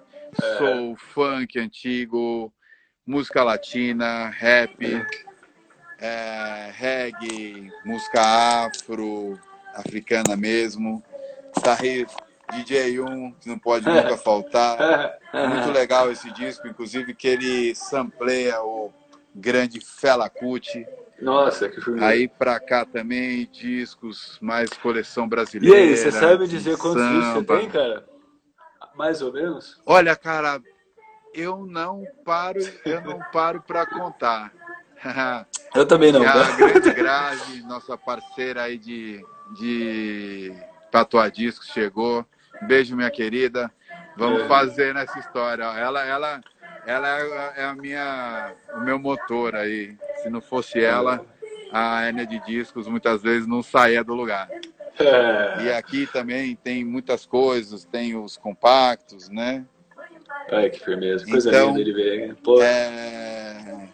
soul, 0.58 0.96
funk 0.96 1.58
antigo, 1.58 2.52
música 3.06 3.42
latina, 3.42 4.28
rap, 4.28 4.76
é, 5.98 6.70
reggae, 6.74 7.70
música 7.84 8.20
afro, 8.66 9.38
africana 9.74 10.36
mesmo. 10.36 11.02
Tá 11.62 11.74
aí 12.48 12.62
DJ1, 12.64 13.34
que 13.40 13.48
não 13.48 13.58
pode 13.58 13.86
nunca 13.88 14.16
faltar. 14.16 15.18
Muito 15.48 15.70
legal 15.72 16.10
esse 16.10 16.30
disco, 16.32 16.66
inclusive 16.68 17.14
que 17.14 17.26
ele 17.28 17.74
sampleia 17.74 18.62
o 18.62 18.92
grande 19.34 19.80
Fela 19.80 20.28
Kuti. 20.28 20.86
Nossa, 21.20 21.68
que 21.68 21.80
filme. 21.80 22.02
Aí 22.04 22.28
pra 22.28 22.58
cá 22.60 22.84
também 22.84 23.48
discos 23.50 24.38
mais 24.40 24.70
coleção 24.70 25.24
E 25.24 25.28
brasileira. 25.28 25.76
aí, 25.78 25.96
você 25.96 26.12
sabe 26.12 26.46
dizer 26.46 26.76
quantos 26.76 27.02
discos 27.02 27.24
você 27.26 27.32
samba. 27.34 27.58
tem, 27.58 27.70
cara? 27.70 28.04
Mais 28.94 29.22
ou 29.22 29.32
menos? 29.32 29.80
Olha, 29.86 30.14
cara, 30.14 30.60
eu 31.32 31.66
não 31.66 32.04
paro, 32.24 32.60
eu 32.84 33.00
não 33.00 33.18
paro 33.32 33.60
para 33.62 33.86
contar. 33.86 34.52
Eu 35.74 35.84
também 35.84 36.12
não. 36.12 36.22
E 36.22 36.26
a 36.26 36.50
grande 36.52 36.92
Grave, 36.94 37.62
nossa 37.64 37.98
parceira 37.98 38.62
aí 38.62 38.78
de, 38.78 39.22
de 39.58 40.54
tatuar 40.90 41.30
discos, 41.30 41.66
chegou. 41.68 42.24
Beijo, 42.66 42.96
minha 42.96 43.10
querida. 43.10 43.70
Vamos 44.16 44.42
É. 44.42 44.48
fazer 44.48 44.94
nessa 44.94 45.18
história. 45.18 45.64
Ela, 45.64 46.04
ela, 46.04 46.40
ela 46.86 47.18
é 47.18 47.62
é 47.62 47.64
a 47.64 47.74
minha, 47.74 48.52
o 48.76 48.80
meu 48.80 48.98
motor 48.98 49.54
aí. 49.56 49.96
Se 50.22 50.28
não 50.30 50.40
fosse 50.40 50.82
ela, 50.82 51.24
a 51.72 52.08
Enia 52.08 52.26
de 52.26 52.38
discos 52.40 52.86
muitas 52.86 53.22
vezes 53.22 53.46
não 53.46 53.62
saía 53.62 54.04
do 54.04 54.14
lugar. 54.14 54.48
É. 54.98 55.62
E 55.64 55.72
aqui 55.72 56.06
também 56.06 56.54
tem 56.54 56.84
muitas 56.84 57.26
coisas, 57.26 57.84
tem 57.84 58.14
os 58.16 58.36
compactos, 58.36 59.28
né? 59.28 59.64
Ai, 60.52 60.70
que 60.70 60.78
firmeza. 60.84 61.26
Coisa 61.26 61.48
Então, 61.48 61.68
linda 61.68 61.84
de 61.84 61.92
ver. 61.92 62.36
Pô, 62.36 62.62
É... 62.62 63.88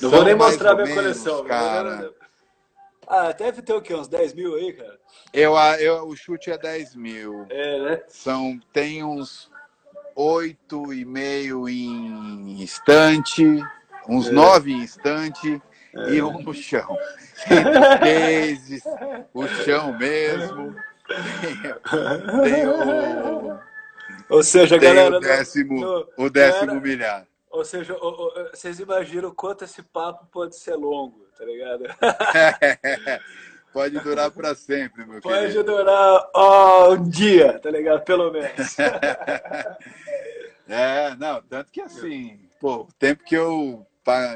não 0.00 0.10
vou 0.10 0.24
nem 0.24 0.34
mostrar 0.34 0.74
minha 0.74 0.86
menos, 0.86 1.02
coleção. 1.02 1.38
não 1.38 1.44
cara. 1.44 1.96
vou- 1.96 2.23
Ah, 3.06 3.32
deve 3.32 3.62
ter 3.62 3.72
o 3.72 3.82
quê? 3.82 3.94
Uns 3.94 4.08
10 4.08 4.34
mil 4.34 4.54
aí, 4.54 4.72
cara? 4.72 4.98
Eu, 5.32 5.56
a- 5.56 5.80
eu, 5.80 6.06
o 6.08 6.16
chute 6.16 6.50
é 6.50 6.58
10 6.58 6.94
mil. 6.94 7.46
É, 7.50 7.80
né? 7.80 8.02
São, 8.08 8.58
tem 8.72 9.02
uns 9.04 9.50
oito 10.16 10.92
e 10.92 11.04
meio 11.04 11.68
em 11.68 12.62
estante, 12.62 13.44
uns 14.08 14.28
É. 14.28 14.32
nove 14.32 14.72
em 14.72 14.82
estante 14.82 15.60
e 16.08 16.22
um 16.22 16.40
no 16.40 16.54
chão. 16.54 16.96
Cases, 18.00 18.82
o 19.32 19.46
chão 19.46 19.96
mesmo. 19.98 20.74
Tem, 21.40 22.42
tem 22.52 22.66
o, 22.66 23.58
Ou 24.30 24.42
seja, 24.42 24.78
tem 24.78 24.88
galera. 24.94 25.16
o 25.16 25.20
décimo, 25.20 25.80
no- 25.80 26.08
o 26.16 26.30
décimo 26.30 26.66
galera- 26.66 26.80
milhar. 26.80 27.26
Ou 27.54 27.64
seja, 27.64 27.96
vocês 28.50 28.80
imaginam 28.80 29.28
o 29.28 29.34
quanto 29.34 29.62
esse 29.62 29.80
papo 29.80 30.26
pode 30.26 30.56
ser 30.56 30.74
longo, 30.74 31.24
tá 31.38 31.44
ligado? 31.44 31.84
Pode 33.72 33.98
durar 34.00 34.30
para 34.30 34.54
sempre, 34.54 35.04
meu 35.04 35.20
Pode 35.20 35.48
querido. 35.48 35.64
durar 35.64 36.30
ó, 36.32 36.92
um 36.94 37.08
dia, 37.08 37.58
tá 37.58 37.70
ligado? 37.70 38.04
Pelo 38.04 38.30
menos. 38.32 38.76
É, 40.66 41.14
não, 41.16 41.42
tanto 41.42 41.70
que 41.70 41.82
assim, 41.82 42.40
pô, 42.58 42.84
o 42.84 42.92
tempo 42.98 43.22
que 43.22 43.34
eu, 43.34 43.86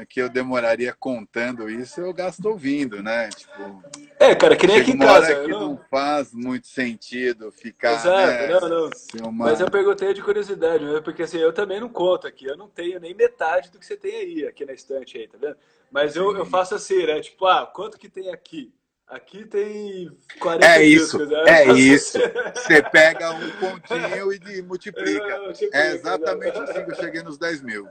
que 0.07 0.21
eu 0.21 0.29
demoraria 0.29 0.93
contando 0.93 1.69
isso, 1.69 2.01
eu 2.01 2.13
gasto 2.13 2.45
ouvindo, 2.45 3.03
né? 3.03 3.29
Tipo, 3.29 3.83
É, 4.19 4.35
cara, 4.35 4.55
que 4.55 4.65
nem 4.67 4.77
aqui 4.77 4.91
em 4.91 4.97
casa. 4.97 5.35
que 5.35 5.47
não- 5.47 5.75
não 5.75 5.85
faz 5.89 6.33
muito 6.33 6.67
sentido 6.67 7.51
ficar. 7.51 7.93
Exato, 7.93 8.43
né, 8.43 8.47
não, 8.59 8.69
não. 8.69 9.29
uma- 9.29 9.45
Mas 9.45 9.59
eu 9.59 9.69
perguntei 9.69 10.13
de 10.13 10.21
curiosidade, 10.21 10.83
porque 11.03 11.23
assim, 11.23 11.37
eu 11.37 11.53
também 11.53 11.79
não 11.79 11.89
conto 11.89 12.27
aqui, 12.27 12.45
eu 12.45 12.57
não 12.57 12.67
tenho 12.67 12.99
nem 12.99 13.13
metade 13.13 13.69
do 13.71 13.79
que 13.79 13.85
você 13.85 13.95
tem 13.95 14.15
aí, 14.15 14.47
aqui 14.47 14.65
na 14.65 14.73
estante 14.73 15.17
aí, 15.17 15.27
tá 15.27 15.37
vendo? 15.39 15.55
Mas 15.91 16.15
eu, 16.15 16.35
eu 16.35 16.45
faço 16.45 16.75
assim, 16.75 17.05
né? 17.05 17.19
Tipo, 17.21 17.45
ah, 17.45 17.65
quanto 17.65 17.97
que 17.97 18.09
tem 18.09 18.31
aqui? 18.31 18.71
Aqui 19.09 19.43
tem 19.45 20.15
40 20.39 20.65
É 20.67 20.83
isso, 20.83 21.17
discos, 21.17 21.37
é 21.47 21.67
Eu 21.67 21.75
isso. 21.75 22.17
Você 22.53 22.83
pega 22.83 23.31
um 23.31 23.49
pontinho 23.59 24.31
e 24.31 24.61
multiplica. 24.61 25.23
Eu 25.25 25.43
multiplico, 25.45 25.75
É 25.75 25.91
exatamente 25.93 26.57
assim 26.59 26.85
que 26.85 26.91
eu 26.91 26.95
cheguei 26.95 27.23
nos 27.23 27.37
10 27.39 27.63
mil. 27.63 27.87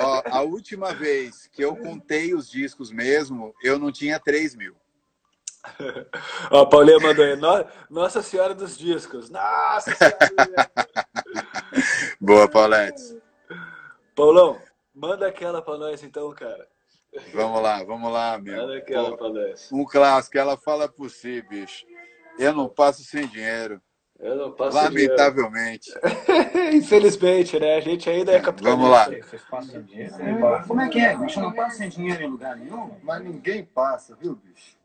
Ó, 0.00 0.22
a 0.30 0.40
última 0.40 0.94
vez 0.94 1.46
que 1.48 1.62
eu 1.62 1.76
contei 1.76 2.34
os 2.34 2.50
discos 2.50 2.90
mesmo, 2.90 3.54
eu 3.62 3.78
não 3.78 3.92
tinha 3.92 4.18
3 4.18 4.54
mil. 4.54 4.74
Ó, 6.50 6.62
a 6.62 6.66
Paulinha 6.66 6.98
mandou 6.98 7.24
aí, 7.24 7.36
"No- 7.36 7.66
Nossa 7.90 8.22
Senhora 8.22 8.54
dos 8.54 8.76
Discos. 8.76 9.28
Nossa 9.28 9.94
Senhora! 9.94 10.70
Boa, 12.18 12.48
Pauletes. 12.48 13.14
Paulão, 14.14 14.58
manda 14.94 15.26
aquela 15.26 15.60
pra 15.62 15.76
nós 15.76 16.02
então, 16.02 16.30
cara. 16.32 16.66
Vamos 17.34 17.62
lá, 17.62 17.82
vamos 17.84 18.12
lá, 18.12 18.38
meu. 18.38 18.72
Aquela 18.72 19.10
Pô, 19.10 19.16
pra 19.16 19.28
nós. 19.28 19.70
Um 19.72 19.84
clássico, 19.84 20.38
ela 20.38 20.56
fala 20.56 20.88
por 20.88 21.10
si, 21.10 21.42
bicho. 21.42 21.84
Eu 22.38 22.54
não 22.54 22.68
passo 22.68 23.04
sem 23.04 23.26
dinheiro. 23.26 23.80
Eu 24.18 24.36
não 24.36 24.52
passo 24.52 24.76
Lamentavelmente. 24.76 25.90
dinheiro. 25.90 26.76
Infelizmente, 26.76 27.58
né? 27.58 27.76
A 27.76 27.80
gente 27.80 28.08
ainda 28.08 28.32
é 28.32 28.40
capitalista. 28.40 28.76
Vamos 28.76 28.90
lá. 28.90 29.04
Vocês 29.06 29.42
passam 29.50 29.82
dinheiro? 29.82 30.14
Como 30.66 30.80
é 30.80 30.88
que 30.88 31.00
é, 31.00 31.16
bicho? 31.16 31.38
Eu 31.40 31.44
não 31.44 31.52
passo 31.52 31.76
sem 31.78 31.88
dinheiro 31.88 32.22
em 32.22 32.28
lugar 32.28 32.56
nenhum? 32.56 32.96
Mas 33.02 33.22
ninguém 33.22 33.64
passa, 33.64 34.16
viu, 34.16 34.36
bicho? 34.36 34.76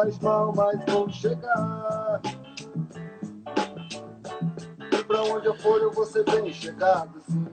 Faz 0.00 0.18
mal, 0.20 0.52
mas 0.56 0.80
vou 0.86 1.10
chegar. 1.10 2.20
E 4.92 5.04
pra 5.04 5.22
onde 5.22 5.46
eu 5.46 5.54
for, 5.56 5.80
eu 5.80 5.92
vou 5.92 6.06
ser 6.06 6.24
bem 6.24 6.50
chegado, 6.52 7.20
sim. 7.28 7.46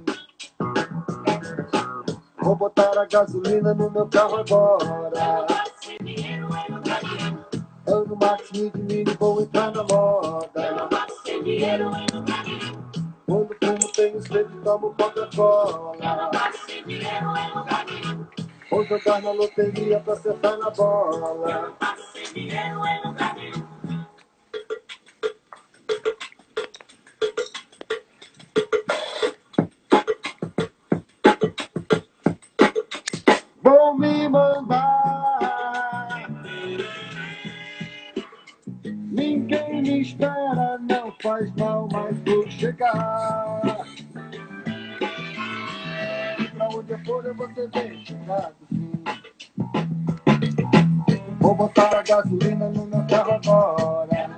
Vou 2.42 2.56
botar 2.56 2.98
a 2.98 3.06
gasolina 3.06 3.74
no 3.74 3.92
meu 3.92 4.08
carro 4.08 4.38
agora. 4.38 5.46
Eu 7.86 8.06
no 8.06 8.16
Max 8.16 8.52
Mid 8.54 8.76
Mini 8.76 9.18
vou 9.20 9.42
entrar 9.42 9.72
na 9.74 9.84
moda. 9.84 10.88
Quando 13.26 13.56
fumo 13.62 13.92
tenho 13.94 14.22
sede, 14.22 14.58
tomo 14.64 14.96
Coca-Cola. 14.98 16.07
Jogar 18.98 19.22
na 19.22 19.32
loteria 19.32 20.00
pra 20.00 20.14
acertar 20.14 20.58
na 20.58 20.70
bola. 20.72 21.74
Vão 33.62 33.98
me 33.98 34.30
mandar. 34.30 35.38
Ninguém 38.84 39.82
me 39.82 40.02
espera, 40.02 40.80
não 40.80 41.14
faz 41.22 41.54
mal, 41.56 41.88
mas 41.92 42.18
vou 42.22 42.50
chegar. 42.50 43.77
Vou 47.08 47.24
ser 47.24 47.70
bem 47.70 48.06
chegado. 48.06 48.54
Vou 51.40 51.56
botar 51.56 52.00
a 52.00 52.04
gasolina 52.04 52.70
no 52.70 52.86
meu 52.86 53.08
carro 53.08 53.32
agora. 53.32 54.30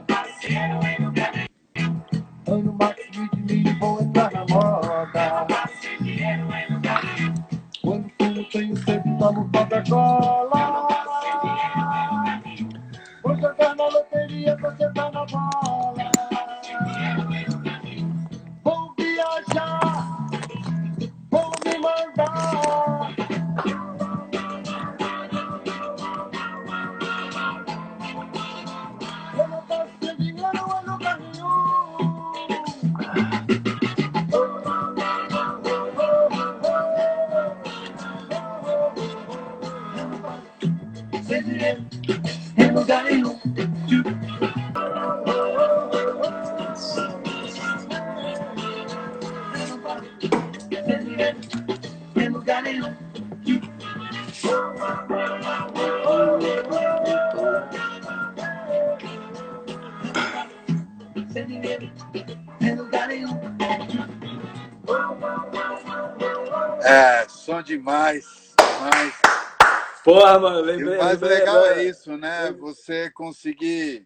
Ano 2.45 2.73
Max 2.73 2.95
Mini 3.17 3.73
vou 3.79 3.99
entrar 3.99 4.31
na 4.31 4.45
moda. 4.45 5.47
Quando 7.81 8.11
fumo 8.21 8.43
tenho 8.51 8.77
sempre 8.77 9.17
tomo 9.17 9.49
Coca-Cola. 9.51 10.87
Vou 13.23 13.35
jogar 13.35 13.75
na 13.75 13.87
loteria, 13.87 14.55
você 14.57 14.93
tá 14.93 14.98
Mano, 70.38 70.60
E 70.60 70.61
lembrei. 70.64 70.97
o 70.97 71.03
mais 71.03 71.19
lembrei 71.22 71.39
legal 71.39 71.65
é 71.65 71.84
isso, 71.85 72.18
né? 72.18 72.51
Você 72.60 73.10
conseguir 73.11 74.06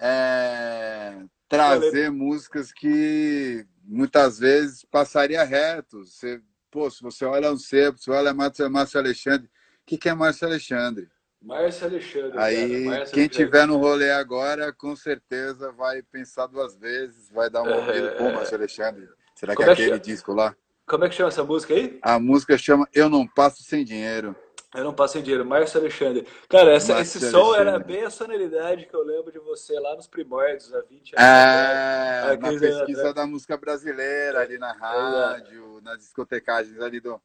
é, 0.00 1.14
trazer 1.48 2.10
músicas 2.10 2.72
que 2.72 3.66
muitas 3.84 4.38
vezes 4.38 4.84
passaria 4.84 5.42
reto. 5.44 6.04
Você, 6.04 6.40
pô, 6.70 6.90
se 6.90 7.02
você 7.02 7.24
olha 7.24 7.52
um 7.52 7.56
sebo, 7.58 7.98
se 7.98 8.10
olha 8.10 8.32
Márcio, 8.34 8.70
Márcio 8.70 8.98
Alexandre, 9.00 9.46
o 9.46 9.86
que, 9.86 9.98
que 9.98 10.08
é 10.08 10.14
Márcio 10.14 10.46
Alexandre? 10.46 11.08
Márcio 11.40 11.86
Alexandre. 11.86 12.38
Aí, 12.38 12.84
Márcio 12.84 13.14
quem 13.14 13.22
Alexandre. 13.24 13.28
tiver 13.28 13.66
no 13.66 13.76
rolê 13.76 14.10
agora, 14.10 14.72
com 14.72 14.96
certeza 14.96 15.70
vai 15.72 16.02
pensar 16.02 16.46
duas 16.46 16.76
vezes, 16.76 17.30
vai 17.30 17.48
dar 17.48 17.62
uma 17.62 17.76
ouvida. 17.76 18.12
Pô, 18.12 18.30
Márcio 18.32 18.56
Alexandre, 18.56 19.08
será 19.34 19.52
que 19.52 19.56
Como 19.56 19.68
é 19.68 19.72
é 19.72 19.76
que 19.76 19.82
aquele 19.82 19.88
chama? 19.96 20.00
disco 20.00 20.32
lá? 20.32 20.54
Como 20.86 21.04
é 21.04 21.08
que 21.08 21.14
chama 21.14 21.28
essa 21.28 21.44
música 21.44 21.74
aí? 21.74 21.98
A 22.02 22.18
música 22.18 22.56
chama 22.58 22.88
Eu 22.94 23.08
Não 23.08 23.26
Passo 23.26 23.62
Sem 23.62 23.84
Dinheiro. 23.84 24.34
Eu 24.74 24.84
não 24.84 24.92
passei 24.92 25.22
dinheiro, 25.22 25.46
Márcio 25.46 25.80
Alexandre. 25.80 26.26
Cara, 26.46 26.72
essa- 26.74 27.00
esse 27.00 27.18
som 27.30 27.54
era 27.54 27.70
Alexandre. 27.72 27.84
bem 27.96 28.04
a 28.04 28.10
sonoridade 28.10 28.84
que 28.86 28.94
eu 28.94 29.02
lembro 29.02 29.32
de 29.32 29.38
você 29.38 29.78
lá 29.80 29.96
nos 29.96 30.06
primórdios, 30.06 30.74
há 30.74 30.82
20 30.82 31.14
anos 31.16 31.24
atrás. 31.24 31.76
É, 31.78 32.20
Há 32.20 32.36
na 32.36 32.50
15 32.50 32.66
anos 32.66 32.76
pesquisa 32.78 32.98
atrás. 33.00 33.14
da 33.14 33.26
música 33.26 33.56
brasileira, 33.56 34.40
ali 34.40 34.58
na 34.58 34.72
rádio, 34.72 35.80
nas 35.82 35.98
discotecagens 35.98 36.78
ali 36.80 37.00
do. 37.00 37.18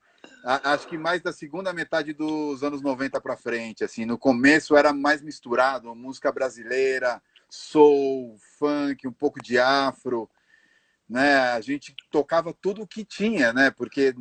Acho 0.45 0.87
que 0.87 0.97
mais 0.97 1.21
da 1.21 1.33
segunda 1.33 1.73
metade 1.73 2.13
dos 2.13 2.63
anos 2.63 2.81
90 2.81 3.19
para 3.19 3.35
frente, 3.35 3.83
assim, 3.83 4.05
no 4.05 4.17
começo 4.17 4.77
era 4.77 4.93
mais 4.93 5.21
misturado, 5.21 5.93
música 5.93 6.31
brasileira, 6.31 7.21
soul, 7.49 8.37
funk, 8.57 9.05
um 9.05 9.11
pouco 9.11 9.43
de 9.43 9.59
afro, 9.59 10.29
né? 11.09 11.39
A 11.51 11.59
gente 11.59 11.93
tocava 12.09 12.53
tudo 12.53 12.83
o 12.83 12.87
que 12.87 13.03
tinha, 13.03 13.51
né? 13.51 13.69
Porque 13.69 14.13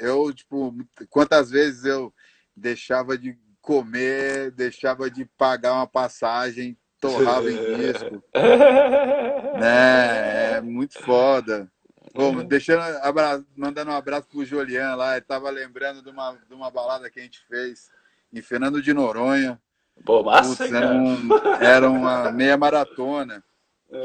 eu, 0.00 0.32
tipo, 0.32 0.74
quantas 1.10 1.50
vezes 1.50 1.84
eu 1.84 2.12
deixava 2.56 3.16
de 3.16 3.36
comer, 3.60 4.50
deixava 4.52 5.10
de 5.10 5.24
pagar 5.24 5.74
uma 5.74 5.86
passagem, 5.86 6.76
torrava 7.00 7.50
em 7.50 7.76
disco 7.76 8.24
né? 9.58 10.56
É 10.56 10.60
muito 10.60 10.98
foda. 11.02 11.70
Bom, 12.14 12.42
deixando, 12.42 12.80
abra- 13.02 13.44
mandando 13.56 13.90
um 13.90 13.94
abraço 13.94 14.26
pro 14.28 14.44
Julian 14.44 14.94
lá, 14.94 15.16
ele 15.16 15.24
tava 15.26 15.50
lembrando 15.50 16.02
de 16.02 16.10
uma, 16.10 16.32
de 16.48 16.54
uma 16.54 16.70
balada 16.70 17.10
que 17.10 17.20
a 17.20 17.22
gente 17.22 17.40
fez 17.46 17.90
em 18.32 18.40
Fernando 18.40 18.82
de 18.82 18.92
Noronha. 18.92 19.60
Pô, 20.04 20.22
massa, 20.22 20.56
Putz, 20.56 20.72
era, 20.72 20.88
um- 20.88 21.28
era 21.60 21.90
uma 21.90 22.32
meia 22.32 22.56
maratona, 22.56 23.44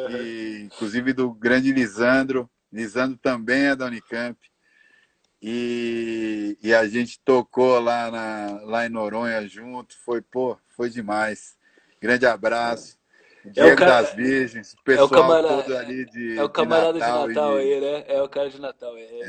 e, 0.10 0.64
inclusive 0.66 1.14
do 1.14 1.32
grande 1.34 1.72
Lisandro. 1.72 2.50
Lisandro 2.72 3.18
também 3.18 3.66
é 3.68 3.76
da 3.76 3.86
Unicamp. 3.86 4.38
E, 5.46 6.58
e 6.64 6.74
a 6.74 6.88
gente 6.88 7.20
tocou 7.20 7.78
lá, 7.78 8.10
na, 8.10 8.62
lá 8.64 8.86
em 8.86 8.90
Noronha 8.90 9.46
junto. 9.46 9.98
Foi, 10.06 10.22
pô, 10.22 10.58
foi 10.70 10.90
demais. 10.90 11.58
Grande 12.02 12.26
abraço. 12.26 12.98
É 13.46 13.50
o 13.50 13.52
Diego 13.52 13.76
cara- 13.76 14.02
das 14.04 14.14
Virgens, 14.14 14.74
o 14.74 14.82
pessoal 14.84 15.10
camarada- 15.10 15.64
todo 15.64 15.78
ali 15.78 16.06
de, 16.06 16.38
É 16.38 16.44
o 16.44 16.50
camarada 16.50 16.94
de 16.94 17.00
Natal. 17.00 17.28
Natal, 17.28 17.60
e- 17.60 17.74
aí, 17.74 17.82
né? 17.82 18.06
É 18.08 18.22
o 18.22 18.30
cara 18.30 18.50
de 18.50 18.62
Natal. 18.62 18.98
É, 18.98 19.20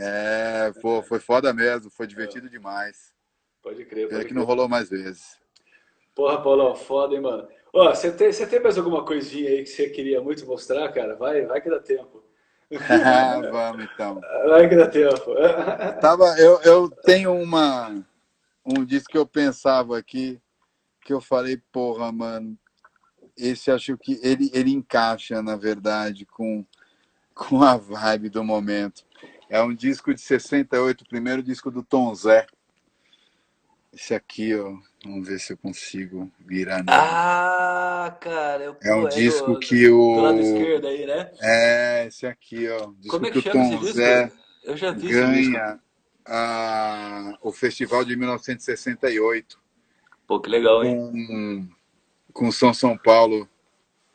É, 0.69 0.73
pô, 0.81 1.03
foi 1.03 1.19
foda 1.19 1.53
mesmo, 1.53 1.91
foi 1.91 2.07
divertido 2.07 2.49
demais. 2.49 3.13
Pode 3.61 3.85
crer, 3.85 4.07
Pena 4.07 4.21
pode 4.21 4.29
que 4.29 4.35
não 4.35 4.45
rolou 4.45 4.69
mais 4.69 4.89
vezes. 4.89 5.37
Porra, 6.15 6.41
Paulão, 6.41 6.77
foda, 6.77 7.15
hein, 7.15 7.21
mano? 7.21 7.49
Ó, 7.73 7.93
você 7.93 8.13
tem, 8.13 8.33
você 8.33 8.47
tem 8.47 8.61
mais 8.61 8.79
alguma 8.79 9.05
coisinha 9.05 9.51
aí 9.51 9.65
que 9.65 9.71
você 9.71 9.91
queria 9.91 10.21
muito 10.21 10.47
mostrar, 10.47 10.93
cara? 10.93 11.17
Vai, 11.17 11.45
vai 11.45 11.61
que 11.61 11.69
dá 11.69 11.81
tempo. 11.81 12.24
Vamos 13.51 13.85
então. 13.85 14.21
Vai 14.49 14.69
que 14.69 14.77
dá 14.77 14.89
tempo. 14.89 15.35
Tava, 16.01 16.25
eu, 16.39 16.61
eu 16.63 16.91
tenho 16.91 17.35
uma, 17.35 18.05
um 18.65 18.85
disco 18.85 19.11
que 19.13 19.19
eu 19.19 19.27
pensava 19.27 19.99
aqui, 19.99 20.41
que 21.03 21.13
eu 21.13 21.21
falei, 21.21 21.61
porra, 21.71 22.11
mano, 22.11 22.59
esse 23.37 23.71
acho 23.71 23.97
que 23.99 24.19
ele, 24.23 24.51
ele 24.55 24.71
encaixa, 24.73 25.43
na 25.43 25.57
verdade, 25.57 26.25
com, 26.25 26.65
com 27.35 27.63
a 27.63 27.77
vibe 27.77 28.29
do 28.29 28.43
momento. 28.43 29.05
É 29.49 29.63
um 29.63 29.75
disco 29.75 30.15
de 30.15 30.21
68, 30.21 31.03
o 31.03 31.09
primeiro 31.09 31.43
disco 31.43 31.71
do 31.71 31.83
Tom 31.83 32.15
Zé. 32.15 32.47
Esse 33.93 34.15
aqui, 34.15 34.55
ó, 34.55 34.77
vamos 35.05 35.27
ver 35.27 35.39
se 35.39 35.53
eu 35.53 35.57
consigo 35.57 36.31
virar 36.41 36.79
nele. 36.79 36.89
Ah, 36.91 38.17
cara, 38.21 38.65
eu, 38.65 38.77
É 38.83 38.95
um 38.95 39.03
pô, 39.03 39.09
disco 39.09 39.53
do, 39.53 39.59
que 39.61 39.89
do 39.89 40.21
lado 40.21 40.39
o. 40.39 40.41
esquerdo 40.41 40.87
aí, 40.87 41.07
né? 41.07 41.31
É, 41.41 42.07
esse 42.07 42.27
aqui, 42.27 42.69
ó. 42.69 42.91
Disco 42.99 43.11
Como 43.11 43.27
é 43.27 43.31
que 43.31 43.43
que 43.43 43.49
o 43.49 43.53
chama 43.53 43.65
Tom 43.65 43.69
esse 43.69 43.79
disco? 43.79 43.97
Zé 43.97 44.33
Eu 44.65 44.77
já 44.77 44.91
vi 44.91 45.09
ganha 45.09 45.79
a, 46.27 47.39
o 47.43 47.53
festival 47.53 48.05
de 48.05 48.17
1968 48.17 49.63
Pô, 50.27 50.41
que 50.41 50.49
legal, 50.49 50.83
hein? 50.85 50.97
com, 50.97 51.69
com 52.33 52.53
São 52.53 52.73
São 52.73 52.97
Paulo. 52.97 53.49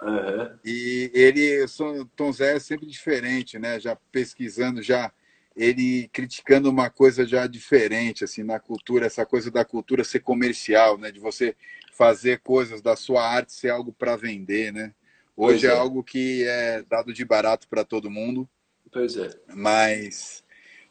Aham. 0.01 0.59
E 0.65 1.11
ele, 1.13 1.65
o 1.65 2.05
Tom 2.15 2.31
Zé 2.31 2.55
é 2.55 2.59
sempre 2.59 2.87
diferente, 2.87 3.59
né? 3.59 3.79
Já 3.79 3.95
pesquisando, 4.11 4.81
já 4.81 5.11
ele 5.59 6.07
criticando 6.13 6.69
uma 6.69 6.89
coisa 6.89 7.27
já 7.27 7.45
diferente, 7.45 8.23
assim, 8.23 8.43
na 8.43 8.61
cultura, 8.61 9.05
essa 9.05 9.25
coisa 9.25 9.51
da 9.51 9.65
cultura 9.65 10.05
ser 10.05 10.21
comercial, 10.21 10.97
né? 10.97 11.11
De 11.11 11.19
você 11.19 11.53
fazer 11.91 12.39
coisas 12.39 12.81
da 12.81 12.95
sua 12.95 13.27
arte 13.27 13.51
ser 13.51 13.69
algo 13.69 13.91
para 13.91 14.15
vender, 14.15 14.71
né? 14.71 14.93
Hoje 15.35 15.67
é 15.67 15.71
é. 15.71 15.73
algo 15.73 16.01
que 16.01 16.45
é 16.47 16.81
dado 16.83 17.11
de 17.11 17.25
barato 17.25 17.67
para 17.67 17.83
todo 17.83 18.09
mundo, 18.09 18.49
Pois 18.89 19.17
é. 19.17 19.29
mas 19.53 20.45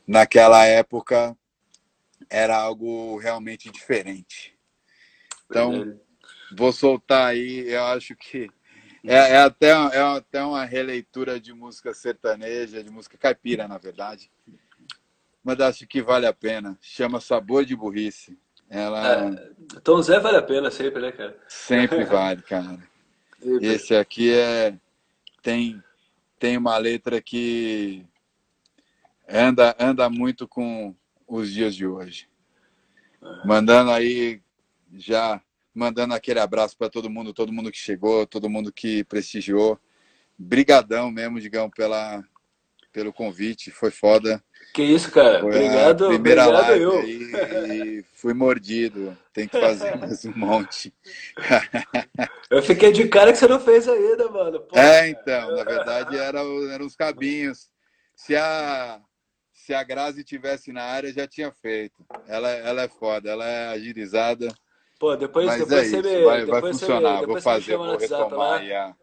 naquela 0.06 0.66
época 0.66 1.34
era 2.28 2.54
algo 2.54 3.16
realmente 3.16 3.70
diferente. 3.70 4.54
Então, 5.48 5.98
vou 6.54 6.72
soltar 6.72 7.28
aí, 7.28 7.70
eu 7.70 7.84
acho 7.84 8.14
que 8.14 8.50
é, 9.04 9.14
é 9.14 9.36
até, 9.38 9.70
é 9.70 10.00
até 10.16 10.42
uma 10.42 10.64
releitura 10.64 11.38
de 11.38 11.52
música 11.52 11.94
sertaneja, 11.94 12.82
de 12.82 12.90
música 12.90 13.16
caipira, 13.16 13.68
na 13.68 13.78
verdade. 13.78 14.30
Mas 15.42 15.60
acho 15.60 15.86
que 15.86 16.02
vale 16.02 16.26
a 16.26 16.32
pena. 16.32 16.76
Chama 16.80 17.20
Sabor 17.20 17.64
de 17.64 17.74
Burrice. 17.76 18.38
Ela 18.68 19.30
É, 19.30 19.80
Tom 19.80 20.02
Zé 20.02 20.20
vale 20.20 20.36
a 20.36 20.42
pena 20.42 20.70
sempre, 20.70 21.00
né, 21.00 21.12
cara? 21.12 21.38
sempre 21.48 22.04
vale, 22.06 22.42
cara. 22.42 22.78
Esse 23.62 23.94
aqui 23.94 24.32
é 24.32 24.74
tem 25.42 25.82
tem 26.38 26.56
uma 26.56 26.76
letra 26.76 27.20
que 27.22 28.04
anda 29.28 29.74
anda 29.78 30.10
muito 30.10 30.46
com 30.46 30.94
os 31.26 31.50
dias 31.50 31.74
de 31.74 31.86
hoje. 31.86 32.28
Mandando 33.44 33.90
aí 33.90 34.42
já 34.92 35.40
mandando 35.78 36.12
aquele 36.14 36.40
abraço 36.40 36.76
para 36.76 36.90
todo 36.90 37.08
mundo, 37.08 37.32
todo 37.32 37.52
mundo 37.52 37.70
que 37.70 37.78
chegou, 37.78 38.26
todo 38.26 38.50
mundo 38.50 38.72
que 38.72 39.04
prestigiou. 39.04 39.78
Brigadão 40.36 41.10
mesmo, 41.10 41.40
digamos, 41.40 41.70
pela 41.74 42.22
pelo 42.92 43.12
convite, 43.12 43.70
foi 43.70 43.90
foda. 43.90 44.42
Que 44.74 44.82
isso, 44.82 45.10
cara? 45.12 45.40
Foi 45.40 45.50
obrigado, 45.50 46.06
a 46.06 46.08
primeira 46.08 46.46
obrigado 46.48 46.68
live 46.68 46.82
eu. 46.82 46.98
aí 46.98 47.98
e 47.98 48.04
fui 48.14 48.34
mordido. 48.34 49.16
Tem 49.32 49.46
que 49.46 49.60
fazer 49.60 49.94
mais 49.98 50.24
um 50.24 50.32
monte. 50.34 50.92
Eu 52.50 52.62
fiquei 52.62 52.90
de 52.90 53.06
cara 53.08 53.30
que 53.30 53.38
você 53.38 53.46
não 53.46 53.60
fez 53.60 53.86
ainda, 53.86 54.28
mano. 54.30 54.60
Pô, 54.60 54.76
É, 54.76 55.10
então, 55.10 55.54
na 55.54 55.62
verdade 55.62 56.16
era, 56.16 56.40
eram 56.72 56.86
os 56.86 56.96
cabinhos. 56.96 57.68
Se 58.16 58.34
a, 58.34 59.00
se 59.52 59.74
a 59.74 59.82
Grazi 59.84 60.24
tivesse 60.24 60.72
na 60.72 60.82
área, 60.82 61.12
já 61.12 61.26
tinha 61.26 61.52
feito. 61.52 62.04
Ela, 62.26 62.50
ela 62.50 62.82
é 62.82 62.88
foda, 62.88 63.30
ela 63.30 63.46
é 63.46 63.68
agilizada. 63.68 64.48
Pô, 64.98 65.14
depois, 65.16 65.46
Mas 65.46 65.58
depois 65.60 65.92
é 65.92 65.98
você 66.00 66.08
isso, 66.08 66.18
me. 66.18 66.24
vai, 66.24 66.44
vai 66.44 66.60
você 66.60 66.72
funcionar. 66.72 67.20
me, 67.20 67.26
Vou 67.26 67.36
você 67.36 67.44
fazer, 67.44 67.76
vou 67.76 67.86
WhatsApp 67.86 68.22
retomar 68.22 68.50
lá. 68.52 68.58
aí 68.58 68.72
a, 68.72 68.84
a 68.86 68.94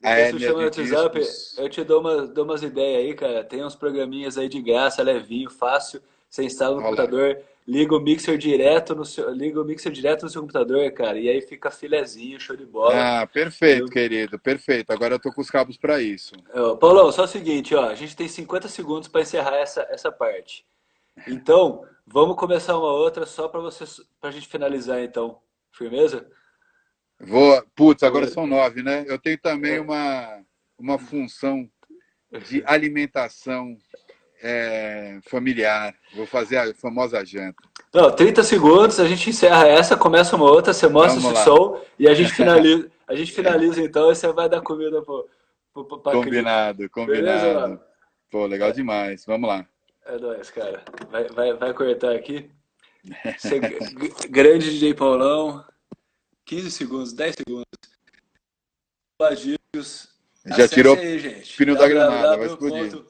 Depois 0.00 0.26
você 0.28 0.32
me 0.34 0.40
chama 0.40 0.58
no 0.58 0.64
WhatsApp, 0.64 1.18
discos. 1.20 1.58
eu 1.58 1.68
te 1.68 1.84
dou, 1.84 2.00
uma, 2.00 2.26
dou 2.26 2.44
umas 2.44 2.62
ideias 2.62 3.00
aí, 3.04 3.14
cara. 3.14 3.44
Tem 3.44 3.64
uns 3.64 3.74
programinhas 3.74 4.38
aí 4.38 4.48
de 4.48 4.60
graça, 4.62 5.02
levinho, 5.02 5.50
fácil. 5.50 6.00
Você 6.30 6.44
instala 6.44 6.76
no 6.76 6.82
computador, 6.82 7.38
liga 7.68 7.94
o 7.94 8.00
mixer 8.00 8.38
direto 8.38 8.94
no 8.94 9.04
seu, 9.04 9.30
liga 9.30 9.60
o 9.60 9.64
mixer 9.64 9.92
direto 9.92 10.22
no 10.22 10.28
seu 10.30 10.40
computador, 10.40 10.90
cara. 10.92 11.18
E 11.18 11.28
aí 11.28 11.40
fica 11.42 11.70
filezinho, 11.70 12.40
show 12.40 12.56
de 12.56 12.64
bola. 12.64 12.94
Ah, 12.94 13.26
perfeito, 13.26 13.82
Eu- 13.82 13.88
querido, 13.90 14.38
perfeito. 14.38 14.90
Agora 14.92 15.14
eu 15.14 15.18
tô 15.18 15.32
com 15.32 15.40
os 15.40 15.50
cabos 15.50 15.76
para 15.76 16.00
isso. 16.00 16.32
Ó, 16.54 16.76
Paulão, 16.76 17.10
só 17.12 17.24
o 17.24 17.28
seguinte, 17.28 17.74
ó, 17.74 17.84
a 17.88 17.94
gente 17.94 18.16
tem 18.16 18.28
50 18.28 18.68
segundos 18.68 19.08
para 19.08 19.20
encerrar 19.22 19.56
essa, 19.56 19.86
essa 19.90 20.10
parte. 20.10 20.64
Então, 21.28 21.84
vamos 22.06 22.36
começar 22.36 22.76
uma 22.76 22.92
outra 22.92 23.26
só 23.26 23.48
para 23.48 23.60
você, 23.60 23.84
pra 24.20 24.30
gente 24.30 24.48
finalizar, 24.48 25.00
então. 25.02 25.40
Firmeza? 25.72 26.28
Vou, 27.18 27.62
putz, 27.74 28.02
agora 28.02 28.26
são 28.26 28.46
nove, 28.46 28.82
né? 28.82 29.04
Eu 29.08 29.18
tenho 29.18 29.38
também 29.38 29.78
uma, 29.78 30.42
uma 30.78 30.98
função 30.98 31.68
de 32.48 32.62
alimentação 32.66 33.76
é, 34.42 35.18
familiar. 35.22 35.94
Vou 36.14 36.26
fazer 36.26 36.58
a 36.58 36.74
famosa 36.74 37.24
janta. 37.24 37.56
Não, 37.94 38.10
30 38.10 38.42
segundos, 38.42 38.98
a 38.98 39.06
gente 39.06 39.30
encerra 39.30 39.68
essa, 39.68 39.96
começa 39.96 40.34
uma 40.34 40.50
outra, 40.50 40.72
você 40.72 40.88
mostra 40.88 41.20
Vamos 41.20 41.38
esse 41.38 41.48
lá. 41.48 41.56
som 41.56 41.80
e 41.98 42.08
a 42.08 42.14
gente 42.14 42.32
finaliza, 42.34 42.90
a 43.06 43.14
gente 43.14 43.32
finaliza 43.32 43.80
então 43.80 44.10
e 44.10 44.14
você 44.16 44.32
vai 44.32 44.48
dar 44.48 44.60
comida 44.60 45.00
Cris. 45.02 46.02
Combinado, 46.02 46.78
Beleza, 46.78 46.90
combinado. 46.92 47.60
mano? 47.60 47.80
Pô, 48.30 48.46
legal 48.46 48.72
demais. 48.72 49.24
Vamos 49.24 49.48
lá. 49.48 49.66
É 50.06 50.18
nóis, 50.18 50.50
cara. 50.50 50.82
Vai, 51.10 51.28
vai, 51.28 51.54
vai 51.54 51.74
cortar 51.74 52.14
aqui. 52.14 52.50
Você, 53.38 53.60
grande 54.28 54.70
DJ 54.70 54.94
Paulão. 54.94 55.64
15 56.44 56.70
segundos, 56.70 57.12
10 57.12 57.36
segundos. 57.36 57.66
Tatuadiscos. 59.18 60.08
Já 60.56 60.66
tirou 60.66 60.96
aí, 60.96 61.18
gente. 61.18 61.56
pino 61.56 61.76
da 61.76 61.88
granada, 61.88 62.36
vai 62.36 62.46
explodir. 62.46 63.04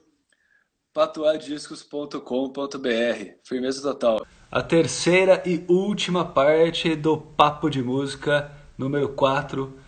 www.patuadiscos.com.br 0.95 3.31
Firmeza 3.43 3.83
total. 3.83 4.27
A 4.51 4.63
terceira 4.63 5.43
e 5.47 5.65
última 5.67 6.27
parte 6.27 6.95
do 6.95 7.17
Papo 7.17 7.71
de 7.71 7.83
Música, 7.83 8.53
número 8.77 9.09
4. 9.09 9.79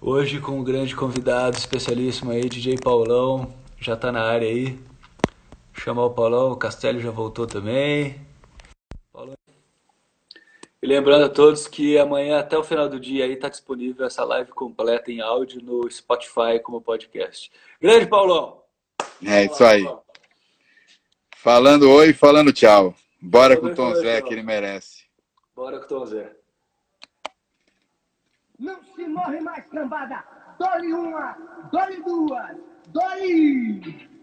Hoje 0.00 0.40
com 0.40 0.52
um 0.52 0.64
grande 0.64 0.96
convidado 0.96 1.58
especialíssimo 1.58 2.30
aí, 2.30 2.48
DJ 2.48 2.78
Paulão. 2.78 3.52
Já 3.78 3.96
tá 3.96 4.10
na 4.10 4.22
área 4.22 4.48
aí. 4.48 4.78
Chamar 5.78 6.06
o 6.06 6.10
Paulão, 6.10 6.50
o 6.50 6.56
Castelli 6.56 6.98
já 6.98 7.10
voltou 7.10 7.46
também. 7.46 8.20
Paulão. 9.12 9.36
E 10.82 10.86
lembrando 10.86 11.24
a 11.24 11.28
todos 11.28 11.68
que 11.68 11.96
amanhã 11.96 12.40
até 12.40 12.58
o 12.58 12.64
final 12.64 12.88
do 12.88 12.98
dia 12.98 13.24
aí 13.24 13.36
tá 13.36 13.48
disponível 13.48 14.04
essa 14.04 14.24
live 14.24 14.50
completa 14.50 15.12
em 15.12 15.20
áudio 15.20 15.62
no 15.62 15.88
Spotify 15.88 16.58
como 16.62 16.80
podcast. 16.80 17.50
Grande 17.80 18.06
Paulão! 18.06 18.60
É 19.24 19.44
isso 19.44 19.64
aí. 19.64 19.88
Falando 21.36 21.88
oi, 21.90 22.12
falando 22.12 22.52
tchau. 22.52 22.92
Bora 23.22 23.56
com 23.56 23.66
o 23.66 23.74
Tom 23.74 23.94
Zé 23.94 24.18
tchau. 24.18 24.28
que 24.28 24.34
ele 24.34 24.42
merece. 24.42 25.04
Bora 25.54 25.78
com 25.78 25.84
o 25.84 25.88
Tom 25.88 26.06
Zé. 26.06 26.32
Não 28.58 28.82
se 28.82 29.06
morre 29.06 29.40
mais, 29.40 29.64
cambada. 29.68 30.24
Dole 30.58 30.92
uma, 30.92 31.36
dole 31.70 32.02
duas, 32.02 32.56
dole! 32.88 34.17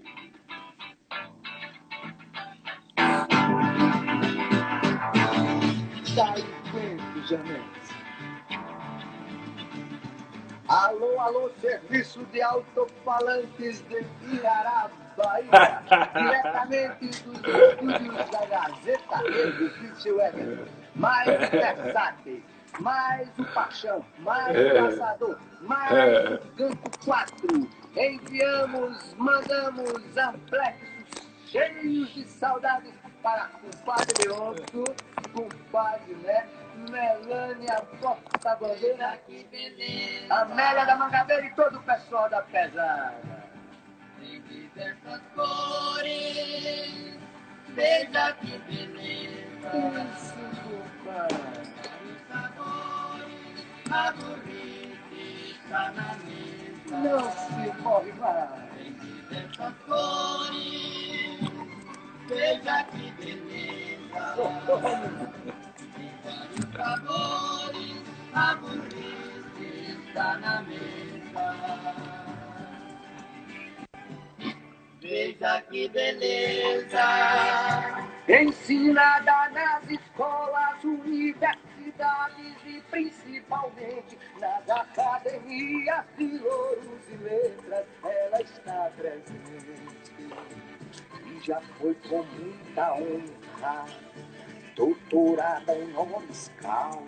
Sai 6.16 6.42
dentro, 6.72 7.28
Janete. 7.28 7.94
Alô, 10.70 11.20
alô, 11.20 11.52
serviço 11.60 12.24
de 12.32 12.42
alto-falantes 12.42 13.84
de 13.90 14.02
Pirará, 14.22 14.90
Bahia. 15.18 15.82
Diretamente 16.16 17.06
dos 17.06 17.36
estúdios 17.36 18.30
da 18.30 18.46
Gazeta 18.46 19.24
Edifício 19.28 20.22
Everton. 20.22 20.72
Mais 20.96 21.28
o 21.28 21.52
Versace, 21.52 22.44
mais 22.80 23.28
o 23.38 23.44
Paixão, 23.54 24.06
mais 24.20 24.56
o 24.58 24.74
Caçador, 24.74 25.38
mais 25.64 26.32
o 26.32 26.48
Campo 26.56 26.92
4. 27.04 27.70
Enviamos, 27.98 29.14
mandamos 29.18 30.18
amplexos 30.18 30.96
cheios 31.56 32.14
de 32.14 32.24
saudades 32.26 32.94
para 33.22 33.48
compadre 33.48 34.30
Otto, 34.30 34.84
compadre, 35.36 36.16
né? 36.16 36.48
Melânia, 36.90 37.82
porta-bandeira, 38.02 39.20
Amélia 40.30 40.86
da 40.86 40.96
Mangabeira 40.96 41.46
e 41.46 41.54
todo 41.54 41.78
o 41.78 41.84
pessoal 41.84 42.30
da 42.30 42.42
pesada. 42.44 43.46
Tem 44.20 44.42
diversas 44.42 45.22
cores, 45.36 47.18
veja 47.70 48.34
que 48.34 48.58
beleza. 48.60 49.46
Isso, 50.16 50.36
compadre. 50.64 51.56
Vários 51.86 52.22
sabores, 52.28 53.66
a 53.92 54.12
burrice 54.12 55.60
está 55.64 55.92
na 55.92 56.16
mesa. 56.26 56.98
Não 56.98 57.32
se 57.32 57.82
morre 57.82 58.12
mais. 58.14 58.50
Tem 58.76 58.94
diversas 58.94 59.74
cores, 59.88 61.55
veja 62.28 62.86
que 62.92 63.12
beleza. 63.12 64.36
Vários 66.24 66.66
sabores, 66.74 68.04
a 68.34 68.56
burrice 68.56 69.98
está 70.08 70.38
na 70.38 70.62
mesa. 70.64 71.48
Veja 75.02 75.62
que 75.70 75.90
beleza. 75.90 77.06
Ensinada 78.28 79.50
nas 79.52 79.90
escolas, 79.90 80.84
universidades 80.84 82.56
e 82.66 82.82
principalmente 82.90 84.18
nas 84.40 84.68
academias 84.70 86.06
de 86.18 86.40
louros 86.40 87.10
e 87.10 87.18
letras, 87.18 87.86
ela 88.04 88.42
está 88.42 88.92
presente. 88.98 90.05
Já 91.46 91.62
foi 91.80 91.94
com 92.10 92.24
muita 92.24 92.96
honra, 92.96 93.86
doutorada 94.76 95.78
em 95.78 95.96
honoris 95.96 96.52
causa. 96.60 97.04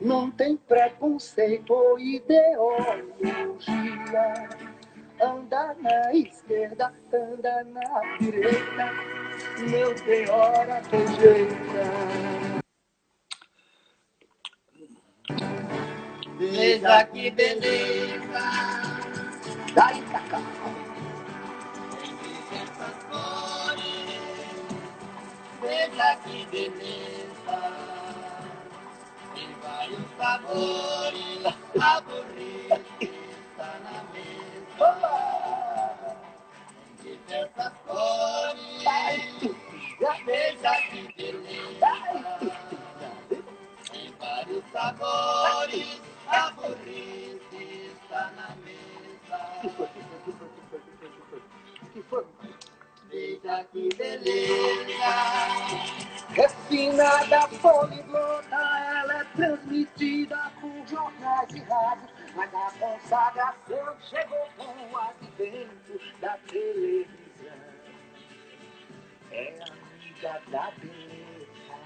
Não 0.00 0.30
tem 0.30 0.56
preconceito 0.56 1.70
ou 1.74 1.98
ideologia. 1.98 3.04
Anda 5.20 5.76
na 5.82 6.14
esquerda, 6.14 6.94
anda 7.12 7.64
na 7.64 8.16
direita, 8.18 8.90
não 9.60 9.94
tem 10.06 10.30
hora 10.30 10.80
rejeita. 10.90 11.84
Veja 16.38 17.04
que 17.04 17.30
beleza. 17.30 18.40
Daí 19.74 20.02
pra 20.04 20.20
cá. 20.20 20.83
Tem 23.14 23.22
cores. 23.70 24.14
Veja 25.60 26.16
que 26.16 26.46
beleza. 26.46 27.58
Tem 29.34 29.50
vários 29.62 30.04
sabores. 30.18 31.44
A 31.80 32.00
burrice 32.00 33.12
está 33.50 33.70
na 33.84 33.96
mesa. 34.12 34.88
Tem 37.02 37.12
diversas 37.12 37.72
cores. 37.86 38.84
Veja 40.24 40.74
que 40.90 41.00
beleza. 41.16 42.54
sabores, 44.74 46.00
aborrece, 46.26 47.92
está 47.94 48.32
na 48.36 48.56
mesa. 48.56 49.38
Veja 49.62 49.88
que 51.92 52.02
beleza. 53.72 55.04
Refinada, 56.30 57.48
poliglota, 57.62 58.56
ela 58.56 59.20
é 59.20 59.24
transmitida 59.36 60.52
por 60.60 60.86
jornais 60.88 61.50
e 61.54 61.60
rádios. 61.60 62.10
Mas 62.34 62.52
a 62.52 62.72
consagração 62.78 63.96
chegou 64.10 64.48
com 64.56 64.64
o 64.64 64.98
advento 64.98 66.00
da 66.20 66.36
televisão. 66.48 67.06
É 69.30 69.54
amiga 69.62 70.42
da 70.48 70.70
beleza, 70.72 71.76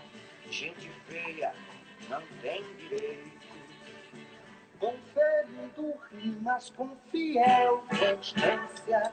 gente 0.51 0.91
feia 1.07 1.55
não 2.09 2.23
tem 2.41 2.63
direito. 2.77 3.39
Conferindo 4.79 5.95
rimas 6.13 6.71
com 6.71 6.91
fiel 7.11 7.83
constância. 7.89 9.13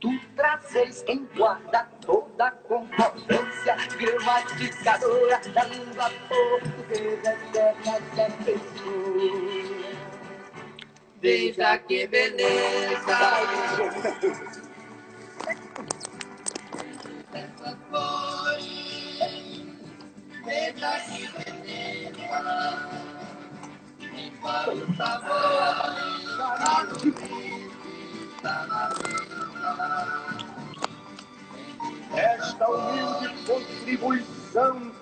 Tu 0.00 0.18
trazes 0.36 1.04
em 1.08 1.24
guarda 1.36 1.88
toda 2.00 2.46
a 2.46 2.50
concordância 2.52 3.76
Gramatizadora 3.98 5.40
da 5.52 5.64
língua 5.64 6.10
portuguesa 6.28 7.32
Eterna 7.32 8.00
de 8.00 8.44
pessoa 8.44 9.98
Veja 11.20 11.78
que 11.78 12.06
beleza. 12.06 13.18
Cores, 17.90 18.66
veja 20.44 21.00
que 21.00 21.28
beleza. 21.32 23.17
Esta 32.14 32.68
humilde 32.68 33.28
contribuição 33.46 34.92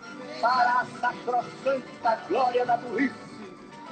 para 0.40 0.80
a 0.80 0.86
sacrossanta 1.00 2.16
glória 2.28 2.64
da 2.66 2.76
burrice 2.76 3.14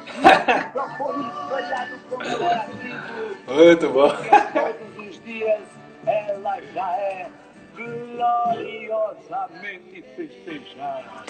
Microfone 0.06 1.28
espalhado 1.28 1.98
comemorativo 2.10 3.36
Muito 3.48 3.88
bom. 3.90 4.10
todos 4.52 4.98
os 5.08 5.24
dias 5.24 5.62
ela 6.06 6.60
já 6.72 6.90
é 6.96 7.30
gloriosamente 7.74 10.04
festejada. 10.16 11.24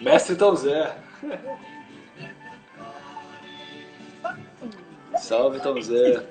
Mestre 0.00 0.34
Tom 0.36 0.56
Zé. 0.56 0.96
Salve 5.18 5.60
Tom 5.60 5.80
Zé. 5.80 6.24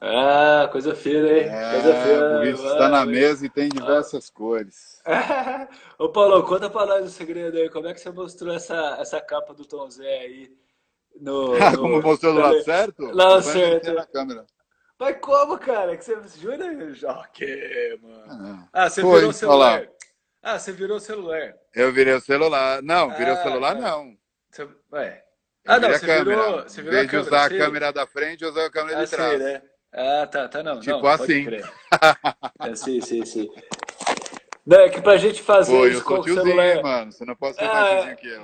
Ah, 0.00 0.68
coisa 0.70 0.94
fina, 0.94 1.26
hein? 1.28 1.48
coisa 1.72 1.90
É, 1.92 2.04
fina. 2.04 2.38
por 2.38 2.46
isso 2.46 2.62
Vai, 2.62 2.72
está 2.72 2.88
na 2.88 3.04
mesa 3.04 3.44
e 3.46 3.50
tem 3.50 3.68
diversas 3.68 4.30
cores. 4.30 5.02
Ô 5.98 6.08
Paulo, 6.10 6.44
conta 6.44 6.70
pra 6.70 6.86
nós 6.86 7.04
o 7.06 7.10
segredo 7.10 7.56
aí. 7.56 7.68
Como 7.68 7.88
é 7.88 7.94
que 7.94 8.00
você 8.00 8.10
mostrou 8.10 8.54
essa, 8.54 8.96
essa 9.00 9.20
capa 9.20 9.52
do 9.54 9.64
Tom 9.64 9.90
Zé 9.90 10.06
aí? 10.20 10.52
No, 11.20 11.54
Ah, 11.60 11.72
no- 11.72 11.78
Como 11.78 12.00
mostrou 12.00 12.32
do 12.34 12.38
lado 12.40 12.62
certo? 12.62 13.06
Lado 13.12 13.42
Vai 13.42 13.52
certo. 13.52 13.92
na 13.92 14.06
câmera. 14.06 14.46
Mas 14.98 15.16
como, 15.20 15.58
cara? 15.58 15.96
Que 15.96 16.04
você 16.04 16.16
jura? 16.40 16.58
Que, 17.32 17.98
mano. 18.02 18.68
Ah, 18.72 18.84
Ah, 18.84 18.90
você 18.90 19.00
Foi, 19.00 19.14
virou 19.14 19.30
o 19.30 19.32
celular. 19.32 19.80
lá. 19.82 19.86
Ah, 20.42 20.58
você 20.58 20.72
virou 20.72 20.96
o 20.96 21.00
celular. 21.00 21.54
Eu 21.74 21.92
virei 21.92 22.14
o 22.14 22.20
celular. 22.20 22.82
Não, 22.82 23.08
virei 23.10 23.32
Ah, 23.32 23.38
o 23.38 23.42
celular 23.42 23.74
tá. 23.76 23.80
não. 23.80 24.16
Você... 24.50 24.68
Ué. 24.92 25.24
Eu 25.64 25.72
Ah, 25.72 25.78
não, 25.80 25.88
você 25.90 26.24
virou, 26.24 26.62
você 26.62 26.80
Em 26.80 26.84
virou 26.84 26.98
vez 26.98 27.10
de 27.10 27.16
usar 27.16 27.44
a 27.44 27.48
câmera 27.48 27.92
da 27.92 28.06
frente, 28.06 28.42
eu 28.42 28.50
usei 28.50 28.64
a 28.64 28.70
câmera 28.70 28.96
de 28.96 29.02
Assim, 29.04 29.16
trás. 29.16 29.38
né? 29.40 29.62
Ah, 29.92 30.26
tá, 30.26 30.48
tá, 30.48 30.62
não. 30.62 30.80
Tipo 30.80 30.98
não, 31.00 31.06
assim. 31.08 31.46
É, 32.60 32.74
sim, 32.74 33.00
sim, 33.00 33.24
sim. 33.24 33.48
Não, 34.66 34.80
é 34.80 34.88
que 34.90 35.00
pra 35.00 35.16
gente 35.16 35.42
fazer 35.42 35.72
Pô, 35.72 35.84
eu 35.86 35.92
isso 35.92 36.02
com 36.04 36.14
sou 36.16 36.20
o 36.20 36.24
tiozinho, 36.24 36.44
celular. 36.56 36.82
mano. 36.82 37.12
Você 37.12 37.24
não 37.24 37.36
pode 37.36 37.56
ser 37.56 37.64
Ah, 37.64 37.72
mais 37.72 37.88
tiozinho 37.90 38.16
que 38.16 38.28
eu. 38.28 38.42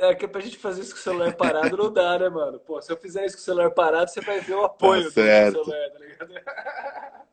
É 0.00 0.14
que 0.14 0.26
pra 0.26 0.40
gente 0.40 0.58
fazer 0.58 0.82
isso 0.82 0.92
com 0.92 0.98
o 0.98 1.02
celular 1.02 1.36
parado 1.36 1.76
não 1.76 1.92
dá, 1.92 2.18
né, 2.18 2.28
mano? 2.28 2.58
Pô, 2.58 2.80
se 2.82 2.90
eu 2.92 2.96
fizer 2.96 3.24
isso 3.26 3.36
com 3.36 3.42
o 3.42 3.44
celular 3.44 3.70
parado, 3.70 4.10
você 4.10 4.20
vai 4.20 4.40
ver 4.40 4.54
o 4.54 4.64
apoio 4.64 5.04
do 5.04 5.10
certo. 5.10 5.64
celular, 5.64 5.90
tá 5.90 5.98
ligado? 5.98 6.34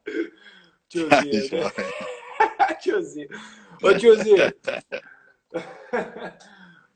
Tiozinho, 0.90 1.50
né? 1.52 2.76
tiozinho. 2.82 3.30
Ô, 3.82 3.94
tiozinho. 3.98 4.54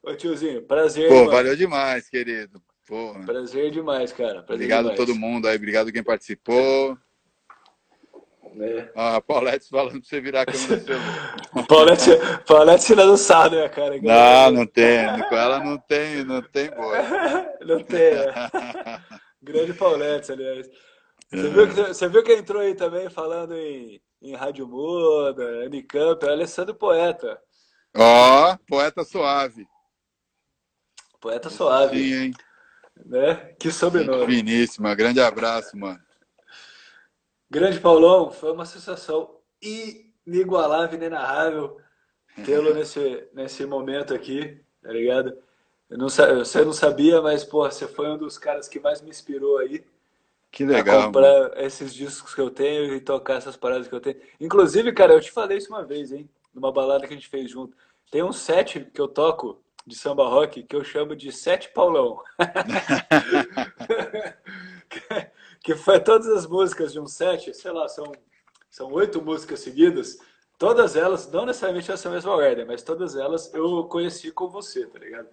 Ô, 0.04 0.16
tiozinho, 0.16 0.62
prazer, 0.64 1.08
Pô, 1.08 1.20
mano. 1.20 1.32
valeu 1.32 1.56
demais, 1.56 2.10
querido. 2.10 2.62
Pô, 2.86 3.16
Prazer 3.26 3.72
demais, 3.72 4.12
cara. 4.12 4.44
Prazer 4.44 4.66
obrigado 4.66 4.90
a 4.90 4.96
todo 4.96 5.16
mundo 5.16 5.48
aí, 5.48 5.56
obrigado 5.56 5.92
quem 5.92 6.04
participou. 6.04 6.98
Né? 8.56 8.90
Ah, 8.96 9.18
a 9.18 9.22
Paulette 9.22 9.68
falando 9.68 10.00
pra 10.00 10.02
você 10.02 10.22
virar 10.22 10.42
a 10.42 10.46
câmera 10.46 10.78
do 10.78 10.86
celular. 10.86 11.36
Paulette, 11.68 12.10
Paulette 12.48 12.86
tirando 12.86 13.18
sarro, 13.18 13.56
né, 13.56 13.68
cara? 13.68 14.00
Não, 14.02 14.52
não 14.52 14.66
tem. 14.66 15.06
Com 15.28 15.36
ela 15.36 15.60
não 15.60 15.78
tem, 15.78 16.24
não 16.24 16.42
tem 16.42 16.70
boa. 16.72 16.96
Não 17.66 17.84
tem, 17.84 18.14
né? 18.14 18.34
Grande 19.42 19.74
Paulette, 19.74 20.32
aliás. 20.32 20.70
Você 21.32 21.50
viu, 21.50 21.68
que, 21.68 21.74
você 21.74 22.08
viu 22.08 22.24
que 22.24 22.34
entrou 22.34 22.62
aí 22.62 22.76
também 22.76 23.10
falando 23.10 23.56
em, 23.56 24.00
em 24.22 24.36
Rádio 24.36 24.68
Muda, 24.68 25.66
Unicamp, 25.66 26.24
é 26.24 26.30
o 26.30 26.32
Alessandro 26.32 26.76
Poeta. 26.76 27.40
Ó, 27.98 28.56
poeta 28.68 29.04
suave. 29.04 29.68
Poeta 31.20 31.50
suave, 31.50 31.98
Sim, 31.98 32.14
hein? 32.14 32.34
né? 33.04 33.36
Que 33.60 33.72
sobrenome. 33.72 34.36
Finíssima. 34.36 34.94
Grande 34.94 35.20
abraço, 35.20 35.76
mano. 35.76 36.05
Grande 37.50 37.80
Paulão, 37.80 38.32
foi 38.32 38.52
uma 38.52 38.66
sensação 38.66 39.38
inigualável, 39.62 40.98
inenarrável 40.98 41.78
tê-lo 42.44 42.74
nesse, 42.74 43.28
nesse 43.34 43.66
momento 43.66 44.14
aqui, 44.14 44.60
tá 44.82 44.92
ligado? 44.92 45.38
Eu 45.90 45.98
não, 45.98 46.10
você 46.10 46.66
não 46.66 46.74
sabia, 46.74 47.22
mas, 47.22 47.44
pô, 47.44 47.70
você 47.70 47.88
foi 47.88 48.10
um 48.10 48.18
dos 48.18 48.38
caras 48.38 48.68
que 48.68 48.80
mais 48.80 49.02
me 49.02 49.10
inspirou 49.10 49.60
aí. 49.60 49.86
Que 50.52 50.64
a 50.64 50.68
legal. 50.68 50.96
mano. 50.96 51.06
comprar 51.08 51.64
esses 51.64 51.94
discos 51.94 52.34
que 52.34 52.42
eu 52.42 52.50
tenho 52.50 52.96
e 52.96 53.00
tocar 53.00 53.36
essas 53.36 53.56
paradas 53.56 53.88
que 53.88 53.94
eu 53.94 54.02
tenho. 54.02 54.20
Inclusive, 54.40 54.92
cara, 54.94 55.14
eu 55.14 55.22
te 55.22 55.32
falei 55.32 55.58
isso 55.58 55.70
uma 55.70 55.84
vez, 55.84 56.12
hein? 56.12 56.30
Numa 56.54 56.72
balada 56.72 57.06
que 57.06 57.14
a 57.14 57.16
gente 57.16 57.28
fez 57.28 57.52
junto. 57.52 57.78
Tem 58.10 58.24
um 58.24 58.32
set 58.32 58.88
que 58.94 59.00
eu 59.00 59.08
toco 59.08 59.62
de 59.86 59.96
samba 59.96 60.28
rock 60.28 60.64
que 60.64 60.76
eu 60.76 60.84
chamo 60.84 61.16
de 61.16 61.32
Sete 61.32 61.72
Paulão. 61.74 62.20
Que- 65.66 65.76
foi 65.76 66.00
todas 66.00 66.28
as 66.28 66.46
músicas 66.46 66.94
de 66.94 67.00
um 67.00 67.08
set, 67.08 67.52
sei 67.54 67.72
lá, 67.72 67.88
são, 67.88 68.06
são 68.70 68.92
oito 68.94 69.20
músicas 69.20 69.60
seguidas. 69.60 70.18
Todas 70.60 70.96
elas, 70.96 71.30
não 71.32 71.46
necessariamente 71.46 71.90
nessa 71.90 72.10
mesma 72.10 72.32
ordem, 72.34 72.64
mas 72.66 72.84
todas 72.84 73.16
elas 73.16 73.52
eu 73.54 73.84
conheci 73.86 74.32
com 74.32 74.48
você, 74.48 74.86
tá 74.86 75.00
ligado? 75.00 75.28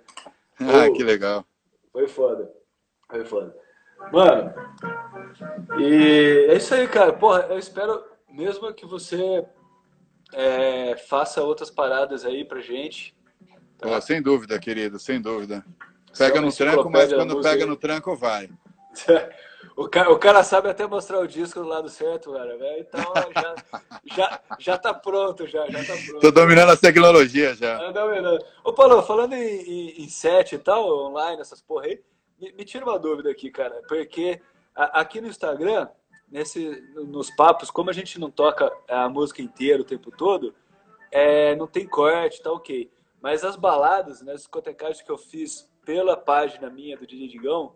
Ah, 0.58 0.90
que 0.90 1.04
legal. 1.04 1.44
Foi 1.92 2.08
foda. 2.08 2.50
Foi 3.08 3.24
foda. 3.26 3.54
Mano, 4.10 4.52
e 5.78 6.46
é 6.48 6.56
isso 6.56 6.74
aí, 6.74 6.88
cara. 6.88 7.12
Porra, 7.12 7.46
eu 7.50 7.58
espero 7.58 8.02
mesmo 8.28 8.72
que 8.72 8.86
você 8.86 9.44
é, 10.32 10.96
faça 10.96 11.42
outras 11.42 11.70
paradas 11.70 12.24
aí 12.24 12.44
pra 12.44 12.60
gente. 12.60 13.14
Pô, 13.78 14.00
sem 14.00 14.20
dúvida, 14.22 14.58
querido, 14.58 14.98
sem 14.98 15.20
dúvida. 15.20 15.64
É 16.14 16.18
Pega 16.18 16.40
uma 16.40 16.46
no 16.46 16.52
tranco, 16.52 16.90
mas 16.90 17.12
quando 17.12 17.40
pega 17.42 17.64
aí. 17.64 17.68
no 17.68 17.76
tranco, 17.76 18.16
vai. 18.16 18.50
O 19.76 19.88
cara, 19.88 20.12
o 20.12 20.18
cara 20.18 20.44
sabe 20.44 20.68
até 20.68 20.86
mostrar 20.86 21.18
o 21.20 21.26
disco 21.26 21.60
do 21.60 21.66
lado 21.66 21.88
certo, 21.88 22.32
cara, 22.32 22.56
velho. 22.58 22.80
Então 22.80 23.00
já, 23.34 23.54
já, 24.14 24.40
já 24.58 24.78
tá 24.78 24.92
pronto, 24.92 25.46
já, 25.46 25.66
já 25.68 25.84
tá 25.84 25.94
pronto. 26.06 26.20
Tô 26.20 26.30
dominando 26.30 26.70
as 26.70 26.80
tecnologias 26.80 27.58
já. 27.58 27.90
Não, 27.92 28.22
não. 28.22 28.38
Ô, 28.64 28.72
Paulo, 28.72 29.02
falando 29.02 29.32
em, 29.34 29.38
em, 29.62 30.02
em 30.04 30.08
set 30.08 30.54
e 30.54 30.58
tal, 30.58 30.86
online, 31.06 31.40
essas 31.40 31.62
porra 31.62 31.86
aí, 31.86 32.02
me, 32.38 32.52
me 32.52 32.64
tira 32.64 32.84
uma 32.84 32.98
dúvida 32.98 33.30
aqui, 33.30 33.50
cara, 33.50 33.80
porque 33.88 34.40
a- 34.74 35.00
aqui 35.00 35.20
no 35.20 35.28
Instagram, 35.28 35.88
nesse, 36.30 36.68
nos 36.94 37.30
papos, 37.34 37.70
como 37.70 37.88
a 37.88 37.94
gente 37.94 38.20
não 38.20 38.30
toca 38.30 38.70
a 38.88 39.08
música 39.08 39.40
inteira 39.40 39.80
o 39.80 39.86
tempo 39.86 40.10
todo, 40.10 40.54
é, 41.10 41.56
não 41.56 41.66
tem 41.66 41.86
corte, 41.86 42.42
tá 42.42 42.52
ok. 42.52 42.90
Mas 43.22 43.42
as 43.44 43.56
baladas, 43.56 44.20
né, 44.22 44.32
as 44.32 44.40
discotecagens 44.40 45.00
que 45.00 45.10
eu 45.10 45.16
fiz 45.18 45.70
pela 45.84 46.16
página 46.16 46.68
minha 46.68 46.96
do 46.96 47.06
DJ 47.06 47.28
Digão, 47.28 47.74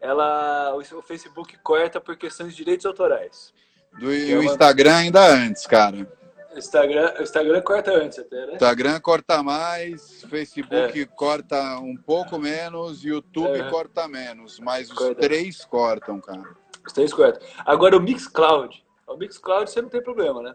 ela, 0.00 0.74
o, 0.74 0.78
o 0.98 1.02
Facebook 1.02 1.58
corta 1.62 2.00
por 2.00 2.16
questões 2.16 2.50
de 2.50 2.56
direitos 2.56 2.86
autorais. 2.86 3.52
Do, 3.98 4.10
é 4.12 4.16
e 4.16 4.34
o 4.36 4.40
uma- 4.40 4.50
Instagram 4.52 4.96
ainda 4.96 5.26
antes, 5.26 5.66
cara. 5.66 6.08
O 6.54 6.58
Instagram, 6.58 7.14
o 7.18 7.22
Instagram 7.22 7.62
corta 7.62 7.92
antes 7.92 8.18
até, 8.18 8.46
né? 8.46 8.52
Instagram 8.54 9.00
corta 9.00 9.42
mais, 9.42 10.22
Facebook 10.28 11.00
É. 11.00 11.06
corta 11.06 11.78
um 11.78 11.96
pouco 11.96 12.38
menos, 12.38 13.04
YouTube 13.04 13.60
É. 13.60 13.70
corta 13.70 14.08
menos, 14.08 14.58
mas 14.58 14.90
os 14.90 14.96
Corta. 14.98 15.20
três 15.20 15.64
cortam, 15.64 16.20
cara. 16.20 16.56
Os 16.84 16.92
três 16.92 17.12
cortam. 17.14 17.40
Agora 17.64 17.96
o 17.96 18.00
Mixcloud, 18.00 18.84
O 19.06 19.16
Mixcloud 19.16 19.68
você 19.70 19.82
não 19.82 19.88
tem 19.88 20.00
problema, 20.02 20.40
né? 20.42 20.54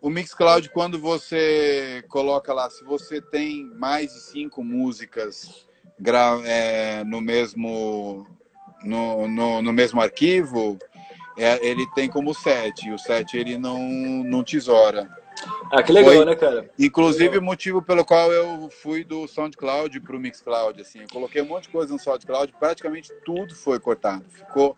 O 0.00 0.08
Mixcloud, 0.10 0.68
quando 0.70 0.98
você 0.98 2.04
coloca 2.08 2.52
lá, 2.52 2.68
se 2.70 2.84
você 2.84 3.20
tem 3.20 3.64
mais 3.74 4.12
de 4.12 4.20
cinco 4.20 4.62
músicas 4.62 5.66
gra 5.98 6.38
é, 6.44 7.02
no 7.04 7.20
mesmo 7.20 8.26
no, 8.82 9.28
no, 9.28 9.62
no 9.62 9.72
mesmo 9.72 10.00
arquivo, 10.00 10.78
é, 11.36 11.64
ele 11.66 11.86
tem 11.94 12.08
como 12.08 12.34
set. 12.34 12.86
E 12.86 12.92
o 12.92 12.98
set 12.98 13.36
ele 13.36 13.56
não, 13.56 13.78
não 13.78 14.42
tesoura. 14.42 15.08
Ah, 15.70 15.82
que 15.82 15.92
legal, 15.92 16.14
Foi, 16.14 16.24
né, 16.24 16.34
cara? 16.34 16.68
Inclusive 16.78 17.38
o 17.38 17.42
motivo 17.42 17.80
pelo 17.80 18.04
qual 18.04 18.32
eu 18.32 18.68
fui 18.82 19.04
do 19.04 19.26
SoundCloud 19.28 20.00
para 20.00 20.16
o 20.16 20.18
Mixcloud. 20.18 20.80
Assim, 20.80 21.00
eu 21.00 21.08
coloquei 21.12 21.42
um 21.42 21.46
monte 21.46 21.64
de 21.64 21.68
coisa 21.68 21.92
no 21.92 21.98
SoundCloud, 21.98 22.52
praticamente 22.58 23.12
tudo 23.24 23.54
foi 23.54 23.78
cortado. 23.78 24.24
Ficou 24.28 24.76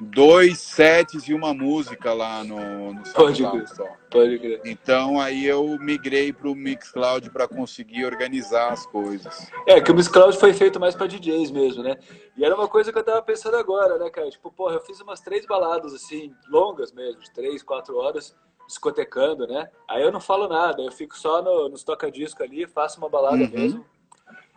dois 0.00 0.58
sets 0.58 1.28
e 1.28 1.34
uma 1.34 1.54
música 1.54 2.12
lá 2.12 2.42
no, 2.42 2.94
no 2.94 3.06
SoundCloud 3.06 3.74
só. 3.74 3.86
Pode 4.10 4.38
crer. 4.38 4.60
Então 4.64 5.20
aí 5.20 5.46
eu 5.46 5.78
migrei 5.78 6.32
para 6.32 6.48
o 6.48 6.54
Mixcloud 6.54 7.30
para 7.30 7.48
conseguir 7.48 8.04
organizar 8.04 8.72
as 8.72 8.86
coisas. 8.86 9.50
É, 9.66 9.80
que 9.80 9.90
o 9.90 9.94
Mixcloud 9.94 10.36
foi 10.36 10.52
feito 10.52 10.80
mais 10.80 10.94
para 10.94 11.06
DJs 11.06 11.50
mesmo, 11.50 11.82
né? 11.82 11.96
E 12.36 12.44
era 12.44 12.54
uma 12.54 12.68
coisa 12.68 12.92
que 12.92 12.98
eu 12.98 13.04
tava 13.04 13.22
pensando 13.22 13.56
agora, 13.56 13.98
né, 13.98 14.10
cara? 14.10 14.30
Tipo, 14.30 14.50
porra, 14.50 14.74
eu 14.74 14.80
fiz 14.80 15.00
umas 15.00 15.20
três 15.20 15.46
baladas 15.46 15.94
assim, 15.94 16.34
longas 16.48 16.92
mesmo, 16.92 17.20
de 17.20 17.30
três, 17.32 17.62
quatro 17.62 17.96
horas, 17.96 18.36
discotecando, 18.66 19.46
né? 19.46 19.68
Aí 19.88 20.02
eu 20.02 20.12
não 20.12 20.20
falo 20.20 20.48
nada, 20.48 20.82
eu 20.82 20.92
fico 20.92 21.16
só 21.16 21.42
no, 21.42 21.68
nos 21.68 21.84
toca-disco 21.84 22.42
ali, 22.42 22.66
faço 22.66 22.98
uma 22.98 23.08
balada 23.08 23.36
uhum. 23.36 23.50
mesmo. 23.50 23.84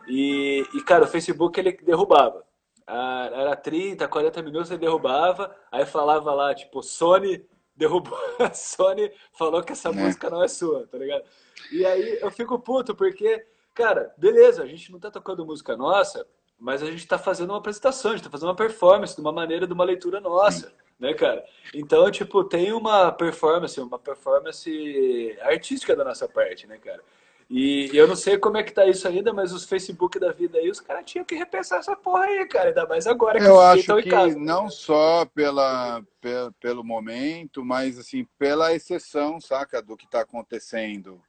E, 0.08 0.66
e, 0.74 0.82
cara, 0.82 1.04
o 1.04 1.08
Facebook 1.08 1.60
ele 1.60 1.72
derrubava. 1.72 2.47
Ah, 2.90 3.28
era 3.34 3.54
30, 3.54 4.08
40 4.08 4.42
minutos, 4.42 4.70
ele 4.70 4.80
derrubava, 4.80 5.54
aí 5.70 5.84
falava 5.84 6.32
lá, 6.32 6.54
tipo, 6.54 6.82
Sony 6.82 7.46
derrubou, 7.76 8.18
a 8.40 8.48
Sony 8.56 9.12
falou 9.32 9.62
que 9.62 9.72
essa 9.72 9.90
é. 9.90 9.92
música 9.92 10.30
não 10.30 10.42
é 10.42 10.48
sua, 10.48 10.86
tá 10.86 10.96
ligado? 10.96 11.22
E 11.70 11.84
aí 11.84 12.18
eu 12.18 12.30
fico 12.30 12.58
puto, 12.58 12.94
porque, 12.94 13.44
cara, 13.74 14.14
beleza, 14.16 14.62
a 14.62 14.66
gente 14.66 14.90
não 14.90 14.98
tá 14.98 15.10
tocando 15.10 15.44
música 15.44 15.76
nossa, 15.76 16.26
mas 16.58 16.82
a 16.82 16.86
gente 16.86 17.06
tá 17.06 17.18
fazendo 17.18 17.50
uma 17.50 17.58
apresentação, 17.58 18.12
a 18.12 18.16
gente 18.16 18.24
tá 18.24 18.30
fazendo 18.30 18.48
uma 18.48 18.56
performance 18.56 19.14
de 19.14 19.20
uma 19.20 19.32
maneira 19.32 19.66
de 19.66 19.72
uma 19.74 19.84
leitura 19.84 20.18
nossa, 20.18 20.72
né, 20.98 21.12
cara? 21.12 21.44
Então, 21.74 22.10
tipo, 22.10 22.42
tem 22.42 22.72
uma 22.72 23.12
performance, 23.12 23.78
uma 23.78 23.98
performance 23.98 25.38
artística 25.42 25.94
da 25.94 26.04
nossa 26.04 26.26
parte, 26.26 26.66
né, 26.66 26.78
cara? 26.78 27.02
E 27.50 27.88
eu 27.94 28.06
não 28.06 28.14
sei 28.14 28.36
como 28.36 28.58
é 28.58 28.62
que 28.62 28.72
tá 28.72 28.84
isso 28.86 29.08
ainda, 29.08 29.32
mas 29.32 29.52
os 29.52 29.64
Facebook 29.64 30.18
da 30.18 30.30
vida 30.32 30.58
aí, 30.58 30.70
os 30.70 30.80
caras 30.80 31.04
tinham 31.06 31.24
que 31.24 31.34
repensar 31.34 31.78
essa 31.78 31.96
porra 31.96 32.24
aí, 32.24 32.46
cara. 32.46 32.68
Ainda 32.68 32.86
mais 32.86 33.06
agora 33.06 33.38
que 33.38 33.46
Eu 33.46 33.58
acho 33.58 33.96
que 34.02 34.10
casa, 34.10 34.38
não 34.38 34.64
né? 34.64 34.70
só 34.70 35.24
pela, 35.24 36.02
pelo, 36.20 36.52
pelo 36.60 36.84
momento, 36.84 37.64
mas 37.64 37.98
assim, 37.98 38.26
pela 38.38 38.74
exceção, 38.74 39.40
saca, 39.40 39.80
do 39.80 39.96
que 39.96 40.06
tá 40.06 40.20
acontecendo. 40.20 41.22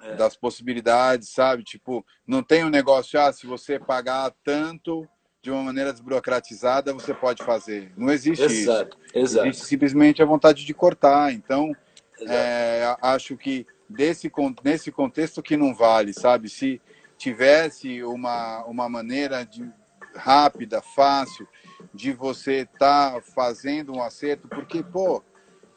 É. 0.00 0.14
Das 0.14 0.36
possibilidades, 0.36 1.28
sabe? 1.30 1.64
Tipo, 1.64 2.04
não 2.26 2.42
tem 2.42 2.64
um 2.64 2.70
negócio, 2.70 3.20
ah, 3.20 3.32
se 3.32 3.46
você 3.46 3.78
pagar 3.78 4.32
tanto 4.44 5.06
de 5.42 5.50
uma 5.50 5.62
maneira 5.62 5.92
desburocratizada, 5.92 6.94
você 6.94 7.12
pode 7.12 7.42
fazer. 7.44 7.92
Não 7.96 8.12
existe 8.12 8.44
exato, 8.44 8.96
isso. 9.04 9.18
Exato. 9.18 9.48
Existe 9.48 9.66
simplesmente 9.66 10.22
a 10.22 10.26
vontade 10.26 10.64
de 10.64 10.72
cortar. 10.72 11.32
Então, 11.32 11.76
é, 12.20 12.96
acho 13.02 13.36
que 13.36 13.66
desse, 13.92 14.30
nesse 14.64 14.90
contexto 14.90 15.42
que 15.42 15.56
não 15.56 15.74
vale, 15.74 16.12
sabe? 16.12 16.48
Se 16.48 16.80
tivesse 17.16 18.02
uma, 18.02 18.64
uma 18.64 18.88
maneira 18.88 19.44
de, 19.44 19.70
rápida, 20.14 20.82
fácil, 20.82 21.46
de 21.92 22.12
você 22.12 22.60
estar 22.62 23.14
tá 23.14 23.20
fazendo 23.20 23.94
um 23.94 24.02
acerto, 24.02 24.48
porque, 24.48 24.82
pô, 24.82 25.22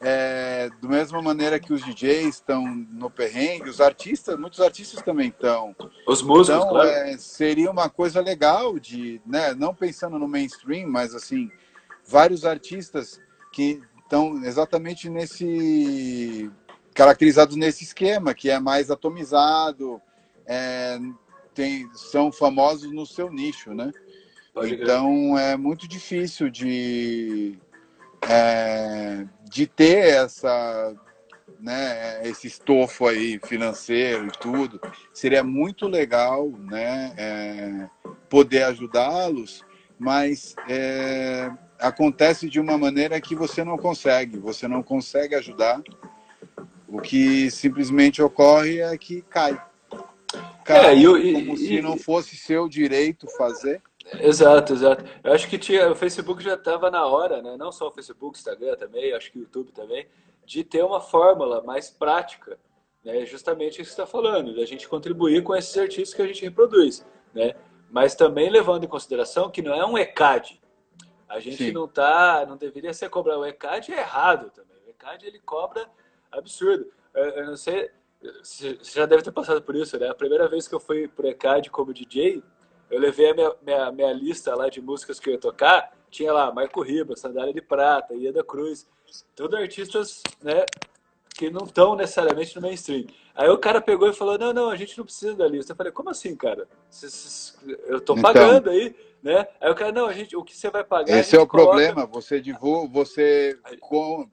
é, 0.00 0.68
da 0.80 0.88
mesma 0.88 1.22
maneira 1.22 1.58
que 1.58 1.72
os 1.72 1.82
DJs 1.82 2.34
estão 2.34 2.66
no 2.66 3.10
perrengue, 3.10 3.68
os 3.68 3.80
artistas, 3.80 4.38
muitos 4.38 4.60
artistas 4.60 5.02
também 5.02 5.28
estão. 5.28 5.74
Os 6.06 6.22
músicos, 6.22 6.60
então, 6.60 6.68
claro. 6.68 6.88
É, 6.88 7.16
seria 7.16 7.70
uma 7.70 7.88
coisa 7.88 8.20
legal 8.20 8.78
de, 8.78 9.20
né, 9.26 9.54
não 9.54 9.74
pensando 9.74 10.18
no 10.18 10.28
mainstream, 10.28 10.88
mas 10.88 11.14
assim, 11.14 11.50
vários 12.06 12.44
artistas 12.44 13.20
que 13.52 13.82
estão 14.02 14.44
exatamente 14.44 15.08
nesse 15.08 16.50
caracterizados 16.96 17.56
nesse 17.56 17.84
esquema, 17.84 18.32
que 18.32 18.48
é 18.48 18.58
mais 18.58 18.90
atomizado, 18.90 20.00
é, 20.46 20.98
tem, 21.54 21.88
são 21.92 22.32
famosos 22.32 22.90
no 22.90 23.04
seu 23.04 23.30
nicho, 23.30 23.74
né? 23.74 23.92
Então 24.64 25.38
é 25.38 25.54
muito 25.58 25.86
difícil 25.86 26.48
de, 26.48 27.58
é, 28.26 29.26
de 29.44 29.66
ter 29.66 30.14
essa, 30.14 30.94
né, 31.60 32.26
esse 32.26 32.46
estofo 32.46 33.06
aí 33.06 33.38
financeiro 33.44 34.28
e 34.28 34.38
tudo. 34.38 34.80
Seria 35.12 35.44
muito 35.44 35.86
legal 35.86 36.48
né, 36.48 37.12
é, 37.18 37.88
poder 38.30 38.62
ajudá-los, 38.62 39.62
mas 39.98 40.56
é, 40.66 41.50
acontece 41.78 42.48
de 42.48 42.58
uma 42.58 42.78
maneira 42.78 43.20
que 43.20 43.34
você 43.34 43.62
não 43.62 43.76
consegue, 43.76 44.38
você 44.38 44.66
não 44.66 44.82
consegue 44.82 45.34
ajudar 45.34 45.82
o 46.88 47.00
que 47.00 47.50
simplesmente 47.50 48.22
ocorre 48.22 48.80
é 48.80 48.96
que 48.96 49.22
cai. 49.22 49.60
Cai 50.64 50.86
é, 50.86 50.94
e, 50.94 51.04
como 51.04 51.54
e, 51.54 51.56
se 51.56 51.80
não 51.80 51.96
fosse 51.96 52.36
seu 52.36 52.68
direito 52.68 53.26
fazer. 53.36 53.82
Exato, 54.20 54.72
exato. 54.72 55.04
Eu 55.22 55.32
acho 55.32 55.48
que 55.48 55.58
tinha, 55.58 55.90
o 55.90 55.94
Facebook 55.94 56.42
já 56.42 56.54
estava 56.54 56.90
na 56.90 57.04
hora, 57.06 57.42
né? 57.42 57.56
não 57.56 57.72
só 57.72 57.88
o 57.88 57.92
Facebook, 57.92 58.38
Instagram 58.38 58.76
também, 58.76 59.12
acho 59.12 59.32
que 59.32 59.38
o 59.38 59.42
YouTube 59.42 59.72
também, 59.72 60.06
de 60.44 60.62
ter 60.62 60.84
uma 60.84 61.00
fórmula 61.00 61.62
mais 61.62 61.90
prática. 61.90 62.58
Né? 63.04 63.24
Justamente 63.26 63.80
isso 63.80 63.90
que 63.90 63.96
você 63.96 64.02
está 64.02 64.06
falando, 64.06 64.54
da 64.54 64.64
gente 64.64 64.88
contribuir 64.88 65.42
com 65.42 65.54
esses 65.54 65.76
artistas 65.76 66.14
que 66.14 66.22
a 66.22 66.26
gente 66.26 66.44
reproduz. 66.44 67.04
Né? 67.34 67.54
Mas 67.90 68.14
também 68.14 68.50
levando 68.50 68.84
em 68.84 68.88
consideração 68.88 69.50
que 69.50 69.62
não 69.62 69.74
é 69.74 69.84
um 69.84 69.98
ECAD. 69.98 70.60
A 71.28 71.40
gente 71.40 71.56
Sim. 71.56 71.72
não 71.72 71.88
tá, 71.88 72.44
não 72.48 72.56
deveria 72.56 72.92
ser 72.92 73.08
cobrar 73.08 73.38
o 73.38 73.44
ECAD 73.44 73.92
é 73.92 73.98
errado 73.98 74.50
também. 74.50 74.76
O 74.86 74.90
ECAD 74.90 75.26
ele 75.26 75.40
cobra 75.40 75.88
absurdo. 76.32 76.90
Eu, 77.14 77.24
eu 77.24 77.46
não 77.46 77.56
sei, 77.56 77.90
você 78.42 78.78
já 78.82 79.06
deve 79.06 79.22
ter 79.22 79.32
passado 79.32 79.62
por 79.62 79.74
isso, 79.74 79.98
né? 79.98 80.08
A 80.08 80.14
primeira 80.14 80.48
vez 80.48 80.66
que 80.66 80.74
eu 80.74 80.80
fui 80.80 81.08
pro 81.08 81.28
ECAD 81.28 81.70
como 81.70 81.92
DJ, 81.92 82.42
eu 82.90 83.00
levei 83.00 83.30
a 83.30 83.34
minha, 83.34 83.52
minha, 83.62 83.92
minha, 83.92 84.12
lista 84.12 84.54
lá 84.54 84.68
de 84.68 84.80
músicas 84.80 85.18
que 85.18 85.28
eu 85.28 85.34
ia 85.34 85.40
tocar, 85.40 85.92
tinha 86.10 86.32
lá 86.32 86.52
Marco 86.52 86.82
Ribas, 86.82 87.20
Sandália 87.20 87.52
de 87.52 87.60
Prata, 87.60 88.14
Ieda 88.14 88.44
Cruz, 88.44 88.86
todos 89.34 89.58
artistas, 89.58 90.22
né, 90.42 90.64
que 91.30 91.50
não 91.50 91.64
estão 91.64 91.94
necessariamente 91.94 92.56
no 92.56 92.62
mainstream. 92.62 93.06
Aí 93.34 93.48
o 93.48 93.58
cara 93.58 93.80
pegou 93.80 94.08
e 94.08 94.14
falou, 94.14 94.38
não, 94.38 94.52
não, 94.52 94.70
a 94.70 94.76
gente 94.76 94.96
não 94.96 95.04
precisa 95.04 95.34
da 95.34 95.46
lista. 95.46 95.72
Eu 95.72 95.76
falei, 95.76 95.92
como 95.92 96.08
assim, 96.08 96.34
cara? 96.34 96.66
Eu 97.86 98.00
tô 98.00 98.14
então, 98.14 98.22
pagando 98.22 98.70
aí, 98.70 98.96
né? 99.22 99.46
Aí 99.60 99.70
o 99.70 99.74
cara, 99.74 99.92
não, 99.92 100.06
a 100.06 100.12
gente, 100.12 100.34
o 100.34 100.42
que 100.42 100.56
você 100.56 100.70
vai 100.70 100.82
pagar... 100.82 101.14
Esse 101.14 101.36
é 101.36 101.40
o 101.40 101.46
coloca... 101.46 101.68
problema, 101.68 102.06
você 102.06 102.40
divulga, 102.40 102.90
você 102.90 103.58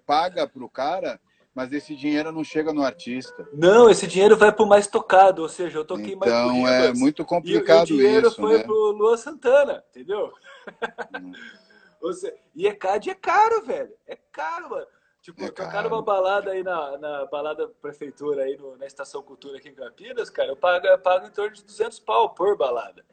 paga 0.06 0.48
pro 0.48 0.70
cara 0.70 1.20
mas 1.54 1.72
esse 1.72 1.96
dinheiro 1.96 2.32
não 2.32 2.44
chega 2.44 2.74
no 2.74 2.84
artista. 2.84 3.48
Não, 3.54 3.90
esse 3.90 4.08
dinheiro 4.08 4.36
vai 4.36 4.52
para 4.52 4.66
o 4.66 4.68
mais 4.68 4.88
tocado, 4.88 5.44
ou 5.44 5.50
seja, 5.50 5.78
eu 5.78 5.86
toquei 5.86 6.14
então, 6.14 6.20
mais 6.20 6.32
Então 6.32 6.68
é 6.68 6.94
muito 6.94 7.24
complicado 7.24 7.86
isso. 7.86 7.94
E 7.94 7.96
o 7.96 8.00
dinheiro 8.00 8.28
isso, 8.28 8.36
foi 8.36 8.58
né? 8.58 8.64
pro 8.64 8.92
Lua 8.92 9.18
Santana, 9.18 9.84
entendeu? 9.90 10.34
Hum. 11.22 11.32
seja, 12.14 12.36
e 12.56 12.68
ECAD 12.68 13.12
é 13.12 13.16
caro, 13.16 13.62
velho. 13.64 13.94
É 14.08 14.18
caro, 14.32 14.72
mano. 14.72 14.88
Tipo, 15.22 15.46
é 15.46 15.50
tocar 15.50 15.84
numa 15.84 16.02
balada 16.02 16.52
aí 16.52 16.64
na, 16.64 16.98
na 16.98 17.26
balada 17.28 17.70
prefeitura 17.82 18.44
aí 18.44 18.58
no, 18.58 18.76
na 18.76 18.86
Estação 18.86 19.24
Cultura 19.24 19.58
aqui 19.58 19.70
em 19.70 19.74
Campinas, 19.74 20.30
cara, 20.30 20.50
eu 20.50 20.58
pago, 20.58 20.86
eu 20.86 21.00
pago 21.00 21.26
em 21.26 21.32
torno 21.32 21.56
de 21.56 21.64
200 21.64 21.98
pau 22.00 22.34
por 22.34 22.58
balada. 22.58 23.06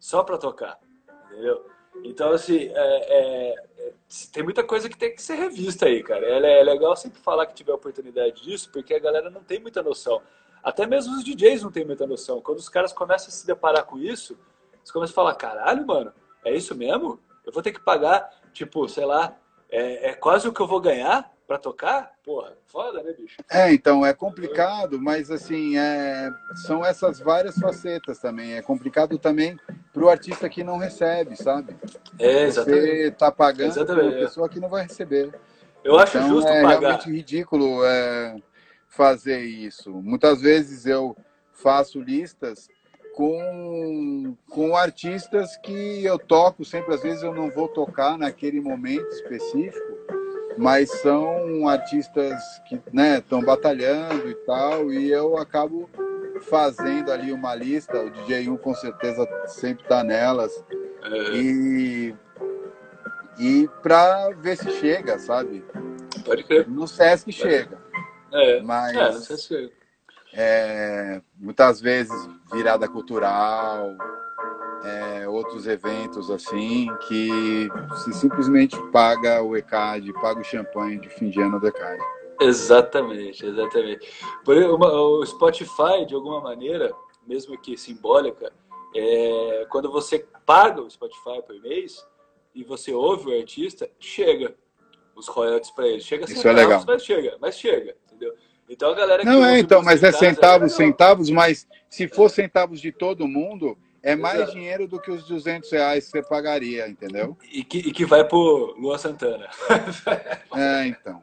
Só 0.00 0.24
para 0.24 0.36
tocar, 0.36 0.80
entendeu? 1.26 1.64
Então, 2.02 2.32
assim, 2.32 2.70
é, 2.74 2.74
é, 2.74 3.92
tem 4.32 4.42
muita 4.42 4.64
coisa 4.64 4.88
que 4.88 4.96
tem 4.96 5.14
que 5.14 5.22
ser 5.22 5.34
revista 5.34 5.86
aí, 5.86 6.02
cara. 6.02 6.26
É, 6.26 6.60
é 6.60 6.62
legal 6.62 6.96
sempre 6.96 7.20
falar 7.20 7.46
que 7.46 7.54
tiver 7.54 7.72
oportunidade 7.72 8.42
disso, 8.42 8.70
porque 8.72 8.94
a 8.94 8.98
galera 8.98 9.30
não 9.30 9.42
tem 9.42 9.60
muita 9.60 9.82
noção. 9.82 10.20
Até 10.62 10.86
mesmo 10.86 11.14
os 11.14 11.24
DJs 11.24 11.62
não 11.62 11.70
têm 11.70 11.84
muita 11.84 12.06
noção. 12.06 12.40
Quando 12.40 12.58
os 12.58 12.68
caras 12.68 12.92
começam 12.92 13.28
a 13.28 13.30
se 13.30 13.46
deparar 13.46 13.84
com 13.84 13.98
isso, 13.98 14.38
eles 14.72 14.90
começam 14.90 15.12
a 15.12 15.14
falar: 15.14 15.34
caralho, 15.34 15.86
mano, 15.86 16.12
é 16.44 16.54
isso 16.54 16.74
mesmo? 16.74 17.20
Eu 17.44 17.52
vou 17.52 17.62
ter 17.62 17.72
que 17.72 17.80
pagar, 17.80 18.30
tipo, 18.52 18.88
sei 18.88 19.04
lá, 19.04 19.36
é, 19.68 20.10
é 20.10 20.14
quase 20.14 20.48
o 20.48 20.52
que 20.52 20.60
eu 20.60 20.66
vou 20.66 20.80
ganhar 20.80 21.33
para 21.46 21.58
tocar? 21.58 22.12
Porra, 22.24 22.52
foda, 22.66 23.02
né, 23.02 23.12
bicho? 23.12 23.36
É, 23.50 23.72
então, 23.72 24.04
é 24.04 24.12
complicado, 24.12 25.00
mas 25.00 25.30
assim, 25.30 25.76
é... 25.76 26.30
são 26.66 26.84
essas 26.84 27.18
várias 27.20 27.56
facetas 27.56 28.18
também. 28.18 28.54
É 28.54 28.62
complicado 28.62 29.18
também 29.18 29.58
para 29.92 30.04
o 30.04 30.08
artista 30.08 30.48
que 30.48 30.64
não 30.64 30.78
recebe, 30.78 31.36
sabe? 31.36 31.76
É, 32.18 32.44
exatamente. 32.44 32.80
Você 32.80 33.08
está 33.08 33.30
pagando 33.30 33.68
exatamente. 33.68 34.10
para 34.10 34.20
pessoa 34.20 34.48
que 34.48 34.60
não 34.60 34.68
vai 34.68 34.82
receber. 34.84 35.32
Eu 35.82 35.98
acho 35.98 36.16
então, 36.16 36.28
justo 36.28 36.50
é 36.50 36.62
pagar. 36.62 36.76
É 36.76 36.78
realmente 36.80 37.10
ridículo 37.10 37.84
é, 37.84 38.36
fazer 38.88 39.40
isso. 39.40 39.90
Muitas 39.90 40.40
vezes 40.40 40.86
eu 40.86 41.16
faço 41.52 42.00
listas 42.00 42.68
com, 43.14 44.36
com 44.48 44.74
artistas 44.74 45.56
que 45.58 46.04
eu 46.04 46.18
toco 46.18 46.64
sempre, 46.64 46.94
às 46.94 47.02
vezes 47.02 47.22
eu 47.22 47.32
não 47.32 47.50
vou 47.50 47.68
tocar 47.68 48.18
naquele 48.18 48.60
momento 48.60 49.08
específico, 49.08 50.23
mas 50.56 50.90
são 51.00 51.68
artistas 51.68 52.40
que 52.68 52.76
estão 52.76 53.40
né, 53.40 53.46
batalhando 53.46 54.28
e 54.28 54.34
tal, 54.46 54.92
e 54.92 55.10
eu 55.10 55.36
acabo 55.36 55.88
fazendo 56.42 57.10
ali 57.10 57.32
uma 57.32 57.54
lista, 57.54 58.00
o 58.00 58.10
DJ1 58.10 58.58
com 58.58 58.74
certeza 58.74 59.26
sempre 59.46 59.84
está 59.84 60.02
nelas, 60.02 60.52
é. 61.02 61.36
e, 61.36 62.14
e 63.38 63.68
para 63.82 64.30
ver 64.30 64.56
se 64.56 64.70
chega, 64.72 65.18
sabe? 65.18 65.64
Pode 66.24 66.44
crer. 66.44 66.68
No 66.68 66.86
Sesc 66.86 67.30
chega. 67.32 67.78
É, 68.32 68.60
mas 68.62 68.96
é, 68.96 69.10
no 69.12 69.20
Sesc 69.20 69.48
chega. 69.48 69.72
É, 70.36 71.20
muitas 71.36 71.80
vezes 71.80 72.12
virada 72.52 72.88
cultural, 72.88 73.96
é, 74.84 75.28
outros 75.28 75.66
eventos 75.66 76.30
assim, 76.30 76.88
que 77.08 77.68
se 77.96 78.12
simplesmente 78.12 78.76
paga 78.90 79.42
o 79.42 79.56
ECAD, 79.56 80.12
paga 80.14 80.40
o 80.40 80.44
champanhe 80.44 81.00
de 81.00 81.08
fim 81.08 81.30
de 81.30 81.40
ano 81.40 81.58
do 81.58 81.68
ECAD. 81.68 82.02
Exatamente, 82.40 83.46
exatamente. 83.46 84.08
Uma, 84.46 84.92
o 84.92 85.24
Spotify, 85.24 86.04
de 86.06 86.14
alguma 86.14 86.40
maneira, 86.40 86.92
mesmo 87.26 87.56
que 87.58 87.76
simbólica, 87.76 88.52
é, 88.94 89.66
quando 89.70 89.90
você 89.90 90.26
paga 90.44 90.82
o 90.82 90.90
Spotify 90.90 91.42
por 91.46 91.60
mês 91.60 92.06
e 92.54 92.62
você 92.62 92.92
ouve 92.92 93.30
o 93.30 93.38
artista, 93.38 93.90
chega 93.98 94.54
os 95.16 95.28
royalties 95.28 95.70
para 95.70 95.86
ele. 95.86 96.00
Chega 96.00 96.24
Isso 96.24 96.46
é 96.46 96.52
legal. 96.52 96.84
mas 96.86 97.04
chega, 97.04 97.36
mas 97.40 97.58
chega, 97.58 97.96
entendeu? 98.06 98.34
Então 98.68 98.90
a 98.90 98.94
galera 98.94 99.22
que 99.22 99.28
Não 99.28 99.44
é, 99.44 99.58
então, 99.58 99.82
mas 99.82 100.02
é 100.02 100.10
centavos, 100.12 100.72
é 100.72 100.76
centavos, 100.76 101.30
mas 101.30 101.66
se 101.88 102.08
for 102.08 102.30
centavos 102.30 102.80
de 102.80 102.90
todo 102.92 103.28
mundo, 103.28 103.76
é 104.04 104.14
mais 104.14 104.36
Exato. 104.36 104.52
dinheiro 104.52 104.86
do 104.86 105.00
que 105.00 105.10
os 105.10 105.24
200 105.24 105.70
reais 105.72 106.04
que 106.04 106.10
você 106.10 106.22
pagaria, 106.22 106.86
entendeu? 106.86 107.36
E 107.50 107.64
que, 107.64 107.78
e 107.78 107.90
que 107.90 108.04
vai 108.04 108.22
pro 108.22 108.74
Lua 108.78 108.98
Santana. 108.98 109.48
é, 110.54 110.86
então. 110.86 111.22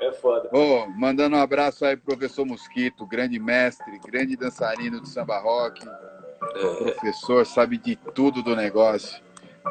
É 0.00 0.12
foda. 0.12 0.48
Oh, 0.52 0.86
mandando 0.86 1.36
um 1.36 1.40
abraço 1.40 1.84
aí 1.84 1.96
pro 1.96 2.16
professor 2.16 2.46
Mosquito, 2.46 3.04
grande 3.04 3.40
mestre, 3.40 3.98
grande 3.98 4.36
dançarino 4.36 5.00
de 5.00 5.08
samba 5.08 5.40
rock. 5.40 5.84
É. 5.86 6.92
Professor, 6.92 7.44
sabe 7.44 7.76
de 7.76 7.96
tudo 7.96 8.40
do 8.40 8.54
negócio. 8.54 9.20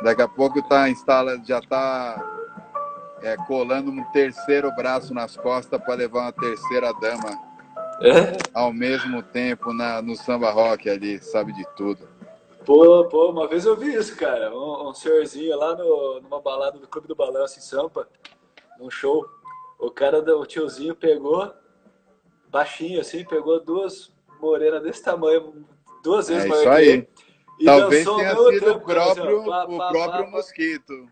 Daqui 0.03 0.21
a 0.21 0.27
pouco 0.27 0.61
tá 0.61 0.89
instala, 0.89 1.41
já 1.43 1.61
tá 1.61 2.21
é, 3.23 3.37
colando 3.47 3.89
um 3.89 4.03
terceiro 4.11 4.69
braço 4.75 5.13
nas 5.13 5.37
costas 5.37 5.81
para 5.81 5.95
levar 5.95 6.23
uma 6.23 6.33
terceira 6.33 6.93
dama 6.99 7.49
é? 8.01 8.37
Ao 8.53 8.71
mesmo 8.71 9.21
tempo 9.21 9.73
na, 9.73 10.01
no 10.01 10.15
samba 10.15 10.51
rock 10.51 10.89
ali, 10.89 11.19
sabe 11.19 11.51
de 11.53 11.65
tudo. 11.75 12.07
Pô, 12.69 13.03
pô, 13.05 13.31
uma 13.31 13.47
vez 13.47 13.65
eu 13.65 13.75
vi 13.75 13.95
isso, 13.95 14.15
cara. 14.15 14.55
Um, 14.55 14.89
um 14.89 14.93
senhorzinho 14.93 15.57
lá 15.57 15.75
no, 15.75 16.21
numa 16.21 16.39
balada 16.39 16.77
do 16.77 16.87
Clube 16.87 17.07
do 17.07 17.15
Balanço 17.15 17.57
em 17.57 17.63
Sampa, 17.63 18.07
num 18.77 18.91
show. 18.91 19.27
O 19.79 19.89
cara, 19.89 20.19
o 20.37 20.45
tiozinho 20.45 20.95
pegou, 20.95 21.51
baixinho 22.47 23.01
assim, 23.01 23.25
pegou 23.25 23.59
duas 23.59 24.13
morenas 24.39 24.83
desse 24.83 25.03
tamanho, 25.03 25.65
duas 26.03 26.27
vezes 26.27 26.45
é 26.45 26.47
maior 26.47 26.61
isso 26.61 26.69
aí. 26.69 27.07
Talvez 27.65 28.05
tenha 28.05 28.35
sido 28.35 28.49
tempo, 28.51 28.69
o 28.69 28.81
próprio, 28.81 29.39
assim, 29.39 29.49
ó, 29.49 29.49
pá, 29.49 29.65
pá, 29.65 29.73
o 29.73 29.91
próprio 29.91 30.23
pá, 30.25 30.29
mosquito. 30.29 31.09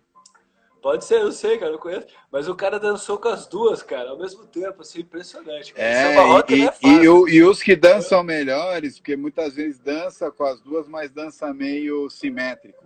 Pode 0.88 1.04
ser, 1.04 1.20
eu 1.20 1.34
sei, 1.34 1.58
cara, 1.58 1.74
eu 1.74 1.80
conheço. 1.80 2.08
Mas 2.32 2.48
o 2.48 2.56
cara 2.56 2.80
dançou 2.80 3.18
com 3.18 3.28
as 3.28 3.46
duas, 3.46 3.84
cara, 3.84 4.12
ao 4.12 4.18
mesmo 4.18 4.46
tempo, 4.46 4.84
assim, 4.84 5.02
impressionante. 5.02 5.74
Cara. 5.74 5.86
É, 5.86 6.16
e, 6.48 6.66
é 6.66 6.72
e, 6.82 7.36
e, 7.36 7.44
os 7.44 7.62
que 7.62 7.76
dançam 7.76 8.24
melhores, 8.24 8.98
porque 8.98 9.18
muitas 9.18 9.56
vezes 9.56 9.80
dança 9.80 10.32
com 10.32 10.46
as 10.46 10.62
duas, 10.62 10.88
mas 10.88 11.12
dança 11.12 11.54
meio 11.54 12.10
simétrico. 12.10 12.86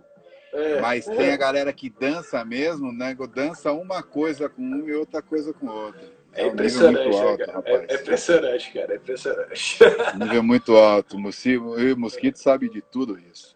É, 0.52 0.80
mas 0.80 1.06
é. 1.06 1.14
tem 1.14 1.30
a 1.30 1.36
galera 1.36 1.72
que 1.72 1.88
dança 1.88 2.44
mesmo, 2.44 2.90
né? 2.90 3.16
Dança 3.32 3.70
uma 3.70 4.02
coisa 4.02 4.48
com 4.48 4.62
um 4.62 4.88
e 4.88 4.94
outra 4.96 5.22
coisa 5.22 5.52
com 5.52 5.68
outra. 5.68 6.02
É, 6.32 6.42
é 6.42 6.46
impressionante, 6.48 7.08
um 7.08 7.20
alto, 7.20 7.46
cara. 7.46 7.62
É, 7.66 7.94
impressionante, 7.94 8.72
cara. 8.72 8.94
É 8.94 8.96
impressionante. 8.96 9.78
Nível 10.18 10.42
muito 10.42 10.76
alto. 10.76 11.16
O 11.16 11.96
Mosquito 11.96 12.36
sabe 12.36 12.68
de 12.68 12.82
tudo 12.82 13.16
isso. 13.16 13.51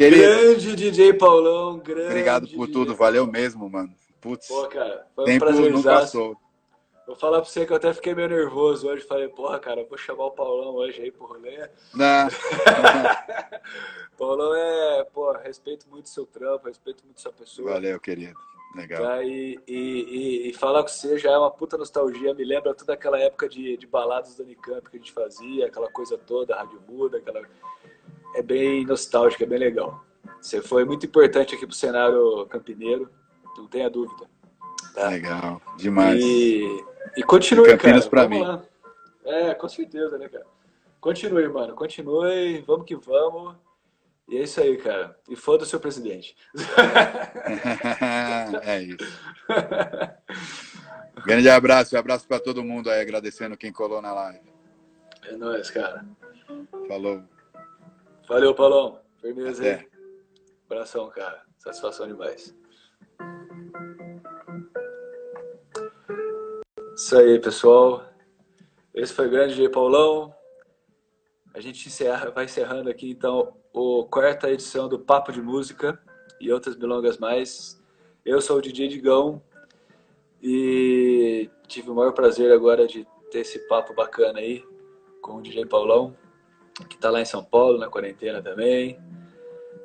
Querido, 0.00 0.22
grande 0.22 0.76
DJ 0.76 1.12
Paulão, 1.12 1.78
grande. 1.78 2.06
Obrigado 2.06 2.48
por 2.48 2.66
DJ 2.66 2.72
tudo, 2.72 2.96
valeu 2.96 3.26
mesmo, 3.26 3.68
mano. 3.68 3.94
Putz. 4.18 4.48
Pô, 4.48 4.66
cara, 4.66 5.06
foi 5.14 5.24
um 5.24 5.26
tempo 5.26 5.44
prazer. 5.44 5.70
não 5.70 5.82
passou. 5.82 6.36
Vou 7.06 7.14
falar 7.14 7.42
pra 7.42 7.50
você 7.50 7.66
que 7.66 7.72
eu 7.72 7.76
até 7.76 7.92
fiquei 7.92 8.14
meio 8.14 8.30
nervoso 8.30 8.88
hoje. 8.88 9.04
Falei, 9.04 9.28
porra, 9.28 9.58
cara, 9.58 9.84
vou 9.84 9.98
chamar 9.98 10.24
o 10.24 10.30
Paulão 10.30 10.74
hoje 10.76 11.02
aí 11.02 11.12
pro 11.12 11.26
rolê. 11.26 11.68
Não. 11.92 12.28
Paulão 14.16 14.54
é, 14.54 15.04
pô, 15.12 15.32
respeito 15.32 15.86
muito 15.90 16.08
seu 16.08 16.24
trampo, 16.24 16.68
respeito 16.68 17.04
muito 17.04 17.20
sua 17.20 17.32
pessoa. 17.32 17.72
Valeu, 17.72 18.00
querido. 18.00 18.38
Legal. 18.74 19.02
Tá, 19.02 19.22
e, 19.22 19.60
e, 19.68 20.48
e, 20.48 20.52
falar 20.54 20.82
com 20.82 20.88
você 20.88 21.18
já 21.18 21.32
é 21.32 21.36
uma 21.36 21.50
puta 21.50 21.76
nostalgia. 21.76 22.32
Me 22.32 22.44
lembra 22.44 22.74
toda 22.74 22.94
aquela 22.94 23.18
época 23.18 23.50
de, 23.50 23.76
de 23.76 23.86
baladas 23.86 24.34
do 24.36 24.44
Unicamp 24.44 24.88
que 24.88 24.96
a 24.96 24.98
gente 24.98 25.12
fazia, 25.12 25.66
aquela 25.66 25.90
coisa 25.90 26.16
toda, 26.16 26.56
rádio 26.56 26.80
muda, 26.88 27.18
aquela 27.18 27.42
é 28.34 28.42
bem 28.42 28.84
nostálgico, 28.84 29.42
é 29.42 29.46
bem 29.46 29.58
legal. 29.58 30.04
Você 30.40 30.62
foi 30.62 30.84
muito 30.84 31.06
importante 31.06 31.54
aqui 31.54 31.66
para 31.66 31.72
o 31.72 31.76
cenário 31.76 32.46
campineiro, 32.46 33.10
não 33.56 33.66
tenha 33.66 33.90
dúvida. 33.90 34.28
Tá? 34.94 35.08
Legal, 35.08 35.60
demais. 35.76 36.22
E, 36.22 36.84
e 37.16 37.22
continue, 37.22 37.68
e 37.68 37.76
Campinas 37.76 38.08
para 38.08 38.28
mim. 38.28 38.40
Lá. 38.40 38.62
É, 39.24 39.54
com 39.54 39.68
certeza, 39.68 40.18
né, 40.18 40.28
cara? 40.28 40.46
Continue, 41.00 41.48
mano, 41.48 41.74
continue, 41.74 42.62
vamos 42.66 42.86
que 42.86 42.96
vamos. 42.96 43.56
E 44.28 44.38
é 44.38 44.42
isso 44.42 44.60
aí, 44.60 44.76
cara. 44.76 45.16
E 45.28 45.34
foda 45.34 45.64
o 45.64 45.66
seu 45.66 45.80
presidente. 45.80 46.36
é 48.62 48.82
isso. 48.82 49.20
Grande 51.24 51.48
abraço, 51.48 51.94
e 51.94 51.98
abraço 51.98 52.26
para 52.26 52.38
todo 52.38 52.62
mundo 52.62 52.90
aí, 52.90 53.00
agradecendo 53.00 53.56
quem 53.56 53.72
colou 53.72 54.00
na 54.00 54.12
live. 54.12 54.40
É 55.24 55.36
nóis, 55.36 55.70
cara. 55.70 56.04
Falou. 56.86 57.22
Valeu, 58.30 58.54
Paulão. 58.54 59.00
Firmeza 59.20 59.64
aí. 59.64 59.88
Abração, 60.64 61.10
cara. 61.10 61.42
Satisfação 61.58 62.06
demais. 62.06 62.56
Isso 66.94 67.18
aí, 67.18 67.40
pessoal. 67.40 68.04
Esse 68.94 69.12
foi 69.12 69.26
o 69.26 69.30
grande 69.30 69.56
J. 69.56 69.68
Paulão. 69.68 70.32
A 71.52 71.58
gente 71.58 71.88
encerra, 71.88 72.30
vai 72.30 72.44
encerrando 72.44 72.88
aqui, 72.88 73.10
então, 73.10 73.56
a 73.74 74.08
quarta 74.08 74.48
edição 74.48 74.88
do 74.88 75.00
Papo 75.00 75.32
de 75.32 75.42
Música 75.42 76.00
e 76.40 76.52
outras 76.52 76.76
milongas 76.76 77.18
mais. 77.18 77.82
Eu 78.24 78.40
sou 78.40 78.58
o 78.58 78.62
DJ 78.62 78.86
Digão 78.86 79.42
e 80.40 81.50
tive 81.66 81.90
o 81.90 81.96
maior 81.96 82.12
prazer 82.12 82.52
agora 82.52 82.86
de 82.86 83.04
ter 83.32 83.40
esse 83.40 83.58
papo 83.66 83.92
bacana 83.92 84.38
aí 84.38 84.64
com 85.20 85.38
o 85.38 85.42
DJ 85.42 85.66
Paulão 85.66 86.16
que 86.88 86.96
está 86.96 87.10
lá 87.10 87.20
em 87.20 87.24
São 87.24 87.44
Paulo, 87.44 87.78
na 87.78 87.88
quarentena 87.88 88.42
também. 88.42 88.98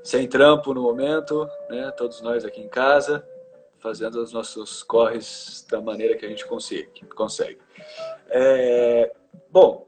Sem 0.03 0.27
trampo 0.27 0.73
no 0.73 0.83
momento, 0.83 1.47
né? 1.69 1.91
Todos 1.91 2.21
nós 2.21 2.45
aqui 2.45 2.61
em 2.61 2.67
casa, 2.67 3.27
fazendo 3.79 4.15
os 4.21 4.31
nossos 4.31 4.83
corres 4.83 5.65
da 5.69 5.81
maneira 5.81 6.15
que 6.15 6.25
a 6.25 6.29
gente 6.29 6.45
consegue. 6.45 7.05
consegue. 7.15 7.59
É... 8.29 9.11
Bom, 9.49 9.87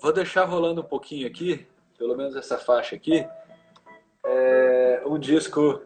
vou 0.00 0.12
deixar 0.12 0.44
rolando 0.44 0.80
um 0.80 0.84
pouquinho 0.84 1.26
aqui, 1.26 1.66
pelo 1.98 2.16
menos 2.16 2.36
essa 2.36 2.58
faixa 2.58 2.94
aqui. 2.94 3.26
É... 4.24 5.02
Um 5.04 5.18
disco, 5.18 5.82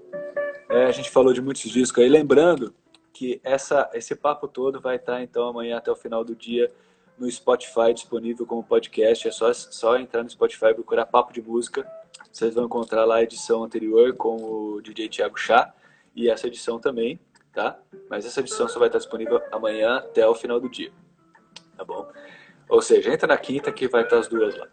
é, 0.68 0.84
a 0.84 0.92
gente 0.92 1.10
falou 1.10 1.32
de 1.32 1.40
muitos 1.40 1.70
discos 1.70 2.02
aí, 2.02 2.08
lembrando 2.08 2.74
que 3.12 3.40
essa, 3.42 3.90
esse 3.94 4.14
papo 4.14 4.46
todo 4.46 4.78
vai 4.78 4.96
estar 4.96 5.22
então 5.22 5.48
amanhã 5.48 5.78
até 5.78 5.90
o 5.90 5.96
final 5.96 6.22
do 6.22 6.36
dia 6.36 6.70
no 7.18 7.30
Spotify 7.30 7.92
disponível 7.94 8.46
como 8.46 8.62
podcast. 8.62 9.26
É 9.26 9.30
só, 9.30 9.52
só 9.52 9.96
entrar 9.96 10.22
no 10.22 10.30
Spotify 10.30 10.66
e 10.66 10.74
procurar 10.74 11.06
Papo 11.06 11.32
de 11.32 11.40
Música. 11.40 11.86
Vocês 12.30 12.54
vão 12.54 12.64
encontrar 12.66 13.04
lá 13.04 13.16
a 13.16 13.22
edição 13.22 13.64
anterior 13.64 14.14
com 14.14 14.36
o 14.36 14.80
DJ 14.82 15.08
Thiago 15.08 15.38
Chá 15.38 15.72
e 16.14 16.28
essa 16.28 16.46
edição 16.46 16.78
também, 16.78 17.18
tá? 17.52 17.78
Mas 18.10 18.26
essa 18.26 18.40
edição 18.40 18.68
só 18.68 18.78
vai 18.78 18.88
estar 18.88 18.98
disponível 18.98 19.40
amanhã 19.50 19.96
até 19.96 20.26
o 20.26 20.34
final 20.34 20.60
do 20.60 20.68
dia, 20.68 20.92
tá 21.76 21.84
bom? 21.84 22.06
Ou 22.68 22.82
seja, 22.82 23.12
entra 23.12 23.26
na 23.26 23.38
quinta 23.38 23.72
que 23.72 23.88
vai 23.88 24.02
estar 24.02 24.18
as 24.18 24.28
duas 24.28 24.56
lá. 24.56 24.68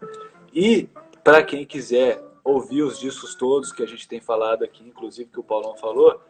E 0.52 0.88
para 1.22 1.42
quem 1.42 1.64
quiser 1.64 2.22
ouvir 2.42 2.82
os 2.82 2.98
discos 2.98 3.34
todos 3.34 3.72
que 3.72 3.82
a 3.82 3.86
gente 3.86 4.06
tem 4.06 4.20
falado 4.20 4.62
aqui, 4.62 4.86
inclusive 4.86 5.30
que 5.30 5.40
o 5.40 5.44
Paulão 5.44 5.76
falou, 5.76 6.20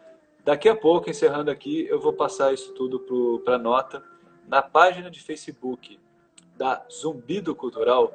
daqui 0.43 0.69
a 0.69 0.75
pouco, 0.75 1.09
encerrando 1.09 1.51
aqui, 1.51 1.85
eu 1.87 1.99
vou 1.99 2.13
passar 2.13 2.53
isso 2.53 2.73
tudo 2.73 2.99
para 3.43 3.57
nota 3.57 4.03
na 4.47 4.61
página 4.61 5.11
de 5.11 5.21
Facebook 5.21 5.99
da 6.55 6.85
Zumbido 6.91 7.55
Cultural, 7.55 8.11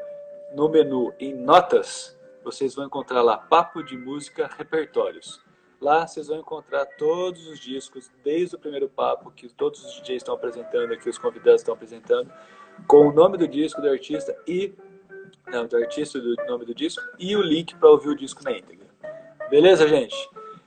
no 0.55 0.69
menu 0.69 1.13
em 1.19 1.35
Notas, 1.35 2.19
vocês 2.43 2.75
vão 2.75 2.87
encontrar 2.87 3.23
lá 3.23 3.37
Papo 3.37 3.83
de 3.83 3.97
Música 3.97 4.51
Repertórios. 4.57 5.41
Lá 5.81 6.07
vocês 6.07 6.27
vão 6.29 6.39
encontrar 6.39 6.85
todos 6.85 7.47
os 7.47 7.59
discos, 7.59 8.11
desde 8.23 8.57
o 8.57 8.59
primeiro 8.59 8.89
papo, 8.89 9.31
que 9.31 9.49
todos 9.49 9.83
os 9.85 9.95
DJs 9.95 10.17
estão 10.19 10.35
apresentando 10.35 10.93
aqui, 10.93 11.09
os 11.09 11.17
convidados 11.17 11.63
estão 11.63 11.75
apresentando, 11.75 12.31
com 12.87 13.09
o 13.09 13.13
nome 13.13 13.39
do 13.39 13.49
disco, 13.49 13.81
do 13.81 13.89
artista 13.89 14.37
e. 14.47 14.75
Não, 15.47 15.67
do 15.67 15.77
artista, 15.77 16.21
do 16.21 16.37
nome 16.47 16.65
do 16.65 16.75
disco 16.75 17.03
e 17.19 17.35
o 17.35 17.43
link 17.43 17.75
para 17.77 17.89
ouvir 17.89 18.11
o 18.11 18.17
disco 18.17 18.45
na 18.45 18.53
íntegra. 18.53 18.87
Beleza, 19.49 19.89
gente? 19.89 20.15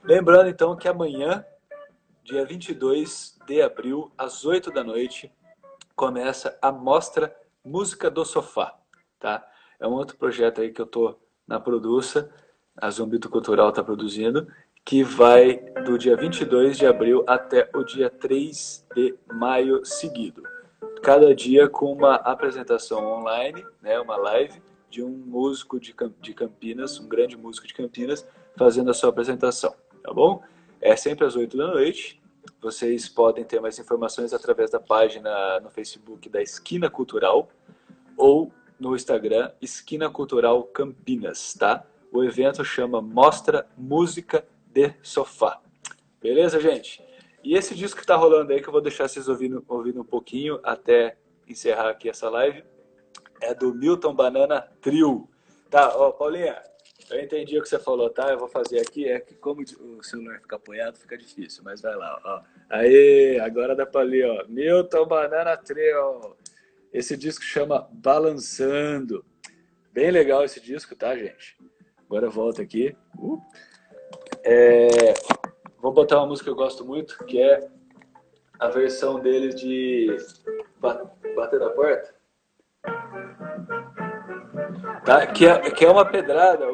Lembrando 0.04 0.50
então 0.50 0.76
que 0.76 0.88
amanhã 0.88 1.46
dia 2.24 2.44
22 2.46 3.38
de 3.46 3.62
abril, 3.62 4.12
às 4.18 4.46
8 4.46 4.72
da 4.72 4.84
noite, 4.84 5.32
começa 5.96 6.58
a 6.62 6.72
Mostra 6.72 7.34
Música 7.66 8.12
do 8.12 8.26
Sofá, 8.26 8.78
tá? 9.18 9.42
É 9.80 9.88
um 9.88 9.94
outro 9.94 10.18
projeto 10.18 10.60
aí 10.60 10.72
que 10.74 10.82
eu 10.82 10.86
tô 10.86 11.18
na 11.48 11.62
produça, 11.62 12.30
a 12.76 12.90
Zumbito 12.90 13.30
Cultural 13.30 13.70
está 13.70 13.82
produzindo, 13.82 14.48
que 14.84 15.02
vai 15.02 15.60
do 15.86 15.98
dia 15.98 16.18
22 16.18 16.78
de 16.78 16.86
abril 16.86 17.24
até 17.26 17.70
o 17.74 17.84
dia 17.86 18.10
3 18.10 18.86
de 18.94 19.16
maio 19.32 19.86
seguido. 19.86 20.44
Cada 21.02 21.34
dia 21.34 21.70
com 21.70 21.94
uma 21.94 22.16
apresentação 22.16 23.06
online, 23.06 23.66
né, 23.82 23.98
uma 23.98 24.18
live 24.18 24.62
de 24.90 25.02
um 25.02 25.10
músico 25.10 25.80
de 25.80 25.94
Campinas, 26.34 27.00
um 27.00 27.08
grande 27.08 27.38
músico 27.38 27.66
de 27.66 27.74
Campinas, 27.74 28.28
fazendo 28.58 28.92
a 28.92 28.94
sua 28.94 29.10
apresentação, 29.10 29.74
tá 30.04 30.14
bom? 30.14 30.44
É 30.82 30.98
sempre 30.98 31.26
às 31.26 31.38
8 31.38 31.56
da 31.56 31.68
noite. 31.68 32.22
Vocês 32.62 33.10
podem 33.10 33.44
ter 33.44 33.60
mais 33.60 33.78
informações 33.78 34.34
através 34.34 34.70
da 34.72 34.80
página 34.80 35.60
no 35.60 35.70
Facebook 35.70 36.30
da 36.30 36.42
Esquina 36.42 36.90
Cultural 36.90 37.50
ou 38.18 38.52
no 38.80 38.96
Instagram 38.96 39.52
Esquina 39.62 40.10
Cultural 40.10 40.64
Campinas, 40.64 41.54
tá? 41.54 41.86
O 42.12 42.24
evento 42.24 42.64
chama 42.64 43.02
Mostra 43.02 43.68
Música 43.78 44.46
de 44.66 44.94
Sofá. 45.02 45.62
Beleza, 46.22 46.60
gente? 46.60 47.04
E 47.44 47.56
esse 47.56 47.76
disco 47.76 48.00
que 48.00 48.08
tá 48.08 48.16
rolando 48.16 48.54
aí, 48.54 48.62
que 48.62 48.68
eu 48.68 48.72
vou 48.72 48.82
deixar 48.82 49.08
vocês 49.08 49.28
ouvindo, 49.28 49.64
ouvindo 49.68 50.00
um 50.00 50.06
pouquinho 50.06 50.60
até 50.64 51.18
encerrar 51.48 51.90
aqui 51.90 52.08
essa 52.08 52.30
live, 52.30 52.64
é 53.42 53.54
do 53.54 53.74
Milton 53.74 54.14
Banana 54.14 54.62
Trio. 54.82 55.28
Tá, 55.70 55.94
ó, 55.98 56.12
Paulinha, 56.12 56.62
eu 57.10 57.20
entendi 57.22 57.58
o 57.58 57.62
que 57.62 57.70
você 57.70 57.80
falou, 57.80 58.10
tá? 58.10 58.30
Eu 58.30 58.40
vou 58.40 58.48
fazer 58.48 58.80
aqui, 58.80 59.08
é 59.08 59.20
que 59.20 59.36
como 59.36 59.62
o 59.62 60.04
celular 60.04 60.40
fica 60.42 60.56
apoiado, 60.56 60.98
fica 60.98 61.18
difícil, 61.18 61.64
mas 61.64 61.82
vai 61.82 61.96
lá, 61.96 62.20
ó. 62.24 62.42
Aí, 62.70 63.40
agora 63.40 63.76
dá 63.76 63.86
pra 63.86 64.02
ler, 64.02 64.26
ó. 64.26 64.46
Milton 64.48 65.06
Banana 65.06 65.58
Trio. 65.58 66.36
Esse 66.92 67.18
disco 67.18 67.44
chama 67.44 67.88
Balançando. 67.92 69.26
Bem 69.92 70.12
legal 70.12 70.44
esse 70.44 70.60
disco, 70.60 70.96
tá, 70.96 71.16
gente? 71.16 71.58
Agora 72.06 72.30
volta 72.30 72.62
aqui. 72.62 72.96
Uh. 73.18 73.42
É... 74.44 74.88
Vou 75.80 75.92
botar 75.92 76.18
uma 76.18 76.28
música 76.28 76.46
que 76.46 76.52
eu 76.52 76.56
gosto 76.56 76.86
muito, 76.86 77.18
que 77.26 77.42
é 77.42 77.68
a 78.60 78.70
versão 78.70 79.20
dele 79.20 79.50
de 79.50 80.16
Bater 80.80 81.60
na 81.60 81.70
Porta. 81.72 82.16
Tá? 85.06 85.28
Que, 85.28 85.46
é, 85.46 85.72
que 85.72 85.84
é 85.84 85.90
uma 85.90 86.06
pedrada. 86.06 86.66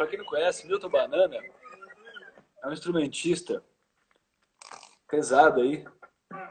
Para 0.00 0.06
quem 0.06 0.18
não 0.18 0.24
conhece, 0.24 0.66
Milton 0.66 0.88
Banana 0.88 1.36
é 2.64 2.66
um 2.66 2.72
instrumentista 2.72 3.62
pesado 5.06 5.60
aí, 5.60 5.84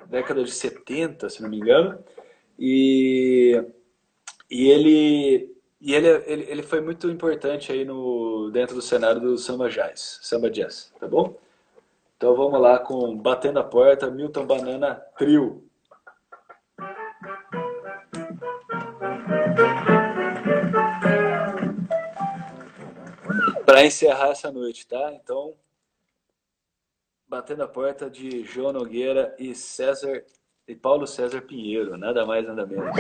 década 0.06 0.44
de 0.44 0.52
70, 0.52 1.28
se 1.28 1.42
não 1.42 1.50
me 1.50 1.58
engano. 1.58 1.98
E, 2.60 3.60
e 4.52 4.70
ele 4.70 5.56
e 5.82 5.96
ele, 5.96 6.08
ele, 6.28 6.44
ele 6.44 6.62
foi 6.62 6.80
muito 6.80 7.10
importante 7.10 7.72
aí 7.72 7.84
no, 7.84 8.52
dentro 8.52 8.76
do 8.76 8.84
cenário 8.84 9.20
do 9.20 9.36
samba 9.36 9.68
jazz, 9.68 10.20
samba 10.22 10.52
jazz, 10.52 10.94
tá 11.00 11.08
bom? 11.08 11.36
Então 12.18 12.36
vamos 12.36 12.62
lá 12.62 12.78
com 12.78 13.18
Batendo 13.18 13.58
a 13.58 13.64
Porta, 13.64 14.12
Milton 14.12 14.46
Banana 14.46 14.94
Trio. 15.18 15.68
Para 23.80 23.88
encerrar 23.88 24.32
essa 24.32 24.52
noite, 24.52 24.86
tá? 24.86 25.14
Então, 25.14 25.56
Batendo 27.30 27.64
a 27.64 27.68
Porta 27.68 28.10
de 28.10 28.44
João 28.44 28.74
Nogueira 28.74 29.34
e 29.40 29.56
César 29.56 30.22
e 30.68 30.76
Paulo 30.76 31.08
César 31.08 31.42
Pinheiro, 31.44 31.96
nada 31.96 32.26
mais 32.26 32.46
nada 32.46 32.66
menos. 32.66 32.94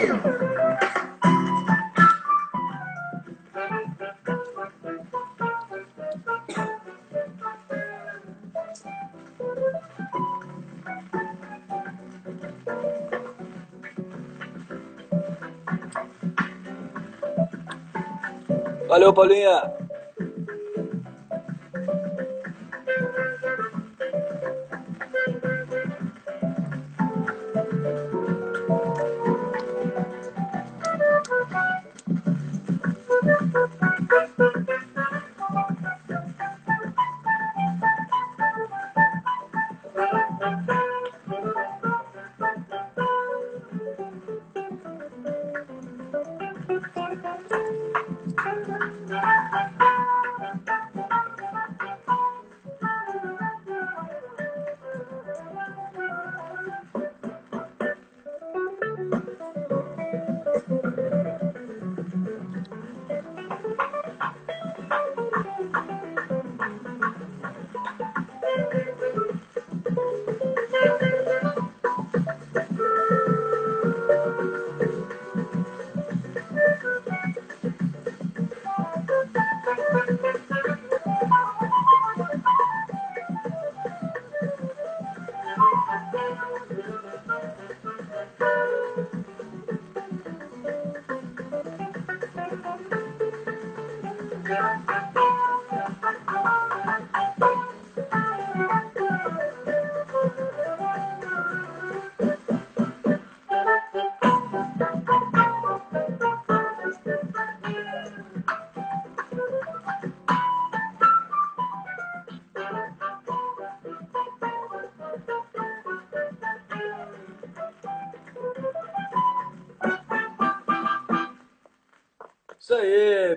Valeu, 18.87 19.13
Paulinha! 19.13 19.78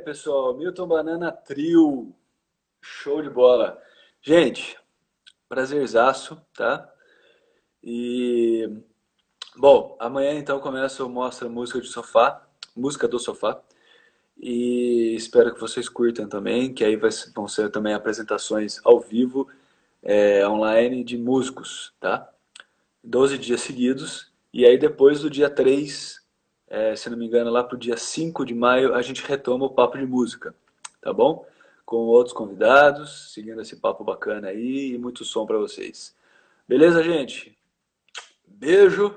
Pessoal. 0.03 0.57
Milton 0.57 0.87
Banana 0.87 1.33
Trio. 1.33 2.15
Show 2.81 3.23
de 3.23 3.31
bola. 3.31 3.81
Gente, 4.21 4.77
prazerzaço, 5.49 6.41
tá? 6.55 6.91
E 7.83 8.69
bom, 9.57 9.97
amanhã 10.01 10.35
então 10.35 10.61
começa 10.61 11.05
o 11.05 11.09
Mostra 11.09 11.49
Música 11.49 11.81
de 11.81 11.89
Sofá, 11.89 12.47
música 12.77 13.07
do 13.07 13.19
sofá. 13.19 13.63
E 14.37 15.15
espero 15.15 15.55
que 15.55 15.61
vocês 15.61 15.89
curtam 15.89 16.29
também, 16.29 16.75
que 16.75 16.85
aí 16.85 16.97
vão 17.35 17.47
ser 17.47 17.71
também 17.71 17.95
apresentações 17.95 18.81
ao 18.85 18.99
vivo, 18.99 19.49
é, 20.03 20.47
online 20.49 21.05
de 21.05 21.17
músicos, 21.17 21.93
tá? 22.01 22.29
12 23.05 23.39
dias 23.39 23.61
seguidos. 23.61 24.33
E 24.53 24.67
aí 24.67 24.77
depois 24.77 25.21
do 25.21 25.31
dia 25.31 25.49
3 25.49 26.22
é, 26.73 26.97
se 26.97 27.11
não 27.11 27.19
me 27.19 27.27
engano, 27.27 27.51
lá 27.51 27.63
para 27.63 27.77
o 27.77 27.79
dia 27.79 27.99
5 27.99 28.47
de 28.47 28.55
maio, 28.55 28.95
a 28.95 29.03
gente 29.03 29.23
retoma 29.23 29.67
o 29.67 29.75
papo 29.75 29.99
de 29.99 30.07
música, 30.07 30.55
tá 31.03 31.13
bom? 31.13 31.47
Com 31.85 31.97
outros 31.97 32.35
convidados, 32.35 33.35
seguindo 33.35 33.61
esse 33.61 33.77
papo 33.77 34.03
bacana 34.03 34.49
aí 34.49 34.95
e 34.95 34.99
muito 34.99 35.23
som 35.23 35.45
para 35.45 35.59
vocês. 35.59 36.17
Beleza, 36.67 37.03
gente? 37.03 37.55
Beijo 38.49 39.15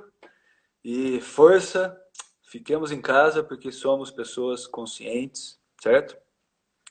e 0.83 1.21
força. 1.21 1.97
Fiquemos 2.41 2.91
em 2.91 3.01
casa 3.01 3.41
porque 3.41 3.71
somos 3.71 4.11
pessoas 4.11 4.67
conscientes, 4.67 5.57
certo? 5.81 6.17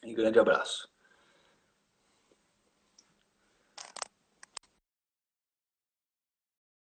E 0.03 0.15
grande 0.15 0.39
abraço. 0.39 0.89